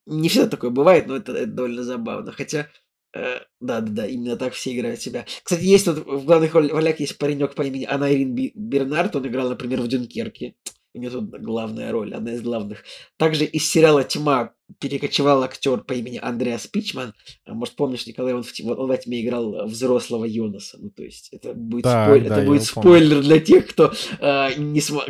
не 0.07 0.29
всегда 0.29 0.49
такое 0.49 0.71
бывает, 0.71 1.07
но 1.07 1.17
это, 1.17 1.33
это 1.33 1.51
довольно 1.51 1.83
забавно, 1.83 2.33
хотя 2.33 2.69
Э, 3.13 3.41
да, 3.61 3.81
да, 3.81 3.91
да, 3.91 4.07
именно 4.07 4.37
так 4.37 4.53
все 4.53 4.75
играют 4.75 5.01
себя. 5.01 5.27
Кстати, 5.43 5.65
есть 5.65 5.85
тут 5.85 6.07
в 6.07 6.25
главных 6.25 6.55
ролях 6.55 7.01
есть 7.01 7.19
паренек 7.19 7.55
по 7.55 7.63
имени 7.63 7.85
Анайрин 7.85 8.35
Бернард, 8.55 9.17
он 9.17 9.27
играл, 9.27 9.49
например, 9.49 9.81
в 9.81 9.89
Дюнкерке. 9.89 10.55
У 10.93 10.99
него 10.99 11.21
тут 11.21 11.41
главная 11.41 11.93
роль, 11.93 12.13
одна 12.15 12.33
из 12.35 12.43
главных. 12.43 12.83
Также 13.17 13.45
из 13.45 13.71
сериала 13.71 14.03
«Тьма» 14.03 14.55
перекочевал 14.81 15.43
актер 15.43 15.85
по 15.85 15.93
имени 15.93 16.19
Андреас 16.21 16.67
Пичман. 16.67 17.15
А, 17.45 17.55
может, 17.55 17.77
помнишь, 17.77 18.07
Николай, 18.07 18.35
он 18.35 18.43
в, 18.43 18.53
он, 18.65 18.79
он 18.79 18.91
в 18.91 18.99
«Тьме» 18.99 19.23
играл 19.23 19.67
взрослого 19.67 20.25
Йонаса. 20.25 20.79
Ну, 20.81 20.91
то 20.91 21.05
есть, 21.05 21.29
это 21.33 21.55
будет, 21.55 21.85
Так, 21.85 22.09
спойлер, 22.09 22.29
да, 22.29 22.37
это 22.39 22.47
будет 22.47 22.63
его 22.63 22.75
помню. 22.75 22.99
спойлер 22.99 23.23
для 23.23 23.39
тех, 23.41 23.69
кто 23.69 23.93
э, 24.19 24.55
не 24.57 24.81
смо... 24.81 25.05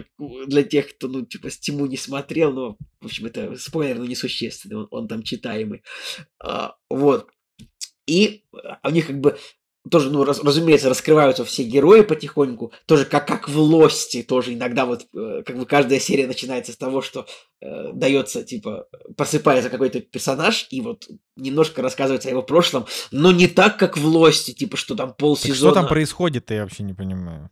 для 0.46 0.62
тех, 0.64 0.94
кто, 0.96 1.08
ну, 1.08 1.24
типа, 1.24 1.48
с 1.48 1.58
«Тьму» 1.58 1.86
не 1.86 1.96
смотрел, 1.96 2.52
но, 2.52 2.76
в 3.00 3.06
общем, 3.06 3.26
это 3.26 3.56
спойлер, 3.56 3.98
но 3.98 4.04
несущественный, 4.04 4.76
он, 4.76 4.88
он 4.90 5.08
там 5.08 5.22
читаемый. 5.22 5.82
А, 6.42 6.76
вот. 6.90 7.26
И 8.06 8.44
а, 8.52 8.88
у 8.88 8.90
них 8.90 9.06
как 9.06 9.20
бы 9.20 9.38
тоже, 9.88 10.10
ну, 10.10 10.24
раз, 10.24 10.42
разумеется, 10.42 10.88
раскрываются 10.88 11.44
все 11.44 11.62
герои 11.62 12.02
потихоньку, 12.02 12.72
тоже 12.86 13.06
как, 13.06 13.26
как 13.26 13.48
в 13.48 13.58
Лости, 13.58 14.22
тоже 14.22 14.52
иногда 14.52 14.84
вот, 14.84 15.06
э, 15.14 15.42
как 15.44 15.56
бы 15.56 15.64
каждая 15.64 15.98
серия 16.00 16.26
начинается 16.26 16.72
с 16.72 16.76
того, 16.76 17.00
что 17.00 17.26
э, 17.62 17.92
дается, 17.92 18.44
типа, 18.44 18.88
просыпается 19.16 19.70
какой-то 19.70 20.00
персонаж, 20.00 20.66
и 20.70 20.80
вот 20.82 21.06
немножко 21.36 21.80
рассказывается 21.80 22.28
о 22.28 22.32
его 22.32 22.42
прошлом, 22.42 22.86
но 23.10 23.32
не 23.32 23.46
так, 23.46 23.78
как 23.78 23.96
в 23.96 24.04
Лости, 24.04 24.52
типа, 24.52 24.76
что 24.76 24.94
там 24.94 25.08
Так 25.08 25.16
полсезона... 25.16 25.56
что 25.56 25.72
там 25.72 25.88
происходит, 25.88 26.50
я 26.50 26.62
вообще 26.62 26.82
не 26.82 26.94
понимаю. 26.94 27.50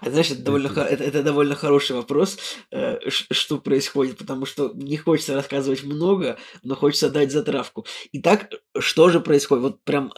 А 0.00 0.10
знаешь, 0.10 0.30
это 0.30 0.42
довольно, 0.42 0.68
это, 0.68 1.04
это 1.04 1.22
довольно 1.22 1.54
хороший 1.54 1.96
вопрос, 1.96 2.38
э, 2.70 2.98
что 3.08 3.58
происходит, 3.58 4.18
потому 4.18 4.46
что 4.46 4.72
не 4.74 4.96
хочется 4.96 5.34
рассказывать 5.34 5.84
много, 5.84 6.38
но 6.62 6.74
хочется 6.74 7.10
дать 7.10 7.32
затравку. 7.32 7.86
Итак, 8.12 8.50
что 8.78 9.08
же 9.10 9.20
происходит? 9.20 9.62
Вот 9.62 9.84
прям 9.84 10.12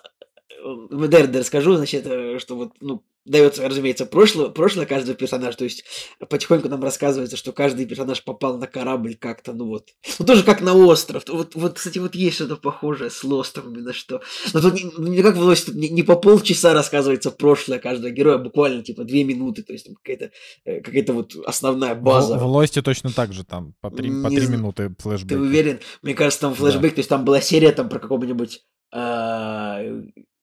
э, 0.50 1.08
ДРД 1.08 1.36
расскажу, 1.36 1.76
значит, 1.76 2.06
э, 2.06 2.38
что 2.38 2.56
вот, 2.56 2.72
ну, 2.80 3.02
дается, 3.28 3.68
разумеется, 3.68 4.06
прошлое, 4.06 4.48
прошлое 4.48 4.86
каждого 4.86 5.16
персонажа, 5.16 5.58
то 5.58 5.64
есть 5.64 5.84
потихоньку 6.28 6.68
нам 6.68 6.82
рассказывается, 6.82 7.36
что 7.36 7.52
каждый 7.52 7.86
персонаж 7.86 8.24
попал 8.24 8.58
на 8.58 8.66
корабль 8.66 9.14
как-то, 9.14 9.52
ну 9.52 9.66
вот, 9.66 9.90
ну 10.18 10.24
тоже 10.24 10.42
как 10.42 10.60
на 10.60 10.74
остров, 10.74 11.24
вот, 11.28 11.54
вот 11.54 11.74
кстати, 11.74 11.98
вот 11.98 12.14
есть 12.14 12.36
что-то 12.36 12.56
похожее 12.56 13.10
с 13.10 13.22
Лостом 13.24 13.72
именно 13.72 13.92
что, 13.92 14.22
но 14.52 14.60
тут 14.60 14.74
не, 14.74 14.90
ну, 14.96 15.22
как 15.22 15.36
в 15.36 15.42
Лосте, 15.42 15.72
не, 15.72 15.88
не 15.88 16.02
по 16.02 16.16
полчаса 16.16 16.74
рассказывается 16.74 17.30
прошлое 17.30 17.78
каждого 17.78 18.10
героя, 18.10 18.36
а 18.36 18.38
буквально 18.38 18.82
типа 18.82 19.04
две 19.04 19.24
минуты, 19.24 19.62
то 19.62 19.72
есть 19.72 19.86
там 19.86 19.94
какая-то 19.94 20.30
э, 20.64 20.80
какая-то 20.80 21.12
вот 21.12 21.36
основная 21.46 21.94
база. 21.94 22.38
В, 22.38 22.42
в 22.42 22.46
Лосте 22.46 22.82
точно 22.82 23.10
так 23.10 23.32
же 23.32 23.44
там 23.44 23.74
по 23.80 23.90
три, 23.90 24.10
по 24.22 24.30
три 24.30 24.46
минуты 24.46 24.88
Ты 24.88 25.02
флешбэк. 25.02 25.38
уверен? 25.38 25.80
Мне 26.02 26.14
кажется, 26.14 26.40
там 26.40 26.54
флешбэк, 26.54 26.94
то 26.94 27.00
есть 27.00 27.08
там 27.08 27.24
была 27.24 27.40
серия 27.40 27.72
там 27.72 27.88
про 27.88 27.98
какого-нибудь, 27.98 28.62
а, 28.90 29.80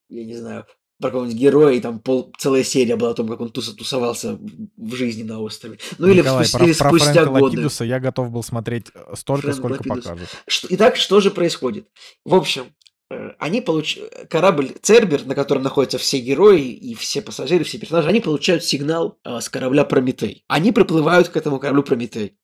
я 0.10 0.26
не 0.26 0.36
знаю, 0.36 0.66
про 1.00 1.10
какого-нибудь 1.10 1.38
героя, 1.40 1.74
и 1.74 1.82
там 1.82 2.00
пол, 2.00 2.34
целая 2.38 2.64
серия 2.64 2.96
была 2.96 3.12
о 3.12 3.14
том, 3.14 3.28
как 3.28 3.42
он 3.42 3.50
туса, 3.50 3.76
тусовался 3.76 4.40
в, 4.78 4.96
жизни 4.96 5.24
на 5.24 5.42
острове. 5.42 5.78
Ну 5.98 6.08
или, 6.08 6.20
Николай, 6.20 6.46
спустя, 6.46 6.58
про, 6.58 6.66
или 6.66 6.78
про 6.78 6.90
спустя 6.90 7.14
Фрэнка 7.14 7.32
годы. 7.32 7.44
Лапидуса 7.44 7.84
я 7.84 8.00
готов 8.00 8.32
был 8.32 8.44
смотреть 8.44 8.88
э, 8.94 9.14
столько, 9.16 9.42
Фрэнк 9.42 9.58
сколько 9.58 9.74
Лапидус. 9.74 10.04
покажут. 10.06 10.30
Что, 10.48 10.68
итак, 10.72 10.96
что 10.96 11.20
же 11.20 11.32
происходит? 11.32 11.90
В 12.24 12.34
общем, 12.34 12.68
э, 13.12 13.32
они 13.40 13.60
получ... 13.60 14.00
корабль 14.30 14.70
Цербер, 14.82 15.26
на 15.26 15.36
котором 15.36 15.64
находятся 15.64 15.98
все 15.98 16.20
герои 16.20 16.70
и 16.70 16.96
все 16.96 17.22
пассажиры, 17.22 17.66
все 17.66 17.78
персонажи, 17.78 18.08
они 18.08 18.22
получают 18.22 18.64
сигнал 18.64 19.20
э, 19.26 19.42
с 19.42 19.50
корабля 19.50 19.84
Прометей. 19.84 20.46
Они 20.48 20.72
приплывают 20.72 21.28
к 21.28 21.36
этому 21.36 21.60
кораблю 21.60 21.84
Прометей. 21.84 22.38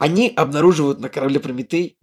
Они 0.00 0.32
обнаруживают 0.34 0.98
на 0.98 1.08
корабле 1.08 1.38
Прометей 1.38 1.98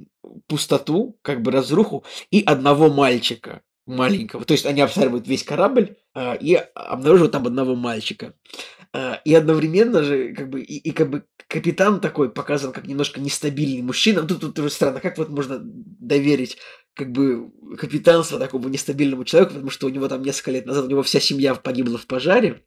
пустоту, 0.48 1.20
как 1.24 1.42
бы 1.42 1.52
разруху, 1.52 2.06
и 2.32 2.42
одного 2.42 2.90
мальчика 2.90 3.64
маленького. 3.90 4.46
То 4.46 4.54
есть 4.54 4.66
они 4.66 4.82
обстреливают 4.82 5.28
весь 5.28 5.44
корабль 5.44 5.98
э, 6.16 6.38
и 6.38 6.56
обнаруживают 6.76 7.32
там 7.32 7.48
одного 7.48 7.76
мальчика. 7.76 8.34
Э, 8.94 9.16
и 9.26 9.34
одновременно 9.34 10.04
же, 10.04 10.34
как 10.34 10.50
бы, 10.50 10.62
и, 10.62 10.78
и 10.78 10.92
как 10.92 11.10
бы 11.10 11.26
капитан 11.48 12.00
такой 12.00 12.32
показан 12.32 12.72
как 12.72 12.88
немножко 12.88 13.20
нестабильный 13.20 13.82
мужчина. 13.82 14.22
Ну, 14.22 14.28
Тут, 14.28 14.42
тут 14.42 14.56
тоже 14.56 14.70
странно, 14.70 15.00
как 15.00 15.18
вот 15.18 15.30
можно 15.30 15.60
доверить 15.60 16.58
как 17.00 17.14
бы 17.14 17.50
капитанство 17.78 18.38
такому 18.38 18.68
нестабильному 18.68 19.24
человеку, 19.24 19.54
потому 19.54 19.70
что 19.70 19.88
у 19.88 19.90
него 19.90 20.10
там 20.10 20.22
несколько 20.22 20.52
лет 20.52 20.66
назад 20.66 20.84
у 20.84 20.90
него 20.90 21.02
вся 21.02 21.22
семья 21.22 21.56
погибла 21.56 21.98
в 21.98 22.06
пожаре, 22.08 22.62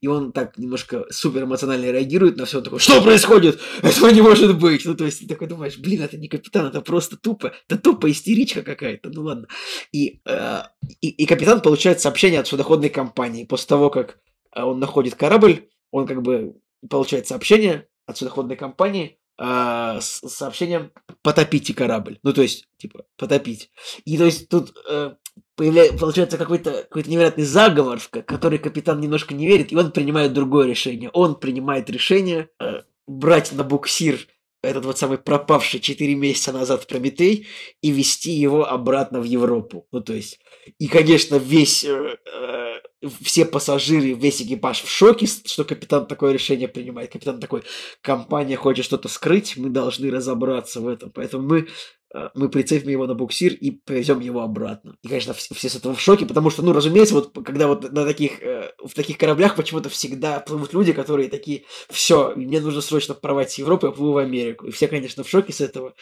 и 0.00 0.06
он 0.06 0.30
так 0.30 0.56
немножко 0.56 1.04
супер 1.10 1.42
эмоционально 1.42 1.90
реагирует 1.90 2.36
на 2.36 2.44
все, 2.44 2.58
он 2.58 2.64
такой, 2.64 2.78
что 2.78 3.02
происходит? 3.02 3.58
Этого 3.82 4.10
не 4.10 4.20
может 4.20 4.56
быть! 4.56 4.84
Ну, 4.84 4.94
то 4.94 5.04
есть 5.04 5.18
ты 5.18 5.26
такой 5.26 5.48
думаешь, 5.48 5.78
блин, 5.78 6.02
это 6.02 6.16
не 6.16 6.28
капитан, 6.28 6.66
это 6.66 6.80
просто 6.80 7.16
тупо, 7.16 7.54
это 7.68 7.76
тупо 7.76 8.08
истеричка 8.08 8.62
какая-то, 8.62 9.10
ну 9.10 9.22
ладно. 9.22 9.48
И, 9.90 10.20
э, 10.26 10.58
и, 11.00 11.08
и 11.08 11.26
капитан 11.26 11.60
получает 11.60 12.00
сообщение 12.00 12.38
от 12.38 12.46
судоходной 12.46 12.88
компании 12.88 13.44
после 13.44 13.66
того, 13.66 13.90
как 13.90 14.20
э, 14.54 14.62
он 14.62 14.78
находит 14.78 15.16
корабль, 15.16 15.68
он 15.90 16.06
как 16.06 16.22
бы 16.22 16.54
получает 16.88 17.26
сообщение 17.26 17.88
от 18.06 18.16
судоходной 18.16 18.54
компании, 18.54 19.18
э, 19.42 19.98
с 20.00 20.28
сообщением 20.28 20.92
«потопите 21.22 21.74
корабль». 21.74 22.18
Ну, 22.22 22.32
то 22.32 22.42
есть, 22.42 22.68
типа, 22.78 23.04
потопить. 23.16 23.70
И 24.04 24.16
то 24.16 24.24
есть 24.24 24.48
тут 24.48 24.72
э, 24.88 25.14
появляется, 25.56 25.98
получается 25.98 26.38
какой-то 26.38 26.84
какой 26.84 27.04
невероятный 27.04 27.44
заговор, 27.44 27.98
в 27.98 28.08
который 28.08 28.58
капитан 28.58 29.00
немножко 29.00 29.34
не 29.34 29.46
верит, 29.46 29.72
и 29.72 29.76
он 29.76 29.92
принимает 29.92 30.32
другое 30.32 30.66
решение. 30.66 31.10
Он 31.12 31.34
принимает 31.34 31.90
решение 31.90 32.48
э, 32.60 32.82
брать 33.06 33.52
на 33.52 33.64
буксир 33.64 34.28
этот 34.62 34.84
вот 34.84 34.98
самый 34.98 35.18
пропавший 35.18 35.80
4 35.80 36.14
месяца 36.14 36.52
назад 36.52 36.86
Прометей 36.86 37.48
и 37.80 37.90
вести 37.90 38.30
его 38.30 38.66
обратно 38.68 39.20
в 39.20 39.24
Европу. 39.24 39.86
Ну, 39.90 40.00
то 40.00 40.12
есть, 40.12 40.38
и, 40.78 40.86
конечно, 40.86 41.36
весь, 41.36 41.84
э, 41.84 42.16
э, 42.26 42.74
все 43.20 43.44
пассажиры, 43.44 44.12
весь 44.12 44.42
экипаж 44.42 44.82
в 44.82 44.90
шоке, 44.90 45.26
что 45.26 45.64
капитан 45.64 46.06
такое 46.06 46.32
решение 46.32 46.68
принимает. 46.68 47.12
Капитан 47.12 47.40
такой, 47.40 47.62
компания 48.00 48.56
хочет 48.56 48.84
что-то 48.84 49.08
скрыть, 49.08 49.56
мы 49.56 49.70
должны 49.70 50.10
разобраться 50.10 50.80
в 50.80 50.88
этом. 50.88 51.10
Поэтому 51.10 51.46
мы 51.46 51.68
Э, 52.14 52.28
мы 52.34 52.48
прицепим 52.48 52.90
его 52.90 53.06
на 53.06 53.14
буксир 53.14 53.54
и 53.54 53.70
повезем 53.70 54.20
его 54.20 54.42
обратно. 54.42 54.96
И, 55.02 55.08
конечно, 55.08 55.32
все, 55.32 55.54
все 55.54 55.68
с 55.68 55.76
этого 55.76 55.94
в 55.94 56.00
шоке, 56.00 56.26
потому 56.26 56.50
что, 56.50 56.62
ну, 56.62 56.72
разумеется, 56.72 57.14
вот 57.14 57.32
когда 57.44 57.66
вот 57.66 57.90
на 57.90 58.04
таких, 58.04 58.42
э, 58.42 58.70
в 58.78 58.94
таких 58.94 59.18
кораблях 59.18 59.56
почему-то 59.56 59.88
всегда 59.88 60.40
плывут 60.40 60.74
люди, 60.74 60.92
которые 60.92 61.28
такие, 61.28 61.64
все, 61.90 62.32
мне 62.36 62.60
нужно 62.60 62.80
срочно 62.80 63.14
порвать 63.14 63.50
с 63.52 63.58
Европы, 63.58 63.86
я 63.86 63.92
плыву 63.92 64.12
в 64.12 64.18
Америку. 64.18 64.66
И 64.66 64.70
все, 64.70 64.88
конечно, 64.88 65.24
в 65.24 65.28
шоке 65.28 65.52
с 65.52 65.60
этого. 65.60 65.94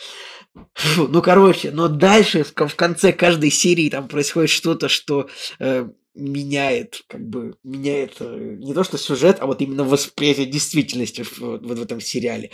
Фу, 0.74 1.06
ну, 1.08 1.22
короче, 1.22 1.70
но 1.70 1.88
дальше, 1.88 2.44
в, 2.44 2.52
конце 2.54 3.12
каждой 3.12 3.50
серии 3.50 3.88
там 3.88 4.08
происходит 4.08 4.50
что-то, 4.50 4.88
что 4.88 5.28
э, 5.60 5.88
меняет, 6.14 7.02
как 7.08 7.26
бы, 7.28 7.56
меняет 7.62 8.16
э, 8.20 8.56
не 8.58 8.74
то 8.74 8.84
что 8.84 8.98
сюжет, 8.98 9.38
а 9.40 9.46
вот 9.46 9.60
именно 9.62 9.84
восприятие 9.84 10.46
действительности 10.46 11.24
вот, 11.38 11.64
вот 11.64 11.78
в 11.78 11.82
этом 11.82 12.00
сериале. 12.00 12.50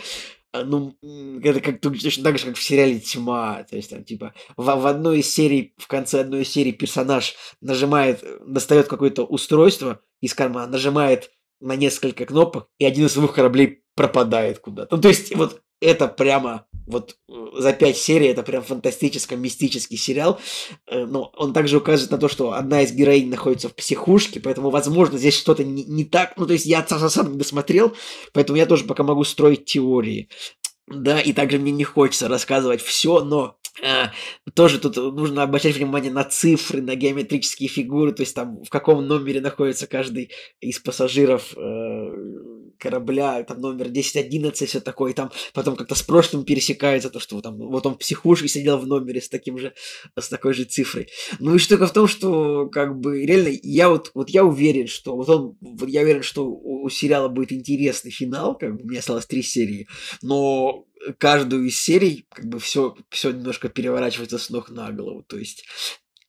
А, 0.53 0.63
ну, 0.63 0.95
это 1.43 1.59
как 1.59 1.81
точно 1.81 2.23
так 2.23 2.37
же, 2.37 2.45
как 2.45 2.55
в 2.55 2.63
сериале 2.63 2.99
«Тьма». 2.99 3.63
То 3.63 3.75
есть, 3.75 3.89
там, 3.89 4.03
типа, 4.03 4.33
в, 4.55 4.63
в 4.63 4.87
одной 4.87 5.19
из 5.19 5.33
серий, 5.33 5.73
в 5.77 5.87
конце 5.87 6.21
одной 6.21 6.43
из 6.43 6.49
серий 6.49 6.71
персонаж 6.71 7.35
нажимает, 7.61 8.23
достает 8.45 8.87
какое-то 8.87 9.23
устройство 9.25 10.01
из 10.21 10.33
кармана, 10.33 10.71
нажимает 10.71 11.31
на 11.59 11.75
несколько 11.75 12.25
кнопок, 12.25 12.69
и 12.77 12.85
один 12.85 13.07
из 13.07 13.13
двух 13.15 13.33
кораблей 13.33 13.83
пропадает 13.95 14.59
куда-то. 14.59 14.95
Ну, 14.95 15.01
то 15.01 15.07
есть, 15.09 15.35
вот 15.35 15.61
это 15.79 16.07
прямо 16.07 16.65
вот 16.87 17.17
э, 17.29 17.33
за 17.57 17.73
пять 17.73 17.97
серий, 17.97 18.27
это 18.27 18.43
прям 18.43 18.63
фантастический, 18.63 19.35
мистический 19.35 19.97
сериал. 19.97 20.39
Э, 20.87 21.05
но 21.05 21.31
он 21.35 21.53
также 21.53 21.77
указывает 21.77 22.11
на 22.11 22.17
то, 22.17 22.27
что 22.29 22.53
одна 22.53 22.81
из 22.81 22.91
героинь 22.93 23.29
находится 23.29 23.69
в 23.69 23.75
психушке, 23.75 24.39
поэтому, 24.39 24.69
возможно, 24.69 25.17
здесь 25.17 25.37
что-то 25.37 25.63
не, 25.63 25.83
не 25.83 26.05
так. 26.05 26.33
Ну, 26.37 26.47
то 26.47 26.53
есть 26.53 26.65
я 26.65 26.85
сам, 26.87 27.09
сам 27.09 27.31
не 27.33 27.37
досмотрел, 27.37 27.95
поэтому 28.33 28.57
я 28.57 28.65
тоже 28.65 28.85
пока 28.85 29.03
могу 29.03 29.23
строить 29.23 29.65
теории. 29.65 30.29
Да, 30.87 31.19
и 31.19 31.33
также 31.33 31.59
мне 31.59 31.73
не 31.73 31.83
хочется 31.83 32.29
рассказывать 32.29 32.81
все, 32.81 33.19
но 33.21 33.57
а, 33.83 34.11
тоже 34.53 34.79
тут 34.79 34.95
нужно 34.95 35.43
обращать 35.43 35.75
внимание 35.75 36.11
на 36.11 36.23
цифры, 36.23 36.81
на 36.81 36.95
геометрические 36.95 37.69
фигуры, 37.69 38.13
то 38.13 38.21
есть 38.21 38.33
там 38.33 38.63
в 38.63 38.69
каком 38.69 39.05
номере 39.05 39.41
находится 39.41 39.85
каждый 39.85 40.31
из 40.61 40.79
пассажиров 40.79 41.53
э, 41.55 42.11
корабля, 42.77 43.43
там 43.43 43.61
номер 43.61 43.87
10-11, 43.87 44.65
все 44.65 44.79
такое, 44.79 45.13
там 45.13 45.31
потом 45.53 45.75
как-то 45.75 45.95
с 45.95 46.01
прошлым 46.01 46.45
пересекается, 46.45 47.09
то, 47.09 47.19
что 47.19 47.41
там, 47.41 47.57
вот 47.57 47.85
он 47.85 47.95
в 47.95 47.97
психушке 47.97 48.47
сидел 48.47 48.77
в 48.77 48.87
номере 48.87 49.21
с 49.21 49.29
таким 49.29 49.57
же, 49.57 49.73
с 50.17 50.29
такой 50.29 50.53
же 50.53 50.65
цифрой. 50.65 51.07
Ну 51.39 51.55
и 51.55 51.59
штука 51.59 51.87
в 51.87 51.93
том, 51.93 52.07
что 52.07 52.67
как 52.67 52.99
бы 52.99 53.25
реально 53.25 53.57
я 53.63 53.89
вот, 53.89 54.11
вот 54.13 54.29
я 54.29 54.43
уверен, 54.43 54.87
что 54.87 55.15
вот 55.15 55.29
он, 55.29 55.57
вот 55.61 55.89
я 55.89 56.01
уверен, 56.01 56.23
что 56.23 56.45
у, 56.45 56.83
у 56.83 56.89
сериала 56.89 57.27
будет 57.27 57.51
интересный 57.51 58.11
финал, 58.11 58.57
как 58.57 58.75
бы 58.75 58.83
у 58.83 58.87
меня 58.87 58.99
осталось 58.99 59.25
три 59.25 59.41
серии, 59.41 59.87
но 60.21 60.85
каждую 61.17 61.65
из 61.65 61.79
серий 61.79 62.25
как 62.29 62.45
бы 62.45 62.59
все, 62.59 62.95
все 63.09 63.31
немножко 63.31 63.69
переворачивается 63.69 64.37
с 64.37 64.49
ног 64.49 64.69
на 64.69 64.91
голову. 64.91 65.23
То 65.23 65.37
есть 65.37 65.65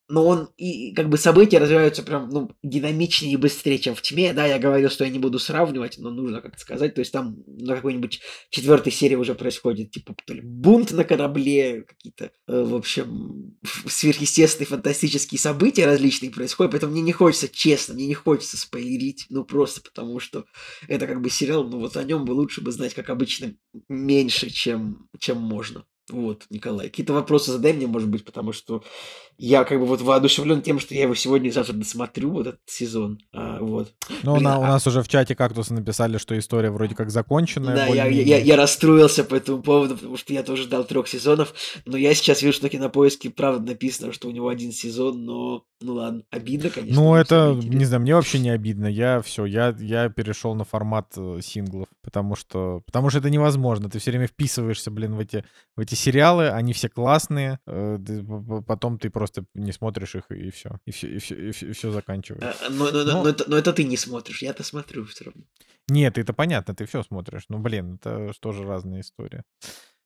но 0.08 0.26
он 0.26 0.48
и 0.56 0.92
как 0.94 1.08
бы 1.10 1.18
события 1.18 1.58
развиваются 1.58 2.02
прям 2.02 2.30
ну, 2.30 2.50
динамичнее 2.62 3.34
и 3.34 3.36
быстрее, 3.36 3.78
чем 3.78 3.94
в 3.94 4.02
тьме. 4.02 4.32
Да, 4.32 4.46
я 4.46 4.58
говорил, 4.58 4.88
что 4.88 5.04
я 5.04 5.10
не 5.10 5.18
буду 5.18 5.38
сравнивать, 5.38 5.98
но 5.98 6.10
нужно 6.10 6.40
как-то 6.40 6.58
сказать. 6.58 6.94
То 6.94 7.00
есть 7.00 7.12
там 7.12 7.36
на 7.46 7.76
какой-нибудь 7.76 8.20
четвертой 8.50 8.90
серии 8.90 9.16
уже 9.16 9.34
происходит 9.34 9.90
типа 9.90 10.14
то 10.24 10.32
ли 10.32 10.40
бунт 10.40 10.92
на 10.92 11.04
корабле, 11.04 11.82
какие-то, 11.82 12.32
э, 12.46 12.62
в 12.62 12.74
общем, 12.74 13.58
сверхъестественные 13.86 14.68
фантастические 14.68 15.38
события 15.38 15.84
различные 15.84 16.30
происходят. 16.30 16.72
Поэтому 16.72 16.92
мне 16.92 17.02
не 17.02 17.12
хочется, 17.12 17.48
честно, 17.48 17.94
мне 17.94 18.06
не 18.06 18.14
хочется 18.14 18.56
спойлерить, 18.56 19.26
ну 19.28 19.44
просто 19.44 19.82
потому 19.82 20.20
что 20.20 20.46
это 20.88 21.06
как 21.06 21.20
бы 21.20 21.28
сериал, 21.28 21.64
ну 21.68 21.80
вот 21.80 21.96
о 21.98 22.04
нем 22.04 22.24
бы 22.24 22.32
лучше 22.32 22.62
бы 22.62 22.72
знать, 22.72 22.94
как 22.94 23.10
обычно, 23.10 23.54
меньше, 23.88 24.48
чем, 24.48 25.08
чем 25.18 25.38
можно. 25.38 25.84
Вот, 26.10 26.46
Николай, 26.48 26.88
какие-то 26.88 27.12
вопросы 27.12 27.52
задай 27.52 27.74
мне, 27.74 27.86
может 27.86 28.08
быть, 28.08 28.24
потому 28.24 28.52
что 28.52 28.82
я 29.38 29.62
как 29.64 29.78
бы 29.78 29.86
вот 29.86 30.02
воодушевлен 30.02 30.62
тем, 30.62 30.80
что 30.80 30.94
я 30.94 31.02
его 31.02 31.14
сегодня 31.14 31.48
и 31.48 31.52
завтра 31.52 31.72
досмотрю, 31.72 32.30
вот 32.30 32.48
этот 32.48 32.60
сезон. 32.66 33.20
А, 33.32 33.60
вот. 33.60 33.92
Ну, 34.24 34.34
Блин, 34.34 34.44
на, 34.44 34.56
а... 34.56 34.58
у 34.58 34.62
нас 34.62 34.86
уже 34.86 35.02
в 35.02 35.08
чате 35.08 35.36
кактусы 35.36 35.72
написали, 35.72 36.18
что 36.18 36.36
история 36.36 36.70
вроде 36.70 36.96
как 36.96 37.10
законченная. 37.10 37.76
Да, 37.76 37.86
я, 37.86 38.06
я, 38.06 38.38
я 38.38 38.56
расстроился 38.56 39.22
по 39.22 39.36
этому 39.36 39.62
поводу, 39.62 39.96
потому 39.96 40.16
что 40.16 40.32
я 40.32 40.42
тоже 40.42 40.64
ждал 40.64 40.84
трех 40.84 41.06
сезонов, 41.06 41.54
но 41.86 41.96
я 41.96 42.14
сейчас 42.14 42.42
вижу, 42.42 42.54
что 42.54 42.78
на 42.78 42.88
поиске 42.88 43.30
правда 43.30 43.64
написано, 43.64 44.12
что 44.12 44.28
у 44.28 44.32
него 44.32 44.48
один 44.48 44.72
сезон, 44.72 45.24
но 45.24 45.64
ну 45.80 45.94
ладно, 45.94 46.22
обидно, 46.30 46.70
конечно. 46.70 47.00
Ну, 47.00 47.14
это, 47.14 47.56
не 47.62 47.84
знаю, 47.84 48.02
мне 48.02 48.14
вообще 48.14 48.40
не 48.40 48.50
обидно. 48.50 48.86
Я 48.86 49.22
все, 49.22 49.44
я, 49.44 49.74
я 49.78 50.08
перешел 50.08 50.56
на 50.56 50.64
формат 50.64 51.12
э, 51.16 51.38
синглов, 51.40 51.86
потому 52.02 52.34
что, 52.34 52.82
потому 52.84 53.10
что 53.10 53.20
это 53.20 53.30
невозможно. 53.30 53.88
Ты 53.88 54.00
все 54.00 54.10
время 54.10 54.26
вписываешься, 54.26 54.90
блин, 54.90 55.14
в 55.14 55.20
эти, 55.20 55.44
в 55.76 55.80
эти 55.80 55.94
сериалы, 55.94 56.48
они 56.48 56.72
все 56.72 56.88
классные, 56.88 57.60
э, 57.66 57.98
потом 58.66 58.98
ты 58.98 59.08
просто 59.08 59.27
не 59.54 59.72
смотришь 59.72 60.14
их, 60.14 60.30
и 60.30 60.50
все. 60.50 60.78
И 60.86 60.90
все, 60.90 61.08
и 61.08 61.18
все, 61.18 61.34
и 61.34 61.50
все, 61.52 61.68
и 61.68 61.72
все 61.72 61.90
заканчивается. 61.90 62.66
А, 62.66 62.70
но, 62.70 62.90
но, 62.90 63.04
но, 63.04 63.22
но, 63.22 63.28
это, 63.28 63.44
но 63.48 63.56
это 63.56 63.72
ты 63.72 63.84
не 63.84 63.96
смотришь, 63.96 64.42
я-то 64.42 64.62
смотрю 64.62 65.04
все 65.04 65.24
равно. 65.24 65.42
Нет, 65.88 66.18
это 66.18 66.32
понятно, 66.32 66.74
ты 66.74 66.84
все 66.86 67.02
смотришь. 67.02 67.44
Ну, 67.48 67.58
блин, 67.58 67.94
это 67.94 68.32
тоже 68.40 68.64
разная 68.64 69.00
история. 69.00 69.44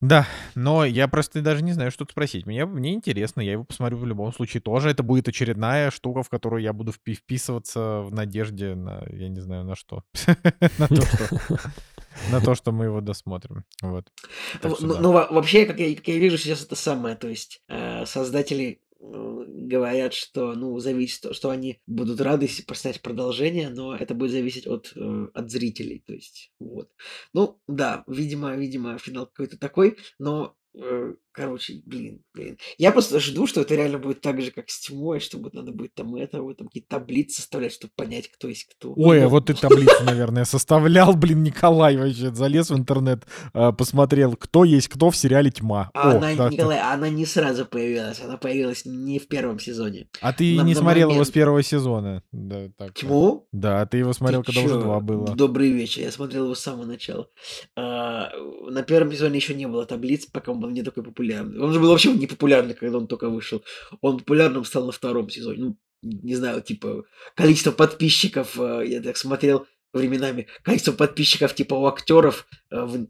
Да, 0.03 0.27
но 0.57 0.85
я 0.85 1.07
просто 1.07 1.43
даже 1.43 1.63
не 1.63 1.73
знаю, 1.73 1.93
что 1.93 2.05
спросить. 2.05 2.45
Мне, 2.45 2.67
мне 2.67 2.93
интересно, 2.93 3.41
я 3.41 3.53
его 3.53 3.63
посмотрю 3.63 3.99
в 3.99 4.05
любом 4.05 4.33
случае 4.33 4.61
тоже. 4.61 4.91
Это 4.91 5.05
будет 5.05 5.29
очередная 5.29 5.93
штука, 5.93 6.25
в 6.25 6.29
которую 6.29 6.61
я 6.61 6.73
буду 6.73 6.93
вписываться 6.93 8.01
в 8.01 8.13
надежде 8.13 8.75
на, 8.75 9.05
я 9.13 9.29
не 9.29 9.39
знаю, 9.39 9.65
на 9.65 9.77
что. 9.77 10.03
На 10.79 10.89
то, 10.89 11.03
что... 11.03 11.39
На 12.33 12.41
то, 12.41 12.55
что 12.57 12.73
мы 12.73 12.87
его 12.87 13.01
досмотрим. 13.01 13.65
Вот. 13.81 14.13
Ну, 14.63 14.77
ну 14.81 15.13
вообще, 15.13 15.67
как 15.67 15.79
я 15.79 16.19
вижу 16.19 16.37
сейчас 16.37 16.65
это 16.65 16.75
самое, 16.75 17.15
то 17.15 17.29
есть 17.29 17.63
э, 17.69 18.05
создатели 18.05 18.81
Э, 18.92 18.92
говорят, 19.03 20.15
что, 20.15 20.55
ну, 20.55 20.79
зависит, 20.79 21.35
что 21.35 21.51
они 21.51 21.81
будут 21.87 22.21
рады 22.21 22.49
поставить 22.67 23.03
продолжение, 23.03 23.69
но 23.69 23.95
это 23.97 24.15
будет 24.15 24.31
зависеть 24.31 24.67
от, 24.67 24.93
э, 24.97 25.27
от 25.35 25.51
зрителей, 25.51 26.03
то 26.07 26.13
есть, 26.13 26.53
вот. 26.61 26.91
Ну, 27.33 27.61
да, 27.67 28.05
видимо, 28.07 28.55
видимо, 28.57 28.99
финал 28.99 29.27
какой-то 29.27 29.59
такой, 29.59 29.99
но 30.19 30.57
Э, 30.75 31.13
короче, 31.33 31.81
блин, 31.85 32.23
блин. 32.35 32.59
Я 32.79 32.93
просто 32.93 33.21
жду, 33.21 33.47
что 33.47 33.63
это 33.63 33.75
реально 33.75 33.99
будет 33.99 34.21
так 34.21 34.41
же, 34.41 34.51
как 34.51 34.71
с 34.71 34.81
тьмой, 34.81 35.21
что 35.21 35.39
вот 35.39 35.55
надо 35.55 35.73
будет 35.73 35.95
там 35.95 36.15
это, 36.15 36.43
вот 36.43 36.59
там 36.59 36.69
какие-то 36.69 36.89
таблицы 36.99 37.37
составлять, 37.37 37.73
чтобы 37.73 37.93
понять, 37.97 38.31
кто 38.31 38.49
есть 38.49 38.65
кто. 38.65 38.93
Ой, 38.97 39.25
а 39.25 39.29
вот 39.29 39.47
ты 39.47 39.55
таблицу, 39.55 40.05
наверное, 40.05 40.45
составлял, 40.45 41.15
блин, 41.15 41.43
Николай 41.43 41.97
вообще 41.97 42.33
залез 42.35 42.71
в 42.71 42.77
интернет, 42.77 43.27
а, 43.53 43.73
посмотрел, 43.73 44.37
кто 44.37 44.65
есть 44.65 44.89
кто 44.89 45.11
в 45.11 45.17
сериале 45.17 45.51
«Тьма». 45.51 45.91
А 45.95 46.17
она, 46.17 46.33
Николай, 46.33 46.81
она 46.81 47.09
не 47.09 47.27
сразу 47.27 47.67
появилась, 47.67 48.21
она 48.21 48.37
появилась 48.37 48.85
не 48.85 49.19
в 49.19 49.29
первом 49.29 49.59
сезоне. 49.59 50.09
А 50.21 50.33
ты 50.33 50.59
не 50.59 50.75
смотрел 50.75 51.11
его 51.11 51.25
с 51.25 51.31
первого 51.31 51.63
сезона? 51.63 52.23
Да, 52.33 52.69
так. 52.77 52.95
Тьму? 52.95 53.47
Да, 53.53 53.87
ты 53.87 53.99
его 53.99 54.13
смотрел, 54.13 54.43
когда 54.43 54.61
уже 54.61 54.79
два 54.79 55.01
было. 55.01 55.35
Добрый 55.35 55.71
вечер, 55.71 56.03
я 56.03 56.13
смотрел 56.13 56.45
его 56.45 56.55
с 56.55 56.61
самого 56.61 56.85
начала. 56.85 57.29
А, 57.77 58.31
на 58.69 58.83
первом 58.83 59.13
сезоне 59.13 59.37
еще 59.37 59.55
не 59.55 59.67
было 59.67 59.87
таблиц, 59.87 60.27
пока 60.27 60.53
он 60.53 60.61
был 60.61 60.71
не 60.71 60.83
такой 60.83 61.03
популярный. 61.03 61.22
Он 61.31 61.73
же 61.73 61.81
был 61.81 61.91
вообще 61.91 62.13
не 62.13 62.27
популярный, 62.27 62.75
когда 62.75 62.99
он 62.99 63.07
только 63.07 63.29
вышел. 63.29 63.63
Он 64.01 64.19
популярным 64.19 64.65
стал 64.65 64.87
на 64.87 64.93
втором 64.93 65.29
сезоне. 65.31 65.63
Ну, 65.63 65.77
не 66.03 66.35
знаю, 66.35 66.63
типа, 66.63 67.05
количество 67.35 67.71
подписчиков, 67.71 68.59
э, 68.59 68.85
я 68.87 69.01
так 69.01 69.17
смотрел, 69.17 69.67
временами 69.93 70.47
количество 70.63 70.93
подписчиков 70.93 71.55
типа 71.55 71.75
у 71.75 71.85
актеров, 71.85 72.47
э, 72.71 72.77
э, 72.77 73.07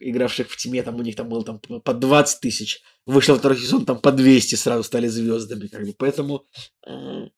игравших 0.00 0.50
в 0.50 0.56
тиме, 0.56 0.82
там 0.82 0.96
у 0.96 1.02
них 1.02 1.16
там 1.16 1.28
было 1.28 1.42
там 1.42 1.58
по 1.58 1.94
20 1.94 2.40
тысяч. 2.40 2.82
Вышел 3.06 3.36
второй 3.36 3.56
сезон, 3.56 3.86
там 3.86 3.98
по 3.98 4.12
200 4.12 4.56
сразу 4.56 4.82
стали 4.82 5.08
звездами, 5.08 5.68
как 5.68 5.86
бы. 5.86 5.94
Поэтому 5.96 6.44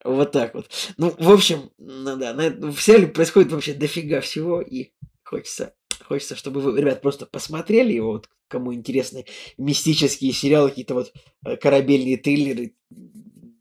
вот 0.04 0.32
так 0.32 0.54
вот. 0.54 0.68
Ну, 0.96 1.14
в 1.18 1.30
общем, 1.30 1.70
да, 1.78 2.34
в 2.34 2.80
сериале 2.80 3.06
происходит 3.06 3.52
вообще 3.52 3.74
дофига 3.74 4.20
всего, 4.20 4.60
и 4.60 4.92
хочется 5.22 5.74
Хочется, 6.12 6.36
чтобы 6.36 6.60
вы, 6.60 6.78
ребят, 6.78 7.00
просто 7.00 7.24
посмотрели 7.24 7.94
его, 7.94 8.12
вот, 8.12 8.28
кому 8.46 8.74
интересны 8.74 9.24
мистические 9.56 10.32
сериалы, 10.32 10.68
какие-то 10.68 10.92
вот 10.92 11.10
э, 11.42 11.56
корабельные 11.56 12.18
триллеры. 12.18 12.74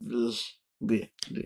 Да, 0.00 0.28
да. 0.80 0.96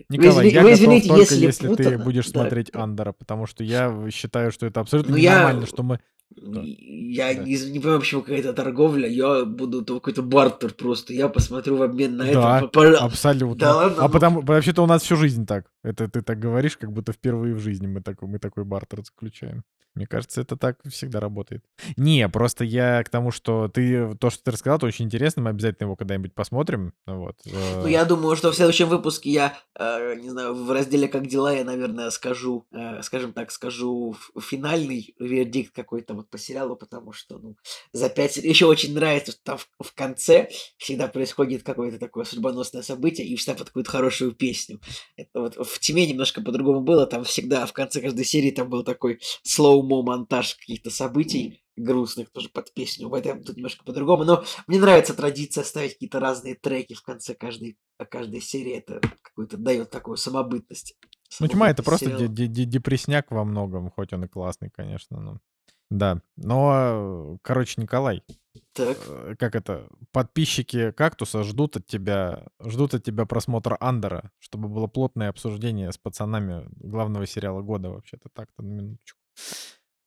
Николай, 0.09 0.47
вы, 0.47 0.51
я 0.51 0.63
вы 0.63 0.73
извините, 0.73 1.07
только, 1.07 1.21
если, 1.21 1.45
если 1.45 1.75
ты 1.75 1.97
будешь 1.97 2.25
да. 2.25 2.41
смотреть 2.41 2.75
Андера, 2.75 3.13
потому 3.13 3.45
что 3.45 3.63
я 3.63 4.09
считаю, 4.11 4.51
что 4.51 4.65
это 4.65 4.81
абсолютно 4.81 5.13
ну, 5.13 5.17
ненормально, 5.17 5.61
я... 5.61 5.65
что 5.67 5.83
мы 5.83 6.01
да. 6.35 6.61
Я 6.63 7.33
да. 7.33 7.43
Не, 7.43 7.55
не 7.55 7.79
понимаю, 7.79 7.99
почему 7.99 8.21
какая-то 8.21 8.53
торговля. 8.53 9.07
Я 9.07 9.45
буду 9.45 9.85
какой-то 9.85 10.21
бартер 10.21 10.73
просто. 10.73 11.13
Я 11.13 11.29
посмотрю 11.29 11.77
в 11.77 11.81
обмен 11.81 12.17
на 12.17 12.25
да, 12.25 12.59
это. 12.59 12.69
Да, 12.73 12.97
абсолютно. 12.99 13.55
Да, 13.55 13.75
ладно, 13.75 14.03
а 14.03 14.07
ну... 14.07 14.13
потому 14.13 14.41
вообще-то 14.41 14.83
у 14.83 14.87
нас 14.87 15.03
всю 15.03 15.15
жизнь 15.15 15.45
так. 15.45 15.71
Это 15.83 16.09
ты 16.09 16.21
так 16.21 16.37
говоришь, 16.37 16.77
как 16.77 16.91
будто 16.91 17.13
впервые 17.13 17.55
в 17.55 17.59
жизни 17.59 17.87
мы 17.87 18.01
такой, 18.01 18.27
мы 18.27 18.39
такой 18.39 18.65
бартер 18.65 19.03
заключаем. 19.05 19.63
Мне 19.97 20.05
кажется, 20.05 20.41
это 20.41 20.55
так 20.55 20.77
всегда 20.87 21.19
работает. 21.19 21.63
Не, 21.97 22.29
просто 22.29 22.63
я 22.63 23.03
к 23.03 23.09
тому, 23.09 23.31
что 23.31 23.67
ты 23.67 24.15
то, 24.15 24.29
что 24.29 24.43
ты 24.43 24.51
рассказал, 24.51 24.77
это 24.77 24.85
очень 24.85 25.05
интересно. 25.05 25.41
Мы 25.41 25.49
обязательно 25.49 25.87
его 25.87 25.95
когда-нибудь 25.95 26.35
посмотрим. 26.35 26.93
Вот. 27.07 27.35
Э. 27.45 27.81
Ну, 27.81 27.87
я 27.87 28.05
думаю, 28.05 28.35
что 28.35 28.51
в 28.51 28.55
следующем 28.55 28.89
выпуске 28.89 29.31
я, 29.31 29.57
э, 29.73 30.15
не 30.19 30.29
знаю, 30.29 30.53
в 30.53 30.71
разделе 30.71 31.07
«Как 31.07 31.25
дела» 31.25 31.51
я, 31.51 31.63
наверное, 31.63 32.11
скажу, 32.11 32.67
э, 32.71 33.01
скажем 33.01 33.33
так, 33.33 33.51
скажу 33.51 34.15
финальный 34.39 35.15
вердикт 35.17 35.73
какой-то 35.75 36.13
вот 36.13 36.29
по 36.29 36.37
сериалу, 36.37 36.75
потому 36.75 37.11
что, 37.11 37.39
ну, 37.39 37.55
за 37.91 38.09
пять... 38.09 38.37
Еще 38.37 38.67
очень 38.67 38.93
нравится, 38.93 39.31
что 39.31 39.41
там 39.43 39.57
в, 39.57 39.67
в 39.83 39.93
конце 39.95 40.49
всегда 40.77 41.07
происходит 41.07 41.63
какое-то 41.63 41.97
такое 41.97 42.23
судьбоносное 42.23 42.83
событие 42.83 43.25
и 43.25 43.35
всегда 43.35 43.55
под 43.55 43.69
какую-то 43.69 43.89
хорошую 43.89 44.33
песню. 44.33 44.79
Это 45.15 45.41
вот 45.41 45.55
в 45.55 45.79
«Тьме» 45.79 46.05
немножко 46.05 46.41
по-другому 46.41 46.81
было. 46.81 47.07
Там 47.07 47.23
всегда 47.23 47.65
в 47.65 47.73
конце 47.73 47.99
каждой 47.99 48.25
серии 48.25 48.51
там 48.51 48.69
был 48.69 48.83
такой 48.83 49.19
slow 49.87 50.03
промо-монтаж 50.03 50.55
каких-то 50.55 50.89
событий 50.89 51.63
грустных 51.75 52.31
тоже 52.31 52.49
под 52.49 52.73
песню. 52.73 53.07
В 53.09 53.13
этом 53.13 53.43
тут 53.43 53.55
немножко 53.55 53.83
по-другому. 53.85 54.23
Но 54.23 54.43
мне 54.67 54.79
нравится 54.79 55.13
традиция 55.13 55.63
ставить 55.63 55.93
какие-то 55.93 56.19
разные 56.19 56.55
треки 56.55 56.93
в 56.93 57.03
конце 57.03 57.35
каждой, 57.35 57.77
каждой 58.09 58.41
серии. 58.41 58.73
Это 58.73 58.99
какую-то 59.21 59.57
дает 59.57 59.89
такую 59.89 60.17
самобытность. 60.17 60.95
Ну, 61.39 61.47
тьма, 61.47 61.69
это 61.69 61.83
просто 61.83 62.27
депресняк 62.27 63.31
во 63.31 63.43
многом, 63.43 63.91
хоть 63.91 64.13
он 64.13 64.25
и 64.25 64.27
классный, 64.27 64.69
конечно. 64.69 65.19
Но... 65.19 65.39
Да, 65.89 66.21
но, 66.35 67.37
короче, 67.43 67.79
Николай, 67.81 68.21
так. 68.73 68.97
Э, 69.07 69.35
как 69.39 69.55
это, 69.55 69.87
подписчики 70.11 70.91
«Кактуса» 70.91 71.43
ждут 71.43 71.77
от 71.77 71.87
тебя, 71.87 72.47
ждут 72.59 72.93
от 72.93 73.03
тебя 73.03 73.25
просмотра 73.25 73.77
«Андера», 73.79 74.31
чтобы 74.39 74.67
было 74.67 74.87
плотное 74.87 75.29
обсуждение 75.29 75.91
с 75.91 75.97
пацанами 75.97 76.67
главного 76.71 77.25
сериала 77.25 77.61
года 77.61 77.89
вообще-то 77.89 78.29
так-то 78.33 78.63
на 78.63 78.71
минуточку. 78.71 79.19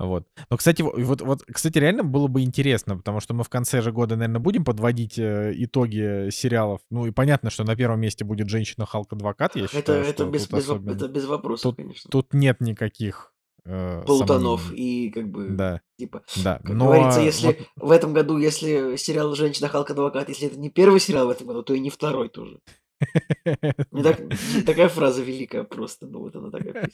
Вот. 0.00 0.24
Но, 0.48 0.56
кстати, 0.56 0.80
вот, 0.80 1.20
вот, 1.20 1.42
кстати, 1.44 1.76
реально 1.76 2.02
было 2.04 2.26
бы 2.26 2.40
интересно, 2.40 2.96
потому 2.96 3.20
что 3.20 3.34
мы 3.34 3.44
в 3.44 3.50
конце 3.50 3.82
же 3.82 3.92
года, 3.92 4.16
наверное, 4.16 4.40
будем 4.40 4.64
подводить 4.64 5.18
э, 5.18 5.52
итоги 5.54 6.30
сериалов. 6.30 6.80
Ну 6.90 7.04
и 7.04 7.10
понятно, 7.10 7.50
что 7.50 7.64
на 7.64 7.76
первом 7.76 8.00
месте 8.00 8.24
будет 8.24 8.48
женщина 8.48 8.86
Халк 8.86 9.12
Адвокат. 9.12 9.56
Я 9.56 9.68
считаю, 9.68 10.00
это, 10.00 10.10
это, 10.10 10.24
без, 10.24 10.48
без, 10.48 10.64
особенно... 10.64 10.92
это 10.92 11.06
без 11.06 11.26
вопросов, 11.26 11.62
тут, 11.62 11.76
конечно. 11.76 12.10
Тут 12.10 12.32
нет 12.32 12.62
никаких 12.62 13.34
э, 13.66 14.02
Полутонов 14.06 14.72
и 14.72 15.10
как 15.10 15.30
бы 15.30 15.48
да. 15.50 15.82
типа 15.98 16.22
да. 16.42 16.60
как 16.64 16.74
Но... 16.74 16.86
говорится, 16.86 17.20
если 17.20 17.46
вот... 17.48 17.58
в 17.76 17.90
этом 17.90 18.14
году, 18.14 18.38
если 18.38 18.96
сериал 18.96 19.34
Женщина 19.34 19.68
Халк 19.68 19.90
Адвокат, 19.90 20.30
если 20.30 20.46
это 20.46 20.58
не 20.58 20.70
первый 20.70 21.00
сериал 21.00 21.26
в 21.26 21.30
этом 21.30 21.46
году, 21.46 21.62
то 21.62 21.74
и 21.74 21.80
не 21.80 21.90
второй 21.90 22.30
тоже. 22.30 22.58
Такая 24.66 24.88
фраза 24.88 25.22
великая 25.22 25.64
просто, 25.64 26.06
ну 26.06 26.20
вот 26.20 26.36
она 26.36 26.50
такая. 26.50 26.88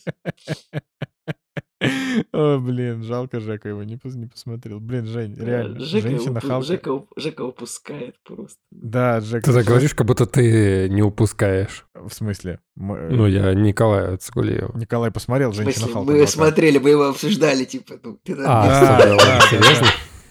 О, 2.39 2.59
блин, 2.59 3.03
жалко 3.03 3.41
Жека 3.41 3.71
его 3.71 3.83
не, 3.83 3.99
не 4.05 4.27
посмотрел. 4.27 4.79
Блин, 4.79 5.07
Жень, 5.07 5.35
реально, 5.39 5.81
Жека, 5.81 6.11
женщина 6.11 6.39
уп... 6.39 6.45
Халка. 6.45 6.67
Жека, 6.67 7.03
Жека 7.17 7.43
упускает 7.43 8.17
просто. 8.25 8.59
Да, 8.71 9.23
Жека. 9.23 9.47
Ты 9.47 9.55
так 9.55 9.65
говоришь, 9.65 9.95
как 9.95 10.07
будто 10.07 10.27
ты 10.27 10.91
не 10.91 11.01
упускаешь. 11.01 11.87
В 11.95 12.13
смысле? 12.13 12.61
Мы... 12.75 12.99
Э, 12.99 13.09
ну, 13.11 13.27
я 13.27 13.55
Николая 13.55 14.19
Цигулиева. 14.19 14.77
Николай 14.77 15.11
посмотрел 15.11 15.55
«Женщина 15.55 15.89
Халка». 15.91 16.13
Мы 16.13 16.27
смотрели, 16.27 16.77
мы 16.77 16.91
его 16.91 17.09
обсуждали, 17.09 17.65
типа, 17.65 17.95
ну, 18.03 18.19
ты 18.23 18.35
а, 18.45 18.99
да, 18.99 19.17
да, 19.17 19.41
серьезно? 19.49 19.87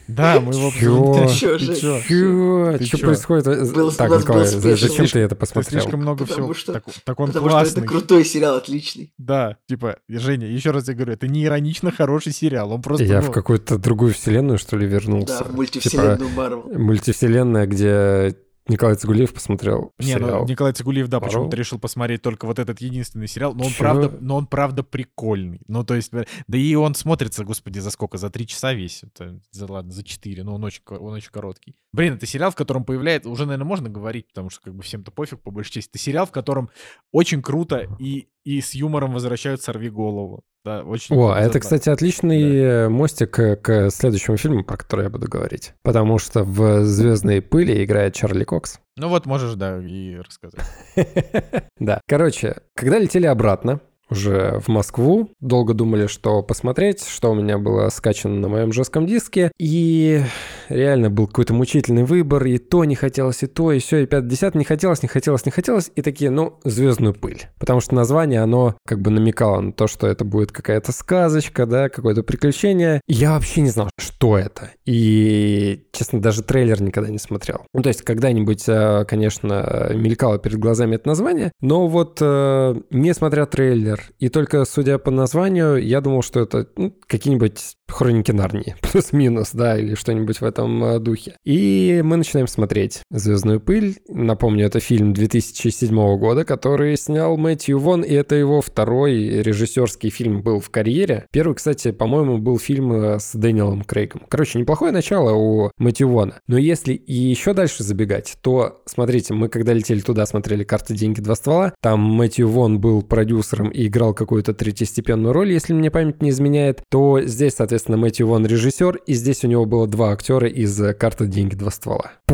Да, 0.08 0.40
мы 0.40 0.54
его 0.54 0.72
Чё? 0.72 1.28
Чё? 1.28 1.58
Чё? 1.58 2.78
Чё 2.80 2.98
происходит? 3.00 3.74
Был, 3.74 3.92
так, 3.92 4.10
Николай, 4.10 4.46
зачем 4.46 5.08
ты 5.08 5.20
это 5.20 5.36
посмотрел? 5.36 5.82
слишком 5.82 6.02
много 6.02 6.26
всего. 6.26 6.54
Что, 6.54 6.74
так, 6.74 6.86
так 7.04 7.20
он 7.20 7.28
потому 7.28 7.50
классный. 7.50 7.72
что 7.72 7.80
это 7.82 7.88
крутой 7.88 8.26
сериал, 8.26 8.56
отличный. 8.56 9.14
Да, 9.18 9.58
типа, 9.68 9.98
Женя, 10.08 10.48
еще 10.48 10.72
раз 10.72 10.88
я 10.88 10.94
говорю, 10.94 11.14
это 11.14 11.28
не 11.28 11.46
иронично 11.46 11.92
хороший 11.92 12.34
сериал. 12.34 12.72
Он 12.72 12.82
просто. 12.82 13.04
Я 13.06 13.22
ну... 13.22 13.28
в 13.28 13.32
какую-то 13.32 13.78
другую 13.78 14.14
вселенную, 14.14 14.58
что 14.58 14.78
ли, 14.78 14.88
вернулся. 14.88 15.40
Да, 15.40 15.46
в 15.46 15.56
мультивселенную 15.56 16.18
типа, 16.18 16.30
Марвел. 16.36 16.72
Мультивселенная, 16.74 17.66
где 17.66 18.36
Николай 18.68 18.96
Цигулиев 18.96 19.34
посмотрел 19.34 19.94
Не, 20.00 20.16
ну, 20.16 20.20
сериал. 20.20 20.42
ну 20.42 20.48
Николай 20.48 20.74
Цигулиев, 20.74 21.08
да, 21.08 21.20
почему-то 21.20 21.56
решил 21.56 21.80
посмотреть 21.80 22.22
только 22.22 22.48
вот 22.48 22.58
этот 22.58 22.82
единственный 22.82 23.28
сериал, 23.28 23.54
но 23.54 23.66
он 23.66 23.72
правда, 23.78 24.18
но 24.20 24.36
он 24.38 24.48
правда 24.48 24.84
прикольный. 24.84 25.62
Ну, 25.68 25.84
то 25.84 25.94
есть, 25.94 26.12
да 26.12 26.58
и 26.58 26.76
он 26.76 26.96
смотрится, 26.96 27.44
господи, 27.44 27.80
за 27.80 27.92
сколько? 27.92 28.18
За 28.18 28.30
три 28.30 28.48
часа 28.48 28.74
весь. 28.74 29.04
Это, 29.04 29.40
за, 29.52 29.72
ладно, 29.72 29.92
за 29.92 30.04
четыре, 30.04 30.44
но 30.44 30.56
он 30.56 30.64
очень, 30.64 30.82
он 30.88 31.14
очень 31.14 31.32
короткий. 31.32 31.76
Блин, 31.94 32.16
это 32.16 32.26
сериал, 32.26 32.52
в 32.52 32.56
котором 32.56 32.86
появляется, 32.86 33.30
уже, 33.30 33.46
наверное, 33.46 33.68
можно 33.68 33.90
говорить, 33.90 34.28
потому 34.28 34.50
что 34.50 34.62
как 34.62 34.74
бы 34.74 34.82
всем-то 34.82 35.12
пофиг, 35.12 35.42
по 35.42 35.52
большей 35.52 35.74
части. 35.74 35.90
Это 35.90 36.00
сериал, 36.00 36.26
в 36.26 36.32
котором 36.32 36.70
очень 37.12 37.42
круто 37.42 37.88
и, 38.00 38.28
и 38.44 38.62
с 38.62 38.74
юмором 38.74 39.14
возвращают 39.14 39.62
«Сорви 39.62 39.90
голову». 39.90 40.44
Да, 40.66 40.82
очень 40.82 41.16
О, 41.16 41.32
это, 41.36 41.60
кстати, 41.60 41.90
отличный 41.90 42.86
да. 42.86 42.90
мостик 42.90 43.30
к, 43.30 43.56
к 43.58 43.92
следующему 43.92 44.36
фильму, 44.36 44.64
про 44.64 44.78
который 44.78 45.04
я 45.04 45.10
буду 45.12 45.28
говорить. 45.28 45.74
Потому 45.84 46.18
что 46.18 46.44
в 46.44 46.84
«Звездной 46.84 47.44
пыли» 47.44 47.84
играет 47.84 48.16
Чарли 48.16 48.46
Кокс. 48.46 48.80
Ну 48.98 49.10
вот, 49.10 49.28
можешь, 49.28 49.54
да, 49.54 49.80
и 49.80 50.16
рассказать. 50.16 50.62
Да. 51.78 52.02
Короче, 52.08 52.62
когда 52.74 52.98
летели 52.98 53.28
обратно, 53.28 53.82
уже 54.10 54.60
в 54.60 54.68
Москву. 54.68 55.30
Долго 55.40 55.74
думали, 55.74 56.08
что 56.08 56.42
посмотреть, 56.44 57.06
что 57.08 57.32
у 57.32 57.36
меня 57.36 57.58
было 57.58 57.90
скачано 57.90 58.40
на 58.40 58.48
моем 58.48 58.72
жестком 58.72 59.06
диске. 59.06 59.52
И 59.58 60.22
реально 60.70 61.10
был 61.10 61.28
какой-то 61.28 61.54
мучительный 61.54 62.04
выбор. 62.04 62.46
И 62.46 62.58
то 62.58 62.86
не 62.86 62.96
хотелось, 62.96 63.44
и 63.44 63.48
то, 63.48 63.72
и 63.72 63.80
все, 63.80 64.00
и 64.00 64.06
50 64.06 64.56
не 64.56 64.64
хотелось, 64.64 65.02
не 65.02 65.10
хотелось, 65.10 65.46
не 65.46 65.52
хотелось. 65.52 65.92
И 65.96 66.02
такие, 66.02 66.30
ну, 66.30 66.60
звездную 66.64 67.14
пыль. 67.14 67.44
Потому 67.60 67.80
что 67.80 67.96
название, 67.96 68.42
оно 68.42 68.76
как 68.86 69.02
бы 69.02 69.12
намекало 69.12 69.60
на 69.62 69.74
то, 69.74 69.88
что 69.88 70.08
это 70.08 70.26
будет 70.26 70.52
какая-то 70.52 70.92
сказочка, 70.92 71.66
да, 71.66 71.90
какое-то 71.90 72.24
приключение. 72.24 73.02
И 73.08 73.14
я 73.14 73.34
вообще 73.34 73.62
не 73.62 73.70
знал, 73.70 73.90
что 73.98 74.38
это. 74.38 74.72
И, 74.86 75.88
честно, 75.92 76.22
даже 76.22 76.44
трейлер 76.44 76.82
никогда 76.82 77.10
не 77.10 77.20
смотрел. 77.20 77.66
Ну, 77.74 77.82
то 77.82 77.90
есть, 77.90 78.04
когда-нибудь, 78.04 78.64
э, 78.68 79.06
конечно, 79.08 79.92
мелькало 79.94 80.38
перед 80.38 80.60
глазами 80.60 80.96
это 80.96 81.08
название. 81.08 81.52
Но 81.62 81.88
вот, 81.88 82.20
э, 82.22 82.76
не 82.92 83.14
смотря 83.14 83.46
трейлер, 83.46 83.95
трейлер. 83.96 84.12
И 84.20 84.30
только 84.30 84.66
судя 84.66 84.98
по 84.98 85.12
названию, 85.12 85.78
я 85.78 86.02
думал, 86.02 86.22
что 86.22 86.42
это 86.42 86.68
ну, 86.76 86.96
какие-нибудь 87.08 87.76
хроники 87.88 88.32
Нарнии, 88.32 88.76
плюс-минус, 88.82 89.52
да, 89.54 89.78
или 89.78 89.96
что-нибудь 89.96 90.42
в 90.42 90.44
этом 90.44 90.84
э, 90.84 91.00
духе. 91.00 91.38
И 91.44 92.02
мы 92.04 92.18
начинаем 92.18 92.48
смотреть 92.48 93.02
«Звездную 93.12 93.60
пыль». 93.60 93.98
Напомню, 94.08 94.66
это 94.66 94.80
фильм 94.80 95.14
2007 95.14 95.96
года, 96.18 96.46
который 96.46 96.98
снял 96.98 97.38
Мэтью 97.38 97.80
Вон, 97.80 98.02
и 98.02 98.14
это 98.14 98.36
его 98.36 98.62
второй 98.62 99.42
режиссерский 99.42 100.10
фильм 100.10 100.42
был 100.42 100.60
в 100.60 100.70
карьере. 100.70 101.28
Первый, 101.32 101.56
кстати, 101.56 101.92
по-моему, 101.92 102.38
был 102.38 102.58
фильм 102.58 102.92
э, 102.94 103.20
с 103.20 103.34
Дэниелом 103.36 103.84
Крейгом. 103.84 104.24
Короче, 104.30 104.60
неплохое 104.60 104.92
начало 104.92 105.34
у 105.34 105.72
Мэтью 105.78 106.10
Вона. 106.10 106.40
Но 106.48 106.58
если 106.58 106.94
и 106.94 107.14
еще 107.14 107.54
дальше 107.54 107.84
забегать, 107.84 108.38
то, 108.42 108.82
смотрите, 108.86 109.34
мы 109.34 109.50
когда 109.50 109.74
летели 109.74 110.00
туда, 110.00 110.26
смотрели 110.26 110.64
«Карты, 110.64 110.96
деньги, 110.96 111.22
два 111.22 111.36
ствола», 111.36 111.74
там 111.82 112.00
Мэтью 112.00 112.50
Вон 112.50 112.80
был 112.80 113.02
продюсером 113.02 113.70
и 113.70 113.85
играл 113.88 114.14
какую-то 114.14 114.54
третьестепенную 114.54 115.34
роль, 115.34 115.52
если 115.52 115.74
мне 115.74 115.92
память 115.92 116.22
не 116.22 116.30
изменяет, 116.30 116.82
то 116.90 117.22
здесь, 117.22 117.56
соответственно, 117.56 117.98
Мэтью 117.98 118.28
Вон 118.28 118.46
режиссер, 118.46 118.98
и 119.06 119.14
здесь 119.14 119.44
у 119.44 119.48
него 119.48 119.66
было 119.66 119.88
два 119.88 120.12
актера 120.12 120.48
из 120.48 120.82
«Карты, 120.98 121.28
деньги, 121.28 121.56
два 121.56 121.72
ствола». 121.72 122.12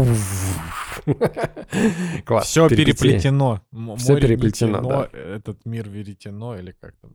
Класс. 2.26 2.48
Все 2.48 2.70
переплетено. 2.70 3.62
Все 3.98 4.20
переплетено, 4.20 4.82
да. 4.82 5.10
Этот 5.18 5.66
мир 5.66 5.90
веретено 5.90 6.58
или 6.58 6.76
как 6.80 6.94
там. 7.02 7.12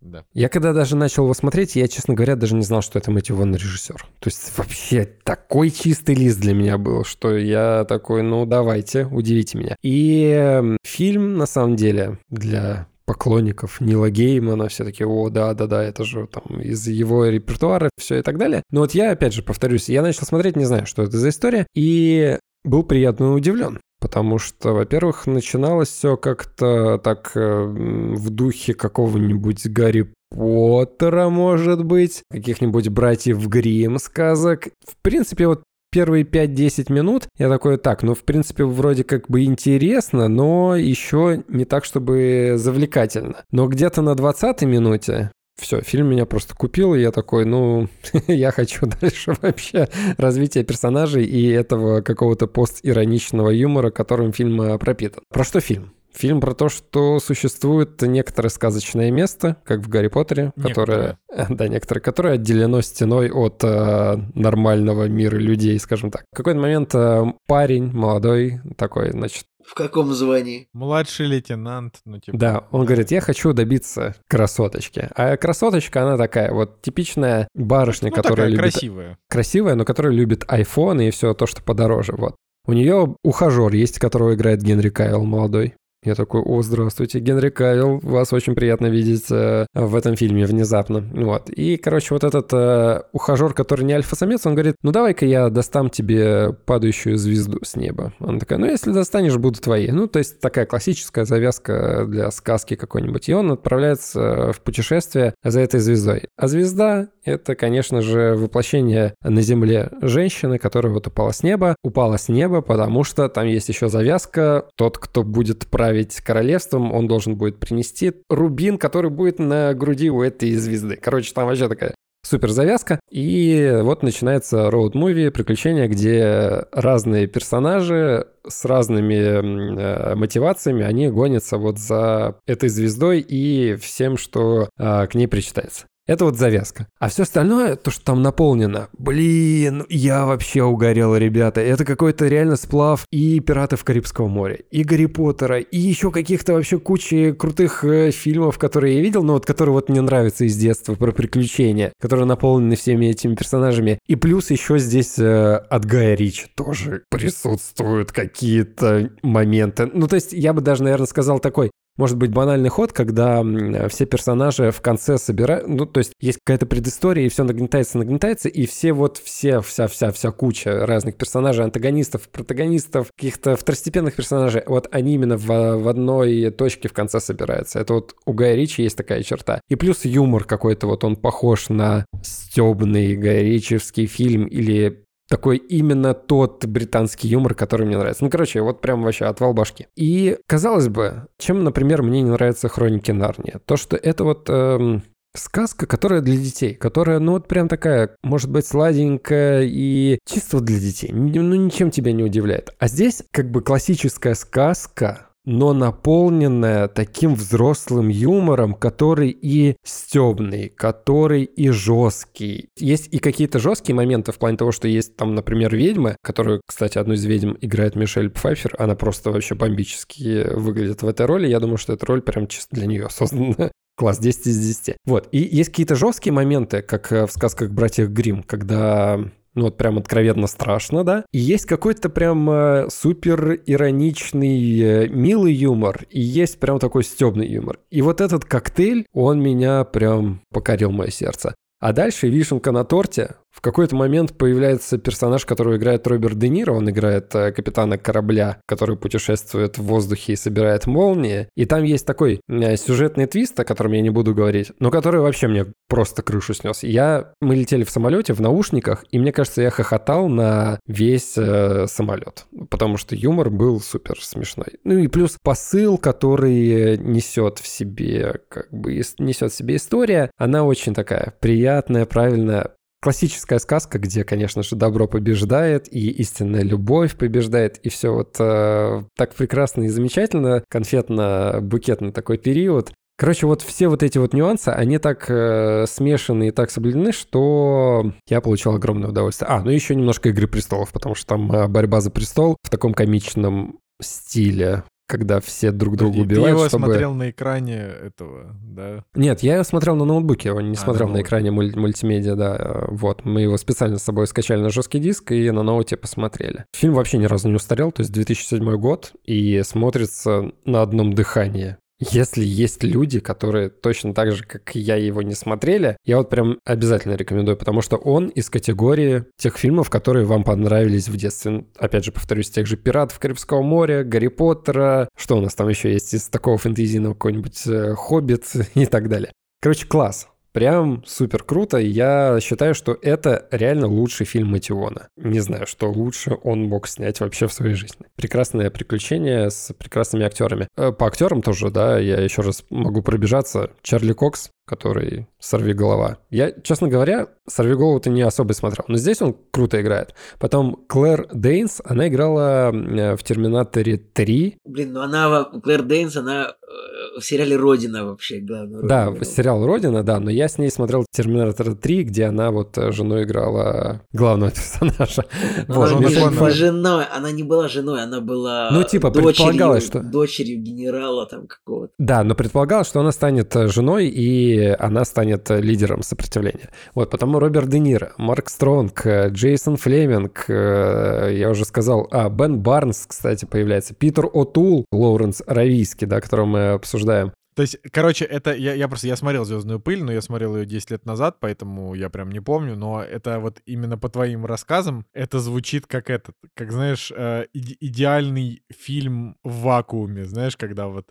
Да. 0.00 0.24
Я 0.34 0.48
когда 0.48 0.72
даже 0.72 0.94
начал 0.94 1.24
его 1.24 1.34
смотреть, 1.34 1.74
я, 1.74 1.88
честно 1.88 2.14
говоря, 2.14 2.36
даже 2.36 2.54
не 2.54 2.62
знал, 2.62 2.80
что 2.80 2.98
это 2.98 3.10
Мэтью 3.10 3.34
Вон 3.34 3.54
режиссер. 3.54 4.06
То 4.20 4.28
есть 4.28 4.56
вообще 4.56 5.04
такой 5.24 5.70
чистый 5.70 6.14
лист 6.14 6.38
для 6.38 6.54
меня 6.54 6.78
был, 6.78 7.04
что 7.04 7.36
я 7.36 7.84
такой, 7.88 8.22
ну 8.22 8.46
давайте, 8.46 9.06
удивите 9.06 9.58
меня. 9.58 9.76
И 9.82 10.76
фильм, 10.84 11.36
на 11.36 11.46
самом 11.46 11.76
деле, 11.76 12.18
для 12.28 12.86
поклонников 13.06 13.80
Нила 13.80 14.10
Геймана, 14.10 14.68
все 14.68 14.84
таки 14.84 15.04
о, 15.04 15.30
да-да-да, 15.30 15.82
это 15.82 16.04
же 16.04 16.26
там 16.26 16.60
из 16.60 16.86
его 16.86 17.24
репертуара, 17.26 17.88
все 17.98 18.18
и 18.18 18.22
так 18.22 18.36
далее. 18.36 18.62
Но 18.70 18.80
вот 18.80 18.92
я, 18.92 19.12
опять 19.12 19.32
же, 19.32 19.42
повторюсь, 19.42 19.88
я 19.88 20.02
начал 20.02 20.26
смотреть, 20.26 20.56
не 20.56 20.64
знаю, 20.64 20.86
что 20.86 21.02
это 21.02 21.16
за 21.18 21.28
история, 21.30 21.66
и 21.74 22.38
был 22.64 22.82
приятно 22.82 23.32
удивлен. 23.32 23.80
Потому 23.98 24.38
что, 24.38 24.72
во-первых, 24.72 25.26
начиналось 25.26 25.88
все 25.88 26.16
как-то 26.16 26.98
так 26.98 27.32
э, 27.34 27.64
в 27.64 28.28
духе 28.28 28.74
какого-нибудь 28.74 29.66
Гарри 29.68 30.12
Поттера, 30.30 31.30
может 31.30 31.84
быть, 31.84 32.22
каких-нибудь 32.30 32.88
братьев 32.88 33.46
Грим 33.48 33.98
сказок. 33.98 34.68
В 34.86 34.96
принципе, 35.02 35.46
вот 35.46 35.62
первые 35.96 36.24
5-10 36.24 36.92
минут 36.92 37.26
я 37.38 37.48
такой, 37.48 37.78
так, 37.78 38.02
ну, 38.02 38.14
в 38.14 38.22
принципе, 38.22 38.64
вроде 38.64 39.02
как 39.02 39.30
бы 39.30 39.44
интересно, 39.44 40.28
но 40.28 40.76
еще 40.76 41.42
не 41.48 41.64
так, 41.64 41.86
чтобы 41.86 42.56
завлекательно. 42.56 43.44
Но 43.50 43.66
где-то 43.66 44.02
на 44.02 44.10
20-й 44.10 44.66
минуте 44.66 45.30
все, 45.58 45.80
фильм 45.80 46.08
меня 46.10 46.26
просто 46.26 46.54
купил, 46.54 46.94
и 46.94 47.00
я 47.00 47.12
такой, 47.12 47.46
ну, 47.46 47.88
я 48.26 48.50
хочу 48.50 48.84
дальше 49.00 49.38
вообще 49.40 49.88
развития 50.18 50.64
персонажей 50.64 51.24
и 51.24 51.48
этого 51.48 52.02
какого-то 52.02 52.46
постироничного 52.46 53.48
юмора, 53.48 53.90
которым 53.90 54.34
фильм 54.34 54.60
э, 54.60 54.76
пропитан. 54.76 55.22
Про 55.30 55.44
что 55.44 55.60
фильм? 55.60 55.94
Фильм 56.16 56.40
про 56.40 56.54
то, 56.54 56.70
что 56.70 57.20
существует 57.20 58.00
некоторое 58.00 58.48
сказочное 58.48 59.10
место, 59.10 59.58
как 59.64 59.80
в 59.80 59.88
Гарри 59.88 60.08
Поттере, 60.08 60.52
которое, 60.56 61.18
да, 61.50 61.68
некоторое, 61.68 62.00
которое 62.00 62.34
отделено 62.34 62.80
стеной 62.80 63.30
от 63.30 63.62
э, 63.62 64.16
нормального 64.34 65.08
мира 65.08 65.36
людей, 65.36 65.78
скажем 65.78 66.10
так. 66.10 66.24
В 66.32 66.36
какой-то 66.36 66.58
момент 66.58 66.94
э, 66.94 67.22
парень 67.46 67.92
молодой 67.92 68.60
такой, 68.78 69.10
значит, 69.10 69.44
в 69.62 69.74
каком 69.74 70.14
звании? 70.14 70.68
Младший 70.72 71.26
лейтенант, 71.26 71.96
ну 72.04 72.20
типа. 72.20 72.38
Да, 72.38 72.64
он 72.70 72.86
говорит, 72.86 73.10
я 73.10 73.20
хочу 73.20 73.52
добиться 73.52 74.14
красоточки. 74.28 75.10
А 75.14 75.36
красоточка, 75.36 76.02
она 76.02 76.16
такая 76.16 76.52
вот 76.52 76.80
типичная 76.82 77.48
барышня, 77.52 78.10
ну, 78.10 78.14
которая 78.14 78.46
такая 78.46 78.50
любит... 78.50 78.72
красивая. 78.72 79.18
Красивая, 79.28 79.74
но 79.74 79.84
которая 79.84 80.14
любит 80.14 80.44
iPhone 80.44 81.04
и 81.04 81.10
все 81.10 81.34
то, 81.34 81.46
что 81.46 81.62
подороже, 81.62 82.14
вот. 82.16 82.36
У 82.64 82.72
нее 82.72 83.16
ухажер 83.22 83.74
есть, 83.74 83.98
которого 83.98 84.34
играет 84.34 84.62
Генри 84.62 84.88
Кайл 84.88 85.24
молодой. 85.24 85.74
Я 86.06 86.14
такой, 86.14 86.40
о, 86.40 86.62
здравствуйте, 86.62 87.18
Генри 87.18 87.48
Кавилл, 87.48 87.98
вас 88.00 88.32
очень 88.32 88.54
приятно 88.54 88.86
видеть 88.86 89.28
э, 89.28 89.66
в 89.74 89.96
этом 89.96 90.14
фильме 90.14 90.46
внезапно. 90.46 91.04
Вот. 91.12 91.50
И, 91.50 91.76
короче, 91.78 92.14
вот 92.14 92.22
этот 92.22 92.48
э, 92.52 93.02
ухажер, 93.12 93.54
который 93.54 93.84
не 93.84 93.92
альфа-самец, 93.92 94.46
он 94.46 94.54
говорит, 94.54 94.76
ну 94.84 94.92
давай-ка 94.92 95.26
я 95.26 95.48
достам 95.48 95.90
тебе 95.90 96.52
падающую 96.64 97.18
звезду 97.18 97.58
с 97.64 97.74
неба. 97.74 98.12
Он 98.20 98.38
такая, 98.38 98.60
ну 98.60 98.66
если 98.66 98.92
достанешь, 98.92 99.36
буду 99.36 99.60
твои. 99.60 99.88
Ну, 99.90 100.06
то 100.06 100.20
есть 100.20 100.38
такая 100.38 100.64
классическая 100.64 101.24
завязка 101.24 102.04
для 102.06 102.30
сказки 102.30 102.76
какой-нибудь. 102.76 103.28
И 103.28 103.34
он 103.34 103.50
отправляется 103.50 104.52
в 104.52 104.60
путешествие 104.60 105.34
за 105.42 105.58
этой 105.58 105.80
звездой. 105.80 106.26
А 106.36 106.46
звезда— 106.46 107.08
это, 107.24 107.56
конечно 107.56 108.00
же, 108.00 108.36
воплощение 108.36 109.14
на 109.24 109.42
Земле 109.42 109.90
женщины, 110.02 110.58
которая 110.58 110.92
вот 110.92 111.08
упала 111.08 111.32
с 111.32 111.42
неба. 111.42 111.74
Упала 111.82 112.16
с 112.16 112.28
неба, 112.28 112.60
потому 112.60 113.02
что 113.02 113.28
там 113.28 113.48
есть 113.48 113.68
еще 113.68 113.88
завязка. 113.88 114.66
Тот, 114.76 114.98
кто 114.98 115.24
будет 115.24 115.66
править 115.66 115.95
править 115.96 116.20
королевством, 116.20 116.92
он 116.92 117.06
должен 117.06 117.36
будет 117.36 117.58
принести 117.58 118.12
рубин, 118.28 118.78
который 118.78 119.10
будет 119.10 119.38
на 119.38 119.72
груди 119.74 120.10
у 120.10 120.22
этой 120.22 120.54
звезды. 120.54 120.96
Короче, 120.96 121.32
там 121.32 121.46
вообще 121.46 121.68
такая 121.68 121.94
супер 122.22 122.50
завязка. 122.50 123.00
И 123.10 123.78
вот 123.82 124.02
начинается 124.02 124.68
роуд-муви, 124.68 125.30
приключения, 125.30 125.88
где 125.88 126.64
разные 126.72 127.28
персонажи 127.28 128.26
с 128.46 128.64
разными 128.64 129.14
э, 129.14 130.14
мотивациями, 130.16 130.84
они 130.84 131.08
гонятся 131.08 131.56
вот 131.56 131.78
за 131.78 132.36
этой 132.46 132.68
звездой 132.68 133.20
и 133.20 133.76
всем, 133.76 134.16
что 134.16 134.68
э, 134.76 135.06
к 135.06 135.14
ней 135.14 135.28
причитается. 135.28 135.86
Это 136.06 136.24
вот 136.24 136.36
завязка. 136.36 136.86
А 137.00 137.08
все 137.08 137.24
остальное, 137.24 137.74
то, 137.74 137.90
что 137.90 138.04
там 138.04 138.22
наполнено, 138.22 138.88
блин, 138.96 139.84
я 139.88 140.24
вообще 140.24 140.62
угорел, 140.62 141.16
ребята. 141.16 141.60
Это 141.60 141.84
какой-то 141.84 142.28
реально 142.28 142.56
сплав 142.56 143.04
и 143.10 143.40
«Пиратов 143.40 143.82
Карибского 143.82 144.28
моря», 144.28 144.58
и 144.70 144.84
«Гарри 144.84 145.06
Поттера», 145.06 145.58
и 145.58 145.78
еще 145.78 146.12
каких-то 146.12 146.52
вообще 146.52 146.78
кучи 146.78 147.32
крутых 147.32 147.84
э, 147.84 148.12
фильмов, 148.12 148.56
которые 148.56 148.96
я 148.96 149.02
видел, 149.02 149.24
но 149.24 149.32
вот 149.32 149.46
которые 149.46 149.72
вот 149.72 149.88
мне 149.88 150.00
нравятся 150.00 150.44
из 150.44 150.56
детства, 150.56 150.94
про 150.94 151.10
приключения, 151.10 151.92
которые 152.00 152.26
наполнены 152.26 152.76
всеми 152.76 153.06
этими 153.06 153.34
персонажами. 153.34 153.98
И 154.06 154.14
плюс 154.14 154.50
еще 154.50 154.78
здесь 154.78 155.18
э, 155.18 155.56
от 155.56 155.84
Гая 155.86 156.14
Ричи 156.14 156.46
тоже 156.54 157.02
присутствуют 157.10 158.12
какие-то 158.12 159.10
моменты. 159.22 159.90
Ну, 159.92 160.06
то 160.06 160.14
есть 160.14 160.32
я 160.32 160.52
бы 160.52 160.60
даже, 160.60 160.84
наверное, 160.84 161.06
сказал 161.06 161.40
такой, 161.40 161.72
может 161.96 162.16
быть 162.16 162.30
банальный 162.30 162.68
ход, 162.68 162.92
когда 162.92 163.42
все 163.88 164.06
персонажи 164.06 164.70
в 164.70 164.80
конце 164.80 165.18
собирают, 165.18 165.66
ну, 165.66 165.86
то 165.86 165.98
есть 165.98 166.12
есть 166.20 166.38
какая-то 166.44 166.66
предыстория, 166.66 167.26
и 167.26 167.28
все 167.28 167.44
нагнетается, 167.44 167.98
нагнетается, 167.98 168.48
и 168.48 168.66
все 168.66 168.92
вот, 168.92 169.18
все, 169.18 169.60
вся-вся-вся 169.60 170.30
куча 170.30 170.86
разных 170.86 171.16
персонажей, 171.16 171.64
антагонистов, 171.64 172.28
протагонистов, 172.28 173.08
каких-то 173.16 173.56
второстепенных 173.56 174.14
персонажей, 174.14 174.62
вот 174.66 174.88
они 174.92 175.14
именно 175.14 175.36
в, 175.36 175.46
в 175.46 175.88
одной 175.88 176.50
точке 176.50 176.88
в 176.88 176.92
конце 176.92 177.20
собираются. 177.20 177.80
Это 177.80 177.94
вот 177.94 178.14
у 178.24 178.32
Гая 178.32 178.54
Ричи 178.54 178.82
есть 178.82 178.96
такая 178.96 179.22
черта. 179.22 179.60
И 179.68 179.76
плюс 179.76 180.04
юмор 180.04 180.44
какой-то, 180.44 180.86
вот 180.86 181.04
он 181.04 181.16
похож 181.16 181.68
на 181.68 182.04
стебный 182.22 183.16
Гай 183.16 183.42
Ричевский 183.44 184.06
фильм 184.06 184.46
или 184.46 185.05
такой 185.28 185.56
именно 185.56 186.14
тот 186.14 186.64
британский 186.66 187.28
юмор, 187.28 187.54
который 187.54 187.86
мне 187.86 187.98
нравится. 187.98 188.24
Ну, 188.24 188.30
короче, 188.30 188.60
вот 188.60 188.80
прям 188.80 189.02
вообще 189.02 189.26
отвал 189.26 189.52
башки. 189.52 189.86
И, 189.96 190.38
казалось 190.46 190.88
бы, 190.88 191.28
чем, 191.38 191.64
например, 191.64 192.02
мне 192.02 192.22
не 192.22 192.30
нравятся 192.30 192.68
«Хроники 192.68 193.10
Нарнии»? 193.10 193.58
То, 193.66 193.76
что 193.76 193.96
это 193.96 194.24
вот 194.24 194.48
эм, 194.48 195.02
сказка, 195.34 195.86
которая 195.86 196.20
для 196.20 196.36
детей, 196.36 196.74
которая, 196.74 197.18
ну, 197.18 197.32
вот 197.32 197.48
прям 197.48 197.68
такая, 197.68 198.16
может 198.22 198.50
быть, 198.50 198.66
сладенькая 198.66 199.62
и 199.64 200.18
чисто 200.26 200.60
для 200.60 200.78
детей. 200.78 201.12
Ну, 201.12 201.54
ничем 201.54 201.90
тебя 201.90 202.12
не 202.12 202.24
удивляет. 202.24 202.70
А 202.78 202.88
здесь 202.88 203.22
как 203.30 203.50
бы 203.50 203.62
классическая 203.62 204.34
сказка, 204.34 205.25
но 205.46 205.72
наполненная 205.72 206.88
таким 206.88 207.34
взрослым 207.34 208.08
юмором, 208.08 208.74
который 208.74 209.30
и 209.30 209.76
стебный, 209.84 210.68
который 210.68 211.44
и 211.44 211.70
жесткий. 211.70 212.68
Есть 212.76 213.08
и 213.12 213.18
какие-то 213.18 213.58
жесткие 213.60 213.94
моменты 213.94 214.32
в 214.32 214.38
плане 214.38 214.58
того, 214.58 214.72
что 214.72 214.88
есть 214.88 215.16
там, 215.16 215.34
например, 215.34 215.74
ведьма, 215.74 216.16
которую, 216.22 216.60
кстати, 216.66 216.98
одну 216.98 217.14
из 217.14 217.24
ведьм 217.24 217.54
играет 217.60 217.94
Мишель 217.94 218.28
Пфайфер, 218.28 218.74
она 218.78 218.96
просто 218.96 219.30
вообще 219.30 219.54
бомбически 219.54 220.46
выглядит 220.52 221.02
в 221.02 221.08
этой 221.08 221.26
роли. 221.26 221.46
Я 221.46 221.60
думаю, 221.60 221.78
что 221.78 221.92
эта 221.92 222.04
роль 222.06 222.22
прям 222.22 222.48
чисто 222.48 222.74
для 222.74 222.86
нее 222.86 223.08
создана. 223.08 223.70
Класс, 223.96 224.18
10 224.18 224.46
из 224.48 224.58
10. 224.58 224.96
Вот. 225.06 225.28
И 225.32 225.38
есть 225.38 225.70
какие-то 225.70 225.94
жесткие 225.94 226.34
моменты, 226.34 226.82
как 226.82 227.10
в 227.10 227.28
сказках 227.28 227.70
«Братьев 227.70 228.10
Грим, 228.10 228.42
когда 228.42 229.18
ну 229.56 229.64
вот 229.64 229.76
прям 229.76 229.98
откровенно 229.98 230.46
страшно, 230.46 231.02
да. 231.02 231.24
И 231.32 231.38
есть 231.38 231.66
какой-то 231.66 232.08
прям 232.08 232.48
э, 232.48 232.88
супер 232.90 233.58
ироничный, 233.66 234.80
э, 234.80 235.08
милый 235.08 235.52
юмор, 235.52 236.04
и 236.10 236.20
есть 236.20 236.60
прям 236.60 236.78
такой 236.78 237.02
стебный 237.02 237.48
юмор. 237.48 237.78
И 237.90 238.02
вот 238.02 238.20
этот 238.20 238.44
коктейль, 238.44 239.06
он 239.12 239.42
меня 239.42 239.84
прям 239.84 240.42
покорил 240.52 240.90
мое 240.92 241.10
сердце. 241.10 241.54
А 241.78 241.92
дальше 241.92 242.28
вишенка 242.28 242.72
на 242.72 242.84
торте. 242.84 243.36
В 243.56 243.62
какой-то 243.62 243.96
момент 243.96 244.36
появляется 244.36 244.98
персонаж, 244.98 245.46
которого 245.46 245.76
играет 245.76 246.06
Роберт 246.06 246.38
Де 246.38 246.50
Ниро. 246.50 246.72
Он 246.72 246.90
играет 246.90 247.34
э, 247.34 247.52
капитана 247.52 247.96
корабля, 247.96 248.60
который 248.66 248.98
путешествует 248.98 249.78
в 249.78 249.82
воздухе 249.82 250.34
и 250.34 250.36
собирает 250.36 250.86
молнии. 250.86 251.48
И 251.56 251.64
там 251.64 251.82
есть 251.82 252.04
такой 252.04 252.42
э, 252.48 252.76
сюжетный 252.76 253.24
твист, 253.24 253.58
о 253.58 253.64
котором 253.64 253.92
я 253.92 254.02
не 254.02 254.10
буду 254.10 254.34
говорить, 254.34 254.72
но 254.78 254.90
который 254.90 255.22
вообще 255.22 255.48
мне 255.48 255.66
просто 255.88 256.20
крышу 256.22 256.52
снес. 256.52 256.82
Я... 256.82 257.32
Мы 257.40 257.56
летели 257.56 257.84
в 257.84 257.90
самолете 257.90 258.34
в 258.34 258.40
наушниках, 258.40 259.06
и 259.10 259.18
мне 259.18 259.32
кажется, 259.32 259.62
я 259.62 259.70
хохотал 259.70 260.28
на 260.28 260.78
весь 260.86 261.38
э, 261.38 261.86
самолет, 261.88 262.44
потому 262.68 262.98
что 262.98 263.16
юмор 263.16 263.48
был 263.48 263.80
супер 263.80 264.20
смешной. 264.20 264.78
Ну 264.84 264.98
и 264.98 265.08
плюс 265.08 265.38
посыл, 265.42 265.96
который 265.96 266.98
несет 266.98 267.58
в 267.58 267.66
себе, 267.66 268.40
как 268.50 268.70
бы 268.70 269.02
несет 269.18 269.50
в 269.50 269.56
себе 269.56 269.76
история, 269.76 270.30
она 270.36 270.64
очень 270.64 270.92
такая 270.92 271.32
приятная, 271.40 271.65
правильная, 272.06 272.72
классическая 273.00 273.58
сказка, 273.58 273.98
где, 273.98 274.24
конечно 274.24 274.62
же, 274.62 274.74
добро 274.76 275.06
побеждает, 275.06 275.92
и 275.92 276.10
истинная 276.10 276.62
любовь 276.62 277.16
побеждает, 277.16 277.78
и 277.78 277.88
все 277.88 278.12
вот 278.12 278.36
э, 278.38 279.02
так 279.16 279.34
прекрасно 279.34 279.82
и 279.82 279.88
замечательно, 279.88 280.64
конфетно-букетный 280.68 282.12
такой 282.12 282.38
период. 282.38 282.92
Короче, 283.18 283.46
вот 283.46 283.62
все 283.62 283.88
вот 283.88 284.02
эти 284.02 284.18
вот 284.18 284.34
нюансы, 284.34 284.68
они 284.68 284.98
так 284.98 285.30
э, 285.30 285.86
смешаны 285.86 286.48
и 286.48 286.50
так 286.50 286.70
соблюдены, 286.70 287.12
что 287.12 288.12
я 288.28 288.40
получил 288.40 288.74
огромное 288.74 289.08
удовольствие. 289.08 289.48
А, 289.48 289.62
ну 289.62 289.70
еще 289.70 289.94
немножко 289.94 290.28
«Игры 290.28 290.48
престолов», 290.48 290.92
потому 290.92 291.14
что 291.14 291.28
там 291.28 291.50
э, 291.50 291.66
борьба 291.68 292.00
за 292.00 292.10
престол 292.10 292.56
в 292.62 292.68
таком 292.68 292.92
комичном 292.92 293.78
стиле 294.02 294.82
когда 295.06 295.40
все 295.40 295.70
друг 295.70 295.96
друга 295.96 296.18
убивают. 296.18 296.44
Ты 296.44 296.50
его 296.50 296.68
чтобы... 296.68 296.86
смотрел 296.86 297.14
на 297.14 297.30
экране 297.30 297.76
этого, 297.76 298.56
да? 298.62 299.04
Нет, 299.14 299.42
я 299.42 299.62
смотрел 299.64 299.96
на 299.96 300.04
ноутбуке, 300.04 300.50
его 300.50 300.60
не 300.60 300.76
а, 300.76 300.78
смотрел 300.78 301.08
на, 301.08 301.14
на 301.14 301.22
экране 301.22 301.50
муль- 301.50 301.76
мультимедиа, 301.76 302.34
да. 302.34 302.84
Вот, 302.88 303.24
мы 303.24 303.42
его 303.42 303.56
специально 303.56 303.98
с 303.98 304.02
собой 304.02 304.26
скачали 304.26 304.60
на 304.60 304.70
жесткий 304.70 304.98
диск 304.98 305.32
и 305.32 305.50
на 305.50 305.62
ноуте 305.62 305.96
посмотрели. 305.96 306.64
Фильм 306.74 306.94
вообще 306.94 307.18
ни 307.18 307.26
разу 307.26 307.48
не 307.48 307.54
устарел, 307.54 307.92
то 307.92 308.02
есть 308.02 308.12
2007 308.12 308.76
год, 308.76 309.12
и 309.24 309.62
смотрится 309.64 310.50
на 310.64 310.82
одном 310.82 311.12
дыхании. 311.12 311.76
Если 311.98 312.44
есть 312.44 312.82
люди, 312.82 313.20
которые 313.20 313.70
точно 313.70 314.12
так 314.12 314.32
же, 314.32 314.44
как 314.44 314.74
я, 314.74 314.96
его 314.96 315.22
не 315.22 315.34
смотрели, 315.34 315.96
я 316.04 316.18
вот 316.18 316.28
прям 316.28 316.58
обязательно 316.64 317.14
рекомендую, 317.14 317.56
потому 317.56 317.80
что 317.80 317.96
он 317.96 318.28
из 318.28 318.50
категории 318.50 319.24
тех 319.38 319.56
фильмов, 319.56 319.88
которые 319.88 320.26
вам 320.26 320.44
понравились 320.44 321.08
в 321.08 321.16
детстве. 321.16 321.64
Опять 321.78 322.04
же, 322.04 322.12
повторюсь, 322.12 322.50
тех 322.50 322.66
же 322.66 322.76
«Пиратов 322.76 323.18
Карибского 323.18 323.62
моря», 323.62 324.04
«Гарри 324.04 324.28
Поттера», 324.28 325.08
что 325.16 325.38
у 325.38 325.40
нас 325.40 325.54
там 325.54 325.68
еще 325.68 325.90
есть 325.90 326.12
из 326.12 326.28
такого 326.28 326.58
фэнтезийного 326.58 327.14
какой-нибудь 327.14 327.66
э, 327.66 327.94
«Хоббит» 327.94 328.44
и 328.74 328.84
так 328.84 329.08
далее. 329.08 329.32
Короче, 329.62 329.86
класс. 329.86 330.28
Прям 330.56 331.02
супер 331.04 331.42
круто. 331.42 331.76
Я 331.76 332.38
считаю, 332.40 332.74
что 332.74 332.96
это 333.02 333.46
реально 333.50 333.88
лучший 333.88 334.24
фильм 334.24 334.48
Матиона. 334.48 335.08
Не 335.14 335.40
знаю, 335.40 335.66
что 335.66 335.90
лучше 335.90 336.38
он 336.44 336.62
мог 336.62 336.88
снять 336.88 337.20
вообще 337.20 337.46
в 337.46 337.52
своей 337.52 337.74
жизни. 337.74 338.06
Прекрасное 338.16 338.70
приключение 338.70 339.50
с 339.50 339.74
прекрасными 339.74 340.24
актерами. 340.24 340.66
Э, 340.78 340.92
по 340.92 341.08
актерам 341.08 341.42
тоже, 341.42 341.68
да, 341.68 341.98
я 341.98 342.22
еще 342.22 342.40
раз 342.40 342.64
могу 342.70 343.02
пробежаться. 343.02 343.72
Чарли 343.82 344.14
Кокс, 344.14 344.48
который 344.66 345.26
«Сорви 345.38 345.72
голова». 345.72 346.18
Я, 346.30 346.52
честно 346.62 346.88
говоря, 346.88 347.28
«Сорви 347.48 347.74
голову»-то 347.74 348.10
не 348.10 348.22
особо 348.22 348.52
смотрел, 348.52 348.84
но 348.88 348.96
здесь 348.96 349.22
он 349.22 349.36
круто 349.52 349.80
играет. 349.80 350.14
Потом 350.38 350.84
Клэр 350.88 351.28
Дейнс, 351.32 351.80
она 351.84 352.08
играла 352.08 352.72
э, 352.74 353.16
в 353.16 353.22
«Терминаторе 353.22 353.94
3». 354.14 354.54
Блин, 354.64 354.92
ну 354.92 355.00
она, 355.00 355.44
Клэр 355.44 355.82
Дейнс, 355.82 356.16
она 356.16 356.48
э, 356.50 357.20
в 357.20 357.24
сериале 357.24 357.56
«Родина» 357.56 358.04
вообще 358.04 358.40
главную 358.40 358.80
роль 358.82 358.88
Да, 358.88 359.04
играла. 359.04 359.24
сериал 359.24 359.64
«Родина», 359.66 360.02
да, 360.02 360.18
но 360.18 360.30
я 360.30 360.48
с 360.48 360.58
ней 360.58 360.70
смотрел 360.70 361.06
«Терминатор 361.12 361.68
3», 361.68 362.02
где 362.02 362.24
она 362.24 362.50
вот 362.50 362.76
э, 362.76 362.90
женой 362.90 363.22
играла 363.22 364.02
главного 364.12 364.50
персонажа. 364.54 365.24
Вот, 365.68 365.92
она 365.92 366.08
не, 366.08 366.16
он- 366.16 366.50
женой, 366.50 367.04
она 367.16 367.30
не 367.30 367.44
была 367.44 367.68
женой, 367.68 368.02
она 368.02 368.20
была 368.20 368.70
Ну, 368.72 368.82
типа, 368.82 369.10
дочерью, 369.10 369.34
предполагалось, 369.34 369.86
что- 369.86 370.00
дочерью 370.00 370.60
генерала 370.60 371.26
там 371.26 371.46
какого-то. 371.46 371.92
Да, 371.98 372.24
но 372.24 372.34
предполагалось, 372.34 372.88
что 372.88 372.98
она 373.00 373.12
станет 373.12 373.52
женой, 373.72 374.08
и 374.08 374.55
она 374.64 375.04
станет 375.04 375.50
лидером 375.50 376.02
сопротивления. 376.02 376.70
Вот, 376.94 377.10
потому 377.10 377.38
Роберт 377.38 377.68
Де 377.68 377.78
Ниро, 377.78 378.12
Марк 378.18 378.48
Стронг, 378.48 379.06
э, 379.06 379.28
Джейсон 379.30 379.76
Флеминг, 379.76 380.44
э, 380.48 381.30
я 381.34 381.50
уже 381.50 381.64
сказал, 381.64 382.08
а, 382.10 382.28
Бен 382.28 382.60
Барнс, 382.60 383.06
кстати, 383.06 383.44
появляется, 383.44 383.94
Питер 383.94 384.26
О'Тул, 384.26 384.84
Лоуренс 384.92 385.42
Равийский, 385.46 386.06
да, 386.06 386.20
которого 386.20 386.46
мы 386.46 386.68
обсуждаем. 386.70 387.32
То 387.56 387.62
есть, 387.62 387.78
короче, 387.90 388.26
это 388.26 388.52
я, 388.54 388.74
я 388.74 388.86
просто 388.86 389.06
я 389.06 389.16
смотрел 389.16 389.46
Звездную 389.46 389.80
пыль, 389.80 390.04
но 390.04 390.12
я 390.12 390.20
смотрел 390.20 390.54
ее 390.58 390.66
10 390.66 390.90
лет 390.90 391.06
назад, 391.06 391.38
поэтому 391.40 391.94
я 391.94 392.10
прям 392.10 392.30
не 392.30 392.40
помню. 392.40 392.76
Но 392.76 393.02
это 393.02 393.40
вот 393.40 393.62
именно 393.64 393.96
по 393.96 394.10
твоим 394.10 394.44
рассказам 394.44 395.06
это 395.14 395.40
звучит 395.40 395.86
как 395.86 396.10
этот, 396.10 396.36
как 396.54 396.70
знаешь, 396.70 397.10
э, 397.16 397.46
иде- 397.54 397.76
идеальный 397.80 398.62
фильм 398.70 399.38
в 399.42 399.62
вакууме, 399.62 400.26
знаешь, 400.26 400.58
когда 400.58 400.88
вот 400.88 401.06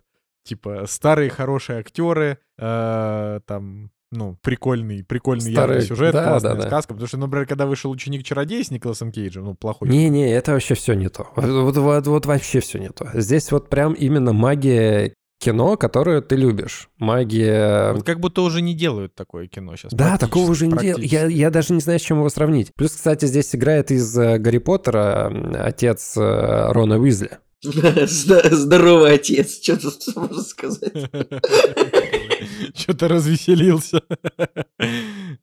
типа 0.46 0.84
старые 0.86 1.30
хорошие 1.30 1.80
актеры, 1.80 2.38
э, 2.58 3.40
там 3.46 3.90
ну, 4.12 4.38
прикольный, 4.40 5.04
прикольный 5.04 5.52
Старые, 5.52 5.76
яркий 5.76 5.88
сюжет, 5.88 6.12
да, 6.12 6.24
классная 6.24 6.54
да, 6.54 6.62
да. 6.62 6.66
сказка. 6.68 6.94
Потому 6.94 7.08
что, 7.08 7.18
например, 7.18 7.46
когда 7.46 7.66
вышел 7.66 7.90
«Ученик-чародей» 7.90 8.64
с 8.64 8.70
Николасом 8.70 9.10
Кейджем, 9.10 9.44
ну, 9.44 9.54
плохой. 9.54 9.88
Не-не, 9.88 10.32
это 10.32 10.52
вообще 10.52 10.74
все 10.74 10.94
не 10.94 11.08
то. 11.08 11.28
Вот, 11.36 11.44
вот, 11.44 11.76
вот, 11.76 12.06
вот 12.06 12.26
вообще 12.26 12.60
все 12.60 12.78
не 12.78 12.90
то. 12.90 13.10
Здесь 13.14 13.50
вот 13.50 13.68
прям 13.68 13.92
именно 13.94 14.32
магия 14.32 15.12
кино, 15.38 15.76
которое 15.76 16.22
ты 16.22 16.36
любишь. 16.36 16.88
Магия... 16.98 17.92
Вот 17.92 18.04
как 18.04 18.20
будто 18.20 18.42
уже 18.42 18.62
не 18.62 18.74
делают 18.74 19.14
такое 19.14 19.48
кино 19.48 19.76
сейчас. 19.76 19.92
Да, 19.92 20.16
такого 20.16 20.50
уже 20.50 20.66
не 20.66 20.78
делают. 20.78 21.04
Я, 21.04 21.26
я 21.26 21.50
даже 21.50 21.72
не 21.72 21.80
знаю, 21.80 21.98
с 21.98 22.02
чем 22.02 22.18
его 22.18 22.28
сравнить. 22.30 22.72
Плюс, 22.74 22.92
кстати, 22.92 23.26
здесь 23.26 23.54
играет 23.54 23.90
из 23.90 24.16
э, 24.18 24.38
Гарри 24.38 24.58
Поттера 24.58 25.32
отец 25.62 26.16
э, 26.16 26.72
Рона 26.72 26.98
Уизли. 26.98 27.38
Здоровый 27.62 29.14
отец, 29.14 29.62
что 29.62 29.76
тут 29.80 29.96
можно 30.16 30.42
сказать? 30.42 30.92
Что-то 32.74 33.08
развеселился. 33.08 34.02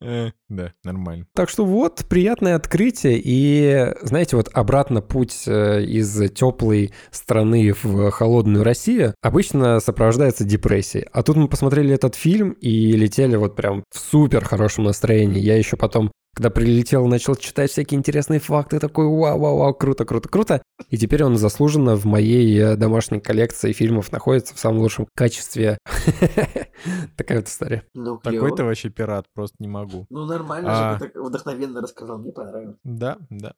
Э, 0.02 0.32
Да, 0.50 0.74
нормально. 0.84 1.26
Так 1.34 1.50
что 1.50 1.66
вот, 1.66 2.06
приятное 2.10 2.56
открытие. 2.56 3.20
И, 3.24 3.94
знаете, 4.04 4.36
вот 4.36 4.50
обратно 4.54 5.02
путь 5.02 5.44
э, 5.48 5.84
из 5.84 6.32
теплой 6.34 6.94
страны 7.12 7.74
в 7.82 8.12
холодную 8.12 8.64
Россию 8.64 9.16
обычно 9.22 9.80
сопровождается 9.80 10.44
депрессией. 10.44 11.08
А 11.12 11.24
тут 11.24 11.36
мы 11.38 11.48
посмотрели 11.48 11.94
этот 11.94 12.16
фильм 12.16 12.52
и 12.62 12.92
летели 12.94 13.36
вот 13.36 13.56
прям 13.56 13.84
в 13.92 14.00
супер 14.00 14.46
хорошем 14.46 14.84
настроении. 14.86 15.40
Я 15.40 15.58
еще 15.58 15.78
потом 15.78 16.12
когда 16.34 16.50
прилетел, 16.50 17.06
начал 17.08 17.36
читать 17.36 17.72
всякие 17.72 18.00
интересные 18.00 18.40
факты, 18.40 18.80
такой 18.80 19.06
вау-вау-вау, 19.06 19.74
круто, 19.74 20.04
круто, 20.06 20.30
круто. 20.30 20.64
И 20.90 20.98
теперь 20.98 21.24
он 21.24 21.38
заслуженно 21.38 21.96
в 21.96 22.06
моей 22.06 22.60
э, 22.60 22.76
домашней 22.76 23.20
коллекции 23.20 23.72
фильмов 23.72 24.12
находится 24.12 24.56
в 24.56 24.60
самом 24.60 24.80
лучшем 24.80 25.08
качестве. 25.16 25.78
Такая 27.18 27.40
вот 27.40 27.48
история. 27.48 27.84
Ну, 27.94 28.18
Такой 28.18 28.56
ты 28.56 28.64
вообще 28.64 28.90
пират, 28.90 29.26
просто 29.34 29.58
не 29.60 29.68
могу. 29.68 30.08
Ну, 30.10 30.26
нормально 30.26 30.70
А. 30.72 30.94
же, 30.94 31.00
ты 31.00 31.10
так 31.12 31.24
вдохновенно 31.24 31.82
рассказал, 31.82 32.18
мне 32.18 32.32
понравилось. 32.32 32.78
Да, 32.84 33.18
да. 33.30 33.54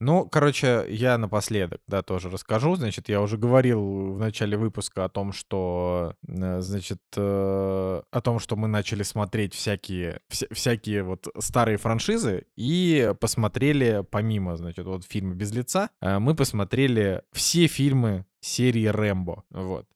Ну, 0.00 0.26
короче, 0.26 0.86
я 0.88 1.18
напоследок, 1.18 1.82
да, 1.86 2.02
тоже 2.02 2.30
расскажу. 2.30 2.74
Значит, 2.74 3.10
я 3.10 3.20
уже 3.20 3.36
говорил 3.36 4.14
в 4.14 4.18
начале 4.18 4.56
выпуска 4.56 5.04
о 5.04 5.08
том, 5.10 5.32
что, 5.32 6.14
э, 6.26 6.60
значит, 6.62 7.00
э, 7.16 8.02
о 8.10 8.20
том, 8.22 8.38
что 8.38 8.56
мы 8.56 8.66
начали 8.66 9.02
смотреть 9.02 9.52
всякие, 9.54 10.20
вся- 10.30 10.52
всякие 10.52 11.02
вот 11.02 11.28
старые 11.38 11.76
франшизы 11.76 12.46
и 12.56 13.12
посмотрели, 13.20 14.02
помимо, 14.10 14.56
значит, 14.56 14.86
вот 14.86 15.04
фильма 15.04 15.34
«Без 15.34 15.52
лица», 15.52 15.90
э, 16.00 16.18
мы 16.18 16.34
посмотрели 16.34 17.22
все 17.32 17.66
фильмы 17.66 18.24
серии 18.40 18.86
«Рэмбо», 18.86 19.44
вот. 19.50 19.86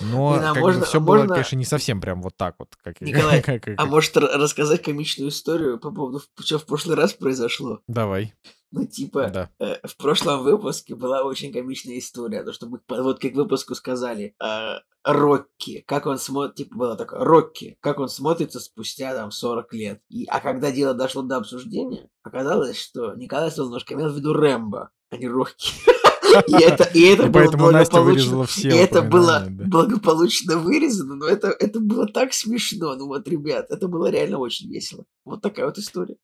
Но 0.00 0.32
Блин, 0.34 0.44
а 0.44 0.52
как 0.54 0.62
можно- 0.62 0.80
бы 0.80 0.86
все 0.86 0.98
а 0.98 1.00
было, 1.00 1.16
можно- 1.18 1.34
конечно, 1.34 1.56
не 1.56 1.64
совсем 1.64 2.00
прям 2.00 2.20
вот 2.22 2.36
так 2.36 2.54
вот, 2.58 2.68
как... 2.82 3.00
Николай, 3.00 3.42
как- 3.42 3.62
как- 3.62 3.74
А 3.80 3.86
может 3.86 4.16
рассказать 4.16 4.82
комичную 4.82 5.30
историю 5.30 5.78
по 5.78 5.90
поводу, 5.90 6.20
что 6.40 6.58
в 6.58 6.66
прошлый 6.66 6.96
раз 6.96 7.14
произошло? 7.14 7.80
Давай, 7.88 8.34
Ну, 8.70 8.86
типа, 8.86 9.28
да. 9.32 9.50
э, 9.58 9.76
в 9.86 9.96
прошлом 9.96 10.42
выпуске 10.42 10.94
была 10.94 11.22
очень 11.24 11.52
комичная 11.52 11.98
история, 11.98 12.42
то, 12.42 12.52
что 12.52 12.66
мы 12.66 12.80
вот 12.88 13.18
как 13.18 13.32
выпуску 13.32 13.74
сказали, 13.74 14.34
э, 14.42 14.74
Рокки, 15.04 15.82
как 15.86 16.04
он 16.04 16.18
смотрит, 16.18 16.56
типа 16.56 16.76
было 16.76 16.96
такое, 16.96 17.20
Рокки, 17.20 17.78
как 17.80 17.98
он 17.98 18.10
смотрится 18.10 18.60
спустя 18.60 19.14
там 19.14 19.30
40 19.30 19.72
лет. 19.72 20.02
И, 20.10 20.26
а 20.26 20.40
когда 20.40 20.70
дело 20.70 20.92
дошло 20.92 21.22
до 21.22 21.38
обсуждения, 21.38 22.10
оказалось, 22.22 22.78
что 22.78 23.14
Николай 23.14 23.50
Солнышко 23.50 23.94
имел 23.94 24.10
в 24.10 24.16
виду 24.16 24.34
Рэмбо, 24.34 24.90
а 25.10 25.16
не 25.16 25.28
Рокки. 25.28 25.72
И 26.46 26.62
это, 26.62 26.84
и 26.84 27.02
это 27.02 27.26
И 27.26 27.28
было 27.28 27.50
благополучно- 27.50 28.44
все 28.46 28.68
и 28.68 28.72
это 28.74 29.02
было 29.02 29.46
да. 29.48 29.64
благополучно 29.66 30.56
вырезано, 30.58 31.16
но 31.16 31.26
это, 31.26 31.48
это 31.58 31.80
было 31.80 32.06
так 32.06 32.32
смешно. 32.32 32.94
Ну 32.96 33.06
вот, 33.06 33.26
ребят, 33.28 33.66
это 33.70 33.88
было 33.88 34.10
реально 34.10 34.38
очень 34.38 34.70
весело. 34.70 35.04
Вот 35.24 35.42
такая 35.42 35.66
вот 35.66 35.78
история. 35.78 36.16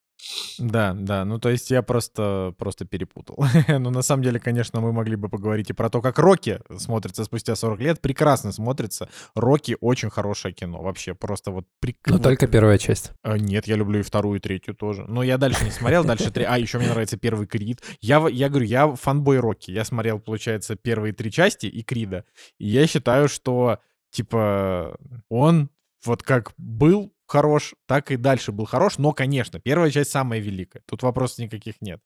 Да, 0.59 0.95
да, 0.95 1.25
ну 1.25 1.39
то 1.39 1.49
есть 1.49 1.71
я 1.71 1.83
просто, 1.83 2.55
просто 2.59 2.85
перепутал. 2.85 3.45
ну 3.69 3.91
на 3.91 4.03
самом 4.03 4.23
деле, 4.23 4.41
конечно, 4.41 4.81
мы 4.81 4.93
могли 4.93 5.17
бы 5.17 5.29
поговорить 5.29 5.71
и 5.71 5.73
про 5.73 5.91
то, 5.91 6.01
как 6.01 6.19
Рокки 6.19 6.61
смотрится 6.77 7.25
спустя 7.25 7.57
40 7.57 7.81
лет. 7.81 8.01
Прекрасно 8.01 8.53
смотрится. 8.53 9.09
Рокки 9.35 9.77
очень 9.81 10.11
хорошее 10.11 10.55
кино. 10.55 10.83
Вообще 10.83 11.15
просто 11.15 11.51
вот... 11.51 11.67
прик- 11.85 11.97
Но 12.07 12.19
только 12.19 12.47
первая 12.47 12.79
часть. 12.79 13.13
а, 13.23 13.39
Нет, 13.39 13.67
я 13.67 13.77
люблю 13.77 14.01
и 14.01 14.03
вторую, 14.03 14.39
и 14.39 14.41
третью 14.41 14.75
тоже. 14.75 15.05
Но 15.09 15.23
я 15.23 15.39
дальше 15.39 15.65
не 15.65 15.71
смотрел, 15.71 16.05
дальше 16.05 16.31
три. 16.31 16.45
А, 16.45 16.59
еще 16.59 16.79
мне 16.79 16.89
нравится 16.89 17.17
первый 17.17 17.47
Крид. 17.47 17.83
Я, 18.01 18.27
я 18.29 18.49
говорю, 18.49 18.67
я 18.67 18.95
фанбой 18.95 19.39
Рокки. 19.39 19.71
Я 19.71 19.85
смотрел, 19.85 20.19
получается, 20.21 20.77
первые 20.77 21.13
три 21.13 21.31
части 21.31 21.67
и 21.67 21.83
Крида. 21.83 22.25
И 22.59 22.67
я 22.69 22.87
считаю, 22.87 23.29
что, 23.29 23.79
типа, 24.11 24.97
он 25.29 25.71
вот 26.05 26.23
как 26.23 26.53
был 26.57 27.13
хорош, 27.27 27.75
так 27.87 28.11
и 28.11 28.17
дальше 28.17 28.53
был 28.53 28.65
хорош. 28.67 28.99
Но, 28.99 29.13
конечно, 29.13 29.61
первая 29.61 29.91
часть 29.91 30.11
самая 30.11 30.41
великая. 30.41 30.83
Тут 30.87 31.03
вопросов 31.03 31.39
никаких 31.39 31.81
нет. 31.81 32.01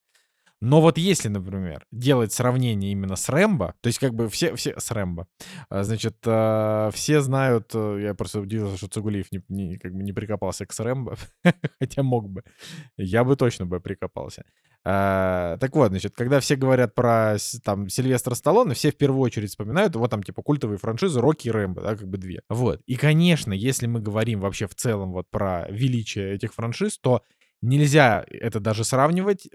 Но 0.61 0.81
вот 0.81 0.99
если, 0.99 1.29
например, 1.29 1.87
делать 1.93 2.33
сравнение 2.33 2.91
именно 2.91 3.15
с 3.15 3.29
Рэмбо, 3.29 3.75
то 3.81 3.87
есть 3.87 4.01
как 4.01 4.13
бы 4.15 4.29
все, 4.29 4.57
все 4.57 4.79
с 4.79 4.91
Рэмбо, 4.91 5.29
а, 5.71 5.85
значит, 5.85 6.17
а, 6.27 6.91
все 6.93 7.21
знают, 7.21 7.71
э, 7.75 8.01
я 8.03 8.15
просто 8.15 8.41
удивился, 8.41 8.77
что 8.77 8.89
Цугулиев 8.89 9.31
не, 9.31 9.41
не- 9.49 9.79
как 9.79 9.93
бы 9.95 10.03
не 10.03 10.13
прикопался 10.13 10.67
к 10.67 10.77
Рэмбо, 10.77 11.17
хотя 11.81 12.03
мог 12.03 12.29
бы. 12.29 12.43
Я 12.97 13.23
бы 13.23 13.37
точно 13.37 13.67
бы 13.67 13.79
прикопался. 13.81 14.45
А, 14.85 15.57
так 15.59 15.75
вот, 15.75 15.91
значит, 15.91 16.15
когда 16.15 16.41
все 16.41 16.57
говорят 16.57 16.95
про 16.95 17.37
там 17.65 17.89
Сильвестра 17.89 18.35
Сталлоне, 18.35 18.75
все 18.75 18.91
в 18.91 18.97
первую 18.97 19.21
очередь 19.21 19.51
вспоминают 19.51 19.95
вот 19.97 20.11
там 20.11 20.23
типа 20.23 20.43
культовые 20.43 20.79
франшизы 20.79 21.21
Рокки 21.21 21.49
и 21.49 21.51
Рэмбо, 21.51 21.83
да, 21.83 21.97
как 21.97 22.09
бы 22.09 22.17
две. 22.19 22.43
Вот. 22.49 22.81
И, 22.87 22.97
конечно, 22.97 23.53
если 23.53 23.87
мы 23.87 24.01
говорим 24.01 24.41
вообще 24.41 24.67
в 24.67 24.75
целом 24.75 25.13
вот 25.13 25.29
про 25.31 25.67
величие 25.69 26.35
этих 26.35 26.55
франшиз, 26.55 26.99
то 26.99 27.23
нельзя 27.63 28.25
это 28.29 28.61
даже 28.61 28.85
сравнивать. 28.85 29.47
Э, 29.47 29.51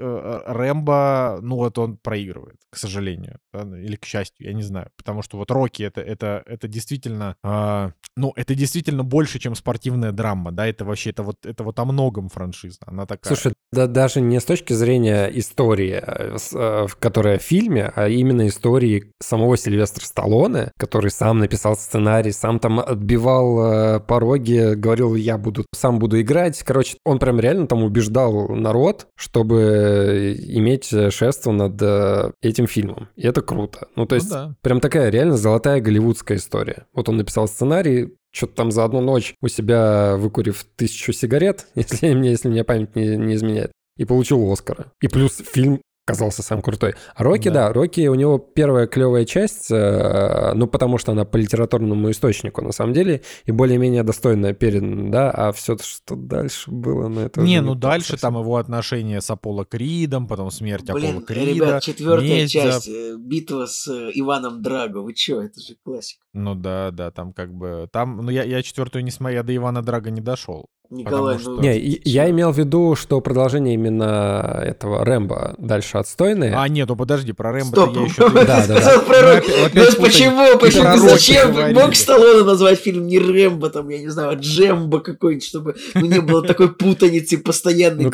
э, 0.46 0.52
Рэмбо, 0.52 1.40
ну 1.42 1.56
вот 1.58 1.78
он 1.78 1.98
проигрывает, 1.98 2.58
к 2.70 2.78
сожалению. 2.78 3.40
Или 3.54 3.96
к 3.96 4.06
счастью, 4.06 4.48
я 4.48 4.54
не 4.54 4.64
знаю. 4.64 4.90
Потому 4.98 5.22
что 5.22 5.38
вот 5.38 5.52
Рокки 5.52 5.84
это, 5.84 6.02
это, 6.02 6.44
это 6.46 6.68
действительно, 6.68 7.36
а, 7.44 7.92
ну, 8.16 8.34
это 8.36 8.56
действительно 8.56 9.04
больше, 9.04 9.40
чем 9.40 9.56
спортивная 9.56 10.12
драма, 10.12 10.52
да, 10.52 10.68
это 10.68 10.86
вообще, 10.86 11.12
это 11.12 11.24
вот, 11.24 11.46
это 11.46 11.64
вот 11.64 11.80
о 11.80 11.86
многом 11.86 12.30
франшиза, 12.30 12.80
она 12.86 13.06
такая. 13.06 13.34
Слушай, 13.34 13.54
да, 13.72 13.88
даже 13.88 14.22
не 14.22 14.40
с 14.40 14.46
точки 14.46 14.74
зрения 14.74 15.28
истории, 15.34 16.02
э, 16.06 16.38
э, 16.54 16.88
которая 17.00 17.40
в 17.40 17.42
фильме, 17.42 17.92
а 17.96 18.08
именно 18.08 18.48
истории 18.48 19.12
самого 19.22 19.58
Сильвестра 19.58 20.06
Сталлоне, 20.06 20.72
который 20.78 21.10
сам 21.10 21.40
написал 21.40 21.76
сценарий, 21.76 22.32
сам 22.32 22.60
там 22.60 22.80
отбивал 22.80 23.96
э, 23.96 24.00
пороги, 24.00 24.76
говорил, 24.76 25.16
я 25.16 25.38
буду, 25.38 25.66
сам 25.74 26.00
буду 26.00 26.22
играть. 26.22 26.62
Короче, 26.64 26.98
он 27.04 27.20
прям 27.20 27.40
реально 27.40 27.68
там 27.68 27.84
убеждал 27.94 28.49
народ, 28.49 29.07
чтобы 29.15 30.36
иметь 30.48 30.86
шефство 31.14 31.52
над 31.52 31.80
э, 31.82 32.32
этим 32.41 32.65
фильмом. 32.68 33.10
И 33.15 33.26
это 33.28 33.41
круто. 33.41 33.88
Ну, 33.95 34.06
то 34.06 34.15
Ну 34.15 34.20
есть, 34.22 34.30
да. 34.32 34.56
прям 34.61 34.80
такая 34.80 35.10
реально 35.10 35.38
золотая 35.38 35.80
голливудская 35.80 36.38
история. 36.38 36.88
Вот 36.94 37.07
он 37.07 37.18
написал 37.18 37.48
сценарий, 37.48 38.15
что-то 38.32 38.56
там 38.56 38.72
за 38.72 38.84
одну 38.84 39.02
ночь 39.02 39.36
у 39.41 39.48
себя 39.48 40.15
выкурив 40.18 40.65
тысячу 40.76 41.14
сигарет, 41.14 41.68
если 41.76 42.14
мне, 42.14 42.32
если 42.32 42.49
мне 42.49 42.64
память 42.64 42.95
не, 42.95 43.15
не 43.15 43.36
изменяет, 43.36 43.72
и 43.98 44.06
получил 44.06 44.52
Оскара. 44.52 44.88
И 45.02 45.07
плюс 45.07 45.38
фильм 45.38 45.82
казался 46.06 46.44
сам 46.44 46.62
крутой. 46.62 46.96
А 47.16 47.24
Рокки, 47.24 47.48
Да. 47.48 47.68
да, 47.68 47.74
Рокки, 47.74 48.08
у 48.08 48.16
него 48.16 48.38
первая 48.38 48.88
клевая 48.88 49.26
часть, 49.26 49.72
э, 49.72 50.52
ну, 50.54 50.68
потому 50.68 50.98
что 50.98 51.14
она 51.14 51.24
по 51.26 51.38
литературному 51.38 52.12
источнику, 52.12 52.62
на 52.62 52.72
самом 52.72 52.94
деле, 52.94 53.22
и 53.46 53.52
более-менее 53.52 54.04
достойная 54.04 54.54
передана, 54.54 55.10
да, 55.12 55.32
а 55.32 55.52
все, 55.54 55.78
что 55.78 56.16
дальше 56.16 56.70
было, 56.72 57.08
ну, 57.08 57.22
это 57.22 57.42
Не, 57.42 57.62
ну 57.62 57.74
так 57.74 57.82
дальше 57.82 58.12
совсем. 58.12 58.34
там 58.34 58.42
его 58.42 58.58
отношения 58.58 59.22
с 59.22 59.30
Аполло 59.30 59.64
Кридом, 59.66 60.28
потом 60.28 60.52
смерть 60.52 60.90
Аполло 60.90 61.00
Блин, 61.00 61.22
Крида. 61.22 61.52
ребят, 61.52 61.84
четвертая 61.84 62.28
месть 62.28 62.54
часть, 62.54 62.88
э, 62.90 63.16
битва 63.18 63.66
с 63.66 63.88
э, 63.88 64.12
Иваном 64.14 64.62
Драго. 64.62 64.98
Вы 65.00 65.14
чё, 65.14 65.42
это 65.42 65.60
же 65.62 65.76
классика. 65.84 66.23
Ну 66.34 66.55
да, 66.55 66.89
да, 66.91 67.11
там 67.11 67.31
как 67.31 67.53
бы... 67.53 67.88
Там, 67.91 68.18
ну 68.18 68.31
я, 68.31 68.43
я 68.43 68.64
четвертую 68.64 69.03
не 69.03 69.11
смотрел, 69.11 69.38
я 69.39 69.43
до 69.43 69.55
Ивана 69.55 69.84
Драга 69.84 70.10
не 70.10 70.22
дошел. 70.22 70.69
Николай, 70.89 71.39
что- 71.39 71.51
ну... 71.51 71.61
Не, 71.61 71.99
я 72.03 72.30
имел 72.30 72.51
в 72.51 72.57
виду, 72.57 72.95
что 72.95 73.19
продолжение 73.19 73.73
именно 73.73 74.61
этого 74.64 75.03
Рэмбо 75.03 75.55
дальше 75.57 75.97
отстойное. 75.97 76.53
А, 76.55 76.68
нет, 76.68 76.88
ну 76.88 76.95
подожди, 76.95 77.31
про 77.31 77.51
Рэмбо 77.51 77.76
Стоп. 77.76 77.95
я 77.95 78.01
еще... 78.03 78.30
Да, 78.30 78.43
да, 78.43 78.68
да. 78.68 78.93
Ну, 78.95 79.01
путаем. 79.01 80.01
почему? 80.01 80.60
Почему? 80.60 80.97
зачем? 80.97 81.73
Мог 81.73 81.95
Сталлоне 81.95 82.43
назвать 82.43 82.80
фильм 82.80 83.07
не 83.07 83.18
Рэмбо, 83.18 83.69
там, 83.69 83.89
я 83.89 83.99
не 83.99 84.10
знаю, 84.10 84.31
а 84.31 84.34
Джембо 84.35 84.99
какой-нибудь, 84.99 85.45
чтобы 85.45 85.76
ну, 85.95 86.05
не 86.05 86.22
было 86.22 86.43
такой 86.43 86.72
путаницы 86.73 87.38
постоянной. 87.39 88.03
Ну, 88.03 88.11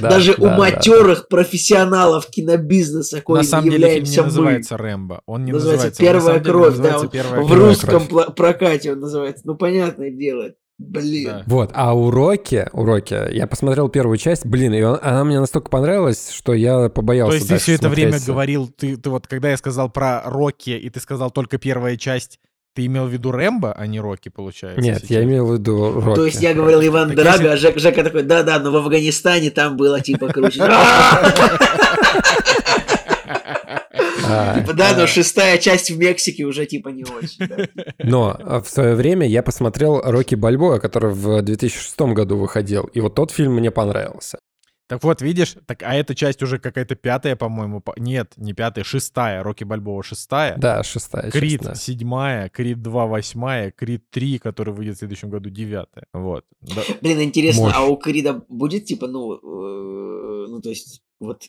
даже 0.00 0.34
у 0.38 0.46
матерых 0.46 1.26
профессионалов 1.28 2.26
кинобизнеса, 2.26 3.16
На 3.16 3.22
коими 3.22 3.42
самом 3.42 3.70
деле 3.70 3.76
фильм 3.76 3.80
не 3.80 3.86
являемся 3.86 4.20
мы. 4.20 4.26
называется 4.26 4.76
Рэмбо. 4.76 5.22
Он 5.26 5.44
не 5.44 5.52
Называется 5.52 6.00
«Первая 6.00 6.40
кровь», 6.40 6.76
да, 6.76 6.82
называется 6.82 7.06
он 7.06 7.10
«Первая 7.10 7.40
В 7.42 7.48
кровь». 7.48 7.59
Русском 7.68 8.02
пла- 8.04 8.34
прокате 8.34 8.92
он 8.92 9.00
называется. 9.00 9.42
Ну, 9.46 9.54
понятное 9.54 10.10
дело. 10.10 10.50
Блин. 10.78 11.28
Да. 11.28 11.42
Вот, 11.46 11.70
а 11.74 11.92
у 11.94 12.10
Рокки, 12.10 12.66
у 12.72 12.84
Рокки, 12.86 13.34
я 13.34 13.46
посмотрел 13.46 13.90
первую 13.90 14.16
часть, 14.16 14.46
блин, 14.46 14.72
и 14.72 14.80
он- 14.80 14.98
она 15.02 15.24
мне 15.24 15.38
настолько 15.38 15.68
понравилась, 15.68 16.30
что 16.30 16.54
я 16.54 16.88
побоялся 16.88 17.32
То 17.32 17.36
есть 17.36 17.48
ты 17.48 17.58
все 17.58 17.74
это 17.74 17.90
время 17.90 18.18
говорил, 18.26 18.66
ты, 18.68 18.96
ты 18.96 19.10
вот 19.10 19.26
когда 19.26 19.50
я 19.50 19.58
сказал 19.58 19.90
про 19.90 20.22
Рокки, 20.24 20.70
и 20.70 20.88
ты 20.88 20.98
сказал 21.00 21.30
только 21.30 21.58
первая 21.58 21.98
часть, 21.98 22.40
ты 22.74 22.86
имел 22.86 23.04
в 23.06 23.10
виду 23.10 23.30
Рэмбо, 23.30 23.74
а 23.74 23.86
не 23.86 24.00
Рокки, 24.00 24.30
получается? 24.30 24.80
Нет, 24.80 25.00
сейчас? 25.00 25.10
я 25.10 25.22
имел 25.24 25.48
в 25.48 25.52
виду 25.52 26.00
Рокки. 26.00 26.14
То 26.16 26.24
есть 26.24 26.40
я 26.40 26.54
говорил 26.54 26.80
Иван 26.82 27.08
Так 27.08 27.16
Драго, 27.18 27.52
если- 27.52 27.66
а 27.66 27.70
Жек- 27.72 27.78
Жека 27.78 28.02
такой, 28.02 28.22
да-да, 28.22 28.58
но 28.58 28.70
в 28.70 28.76
Афганистане 28.76 29.50
там 29.50 29.76
было 29.76 30.00
типа 30.00 30.28
круче. 30.28 30.62
А, 34.30 34.60
Типа, 34.60 34.72
Да, 34.74 34.96
но 34.96 35.06
шестая 35.06 35.58
часть 35.58 35.90
в 35.90 35.98
Мексике 35.98 36.44
уже 36.44 36.66
типа 36.66 36.88
не 36.88 37.04
очень. 37.04 37.68
Но 37.98 38.36
а, 38.38 38.60
в 38.60 38.68
свое 38.68 38.94
время 38.94 39.26
я 39.26 39.42
посмотрел 39.42 40.00
Рокки 40.00 40.34
Бальбоа, 40.34 40.78
который 40.78 41.12
в 41.12 41.42
2006 41.42 42.00
году 42.00 42.36
выходил, 42.36 42.84
и 42.84 43.00
вот 43.00 43.14
тот 43.14 43.30
фильм 43.30 43.54
мне 43.54 43.70
понравился. 43.70 44.38
Так 44.88 45.04
вот, 45.04 45.22
видишь, 45.22 45.54
так, 45.66 45.84
а 45.84 45.94
эта 45.94 46.16
часть 46.16 46.42
уже 46.42 46.58
какая-то 46.58 46.96
пятая, 46.96 47.36
по-моему. 47.36 47.80
по- 47.80 47.94
Нет, 47.96 48.32
не 48.36 48.54
пятая, 48.54 48.82
шестая. 48.82 49.40
Рокки 49.44 49.62
Бальбоа 49.62 50.02
шестая. 50.02 50.56
Да, 50.58 50.82
шестая 50.82 51.30
Крид 51.30 51.60
часть, 51.60 51.64
да. 51.64 51.74
седьмая, 51.76 52.48
Крид 52.48 52.82
2 52.82 53.06
восьмая, 53.06 53.70
Крид 53.70 54.02
3, 54.10 54.38
который 54.40 54.74
выйдет 54.74 54.96
в 54.96 54.98
следующем 54.98 55.30
году 55.30 55.48
девятая. 55.48 56.06
Вот. 56.12 56.44
Да. 56.62 56.82
Блин, 57.02 57.22
интересно, 57.22 57.66
Мощь. 57.66 57.72
а 57.76 57.84
у 57.84 57.96
Крида 57.96 58.42
будет 58.48 58.86
типа, 58.86 59.06
ну, 59.06 59.34
э, 59.34 60.46
ну 60.48 60.60
то 60.60 60.70
есть, 60.70 61.02
вот 61.20 61.44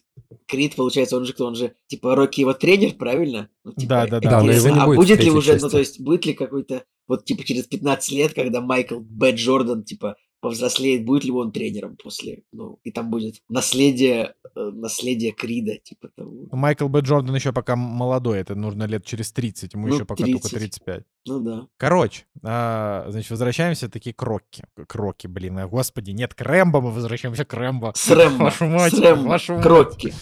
Крид, 0.47 0.75
получается, 0.75 1.17
он 1.17 1.25
же 1.25 1.33
кто, 1.33 1.45
он 1.45 1.55
же, 1.55 1.73
типа, 1.87 2.15
Рокки 2.15 2.41
его 2.41 2.53
тренер, 2.53 2.93
правильно? 2.95 3.49
Ну, 3.63 3.71
типа, 3.71 3.89
Да, 3.89 4.07
да, 4.07 4.19
да. 4.19 4.29
Да, 4.29 4.43
но 4.43 4.51
его 4.51 4.69
не 4.69 4.79
а 4.79 4.85
будет 4.85 4.97
будет 4.97 5.23
ли 5.23 5.31
уже, 5.31 5.53
ну 5.53 5.59
части. 5.59 5.71
то 5.71 5.79
есть, 5.79 5.99
будет 6.01 6.25
ли 6.25 6.33
какой-то, 6.33 6.83
вот 7.07 7.23
типа 7.23 7.43
через 7.43 7.65
15 7.67 8.11
лет, 8.11 8.33
когда 8.33 8.61
Майкл 8.61 8.99
Б. 8.99 9.31
Джордан, 9.31 9.83
типа, 9.83 10.17
повзрослеет, 10.41 11.05
будет 11.05 11.23
ли 11.23 11.31
он 11.31 11.51
тренером 11.51 11.95
после, 11.95 12.43
ну, 12.51 12.79
и 12.83 12.91
там 12.91 13.09
будет 13.09 13.35
наследие, 13.47 14.33
э, 14.55 14.59
наследие 14.73 15.31
Крида, 15.31 15.77
типа 15.77 16.09
того. 16.15 16.47
Майкл 16.51 16.87
Б. 16.87 16.99
Джордан 17.01 17.33
еще 17.35 17.53
пока 17.53 17.75
молодой, 17.75 18.39
это 18.39 18.55
нужно 18.55 18.83
лет 18.83 19.05
через 19.05 19.31
30, 19.31 19.73
ему 19.75 19.87
Ну, 19.87 19.93
еще 19.95 20.05
пока 20.05 20.23
только 20.25 20.49
30. 20.49 20.51
35. 20.83 21.03
Ну 21.27 21.39
да. 21.39 21.67
Короче, 21.77 22.25
а, 22.43 23.05
значит, 23.09 23.29
возвращаемся 23.29 23.87
таки 23.89 24.11
к 24.11 24.21
Рокки. 24.23 24.63
К 24.87 24.95
Рокки, 24.95 25.27
блин, 25.27 25.59
а, 25.59 25.67
господи, 25.67 26.11
нет, 26.11 26.33
к 26.33 26.41
Рэмбо 26.41 26.81
мы 26.81 26.91
возвращаемся 26.91 27.45
к 27.45 27.53
Рэмбо. 27.53 27.93
С 27.95 28.09
Рэмбо, 28.09 28.43
Вашу 28.45 28.65
мать, 28.65 28.93
с 28.93 28.99
Рэмбо, 28.99 29.27
вашу 29.29 29.53
мать. 29.53 29.63
Крокки. 29.63 30.13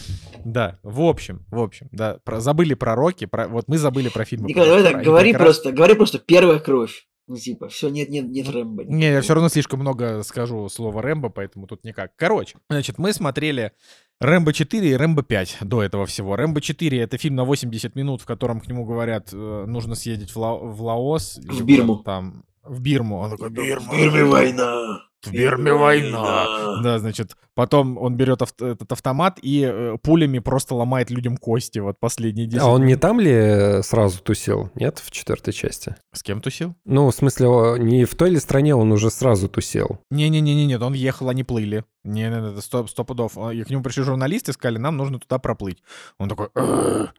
Да, 0.44 0.78
в 0.82 1.00
общем, 1.02 1.44
в 1.50 1.58
общем, 1.58 1.88
да, 1.92 2.18
про- 2.24 2.40
забыли 2.40 2.74
про 2.74 2.94
Рокки, 2.94 3.26
про, 3.26 3.48
вот 3.48 3.68
мы 3.68 3.78
забыли 3.78 4.08
про 4.08 4.24
фильмы. 4.24 4.48
Николай, 4.48 4.68
про- 4.68 4.76
давай 4.78 4.92
так, 4.92 5.02
про- 5.02 5.04
говори 5.04 5.32
как 5.32 5.40
раз- 5.40 5.56
просто, 5.56 5.72
говори 5.72 5.94
просто 5.94 6.18
первая 6.18 6.58
кровь. 6.58 7.06
Ну, 7.30 7.36
типа, 7.36 7.68
все, 7.68 7.90
нет, 7.90 8.08
нет, 8.08 8.28
нет 8.28 8.48
Рэмбо. 8.48 8.82
Не, 8.86 9.12
я 9.12 9.20
все 9.20 9.34
равно 9.34 9.48
слишком 9.48 9.78
много 9.78 10.24
скажу 10.24 10.68
слова 10.68 11.00
Рэмбо, 11.00 11.28
поэтому 11.28 11.68
тут 11.68 11.84
никак. 11.84 12.10
Короче, 12.16 12.58
значит, 12.68 12.98
мы 12.98 13.12
смотрели 13.12 13.70
Рэмбо 14.18 14.52
4 14.52 14.90
и 14.90 14.96
Рэмбо 14.96 15.22
5 15.22 15.58
до 15.60 15.80
этого 15.80 16.06
всего. 16.06 16.34
Рэмбо 16.34 16.60
4— 16.60 16.98
это 17.00 17.18
фильм 17.18 17.36
на 17.36 17.44
80 17.44 17.94
минут, 17.94 18.22
в 18.22 18.26
котором 18.26 18.60
к 18.60 18.66
нему 18.66 18.84
говорят, 18.84 19.28
э, 19.32 19.64
нужно 19.68 19.94
съездить 19.94 20.32
в, 20.34 20.38
Ла- 20.40 20.56
в 20.58 20.82
Лаос. 20.82 21.38
куда-то 21.40 21.62
Бирму. 21.64 21.96
Там, 21.98 22.44
в 22.64 22.80
Бирму. 22.80 23.18
Он 23.18 23.30
такой, 23.30 23.50
Бирма, 23.50 23.92
В 23.92 23.96
Бирме 23.96 24.24
война. 24.24 24.98
В 25.26 25.74
война. 25.74 26.80
Да, 26.82 26.98
значит, 26.98 27.36
потом 27.54 27.98
он 27.98 28.16
берет 28.16 28.40
авт- 28.40 28.64
этот 28.64 28.90
автомат 28.92 29.38
и 29.42 29.68
э, 29.70 29.96
пулями 30.02 30.38
просто 30.38 30.74
ломает 30.74 31.10
людям 31.10 31.36
кости, 31.36 31.78
вот 31.78 31.98
последние 32.00 32.46
10 32.46 32.62
А 32.62 32.68
он 32.68 32.86
не 32.86 32.96
там 32.96 33.20
ли 33.20 33.82
сразу 33.82 34.22
тусил? 34.22 34.70
Нет, 34.74 34.98
в 34.98 35.10
четвертой 35.10 35.52
части? 35.52 35.94
С 36.12 36.22
кем 36.22 36.40
тусил? 36.40 36.74
Ну, 36.84 37.10
в 37.10 37.14
смысле, 37.14 37.48
не 37.78 38.04
в 38.04 38.14
той 38.14 38.30
ли 38.30 38.38
стране 38.38 38.74
он 38.74 38.92
уже 38.92 39.10
сразу 39.10 39.48
тусил? 39.48 40.00
Не-не-не, 40.10 40.66
нет, 40.66 40.82
он 40.82 40.94
ехал, 40.94 41.28
они 41.28 41.44
плыли. 41.44 41.84
Не, 42.02 42.30
не, 42.30 42.54
не, 42.54 42.60
сто, 42.62 42.86
сто 42.86 43.04
пудов. 43.04 43.36
А, 43.36 43.50
И 43.52 43.62
к 43.62 43.68
нему 43.68 43.82
пришли 43.82 44.02
журналисты, 44.04 44.54
сказали, 44.54 44.78
нам 44.78 44.96
нужно 44.96 45.18
туда 45.18 45.38
проплыть. 45.38 45.82
Он 46.18 46.30
такой, 46.30 46.48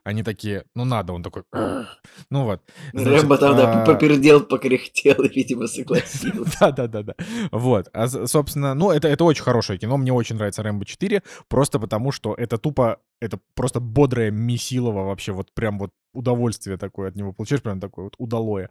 они 0.04 0.24
такие, 0.24 0.64
ну 0.74 0.86
надо, 0.86 1.14
он 1.14 1.22
такой, 1.22 1.44
ну 2.32 2.46
вот. 2.46 2.62
Значит, 2.92 3.22
Рэмбо 3.22 3.38
там, 3.38 3.58
да, 3.58 3.84
а, 3.84 3.86
попердел, 3.86 4.42
покряхтел, 4.42 5.24
и, 5.24 5.30
видимо, 5.30 5.68
согласился. 5.68 6.58
Да-да-да-да. 6.60 7.14
Вот. 7.52 7.90
А, 7.94 8.08
собственно, 8.08 8.74
ну, 8.74 8.92
это, 8.92 9.08
это 9.08 9.24
очень 9.24 9.44
хорошее 9.44 9.80
кино. 9.80 9.98
Мне 9.98 10.14
очень 10.14 10.36
нравится 10.36 10.64
«Рэмбо 10.64 10.86
4», 10.86 11.24
просто 11.48 11.80
потому 11.80 12.12
что 12.12 12.34
это 12.34 12.58
тупо, 12.58 13.00
это 13.20 13.40
просто 13.56 13.80
бодрое 13.80 14.32
месилово 14.32 15.06
вообще, 15.06 15.32
вот 15.32 15.52
прям 15.54 15.80
вот 15.80 15.92
удовольствие 16.14 16.78
такое 16.78 17.10
от 17.10 17.16
него 17.16 17.34
получаешь, 17.34 17.62
прям 17.62 17.80
такое 17.80 18.06
вот 18.06 18.16
удалое. 18.18 18.70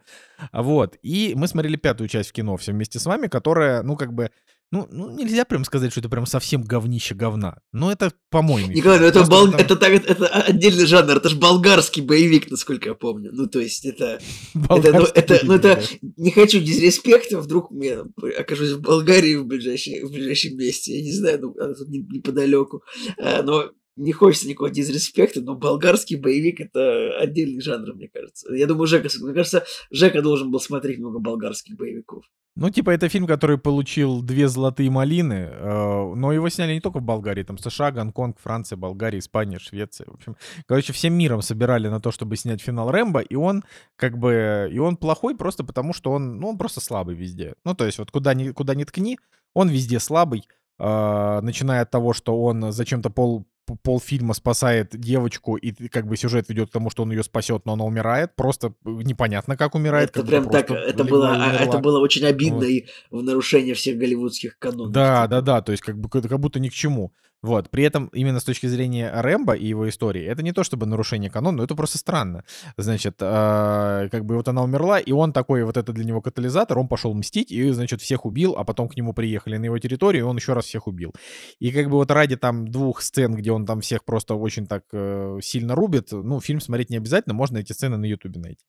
А 0.52 0.62
Вот. 0.62 0.96
И 1.02 1.34
мы 1.36 1.48
смотрели 1.48 1.76
пятую 1.76 2.08
часть 2.08 2.30
в 2.30 2.32
кино 2.32 2.56
все 2.56 2.72
вместе 2.72 2.98
с 2.98 3.06
вами, 3.06 3.26
которая, 3.28 3.82
ну, 3.82 3.96
как 3.96 4.12
бы, 4.12 4.30
ну, 4.70 4.86
ну, 4.90 5.10
нельзя 5.10 5.44
прям 5.44 5.64
сказать, 5.64 5.90
что 5.90 6.00
это 6.00 6.08
прям 6.08 6.26
совсем 6.26 6.62
говнище 6.62 7.14
говна. 7.14 7.60
Но 7.72 7.90
это, 7.90 8.12
по-моему... 8.30 8.72
Николай, 8.72 9.00
ну 9.00 9.06
это, 9.06 9.24
бол- 9.24 9.46
потому- 9.46 9.58
это, 9.58 9.76
так- 9.76 9.92
это 9.92 10.26
отдельный 10.28 10.86
жанр, 10.86 11.16
это 11.16 11.28
же 11.28 11.36
болгарский 11.36 12.02
боевик, 12.02 12.50
насколько 12.50 12.90
я 12.90 12.94
помню. 12.94 13.30
Ну, 13.32 13.46
то 13.48 13.58
есть, 13.60 13.84
это... 13.84 14.20
Это, 14.54 14.92
ну, 14.92 15.04
это, 15.14 15.40
ну, 15.42 15.52
это, 15.54 15.82
не 16.16 16.30
хочу 16.30 16.60
дизреспекта, 16.60 17.40
вдруг 17.40 17.70
я 17.82 18.04
окажусь 18.38 18.72
в 18.72 18.80
Болгарии 18.80 19.34
в, 19.36 19.46
ближайшей, 19.46 20.04
в 20.04 20.10
ближайшем 20.12 20.56
месте, 20.56 20.96
я 20.96 21.02
не 21.02 21.12
знаю, 21.12 21.40
ну, 21.40 21.54
она 21.60 21.74
тут 21.74 21.88
не- 21.88 21.98
неподалеку, 22.08 22.82
А, 23.18 23.42
но 23.42 23.70
не 23.96 24.12
хочется 24.12 24.48
никакого 24.48 24.70
дизреспекта, 24.70 25.40
но 25.42 25.56
болгарский 25.56 26.16
боевик 26.16 26.60
это 26.60 27.18
отдельный 27.18 27.60
жанр, 27.60 27.94
мне 27.94 28.08
кажется. 28.08 28.52
Я 28.54 28.66
думаю, 28.66 28.86
Жека, 28.86 29.08
мне 29.20 29.34
кажется, 29.34 29.64
Жека 29.90 30.22
должен 30.22 30.50
был 30.50 30.60
смотреть 30.60 30.98
много 30.98 31.18
болгарских 31.18 31.76
боевиков. 31.76 32.24
Ну, 32.56 32.68
типа, 32.68 32.90
это 32.90 33.08
фильм, 33.08 33.26
который 33.26 33.58
получил 33.58 34.22
две 34.22 34.48
золотые 34.48 34.90
малины, 34.90 35.48
э, 35.50 36.14
но 36.16 36.32
его 36.32 36.48
сняли 36.48 36.74
не 36.74 36.80
только 36.80 36.98
в 36.98 37.02
Болгарии, 37.02 37.44
там 37.44 37.56
США, 37.58 37.92
Гонконг, 37.92 38.38
Франция, 38.40 38.76
Болгария, 38.76 39.18
Испания, 39.20 39.58
Швеция. 39.58 40.06
В 40.10 40.14
общем, 40.14 40.36
короче, 40.66 40.92
всем 40.92 41.14
миром 41.14 41.42
собирали 41.42 41.88
на 41.88 42.00
то, 42.00 42.10
чтобы 42.10 42.36
снять 42.36 42.60
финал 42.60 42.90
Рэмбо, 42.90 43.20
и 43.20 43.36
он 43.36 43.62
как 43.96 44.18
бы, 44.18 44.68
и 44.70 44.78
он 44.78 44.96
плохой 44.96 45.36
просто 45.36 45.64
потому, 45.64 45.92
что 45.92 46.10
он, 46.12 46.38
ну, 46.40 46.48
он 46.48 46.58
просто 46.58 46.80
слабый 46.80 47.14
везде. 47.14 47.54
Ну, 47.64 47.74
то 47.74 47.86
есть 47.86 47.98
вот 47.98 48.10
куда 48.10 48.34
ни, 48.34 48.50
куда 48.50 48.74
ни 48.74 48.84
ткни, 48.84 49.18
он 49.54 49.68
везде 49.68 50.00
слабый. 50.00 50.44
э, 50.78 51.40
начиная 51.42 51.82
от 51.82 51.90
того, 51.90 52.12
что 52.12 52.40
он 52.42 52.72
зачем-то 52.72 53.10
пол 53.10 53.46
полфильма 53.76 54.34
спасает 54.34 54.98
девочку, 54.98 55.56
и 55.56 55.72
как 55.88 56.06
бы 56.06 56.16
сюжет 56.16 56.48
ведет 56.48 56.70
к 56.70 56.72
тому, 56.72 56.90
что 56.90 57.02
он 57.02 57.10
ее 57.10 57.22
спасет, 57.22 57.66
но 57.66 57.74
она 57.74 57.84
умирает. 57.84 58.34
Просто 58.36 58.74
непонятно, 58.84 59.56
как 59.56 59.74
умирает. 59.74 60.10
Это 60.10 60.24
прям 60.24 60.48
так, 60.48 60.70
это 60.70 61.04
было, 61.04 61.34
а, 61.34 61.52
это 61.54 61.78
было 61.78 62.00
очень 62.00 62.24
обидно 62.24 62.58
вот. 62.58 62.68
и 62.68 62.86
в 63.10 63.22
нарушение 63.22 63.74
всех 63.74 63.98
голливудских 63.98 64.58
канонов. 64.58 64.92
Да, 64.92 65.22
типа. 65.22 65.28
да, 65.28 65.40
да, 65.40 65.62
то 65.62 65.72
есть 65.72 65.82
как, 65.82 65.98
бы, 65.98 66.08
как 66.08 66.38
будто 66.40 66.60
ни 66.60 66.68
к 66.68 66.72
чему. 66.72 67.12
Вот, 67.42 67.70
при 67.70 67.84
этом 67.84 68.08
именно 68.08 68.38
с 68.38 68.44
точки 68.44 68.66
зрения 68.66 69.10
Рэмбо 69.14 69.54
и 69.54 69.66
его 69.66 69.88
истории, 69.88 70.22
это 70.22 70.42
не 70.42 70.52
то 70.52 70.62
чтобы 70.62 70.84
нарушение 70.84 71.30
канона, 71.30 71.58
но 71.58 71.64
это 71.64 71.74
просто 71.74 71.96
странно. 71.96 72.44
Значит, 72.76 73.16
э, 73.20 74.08
как 74.10 74.26
бы 74.26 74.36
вот 74.36 74.48
она 74.48 74.62
умерла, 74.62 74.98
и 74.98 75.10
он 75.12 75.32
такой, 75.32 75.64
вот 75.64 75.78
это 75.78 75.92
для 75.92 76.04
него 76.04 76.20
катализатор, 76.20 76.78
он 76.78 76.86
пошел 76.86 77.14
мстить, 77.14 77.50
и, 77.50 77.70
значит, 77.70 78.02
всех 78.02 78.26
убил, 78.26 78.56
а 78.58 78.64
потом 78.64 78.88
к 78.88 78.96
нему 78.96 79.14
приехали 79.14 79.56
на 79.56 79.64
его 79.64 79.78
территорию, 79.78 80.24
и 80.24 80.26
он 80.26 80.36
еще 80.36 80.52
раз 80.52 80.66
всех 80.66 80.86
убил. 80.86 81.14
И 81.60 81.72
как 81.72 81.86
бы 81.86 81.92
вот 81.92 82.10
ради 82.10 82.36
там 82.36 82.68
двух 82.68 83.00
сцен, 83.00 83.34
где 83.34 83.52
он 83.52 83.59
там 83.66 83.80
всех 83.80 84.04
просто 84.04 84.34
очень 84.34 84.66
так 84.66 84.84
э, 84.92 85.38
сильно 85.42 85.74
рубит, 85.74 86.12
ну, 86.12 86.40
фильм 86.40 86.60
смотреть 86.60 86.90
не 86.90 86.96
обязательно, 86.96 87.34
можно 87.34 87.58
эти 87.58 87.72
сцены 87.72 87.96
на 87.96 88.04
ютубе 88.04 88.40
найти. 88.40 88.64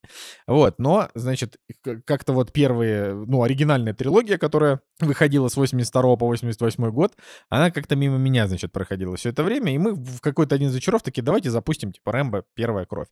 Вот, 0.47 0.79
но, 0.79 1.09
значит, 1.15 1.57
как-то 2.05 2.33
вот 2.33 2.51
первые, 2.51 3.13
ну, 3.13 3.43
оригинальная 3.43 3.93
трилогия, 3.93 4.37
которая 4.37 4.81
выходила 4.99 5.47
с 5.47 5.55
82 5.55 6.15
по 6.15 6.27
88 6.27 6.91
год, 6.91 7.13
она 7.49 7.71
как-то 7.71 7.95
мимо 7.95 8.17
меня, 8.17 8.47
значит, 8.47 8.71
проходило 8.71 9.15
все 9.15 9.29
это 9.29 9.43
время, 9.43 9.73
и 9.73 9.77
мы 9.77 9.93
в 9.93 10.21
какой-то 10.21 10.55
один 10.55 10.69
из 10.69 10.75
вечеров 10.75 11.03
такие, 11.03 11.23
давайте 11.23 11.49
запустим, 11.49 11.91
типа, 11.91 12.11
Рэмбо, 12.11 12.43
первая 12.55 12.85
кровь. 12.85 13.07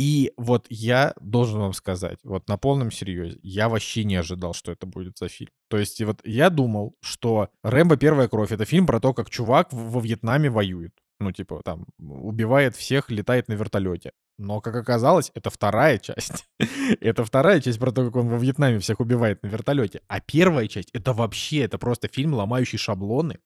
И 0.00 0.32
вот 0.38 0.64
я 0.70 1.12
должен 1.20 1.60
вам 1.60 1.74
сказать, 1.74 2.20
вот 2.24 2.48
на 2.48 2.56
полном 2.56 2.90
серьезе, 2.90 3.38
я 3.42 3.68
вообще 3.68 4.04
не 4.04 4.16
ожидал, 4.16 4.54
что 4.54 4.72
это 4.72 4.86
будет 4.86 5.18
за 5.18 5.28
фильм. 5.28 5.50
То 5.68 5.76
есть 5.76 6.00
вот 6.00 6.22
я 6.24 6.48
думал, 6.48 6.96
что 7.02 7.50
«Рэмбо. 7.62 7.98
Первая 7.98 8.26
кровь»— 8.26 8.50
это 8.52 8.64
фильм 8.64 8.86
про 8.86 8.98
то, 8.98 9.12
как 9.12 9.28
чувак 9.28 9.68
во 9.72 10.00
Вьетнаме 10.00 10.48
воюет. 10.48 10.94
Ну, 11.18 11.32
типа, 11.32 11.60
там, 11.62 11.84
убивает 11.98 12.76
всех, 12.76 13.10
летает 13.10 13.48
на 13.48 13.52
вертолете. 13.52 14.12
Но, 14.38 14.62
как 14.62 14.74
оказалось, 14.74 15.32
это 15.34 15.50
вторая 15.50 15.98
часть. 15.98 16.46
это 17.02 17.22
вторая 17.22 17.60
часть 17.60 17.78
про 17.78 17.92
то, 17.92 18.06
как 18.06 18.16
он 18.16 18.28
во 18.30 18.38
Вьетнаме 18.38 18.78
всех 18.78 19.00
убивает 19.00 19.42
на 19.42 19.48
вертолете. 19.48 20.00
А 20.08 20.20
первая 20.20 20.66
часть— 20.66 20.88
это 20.94 21.12
вообще, 21.12 21.58
это 21.58 21.76
просто 21.76 22.08
фильм, 22.08 22.32
ломающий 22.32 22.78
шаблоны, 22.78 23.38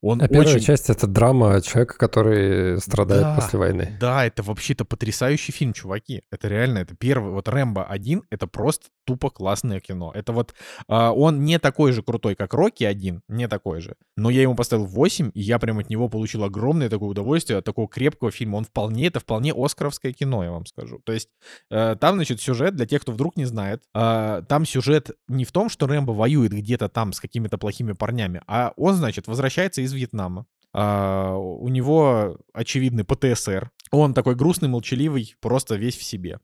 он 0.00 0.22
а 0.22 0.28
первая 0.28 0.56
очень... 0.56 0.64
часть— 0.64 0.90
это 0.90 1.06
драма 1.06 1.60
человека, 1.60 1.98
который 1.98 2.80
страдает 2.80 3.22
да, 3.22 3.34
после 3.34 3.58
войны. 3.58 3.96
Да, 4.00 4.24
это 4.24 4.42
вообще-то 4.42 4.84
потрясающий 4.84 5.50
фильм, 5.50 5.72
чуваки. 5.72 6.22
Это 6.30 6.46
реально, 6.48 6.78
это 6.78 6.94
первый. 6.94 7.32
Вот 7.32 7.48
«Рэмбо 7.48 7.88
1»— 7.92 8.22
это 8.30 8.46
просто 8.46 8.86
тупо 9.04 9.30
классное 9.30 9.80
кино. 9.80 10.12
Это 10.14 10.32
вот... 10.32 10.54
Э, 10.88 11.08
он 11.08 11.44
не 11.44 11.58
такой 11.58 11.92
же 11.92 12.02
крутой, 12.02 12.36
как 12.36 12.54
«Рокки 12.54 12.84
1», 12.84 13.20
не 13.28 13.48
такой 13.48 13.80
же. 13.80 13.96
Но 14.16 14.30
я 14.30 14.42
ему 14.42 14.54
поставил 14.54 14.84
8, 14.84 15.32
и 15.34 15.40
я 15.40 15.58
прям 15.58 15.78
от 15.78 15.90
него 15.90 16.08
получил 16.08 16.44
огромное 16.44 16.88
такое 16.88 17.08
удовольствие 17.08 17.58
от 17.58 17.64
такого 17.64 17.88
крепкого 17.88 18.30
фильма. 18.30 18.56
Он 18.56 18.64
вполне, 18.64 19.06
это 19.06 19.18
вполне 19.18 19.52
оскаровское 19.52 20.12
кино, 20.12 20.44
я 20.44 20.52
вам 20.52 20.66
скажу. 20.66 21.00
То 21.04 21.12
есть 21.12 21.28
э, 21.70 21.96
там, 21.98 22.16
значит, 22.16 22.40
сюжет, 22.40 22.76
для 22.76 22.86
тех, 22.86 23.02
кто 23.02 23.12
вдруг 23.12 23.36
не 23.36 23.46
знает, 23.46 23.82
э, 23.94 24.42
там 24.46 24.64
сюжет 24.64 25.10
не 25.26 25.44
в 25.44 25.50
том, 25.50 25.68
что 25.70 25.86
Рэмбо 25.86 26.12
воюет 26.12 26.52
где-то 26.52 26.88
там 26.88 27.12
с 27.12 27.20
какими-то 27.20 27.58
плохими 27.58 27.92
парнями, 27.92 28.42
а 28.46 28.74
он, 28.76 28.94
значит, 28.94 29.26
возвращается 29.26 29.80
из 29.80 29.87
Вьетнама. 29.92 30.46
А, 30.72 31.34
у 31.36 31.68
него 31.68 32.38
очевидный 32.52 33.04
ПТСР. 33.04 33.70
Он 33.90 34.14
такой 34.14 34.34
грустный, 34.34 34.68
молчаливый, 34.68 35.34
просто 35.40 35.76
весь 35.76 35.96
в 35.96 36.02
себе. 36.02 36.38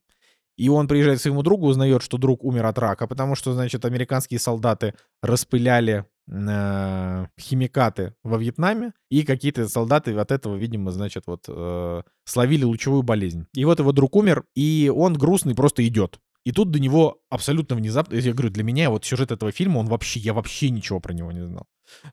И 0.56 0.68
он 0.68 0.86
приезжает 0.86 1.18
к 1.18 1.22
своему 1.22 1.42
другу, 1.42 1.66
узнает, 1.66 2.02
что 2.02 2.16
друг 2.16 2.44
умер 2.44 2.66
от 2.66 2.78
рака, 2.78 3.06
потому 3.06 3.34
что, 3.34 3.52
значит, 3.52 3.84
американские 3.84 4.38
солдаты 4.38 4.94
распыляли 5.20 6.04
э, 6.30 7.26
химикаты 7.40 8.14
во 8.22 8.38
Вьетнаме, 8.38 8.92
и 9.10 9.24
какие-то 9.24 9.68
солдаты 9.68 10.16
от 10.16 10.30
этого, 10.30 10.54
видимо, 10.54 10.92
значит, 10.92 11.24
вот 11.26 11.46
э, 11.48 12.02
словили 12.24 12.64
лучевую 12.64 13.02
болезнь. 13.02 13.46
И 13.52 13.64
вот 13.64 13.80
его 13.80 13.90
друг 13.90 14.14
умер, 14.14 14.44
и 14.54 14.92
он 14.94 15.14
грустный 15.14 15.56
просто 15.56 15.86
идет. 15.86 16.20
И 16.44 16.52
тут 16.52 16.70
до 16.70 16.78
него 16.78 17.22
абсолютно 17.30 17.74
внезапно, 17.74 18.16
я 18.16 18.32
говорю, 18.32 18.50
для 18.50 18.64
меня 18.64 18.90
вот 18.90 19.04
сюжет 19.04 19.32
этого 19.32 19.50
фильма, 19.50 19.78
он 19.78 19.86
вообще, 19.86 20.20
я 20.20 20.34
вообще 20.34 20.70
ничего 20.70 21.00
про 21.00 21.14
него 21.14 21.32
не 21.32 21.42
знал. 21.42 21.66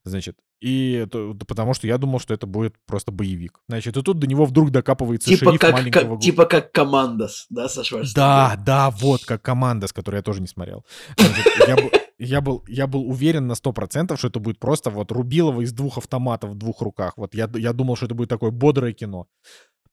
Значит, 0.05 0.37
и 0.61 0.93
это, 0.93 1.33
потому 1.47 1.73
что 1.73 1.87
я 1.87 1.97
думал, 1.97 2.19
что 2.19 2.33
это 2.33 2.45
будет 2.45 2.75
просто 2.85 3.11
боевик. 3.11 3.59
Значит, 3.67 3.97
и 3.97 4.01
тут 4.01 4.19
до 4.19 4.27
него 4.27 4.45
вдруг 4.45 4.71
докапывается 4.71 5.29
типа 5.29 5.45
шериф 5.45 5.59
как, 5.59 5.73
маленького... 5.73 6.15
Как, 6.15 6.23
типа 6.23 6.45
как 6.45 6.71
Командос, 6.71 7.47
да, 7.49 7.67
со 7.67 7.83
Да, 8.15 8.55
да, 8.57 8.89
вот, 8.91 9.25
как 9.25 9.41
Командос, 9.41 9.91
который 9.91 10.17
я 10.17 10.21
тоже 10.21 10.41
не 10.41 10.47
смотрел. 10.47 10.85
Значит, 11.17 11.67
я 11.67 11.75
был... 11.75 11.91
Я 12.23 12.39
был, 12.39 12.63
я 12.67 12.85
был 12.85 13.09
уверен 13.09 13.47
на 13.47 13.53
100%, 13.53 14.15
что 14.15 14.27
это 14.27 14.39
будет 14.39 14.59
просто 14.59 14.91
вот 14.91 15.11
Рубилова 15.11 15.61
из 15.61 15.73
двух 15.73 15.97
автоматов 15.97 16.51
в 16.51 16.55
двух 16.55 16.83
руках. 16.83 17.17
Вот 17.17 17.33
я, 17.33 17.49
я 17.55 17.73
думал, 17.73 17.95
что 17.95 18.05
это 18.05 18.13
будет 18.13 18.29
такое 18.29 18.51
бодрое 18.51 18.93
кино. 18.93 19.25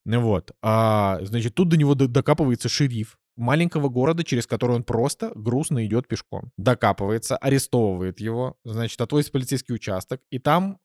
Вот. 0.05 0.51
А, 0.61 1.17
значит, 1.23 1.55
тут 1.55 1.69
до 1.69 1.77
него 1.77 1.95
докапывается 1.95 2.69
шериф, 2.69 3.17
маленького 3.39 3.89
города, 3.89 4.23
через 4.23 4.45
который 4.45 4.75
он 4.75 4.83
просто 4.83 5.31
грустно 5.33 5.85
идет 5.85 6.07
пешком. 6.07 6.51
Докапывается, 6.57 7.37
арестовывает 7.37 8.19
его, 8.19 8.55
значит, 8.63 8.99
отводит 9.01 9.27
в 9.27 9.31
полицейский 9.31 9.73
участок, 9.73 10.21
и 10.29 10.39
там 10.39 10.77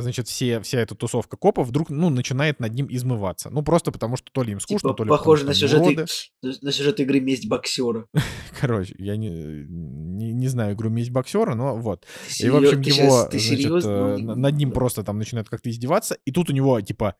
значит, 0.00 0.28
все, 0.28 0.60
вся 0.60 0.80
эта 0.80 0.94
тусовка 0.94 1.36
копов 1.36 1.68
вдруг, 1.68 1.90
ну, 1.90 2.08
начинает 2.08 2.60
над 2.60 2.72
ним 2.72 2.86
измываться. 2.88 3.50
Ну, 3.50 3.62
просто 3.62 3.92
потому 3.92 4.16
что 4.16 4.30
то 4.32 4.42
ли 4.42 4.52
им 4.52 4.60
скучно, 4.60 4.90
типа, 4.90 4.94
то 4.94 5.04
ли 5.04 5.10
похоже 5.10 5.44
на 5.44 5.52
сюжет, 5.52 6.08
на 6.42 6.72
сюжет 6.72 7.00
игры 7.00 7.20
«Месть 7.20 7.46
боксера». 7.46 8.06
Короче, 8.60 8.94
я 8.98 9.16
не, 9.16 9.28
не, 9.28 10.32
не 10.32 10.48
знаю 10.48 10.74
игру 10.74 10.88
«Месть 10.88 11.10
боксера», 11.10 11.54
но 11.54 11.76
вот. 11.76 12.06
И, 12.40 12.48
в 12.48 12.56
общем, 12.56 12.80
его, 12.80 13.28
значит, 13.30 13.84
э, 13.84 14.16
над 14.18 14.56
ним 14.56 14.72
просто 14.72 15.02
там 15.02 15.18
начинают 15.18 15.48
как-то 15.48 15.70
издеваться, 15.70 16.16
и 16.24 16.32
тут 16.32 16.48
у 16.48 16.52
него, 16.52 16.80
типа, 16.80 17.16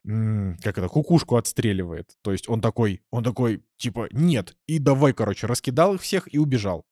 как 0.63 0.79
это, 0.79 0.89
кукушку 0.89 1.37
отстреливает. 1.37 2.11
То 2.23 2.33
есть 2.33 2.49
он 2.49 2.61
такой, 2.61 3.03
он 3.11 3.23
такой, 3.23 3.63
типа, 3.77 4.09
нет, 4.13 4.57
и 4.67 4.79
давай, 4.79 5.13
короче, 5.13 5.47
раскидал 5.47 5.95
их 5.95 6.01
всех 6.01 6.33
и 6.33 6.39
убежал. 6.39 6.87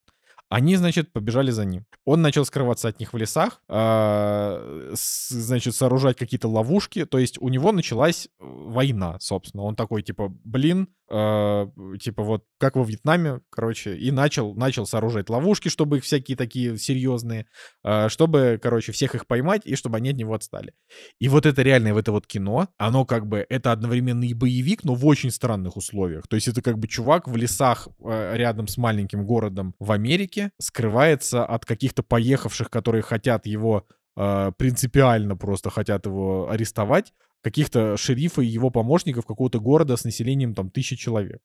Они, 0.53 0.77
значит, 0.77 1.15
побежали 1.15 1.51
за 1.51 1.65
ним. 1.65 1.87
Он 2.05 2.21
начал 2.21 2.45
скрываться 2.45 2.89
от 2.89 3.01
них 3.01 3.15
в 3.15 3.17
лесах, 3.17 3.63
с, 3.69 5.29
значит, 5.31 5.75
сооружать 5.75 6.19
какие-то 6.19 6.47
ловушки. 6.47 7.07
То 7.07 7.17
есть 7.17 7.41
у 7.41 7.49
него 7.49 7.73
началась 7.73 8.27
э, 8.27 8.29
война, 8.39 9.17
собственно. 9.19 9.63
Он 9.63 9.77
такой, 9.77 10.03
типа, 10.03 10.29
блин, 10.45 10.89
э, 11.11 11.67
типа 11.99 12.23
вот 12.23 12.45
как 12.59 12.77
во 12.77 12.85
Вьетнаме, 12.85 13.41
короче, 13.49 13.97
и 13.97 14.11
начал, 14.11 14.55
начал 14.55 14.85
сооружать 14.85 15.31
ловушки, 15.31 15.71
чтобы 15.71 15.97
их 15.97 16.05
всякие 16.05 16.37
такие 16.37 16.77
серьезные, 16.77 17.47
э, 17.83 18.11
чтобы, 18.11 18.61
короче, 18.63 18.93
всех 18.93 19.15
их 19.15 19.27
поймать 19.27 19.63
и 19.65 19.75
чтобы 19.75 19.97
они 19.97 20.11
от 20.11 20.17
него 20.17 20.35
отстали. 20.35 20.75
И 21.19 21.29
вот 21.29 21.47
это 21.47 21.63
реальное, 21.63 21.95
в 21.95 21.97
это 21.97 22.13
вот 22.13 22.27
кино, 22.27 22.69
оно 22.77 23.07
как 23.07 23.27
бы, 23.27 23.47
это 23.49 23.73
одновременно 23.73 24.25
и 24.25 24.35
боевик, 24.35 24.85
но 24.85 24.95
в 24.95 25.07
очень 25.07 25.31
странных 25.31 25.79
условиях. 25.79 26.29
То 26.29 26.37
есть 26.37 26.49
это 26.49 26.61
как 26.61 26.79
бы 26.79 26.89
чувак 26.89 27.27
в 27.27 27.37
лесах 27.37 27.89
рядом 28.05 28.69
с 28.69 28.77
маленьким 28.77 29.25
городом 29.25 29.75
в 29.79 29.93
Америке 29.93 30.42
скрывается 30.59 31.45
от 31.45 31.65
каких-то 31.65 32.03
поехавших, 32.03 32.71
которые 32.71 33.03
хотят 33.03 33.47
его 33.47 33.87
э, 34.17 34.53
принципиально 34.57 35.37
просто 35.37 35.71
хотят 35.71 36.07
его 36.07 36.51
арестовать, 36.51 37.13
каких-то 37.43 37.97
шерифа 37.97 38.43
и 38.43 38.47
его 38.47 38.71
помощников 38.71 39.27
какого-то 39.27 39.61
города 39.61 39.97
с 39.97 40.05
населением 40.05 40.55
там 40.55 40.71
тысячи 40.71 40.97
человек. 40.97 41.43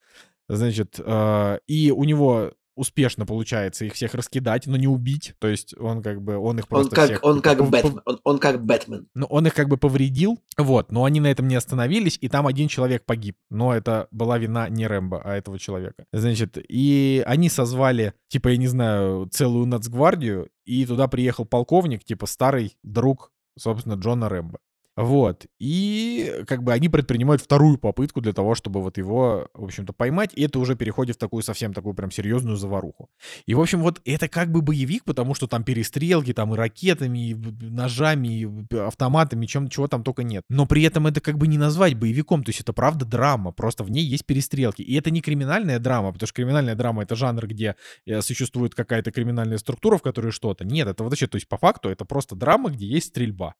Значит, 0.48 0.98
э, 0.98 1.58
и 1.66 1.90
у 1.90 2.04
него 2.04 2.52
успешно 2.78 3.26
получается 3.26 3.84
их 3.84 3.94
всех 3.94 4.14
раскидать, 4.14 4.66
но 4.66 4.76
не 4.76 4.86
убить. 4.86 5.34
То 5.38 5.48
есть 5.48 5.74
он 5.78 6.02
как 6.02 6.22
бы, 6.22 6.36
он 6.36 6.58
их 6.58 6.68
просто 6.68 6.88
он 6.88 6.94
как, 6.94 7.04
всех... 7.04 7.24
Он 7.24 7.42
как, 7.42 7.68
Бэтмен, 7.68 8.00
он, 8.04 8.20
он 8.24 8.38
как 8.38 8.64
Бэтмен. 8.64 9.08
Ну, 9.14 9.26
он 9.26 9.46
их 9.46 9.54
как 9.54 9.68
бы 9.68 9.76
повредил, 9.76 10.38
вот, 10.56 10.92
но 10.92 11.04
они 11.04 11.20
на 11.20 11.26
этом 11.26 11.48
не 11.48 11.56
остановились, 11.56 12.18
и 12.20 12.28
там 12.28 12.46
один 12.46 12.68
человек 12.68 13.04
погиб. 13.04 13.36
Но 13.50 13.74
это 13.74 14.08
была 14.10 14.38
вина 14.38 14.68
не 14.68 14.86
Рэмбо, 14.86 15.20
а 15.22 15.34
этого 15.34 15.58
человека. 15.58 16.04
Значит, 16.12 16.58
и 16.68 17.22
они 17.26 17.48
созвали, 17.48 18.14
типа, 18.28 18.48
я 18.48 18.56
не 18.56 18.68
знаю, 18.68 19.28
целую 19.30 19.66
нацгвардию, 19.66 20.48
и 20.64 20.86
туда 20.86 21.08
приехал 21.08 21.44
полковник, 21.44 22.04
типа, 22.04 22.26
старый 22.26 22.76
друг 22.82 23.32
собственно, 23.58 23.94
Джона 23.94 24.28
Рэмбо. 24.28 24.58
Вот. 24.98 25.46
И 25.60 26.42
как 26.48 26.64
бы 26.64 26.72
они 26.72 26.88
предпринимают 26.88 27.40
вторую 27.40 27.78
попытку 27.78 28.20
для 28.20 28.32
того, 28.32 28.56
чтобы 28.56 28.82
вот 28.82 28.98
его, 28.98 29.48
в 29.54 29.62
общем-то, 29.62 29.92
поймать. 29.92 30.30
И 30.34 30.42
это 30.42 30.58
уже 30.58 30.74
переходит 30.74 31.14
в 31.14 31.18
такую 31.20 31.44
совсем 31.44 31.72
такую 31.72 31.94
прям 31.94 32.10
серьезную 32.10 32.56
заваруху. 32.56 33.08
И, 33.46 33.54
в 33.54 33.60
общем, 33.60 33.80
вот 33.80 34.00
это 34.04 34.28
как 34.28 34.50
бы 34.50 34.60
боевик, 34.60 35.04
потому 35.04 35.34
что 35.34 35.46
там 35.46 35.62
перестрелки, 35.62 36.32
там 36.32 36.52
и 36.52 36.56
ракетами, 36.56 37.30
и 37.30 37.34
ножами, 37.60 38.40
и 38.40 38.76
автоматами, 38.76 39.46
чем, 39.46 39.68
чего 39.68 39.86
там 39.86 40.02
только 40.02 40.24
нет. 40.24 40.42
Но 40.48 40.66
при 40.66 40.82
этом 40.82 41.06
это 41.06 41.20
как 41.20 41.38
бы 41.38 41.46
не 41.46 41.58
назвать 41.58 41.94
боевиком. 41.94 42.42
То 42.42 42.48
есть 42.48 42.60
это 42.60 42.72
правда 42.72 43.04
драма, 43.04 43.52
просто 43.52 43.84
в 43.84 43.92
ней 43.92 44.04
есть 44.04 44.26
перестрелки. 44.26 44.82
И 44.82 44.96
это 44.96 45.12
не 45.12 45.20
криминальная 45.20 45.78
драма, 45.78 46.12
потому 46.12 46.26
что 46.26 46.34
криминальная 46.34 46.74
драма— 46.74 47.02
это 47.04 47.14
жанр, 47.14 47.46
где 47.46 47.76
э, 48.04 48.20
существует 48.20 48.74
какая-то 48.74 49.12
криминальная 49.12 49.58
структура, 49.58 49.96
в 49.96 50.02
которой 50.02 50.32
что-то. 50.32 50.64
Нет, 50.64 50.88
это 50.88 51.04
вообще, 51.04 51.28
то 51.28 51.36
есть 51.36 51.46
по 51.46 51.56
факту 51.56 51.88
это 51.88 52.04
просто 52.04 52.34
драма, 52.34 52.70
где 52.70 52.84
есть 52.84 53.10
стрельба. 53.10 53.54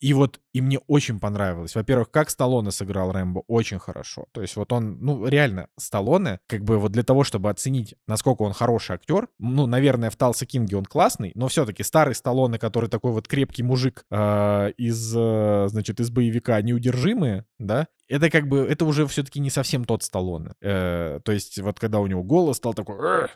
И 0.00 0.14
вот, 0.14 0.40
и 0.52 0.60
мне 0.62 0.78
очень 0.86 1.20
понравилось. 1.20 1.74
Во-первых, 1.74 2.10
как 2.10 2.30
Сталлоне 2.30 2.70
сыграл 2.70 3.12
Рэмбо, 3.12 3.42
очень 3.46 3.78
хорошо. 3.78 4.26
То 4.32 4.40
есть 4.40 4.56
вот 4.56 4.72
он, 4.72 4.98
ну, 5.00 5.26
реально, 5.26 5.68
Сталлоне, 5.78 6.40
как 6.46 6.64
бы 6.64 6.78
вот 6.78 6.92
для 6.92 7.02
того, 7.02 7.22
чтобы 7.22 7.50
оценить, 7.50 7.94
насколько 8.06 8.42
он 8.42 8.52
хороший 8.52 8.96
актер, 8.96 9.28
ну, 9.38 9.66
наверное, 9.66 10.10
в 10.10 10.16
Талса 10.16 10.46
Кинге 10.46 10.78
он 10.78 10.86
классный, 10.86 11.32
но 11.34 11.48
все-таки 11.48 11.82
старый 11.82 12.14
Сталлоне, 12.14 12.58
который 12.58 12.88
такой 12.88 13.12
вот 13.12 13.28
крепкий 13.28 13.62
мужик 13.62 14.06
э, 14.10 14.72
из, 14.78 15.14
э, 15.14 15.66
значит, 15.68 16.00
из 16.00 16.10
боевика 16.10 16.60
«Неудержимые», 16.62 17.44
да, 17.58 17.86
это 18.10 18.28
как 18.28 18.48
бы, 18.48 18.58
это 18.58 18.84
уже 18.84 19.06
все-таки 19.06 19.38
не 19.38 19.50
совсем 19.50 19.84
тот 19.84 20.02
Сталлоне. 20.02 20.52
Э, 20.60 21.20
то 21.24 21.30
есть 21.30 21.60
вот 21.60 21.78
когда 21.78 22.00
у 22.00 22.06
него 22.08 22.24
голос 22.24 22.56
стал 22.56 22.74
такой... 22.74 22.96
«Э, 22.96 23.28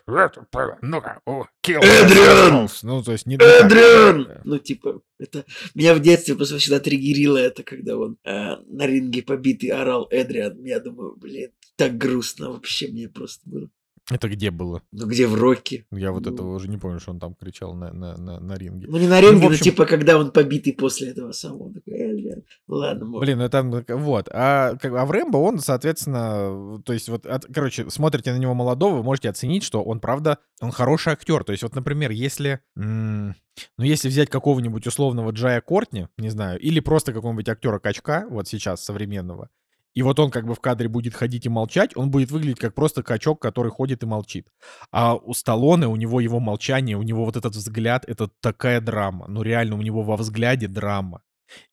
ну-ка, 0.81 1.21
Эдриан! 1.63 2.67
Ну, 2.83 3.01
то 3.01 3.13
есть 3.13 3.25
не... 3.25 3.35
Эдриан! 3.35 4.41
Ну, 4.43 4.57
типа, 4.59 5.01
это... 5.17 5.45
Меня 5.75 5.95
в 5.95 6.01
детстве 6.01 6.35
просто 6.35 6.57
всегда 6.57 6.81
триггерило 6.81 7.37
это, 7.37 7.63
когда 7.63 7.97
он 7.97 8.17
э, 8.25 8.57
на 8.67 8.85
ринге 8.85 9.23
побитый 9.23 9.69
орал 9.69 10.07
Эдриан. 10.11 10.61
Я 10.65 10.81
думаю, 10.81 11.15
блин, 11.15 11.51
так 11.77 11.97
грустно 11.97 12.51
вообще 12.51 12.89
мне 12.89 13.07
просто 13.07 13.49
было. 13.49 13.69
Это 14.11 14.29
где 14.29 14.51
было? 14.51 14.83
Ну, 14.91 15.07
где 15.07 15.25
в 15.25 15.33
Рокки. 15.33 15.87
Я 15.91 16.11
вот 16.11 16.25
Ну. 16.25 16.33
этого 16.33 16.53
уже 16.55 16.67
не 16.69 16.77
помню, 16.77 16.99
что 16.99 17.09
он 17.11 17.19
там 17.19 17.33
кричал 17.33 17.73
на, 17.73 17.91
на, 17.91 18.15
на, 18.17 18.39
на 18.39 18.53
ринге. 18.53 18.85
Ну, 18.87 18.97
не 18.99 19.07
на 19.07 19.19
ринге, 19.19 19.39
но 19.41 19.47
общем- 19.47 19.63
типа, 19.63 19.85
когда 19.87 20.19
он 20.19 20.29
побитый 20.31 20.73
после 20.73 21.09
этого 21.09 21.31
самого. 21.31 21.73
Такой, 21.73 21.93
«Эдриан». 21.93 22.43
Ладно, 22.67 23.05
может. 23.05 23.25
Блин, 23.25 23.39
ну 23.39 23.49
там, 23.49 23.71
вот. 23.71 24.29
А, 24.31 24.75
как, 24.75 24.93
а 24.93 25.05
в 25.05 25.11
Рэмбо 25.11 25.37
он, 25.37 25.57
соответственно, 25.59 26.81
то 26.85 26.93
есть 26.93 27.09
вот, 27.09 27.25
от- 27.25 27.45
короче, 27.51 27.89
смотрите 27.89 28.31
на 28.31 28.37
него 28.37 28.53
молодого, 28.53 28.97
вы 28.97 29.03
можете 29.03 29.29
оценить, 29.29 29.63
что 29.63 29.81
он, 29.83 29.99
правда, 29.99 30.37
он 30.61 30.71
хороший 30.71 31.13
актер. 31.13 31.43
То 31.43 31.51
есть 31.51 31.63
вот, 31.63 31.73
например, 31.75 32.11
если, 32.11 32.59
м, 32.77 33.35
ну, 33.77 33.85
если 33.85 34.07
взять 34.09 34.29
какого-нибудь 34.29 34.85
условного 34.85 35.31
Джая 35.31 35.61
Кортни, 35.61 36.07
не 36.17 36.29
знаю, 36.29 36.59
или 36.59 36.79
просто 36.79 37.11
какого-нибудь 37.13 37.49
актера 37.49 37.79
Качка, 37.79 38.27
вот 38.29 38.47
сейчас, 38.47 38.83
современного, 38.83 39.49
и 39.95 40.03
вот 40.03 40.19
он 40.19 40.29
как 40.29 40.45
бы 40.45 40.53
в 40.53 40.59
кадре 40.59 40.89
будет 40.89 41.15
ходить 41.15 41.45
и 41.45 41.49
молчать, 41.49 41.95
он 41.95 42.11
будет 42.11 42.29
выглядеть 42.29 42.59
как 42.59 42.75
просто 42.75 43.01
качок, 43.01 43.41
который 43.41 43.71
ходит 43.71 44.03
и 44.03 44.05
молчит. 44.05 44.47
А 44.91 45.15
у 45.15 45.33
Сталлоне, 45.33 45.87
у 45.87 45.95
него 45.95 46.19
его 46.19 46.39
молчание, 46.39 46.97
у 46.97 47.01
него 47.01 47.25
вот 47.25 47.37
этот 47.37 47.55
взгляд, 47.55 48.05
это 48.05 48.29
такая 48.41 48.81
драма. 48.81 49.25
Ну 49.27 49.41
реально, 49.41 49.77
у 49.77 49.81
него 49.81 50.03
во 50.03 50.17
взгляде 50.17 50.67
драма. 50.67 51.21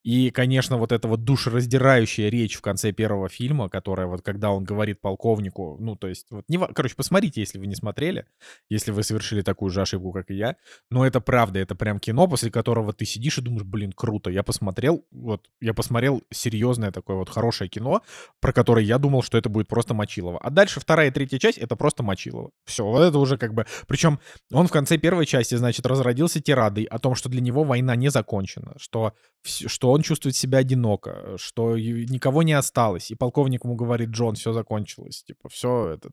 И, 0.03 0.29
конечно, 0.31 0.77
вот 0.77 0.91
эта 0.91 1.07
вот 1.07 1.23
душераздирающая 1.23 2.29
речь 2.29 2.55
в 2.55 2.61
конце 2.61 2.91
первого 2.91 3.29
фильма, 3.29 3.69
которая 3.69 4.07
вот 4.07 4.21
когда 4.21 4.51
он 4.51 4.63
говорит 4.63 5.01
полковнику, 5.01 5.77
ну, 5.79 5.95
то 5.95 6.07
есть, 6.07 6.27
вот, 6.29 6.45
не, 6.47 6.57
короче, 6.59 6.95
посмотрите, 6.95 7.41
если 7.41 7.57
вы 7.57 7.67
не 7.67 7.75
смотрели, 7.75 8.25
если 8.69 8.91
вы 8.91 9.03
совершили 9.03 9.41
такую 9.41 9.71
же 9.71 9.81
ошибку, 9.81 10.11
как 10.11 10.29
и 10.31 10.35
я, 10.35 10.55
но 10.89 11.05
это 11.05 11.21
правда, 11.21 11.59
это 11.59 11.75
прям 11.75 11.99
кино, 11.99 12.27
после 12.27 12.51
которого 12.51 12.93
ты 12.93 13.05
сидишь 13.05 13.37
и 13.37 13.41
думаешь, 13.41 13.63
блин, 13.63 13.91
круто, 13.91 14.29
я 14.29 14.43
посмотрел, 14.43 15.05
вот, 15.11 15.49
я 15.61 15.73
посмотрел 15.73 16.23
серьезное 16.31 16.91
такое 16.91 17.17
вот 17.17 17.29
хорошее 17.29 17.69
кино, 17.69 18.01
про 18.39 18.53
которое 18.53 18.85
я 18.85 18.97
думал, 18.97 19.23
что 19.23 19.37
это 19.37 19.49
будет 19.49 19.67
просто 19.67 19.93
Мочилово. 19.93 20.39
А 20.39 20.49
дальше 20.49 20.79
вторая 20.79 21.09
и 21.09 21.11
третья 21.11 21.39
часть— 21.39 21.57
это 21.59 21.75
просто 21.75 22.03
Мочилово. 22.03 22.51
Все, 22.65 22.85
вот 22.85 23.01
это 23.01 23.17
уже 23.17 23.37
как 23.37 23.53
бы... 23.53 23.65
Причем 23.87 24.19
он 24.51 24.67
в 24.67 24.71
конце 24.71 24.97
первой 24.97 25.25
части, 25.25 25.55
значит, 25.55 25.85
разродился 25.85 26.41
тирадой 26.41 26.83
о 26.85 26.99
том, 26.99 27.15
что 27.15 27.29
для 27.29 27.41
него 27.41 27.63
война 27.63 27.95
не 27.95 28.09
закончена, 28.09 28.73
что, 28.77 29.13
вс- 29.45 29.62
что 29.67 29.91
он 29.91 30.01
чувствует 30.01 30.35
себя 30.35 30.59
одиноко, 30.59 31.35
что 31.37 31.77
никого 31.77 32.43
не 32.43 32.53
осталось. 32.53 33.11
И 33.11 33.15
полковник 33.15 33.63
ему 33.63 33.75
говорит, 33.75 34.09
Джон, 34.09 34.35
все 34.35 34.53
закончилось. 34.53 35.23
Типа, 35.23 35.49
все 35.49 35.95
это... 35.95 36.09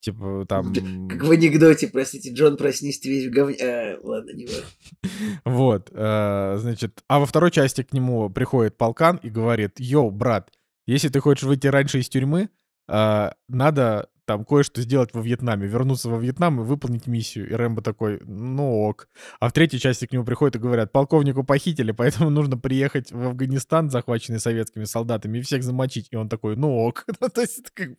Типа, 0.00 0.46
там... 0.48 0.72
Как 1.08 1.24
в 1.24 1.30
анекдоте, 1.30 1.88
простите, 1.88 2.32
Джон, 2.32 2.56
проснись, 2.56 3.00
ты 3.00 3.08
весь 3.08 3.26
в 3.26 3.30
говне. 3.30 3.56
А, 3.62 3.98
ладно, 4.02 4.30
не 4.32 4.46
важно. 4.46 4.64
Вот, 5.44 5.90
э, 5.92 6.56
значит, 6.58 7.02
а 7.08 7.18
во 7.18 7.26
второй 7.26 7.50
части 7.50 7.82
к 7.82 7.92
нему 7.92 8.30
приходит 8.30 8.76
полкан 8.76 9.16
и 9.22 9.30
говорит, 9.30 9.78
йоу, 9.78 10.10
брат, 10.10 10.50
если 10.86 11.08
ты 11.08 11.20
хочешь 11.20 11.44
выйти 11.44 11.66
раньше 11.66 12.00
из 12.00 12.08
тюрьмы, 12.08 12.48
э, 12.88 13.30
надо 13.48 14.08
там 14.26 14.44
кое-что 14.44 14.80
сделать 14.82 15.10
во 15.12 15.20
Вьетнаме, 15.20 15.66
вернуться 15.66 16.08
во 16.08 16.18
Вьетнам 16.18 16.60
и 16.60 16.64
выполнить 16.64 17.06
миссию. 17.06 17.50
И 17.50 17.54
Рэмбо 17.54 17.82
такой, 17.82 18.20
ну 18.24 18.88
ок. 18.88 19.08
А 19.40 19.48
в 19.48 19.52
третьей 19.52 19.80
части 19.80 20.06
к 20.06 20.12
нему 20.12 20.24
приходят 20.24 20.56
и 20.56 20.58
говорят, 20.58 20.92
полковнику 20.92 21.44
похитили, 21.44 21.92
поэтому 21.92 22.30
нужно 22.30 22.56
приехать 22.56 23.12
в 23.12 23.26
Афганистан, 23.28 23.90
захваченный 23.90 24.40
советскими 24.40 24.84
солдатами, 24.84 25.38
и 25.38 25.42
всех 25.42 25.62
замочить. 25.62 26.08
И 26.10 26.16
он 26.16 26.28
такой, 26.28 26.56
ну 26.56 26.76
ок. 26.76 27.04
Ну, 27.22 27.28
то 27.28 27.42
есть 27.42 27.60
это 27.60 27.70
как 27.72 27.88
бы, 27.90 27.96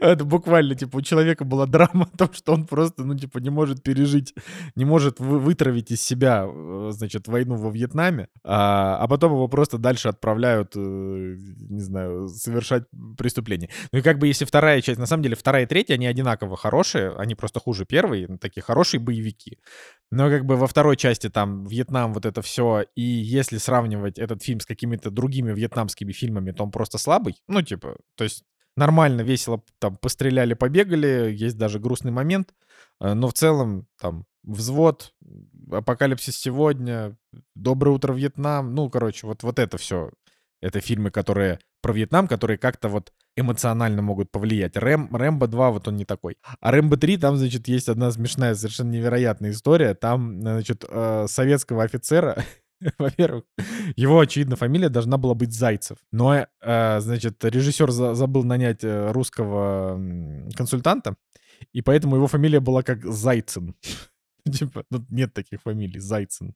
это 0.00 0.24
буквально, 0.24 0.74
типа, 0.74 0.96
у 0.96 1.00
человека 1.00 1.44
была 1.44 1.66
драма 1.66 2.08
о 2.12 2.16
том, 2.16 2.32
что 2.32 2.52
он 2.52 2.66
просто, 2.66 3.04
ну, 3.04 3.16
типа, 3.16 3.38
не 3.38 3.50
может 3.50 3.82
пережить 3.84 4.34
не 4.74 4.84
может 4.84 5.20
вы- 5.20 5.38
вытравить 5.38 5.90
из 5.90 6.02
себя, 6.02 6.44
э, 6.46 6.88
значит, 6.92 7.28
войну 7.28 7.56
во 7.56 7.70
Вьетнаме, 7.70 8.28
а, 8.44 8.98
а 8.98 9.08
потом 9.08 9.32
его 9.32 9.48
просто 9.48 9.78
дальше 9.78 10.08
отправляют, 10.08 10.72
э, 10.76 10.78
не 10.78 11.80
знаю, 11.80 12.28
совершать 12.28 12.84
преступления. 13.16 13.70
Ну 13.92 14.00
и 14.00 14.02
как 14.02 14.18
бы 14.18 14.26
если 14.26 14.44
вторая 14.44 14.80
часть, 14.80 14.98
на 14.98 15.06
самом 15.06 15.22
деле 15.22 15.36
вторая 15.36 15.55
и 15.60 15.66
третья, 15.66 15.94
они 15.94 16.06
одинаково 16.06 16.56
хорошие, 16.56 17.14
они 17.16 17.34
просто 17.34 17.60
хуже 17.60 17.84
первой, 17.84 18.26
такие 18.38 18.62
хорошие 18.62 19.00
боевики. 19.00 19.58
Но 20.10 20.28
как 20.28 20.44
бы 20.44 20.56
во 20.56 20.66
второй 20.66 20.96
части 20.96 21.28
там 21.28 21.66
Вьетнам, 21.66 22.12
вот 22.12 22.26
это 22.26 22.42
все, 22.42 22.84
и 22.94 23.02
если 23.02 23.58
сравнивать 23.58 24.18
этот 24.18 24.42
фильм 24.42 24.60
с 24.60 24.66
какими-то 24.66 25.10
другими 25.10 25.52
вьетнамскими 25.52 26.12
фильмами, 26.12 26.52
то 26.52 26.64
он 26.64 26.70
просто 26.70 26.98
слабый. 26.98 27.36
Ну, 27.48 27.62
типа, 27.62 27.96
то 28.14 28.24
есть 28.24 28.44
нормально, 28.76 29.22
весело 29.22 29.62
там 29.78 29.96
постреляли, 29.96 30.54
побегали, 30.54 31.32
есть 31.32 31.56
даже 31.56 31.78
грустный 31.78 32.12
момент, 32.12 32.54
э, 33.00 33.14
но 33.14 33.28
в 33.28 33.34
целом 33.34 33.86
там 34.00 34.26
взвод, 34.44 35.12
апокалипсис 35.70 36.36
сегодня, 36.36 37.16
доброе 37.54 37.90
утро, 37.90 38.12
Вьетнам, 38.14 38.74
ну, 38.74 38.88
короче, 38.88 39.26
вот, 39.26 39.42
вот 39.42 39.58
это 39.58 39.76
все. 39.76 40.10
Это 40.62 40.80
фильмы, 40.80 41.10
которые 41.10 41.58
про 41.82 41.92
Вьетнам, 41.92 42.28
которые 42.28 42.58
как-то 42.58 42.88
вот 42.88 43.12
эмоционально 43.36 44.02
могут 44.02 44.30
повлиять. 44.30 44.76
Рэм, 44.76 45.14
Рэмбо 45.14 45.46
2, 45.46 45.70
вот 45.70 45.88
он 45.88 45.96
не 45.96 46.04
такой. 46.04 46.36
А 46.60 46.70
Рэмбо 46.70 46.96
3, 46.96 47.18
там, 47.18 47.36
значит, 47.36 47.68
есть 47.68 47.88
одна 47.88 48.10
смешная, 48.10 48.54
совершенно 48.54 48.90
невероятная 48.90 49.50
история. 49.50 49.94
Там, 49.94 50.40
значит, 50.40 50.84
э, 50.88 51.26
советского 51.28 51.84
офицера, 51.84 52.42
во-первых, 52.98 53.44
его, 53.94 54.18
очевидно, 54.20 54.56
фамилия 54.56 54.88
должна 54.88 55.18
была 55.18 55.34
быть 55.34 55.52
Зайцев. 55.52 55.98
Но, 56.12 56.46
э, 56.60 57.00
значит, 57.00 57.44
режиссер 57.44 57.90
за- 57.90 58.14
забыл 58.14 58.42
нанять 58.44 58.82
э, 58.84 59.12
русского 59.12 60.00
консультанта, 60.54 61.16
и 61.72 61.82
поэтому 61.82 62.16
его 62.16 62.26
фамилия 62.26 62.60
была 62.60 62.82
как 62.82 63.04
Зайцин. 63.04 63.74
Типа, 64.50 64.84
ну, 64.90 65.04
нет 65.10 65.34
таких 65.34 65.62
фамилий, 65.62 66.00
Зайцин. 66.00 66.54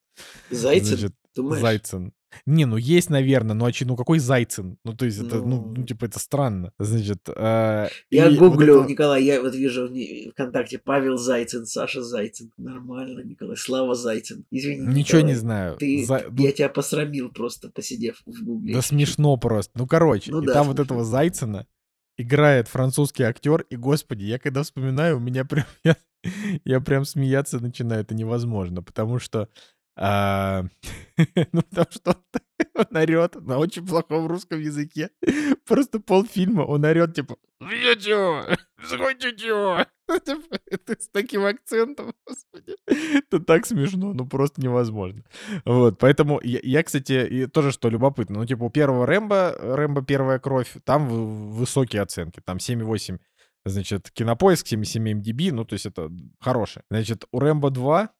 Значит, 0.94 1.14
думаешь? 1.34 1.60
Зайцин. 1.60 2.12
Не, 2.46 2.64
ну 2.64 2.76
есть, 2.76 3.10
наверное, 3.10 3.54
но 3.54 3.68
очи- 3.68 3.84
ну 3.84 3.96
какой 3.96 4.18
Зайцин? 4.18 4.78
Ну, 4.84 4.94
то 4.94 5.04
есть 5.04 5.18
это, 5.18 5.36
ну, 5.36 5.46
Ну. 5.62 5.74
ну, 5.78 5.84
типа, 5.84 6.04
это 6.04 6.18
странно. 6.18 6.72
Значит, 6.78 7.28
э, 7.28 7.88
Я 8.10 8.28
и 8.28 8.36
вот 8.36 8.52
гуглю, 8.52 8.80
это- 8.80 8.88
Николай, 8.90 9.24
я 9.24 9.40
вот 9.42 9.54
вижу 9.54 9.88
в 9.88 9.92
не- 9.92 10.30
ВКонтакте 10.30 10.78
Павел 10.78 11.16
Зайцин, 11.16 11.66
Саша 11.66 12.02
Зайцин. 12.02 12.52
Нормально, 12.56 13.20
Николай. 13.22 13.56
Слава 13.56 13.94
Зайцин. 13.94 14.44
Извини, 14.50 14.86
Ничего 14.86 15.20
не 15.20 15.32
Николай, 15.32 15.34
знаю. 15.34 15.76
Ты, 15.78 16.04
За- 16.06 16.24
ну, 16.30 16.42
Я 16.44 16.52
тебя 16.52 16.68
посрамил 16.68 17.30
просто, 17.30 17.68
посидев 17.70 18.22
в 18.26 18.44
гугле. 18.44 18.74
Да 18.74 18.82
смешно 18.82 19.36
просто. 19.36 19.72
Ну, 19.78 19.86
короче, 19.86 20.30
Ну 20.30 20.42
и 20.42 20.46
да, 20.46 20.52
там 20.54 20.66
вот 20.66 20.76
смешно. 20.76 20.84
этого 20.84 21.04
Зайцина 21.04 21.66
играет 22.16 22.68
французский 22.68 23.22
актер, 23.24 23.62
и, 23.70 23.76
господи, 23.76 24.24
я 24.24 24.38
когда 24.38 24.62
вспоминаю, 24.62 25.16
у 25.16 25.20
меня 25.20 25.44
прям... 25.44 25.64
Я, 25.84 25.96
я 26.66 26.80
прям 26.80 27.06
смеяться 27.06 27.60
начинаю, 27.60 28.02
это 28.02 28.14
невозможно, 28.14 28.82
потому 28.82 29.18
что... 29.18 29.48
а, 30.02 30.64
ну, 31.52 31.62
потому 31.62 31.86
что 31.90 32.10
он, 32.74 32.86
он 32.90 32.96
орет 32.96 33.34
на 33.34 33.58
очень 33.58 33.86
плохом 33.86 34.26
русском 34.26 34.58
языке. 34.58 35.10
Просто 35.66 36.00
полфильма 36.00 36.62
он 36.62 36.84
орет, 36.84 37.14
типа, 37.14 37.36
«Я 37.60 37.94
чё? 37.96 38.46
Захочу 38.82 39.36
чё?» 39.36 39.84
Типа, 40.24 40.58
Это 40.66 41.00
с 41.00 41.08
таким 41.08 41.44
акцентом, 41.44 42.14
господи. 42.26 42.76
Это 42.86 43.38
так 43.40 43.66
смешно, 43.66 44.12
ну 44.12 44.26
просто 44.26 44.60
невозможно. 44.60 45.22
Вот, 45.64 45.98
поэтому 45.98 46.40
я, 46.42 46.58
я, 46.62 46.82
кстати, 46.82 47.26
и 47.26 47.46
тоже 47.46 47.70
что 47.70 47.90
любопытно, 47.90 48.40
ну, 48.40 48.46
типа, 48.46 48.64
у 48.64 48.70
первого 48.70 49.06
Рэмбо, 49.06 49.56
Рэмбо 49.60 50.02
«Первая 50.02 50.38
кровь», 50.40 50.74
там 50.84 51.06
высокие 51.52 52.02
оценки, 52.02 52.40
там 52.44 52.56
7,8, 52.56 53.20
значит, 53.64 54.10
Кинопоиск, 54.10 54.66
7,7 54.66 55.20
MDB, 55.20 55.52
ну, 55.52 55.64
то 55.64 55.74
есть 55.74 55.86
это 55.86 56.10
хорошее. 56.40 56.84
Значит, 56.90 57.26
у 57.30 57.38
Рэмбо 57.38 57.70
2, 57.70 58.10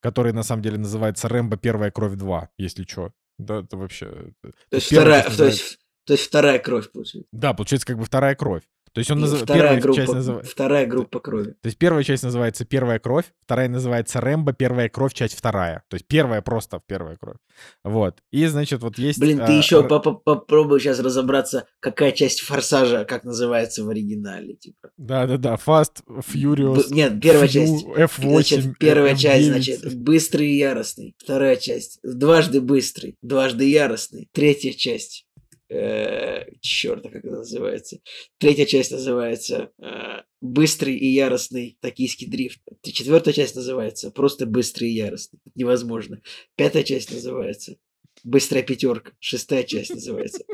который 0.00 0.32
на 0.32 0.42
самом 0.42 0.62
деле 0.62 0.78
называется 0.78 1.28
Рэмбо 1.28 1.56
«Первая 1.56 1.90
кровь 1.90 2.14
2», 2.14 2.48
если 2.58 2.84
что, 2.84 3.12
да, 3.38 3.60
это 3.60 3.76
вообще... 3.76 4.32
То 4.70 4.76
есть, 4.76 4.86
вторая, 4.92 5.24
то, 5.24 5.44
есть, 5.46 5.78
то 6.04 6.12
есть 6.14 6.26
вторая 6.26 6.58
кровь, 6.58 6.90
получается. 6.90 7.28
Да, 7.32 7.54
получается 7.54 7.86
как 7.86 7.98
бы 7.98 8.04
вторая 8.04 8.34
кровь. 8.34 8.62
То 8.98 9.00
есть 9.00 9.10
он 9.12 9.18
И 9.18 9.22
назыв- 9.22 9.42
вторая, 9.44 9.62
первая 9.62 9.80
группа, 9.80 9.96
часть 10.00 10.12
называется... 10.12 10.50
вторая 10.50 10.86
группа 10.86 11.20
крови. 11.20 11.50
То 11.62 11.66
есть 11.66 11.78
первая 11.78 12.02
часть 12.02 12.24
называется 12.24 12.64
«Первая 12.64 12.98
кровь», 12.98 13.26
вторая 13.44 13.68
называется 13.68 14.20
«Рэмбо», 14.20 14.54
«Первая 14.54 14.88
кровь», 14.88 15.14
часть 15.14 15.34
вторая. 15.38 15.84
То 15.88 15.94
есть 15.94 16.08
первая 16.08 16.42
просто 16.42 16.82
«Первая 16.84 17.16
кровь». 17.16 17.36
Вот. 17.84 18.18
И, 18.32 18.44
значит, 18.46 18.82
вот 18.82 18.98
есть... 18.98 19.20
Блин, 19.20 19.38
ты 19.38 19.52
а, 19.52 19.56
еще 19.56 19.82
р- 19.84 19.88
попробуй 20.24 20.80
сейчас 20.80 20.98
разобраться, 20.98 21.66
какая 21.78 22.10
часть 22.10 22.40
форсажа, 22.40 23.04
как 23.04 23.22
называется 23.22 23.84
в 23.84 23.88
оригинале. 23.88 24.54
Типа. 24.54 24.90
Да-да-да, 24.96 25.56
Fast, 25.64 26.02
Furious, 26.08 26.88
Б- 26.88 26.94
Нет, 26.94 27.20
первая 27.22 27.46
часть. 27.46 27.84
F8, 27.86 28.30
Значит, 28.32 28.78
первая 28.80 29.14
F9. 29.14 29.16
часть, 29.16 29.46
значит, 29.46 29.94
быстрый 29.96 30.48
и 30.48 30.58
яростный. 30.58 31.14
Вторая 31.18 31.54
часть, 31.54 32.00
дважды 32.02 32.60
быстрый, 32.60 33.14
дважды 33.22 33.70
яростный. 33.70 34.28
Третья 34.32 34.72
часть, 34.72 35.24
черт, 35.70 37.02
как 37.02 37.24
это 37.24 37.36
называется? 37.36 38.00
Третья 38.38 38.64
часть 38.64 38.90
называется 38.90 39.70
э, 39.78 40.22
быстрый 40.40 40.96
и 40.96 41.06
яростный 41.08 41.76
токийский 41.80 42.26
дрифт. 42.26 42.60
Четвертая 42.82 43.34
часть 43.34 43.54
называется 43.54 44.10
просто 44.10 44.46
быстрый 44.46 44.90
и 44.90 44.94
яростный. 44.94 45.40
Невозможно. 45.54 46.22
Пятая 46.56 46.84
часть 46.84 47.12
называется 47.12 47.76
быстрая 48.24 48.62
пятерка. 48.62 49.12
Шестая 49.20 49.62
часть 49.64 49.90
называется 49.90 50.44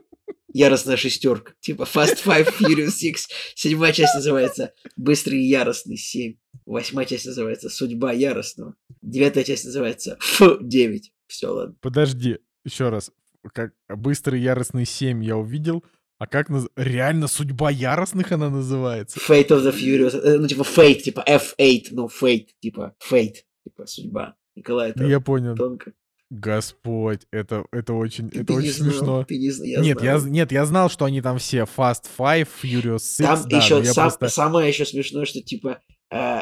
яростная 0.53 0.97
шестерка. 0.97 1.53
Типа 1.61 1.83
Fast 1.83 2.25
Five 2.25 2.53
Furious 2.59 2.95
Six. 3.01 3.29
Седьмая 3.55 3.93
часть 3.93 4.15
называется 4.15 4.73
Быстрый 4.97 5.41
и 5.41 5.49
яростный 5.49 5.97
7. 5.97 6.37
Восьмая 6.67 7.07
часть 7.07 7.27
называется 7.27 7.69
Судьба 7.69 8.13
яростного. 8.13 8.75
Девятая 9.03 9.45
часть 9.45 9.65
называется 9.65 10.19
Ф9. 10.39 11.01
Все, 11.27 11.49
ладно. 11.49 11.77
Подожди, 11.81 12.39
еще 12.65 12.89
раз. 12.89 13.11
Как 13.53 13.73
быстрый 13.89 14.41
яростный 14.41 14.85
7 14.87 15.23
я 15.25 15.37
увидел, 15.37 15.85
а 16.19 16.27
как 16.27 16.49
наз- 16.51 16.69
реально 16.77 17.27
судьба 17.29 17.71
яростных 17.71 18.33
она 18.33 18.49
называется? 18.51 19.19
Fate 19.19 19.49
of 19.49 19.63
the 19.65 19.73
Furious. 19.75 20.17
э, 20.19 20.39
Ну, 20.39 20.47
типа 20.49 20.63
Fate, 20.63 21.01
типа 21.01 21.25
F8, 21.29 21.89
ну, 21.91 22.07
Fate, 22.09 22.47
типа 22.61 22.95
Fate, 23.11 23.35
типа 23.65 23.87
судьба. 23.87 24.37
Николай, 24.57 24.91
это 24.91 25.05
Я 25.05 25.21
понял. 25.21 25.55
тонко. 25.57 25.93
Господь, 26.31 27.21
это, 27.31 27.65
это 27.73 27.93
очень, 27.95 28.31
Ты 28.31 28.41
это 28.41 28.53
не 28.55 28.59
очень 28.61 28.73
знал, 28.73 28.91
смешно. 28.93 29.25
Ты 29.25 29.39
не 29.39 29.47
я 29.71 29.81
нет, 29.81 30.03
я, 30.03 30.19
знал. 30.19 30.21
з- 30.21 30.31
нет, 30.31 30.53
я 30.53 30.67
знал, 30.67 30.89
что 30.91 31.05
они 31.05 31.21
там 31.21 31.39
все 31.39 31.59
Fast 31.77 32.05
Five, 32.19 32.49
Furious 32.63 32.97
Six, 32.97 33.23
Там 33.25 33.49
да, 33.49 33.57
еще 33.59 33.79
я 33.79 33.93
сам- 33.93 34.09
просто... 34.09 34.29
самое 34.29 34.69
еще 34.69 34.85
смешное, 34.85 35.25
что 35.27 35.41
типа 35.43 35.81
э, 36.11 36.41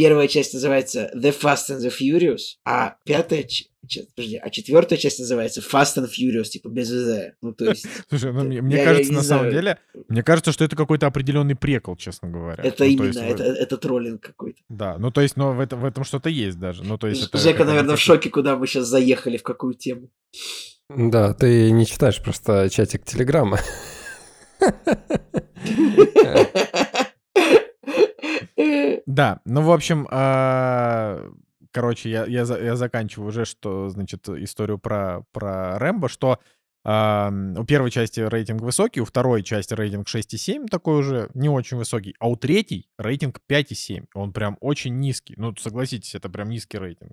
первая 0.00 0.28
часть 0.28 0.54
называется 0.54 1.10
The 1.14 1.34
Fast 1.38 1.68
and 1.68 1.80
the 1.86 1.92
Furious, 1.92 2.56
а 2.64 2.96
пятая, 3.04 3.46
подожди, 4.16 4.36
а 4.36 4.48
четвертая 4.48 4.98
часть 4.98 5.18
называется 5.18 5.60
Fast 5.60 5.98
and 5.98 6.08
Furious, 6.08 6.44
типа 6.44 6.68
без 6.68 6.88
ЗЗ. 6.88 7.34
Ну 7.42 7.52
то 7.52 7.66
есть 7.66 7.86
Слушай, 8.08 8.32
ну, 8.32 8.38
это- 8.38 8.46
мне, 8.48 8.62
мне 8.62 8.76
я- 8.76 8.82
я 8.82 8.88
кажется, 8.88 9.10
не 9.12 9.16
на 9.18 9.22
самом 9.22 9.50
знаю. 9.50 9.54
деле, 9.54 9.78
мне 10.08 10.22
кажется, 10.22 10.52
что 10.52 10.64
это 10.64 10.74
какой-то 10.74 11.06
определенный 11.06 11.54
прекол, 11.54 11.96
честно 11.96 12.30
говоря. 12.30 12.64
это 12.64 12.84
Ну, 12.84 12.90
именно, 12.90 13.06
есть 13.08 13.18
вы- 13.20 13.26
это, 13.26 13.42
это 13.44 13.76
троллинг 13.76 14.22
какой-то. 14.22 14.58
Да, 14.70 14.96
ну 14.98 15.10
то 15.10 15.20
есть, 15.20 15.36
но 15.36 15.52
в, 15.52 15.60
этом 15.60 15.80
в 15.80 15.84
этом 15.84 16.04
что-то 16.04 16.30
есть 16.30 16.58
даже. 16.58 16.82
Ну 16.82 16.96
то 16.96 17.06
есть 17.06 17.28
это 17.28 17.36
Жека, 17.36 17.56
это 17.62 17.66
наверное, 17.66 17.96
в 17.96 18.00
шоке, 18.00 18.30
куда 18.30 18.56
мы 18.56 18.66
сейчас 18.66 18.86
заехали, 18.86 19.36
в 19.36 19.42
какую 19.42 19.74
тему. 19.74 20.08
Да, 20.88 21.34
ты 21.34 21.70
не 21.72 21.84
читаешь 21.84 22.22
просто 22.22 22.70
чатик 22.70 23.04
Телеграма. 23.04 23.60
Да, 29.06 29.40
ну, 29.44 29.62
в 29.62 29.72
общем, 29.72 30.06
а, 30.10 31.30
короче, 31.70 32.10
я, 32.10 32.24
я, 32.26 32.42
я 32.42 32.76
заканчиваю 32.76 33.28
уже, 33.28 33.44
что, 33.44 33.88
значит, 33.88 34.28
историю 34.28 34.78
про, 34.78 35.24
про 35.32 35.78
Рэмбо, 35.78 36.08
что 36.08 36.38
у 36.82 37.64
первой 37.64 37.90
части 37.90 38.20
рейтинг 38.20 38.62
высокий, 38.62 39.02
у 39.02 39.04
второй 39.04 39.42
части 39.42 39.74
рейтинг 39.74 40.08
6,7, 40.08 40.66
такой 40.68 40.98
уже 40.98 41.28
не 41.34 41.50
очень 41.50 41.76
высокий, 41.76 42.14
а 42.18 42.28
у 42.30 42.36
третьей 42.36 42.88
рейтинг 42.96 43.38
5,7, 43.50 44.06
он 44.14 44.32
прям 44.32 44.56
очень 44.60 44.98
низкий. 44.98 45.34
Ну, 45.36 45.54
согласитесь, 45.56 46.14
это 46.14 46.30
прям 46.30 46.48
низкий 46.48 46.78
рейтинг. 46.78 47.12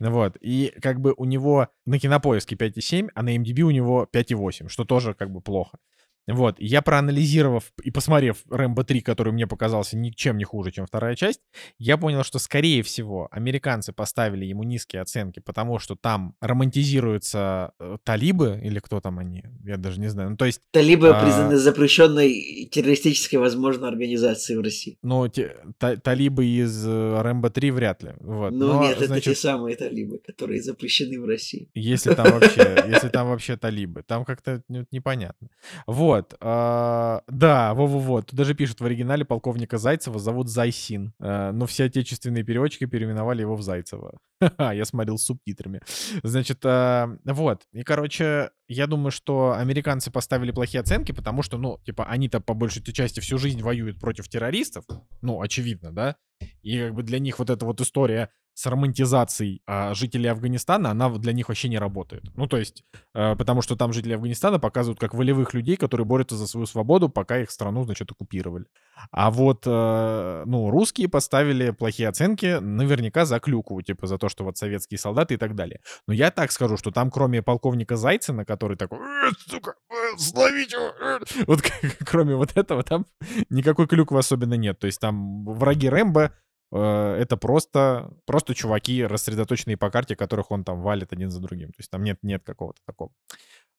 Ну 0.00 0.10
Вот, 0.10 0.36
и 0.40 0.72
как 0.82 1.00
бы 1.00 1.14
у 1.16 1.26
него 1.26 1.68
на 1.86 2.00
кинопоиске 2.00 2.56
5,7, 2.56 3.10
а 3.14 3.22
на 3.22 3.36
MDB 3.36 3.60
у 3.60 3.70
него 3.70 4.08
5,8, 4.12 4.68
что 4.68 4.84
тоже 4.84 5.14
как 5.14 5.30
бы 5.30 5.40
плохо. 5.40 5.78
Вот, 6.26 6.56
я 6.58 6.80
проанализировав 6.80 7.64
и 7.82 7.90
посмотрев 7.90 8.38
Рэмбо 8.50 8.82
3, 8.84 9.00
который 9.02 9.32
мне 9.32 9.46
показался 9.46 9.96
ничем 9.98 10.38
не 10.38 10.44
хуже, 10.44 10.70
чем 10.70 10.86
вторая 10.86 11.16
часть, 11.16 11.40
я 11.78 11.98
понял, 11.98 12.24
что, 12.24 12.38
скорее 12.38 12.82
всего, 12.82 13.28
американцы 13.30 13.92
поставили 13.92 14.46
ему 14.46 14.62
низкие 14.62 15.02
оценки, 15.02 15.40
потому 15.40 15.78
что 15.78 15.96
там 15.96 16.34
романтизируются 16.40 17.72
э, 17.78 17.96
талибы, 18.04 18.60
или 18.62 18.78
кто 18.78 19.00
там 19.00 19.18
они, 19.18 19.44
я 19.64 19.76
даже 19.76 20.00
не 20.00 20.08
знаю. 20.08 20.30
Ну, 20.30 20.36
то 20.36 20.44
есть, 20.46 20.60
Талибы 20.70 21.10
А. 21.10 21.22
признаны 21.22 21.56
запрещенной 21.56 22.68
террористической, 22.70 23.38
возможно, 23.38 23.88
организацией 23.88 24.58
в 24.58 24.62
России. 24.62 24.98
ну, 25.02 25.28
те- 25.28 25.56
та- 25.78 25.96
талибы 25.96 26.46
из 26.46 26.86
э, 26.86 27.20
Рэмбо 27.22 27.50
3 27.50 27.70
вряд 27.70 28.02
ли. 28.02 28.12
Вот. 28.20 28.50
Ну 28.52 28.66
Но, 28.74 28.82
нет, 28.82 28.92
это 28.92 29.00
те 29.00 29.06
значит, 29.06 29.38
самые 29.38 29.76
талибы, 29.76 30.18
которые 30.18 30.62
запрещены 30.62 31.20
в 31.20 31.26
России. 31.26 31.68
Если 31.74 32.14
там 32.14 32.32
вообще, 32.32 32.84
если 32.88 33.08
там 33.08 33.28
вообще 33.28 33.56
талибы, 33.56 34.02
там 34.06 34.24
как-то 34.24 34.62
ну, 34.68 34.86
непонятно. 34.90 35.48
Вот, 35.86 36.13
а, 36.40 37.22
да, 37.28 37.74
во-во-во, 37.74 38.22
тут 38.22 38.34
даже 38.34 38.54
пишут 38.54 38.80
в 38.80 38.84
оригинале 38.84 39.24
полковника 39.24 39.78
Зайцева 39.78 40.18
зовут 40.18 40.48
Зайсин, 40.48 41.12
а, 41.18 41.52
но 41.52 41.66
все 41.66 41.84
отечественные 41.84 42.44
переводчики 42.44 42.86
переименовали 42.86 43.40
его 43.40 43.56
в 43.56 43.62
Зайцева. 43.62 44.18
Ха-ха, 44.40 44.72
Я 44.72 44.84
смотрел 44.84 45.18
с 45.18 45.24
субтитрами. 45.24 45.80
Значит, 46.22 46.60
а, 46.64 47.16
вот, 47.24 47.62
и, 47.72 47.82
короче, 47.82 48.50
я 48.68 48.86
думаю, 48.86 49.10
что 49.10 49.54
американцы 49.56 50.10
поставили 50.10 50.50
плохие 50.50 50.80
оценки, 50.80 51.12
потому 51.12 51.42
что, 51.42 51.58
ну, 51.58 51.78
типа, 51.84 52.04
они-то 52.04 52.40
по 52.40 52.54
большей 52.54 52.82
части 52.82 53.20
всю 53.20 53.38
жизнь 53.38 53.62
воюют 53.62 54.00
против 54.00 54.28
террористов, 54.28 54.84
ну, 55.22 55.40
очевидно, 55.40 55.92
да, 55.92 56.16
и 56.62 56.78
как 56.78 56.94
бы 56.94 57.02
для 57.02 57.18
них 57.18 57.38
вот 57.38 57.50
эта 57.50 57.64
вот 57.64 57.80
история 57.80 58.30
с 58.54 58.66
романтизацией 58.66 59.62
а, 59.66 59.94
жителей 59.94 60.28
Афганистана, 60.28 60.90
она 60.90 61.10
для 61.10 61.32
них 61.32 61.48
вообще 61.48 61.68
не 61.68 61.78
работает. 61.78 62.24
Ну, 62.36 62.46
то 62.46 62.56
есть, 62.56 62.84
э, 63.14 63.34
потому 63.36 63.62
что 63.62 63.76
там 63.76 63.92
жители 63.92 64.14
Афганистана 64.14 64.60
показывают 64.60 65.00
как 65.00 65.12
волевых 65.12 65.54
людей, 65.54 65.76
которые 65.76 66.06
борются 66.06 66.36
за 66.36 66.46
свою 66.46 66.66
свободу, 66.66 67.08
пока 67.08 67.38
их 67.40 67.50
страну, 67.50 67.84
значит, 67.84 68.12
оккупировали. 68.12 68.66
А 69.10 69.30
вот, 69.32 69.64
э, 69.66 70.42
ну, 70.46 70.70
русские 70.70 71.08
поставили 71.08 71.70
плохие 71.70 72.08
оценки 72.08 72.58
наверняка 72.60 73.24
за 73.24 73.40
клюкву, 73.40 73.82
типа 73.82 74.06
за 74.06 74.18
то, 74.18 74.28
что 74.28 74.44
вот 74.44 74.56
советские 74.56 74.98
солдаты 74.98 75.34
и 75.34 75.36
так 75.36 75.56
далее. 75.56 75.80
Но 76.06 76.14
я 76.14 76.30
так 76.30 76.52
скажу, 76.52 76.76
что 76.76 76.92
там 76.92 77.10
кроме 77.10 77.42
полковника 77.42 77.96
Зайцина, 77.96 78.44
который 78.44 78.76
такой, 78.76 78.98
«Э, 78.98 79.30
сука, 79.48 79.74
э, 79.90 80.16
словить 80.16 80.72
его, 80.72 80.92
э», 81.00 81.18
вот 81.46 81.60
кроме 82.06 82.36
вот 82.36 82.56
этого, 82.56 82.84
там 82.84 83.06
никакой 83.50 83.88
клюквы 83.88 84.18
особенно 84.18 84.54
нет. 84.54 84.78
То 84.78 84.86
есть 84.86 85.00
там 85.00 85.44
враги 85.44 85.88
Рэмбо, 85.88 86.20
э, 86.22 86.30
это 86.70 87.36
просто, 87.36 88.12
просто 88.26 88.54
чуваки, 88.54 89.04
рассредоточенные 89.04 89.76
по 89.76 89.90
карте, 89.90 90.16
которых 90.16 90.50
он 90.50 90.64
там 90.64 90.80
валит 90.80 91.12
один 91.12 91.30
за 91.30 91.40
другим. 91.40 91.68
То 91.68 91.78
есть 91.78 91.90
там 91.90 92.02
нет, 92.02 92.18
нет 92.22 92.42
какого-то 92.44 92.80
такого. 92.84 93.12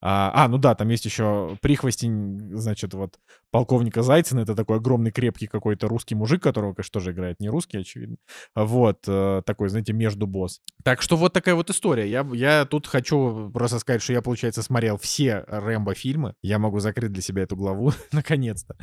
А, 0.07 0.31
а, 0.35 0.47
ну 0.47 0.59
да, 0.59 0.75
там 0.75 0.89
есть 0.89 1.03
еще 1.05 1.57
прихвостень, 1.61 2.55
значит, 2.55 2.93
вот 2.93 3.17
полковника 3.49 4.03
Зайцина. 4.03 4.41
Это 4.41 4.53
такой 4.53 4.77
огромный, 4.77 5.09
крепкий 5.09 5.47
какой-то 5.47 5.87
русский 5.87 6.13
мужик, 6.13 6.43
которого, 6.43 6.75
конечно, 6.75 6.91
тоже 6.91 7.11
играет 7.11 7.39
не 7.39 7.49
русский, 7.49 7.79
очевидно. 7.79 8.17
Вот, 8.53 8.99
э, 9.07 9.41
такой, 9.47 9.69
знаете, 9.69 9.93
между 9.93 10.27
босс. 10.27 10.61
Так 10.83 11.01
что 11.01 11.17
вот 11.17 11.33
такая 11.33 11.55
вот 11.55 11.71
история. 11.71 12.07
Я, 12.07 12.23
я 12.33 12.65
тут 12.65 12.85
хочу 12.85 13.49
просто 13.51 13.79
сказать, 13.79 14.03
что 14.03 14.13
я, 14.13 14.21
получается, 14.21 14.61
смотрел 14.61 14.99
все 14.99 15.43
Рэмбо 15.47 15.95
фильмы. 15.95 16.35
Я 16.43 16.59
могу 16.59 16.79
закрыть 16.81 17.11
для 17.11 17.23
себя 17.23 17.41
эту 17.41 17.55
главу, 17.55 17.91
наконец-то. 18.11 18.75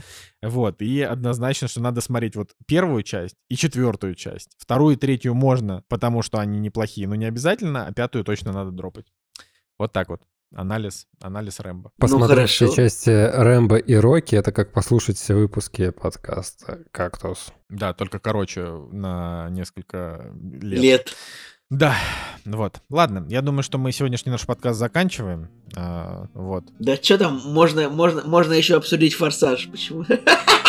Вот, 0.43 0.83
и 0.83 1.03
однозначно, 1.03 1.69
что 1.69 1.81
надо 1.81 2.01
смотреть 2.01 2.35
вот 2.35 2.51
первую 2.67 3.05
часть 3.05 3.37
и 3.49 3.55
четвертую 3.55 4.17
часть. 4.17 4.57
Вторую 4.59 4.97
и 4.97 4.99
третью 4.99 5.35
можно, 5.35 5.85
потому 5.87 6.23
что 6.23 6.41
они 6.41 6.59
неплохие, 6.59 7.07
но 7.07 7.15
не 7.15 7.27
обязательно, 7.27 7.87
а 7.87 7.93
пятую 7.93 8.25
точно 8.25 8.51
надо 8.51 8.73
дропать. 8.73 9.07
Вот 9.79 9.93
так 9.93 10.09
вот. 10.09 10.23
Анализ, 10.55 11.07
анализ 11.21 11.61
Рэмбо. 11.61 11.93
Посмотреть 11.99 12.51
все 12.51 12.67
хорошо. 12.67 12.83
части 12.83 13.11
Рэмбо 13.11 13.77
и 13.77 13.95
Рокки, 13.95 14.35
это 14.35 14.53
как 14.53 14.73
послушать 14.73 15.17
все 15.17 15.35
выпуски 15.35 15.91
подкаста 15.91 16.81
«Кактус». 16.91 17.53
Да, 17.71 17.95
только 17.95 18.19
короче 18.19 18.67
на 18.91 19.49
несколько 19.51 20.31
лет. 20.61 20.81
Лет. 20.81 21.17
Да, 21.71 21.97
вот. 22.45 22.83
Ладно, 22.91 23.25
я 23.31 23.41
думаю, 23.41 23.63
что 23.63 23.79
мы 23.79 23.93
сегодняшний 23.93 24.31
наш 24.31 24.45
подкаст 24.45 24.79
заканчиваем. 24.79 25.49
А, 25.75 26.27
вот. 26.35 26.65
Да 26.79 26.97
что 26.97 27.17
там, 27.17 27.41
можно, 27.47 27.89
можно, 27.89 28.23
можно 28.27 28.53
еще 28.53 28.77
обсудить 28.77 29.15
форсаж. 29.15 29.71
Почему? 29.71 30.05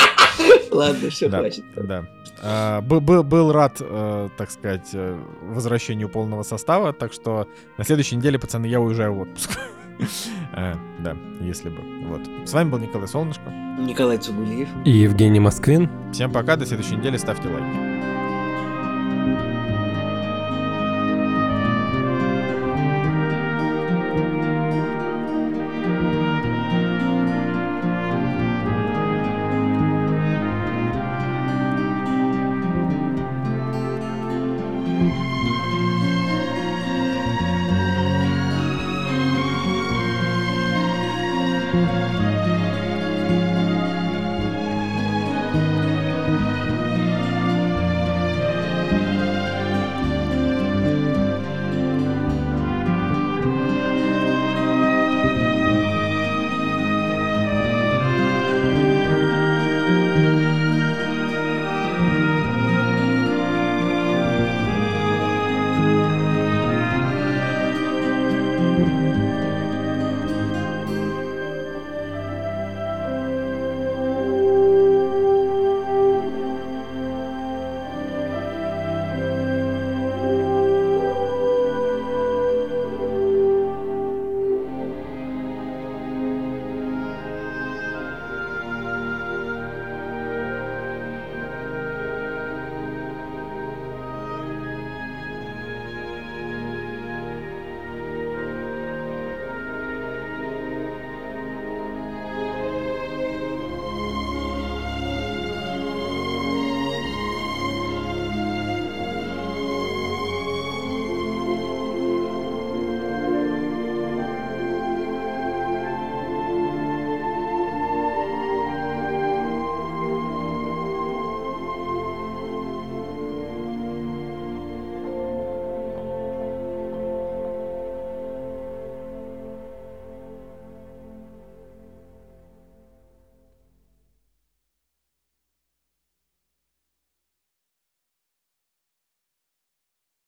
Ладно, 0.74 1.10
все, 1.10 1.30
Да, 1.30 1.40
хватит. 1.40 1.66
да. 1.76 2.06
А, 2.42 2.82
бы- 2.82 3.00
бы- 3.02 3.24
был 3.24 3.52
рад, 3.52 3.78
э, 3.80 4.30
так 4.38 4.52
сказать, 4.52 4.90
э, 4.94 5.18
возвращению 5.44 6.10
полного 6.10 6.44
состава, 6.44 6.94
так 6.94 7.14
что 7.14 7.48
на 7.78 7.84
следующей 7.84 8.16
неделе, 8.18 8.38
пацаны, 8.40 8.66
я 8.66 8.80
уезжаю 8.82 9.14
в 9.16 9.20
отпуск. 9.22 9.52
Э, 10.56 10.74
Да, 11.00 11.16
если 11.40 11.70
бы. 11.70 11.78
Вот. 12.08 12.22
С 12.46 12.54
вами 12.54 12.70
был 12.70 12.80
Николай 12.80 13.08
Солнышко. 13.08 13.44
Николай 13.80 14.18
Цугулиев. 14.18 14.68
И 14.86 14.90
Евгений 14.92 15.40
Москвин. 15.40 15.90
Всем 16.12 16.32
пока, 16.32 16.56
до 16.56 16.66
следующей 16.66 16.96
недели, 16.96 17.18
ставьте 17.18 17.48
лайки. 17.48 17.78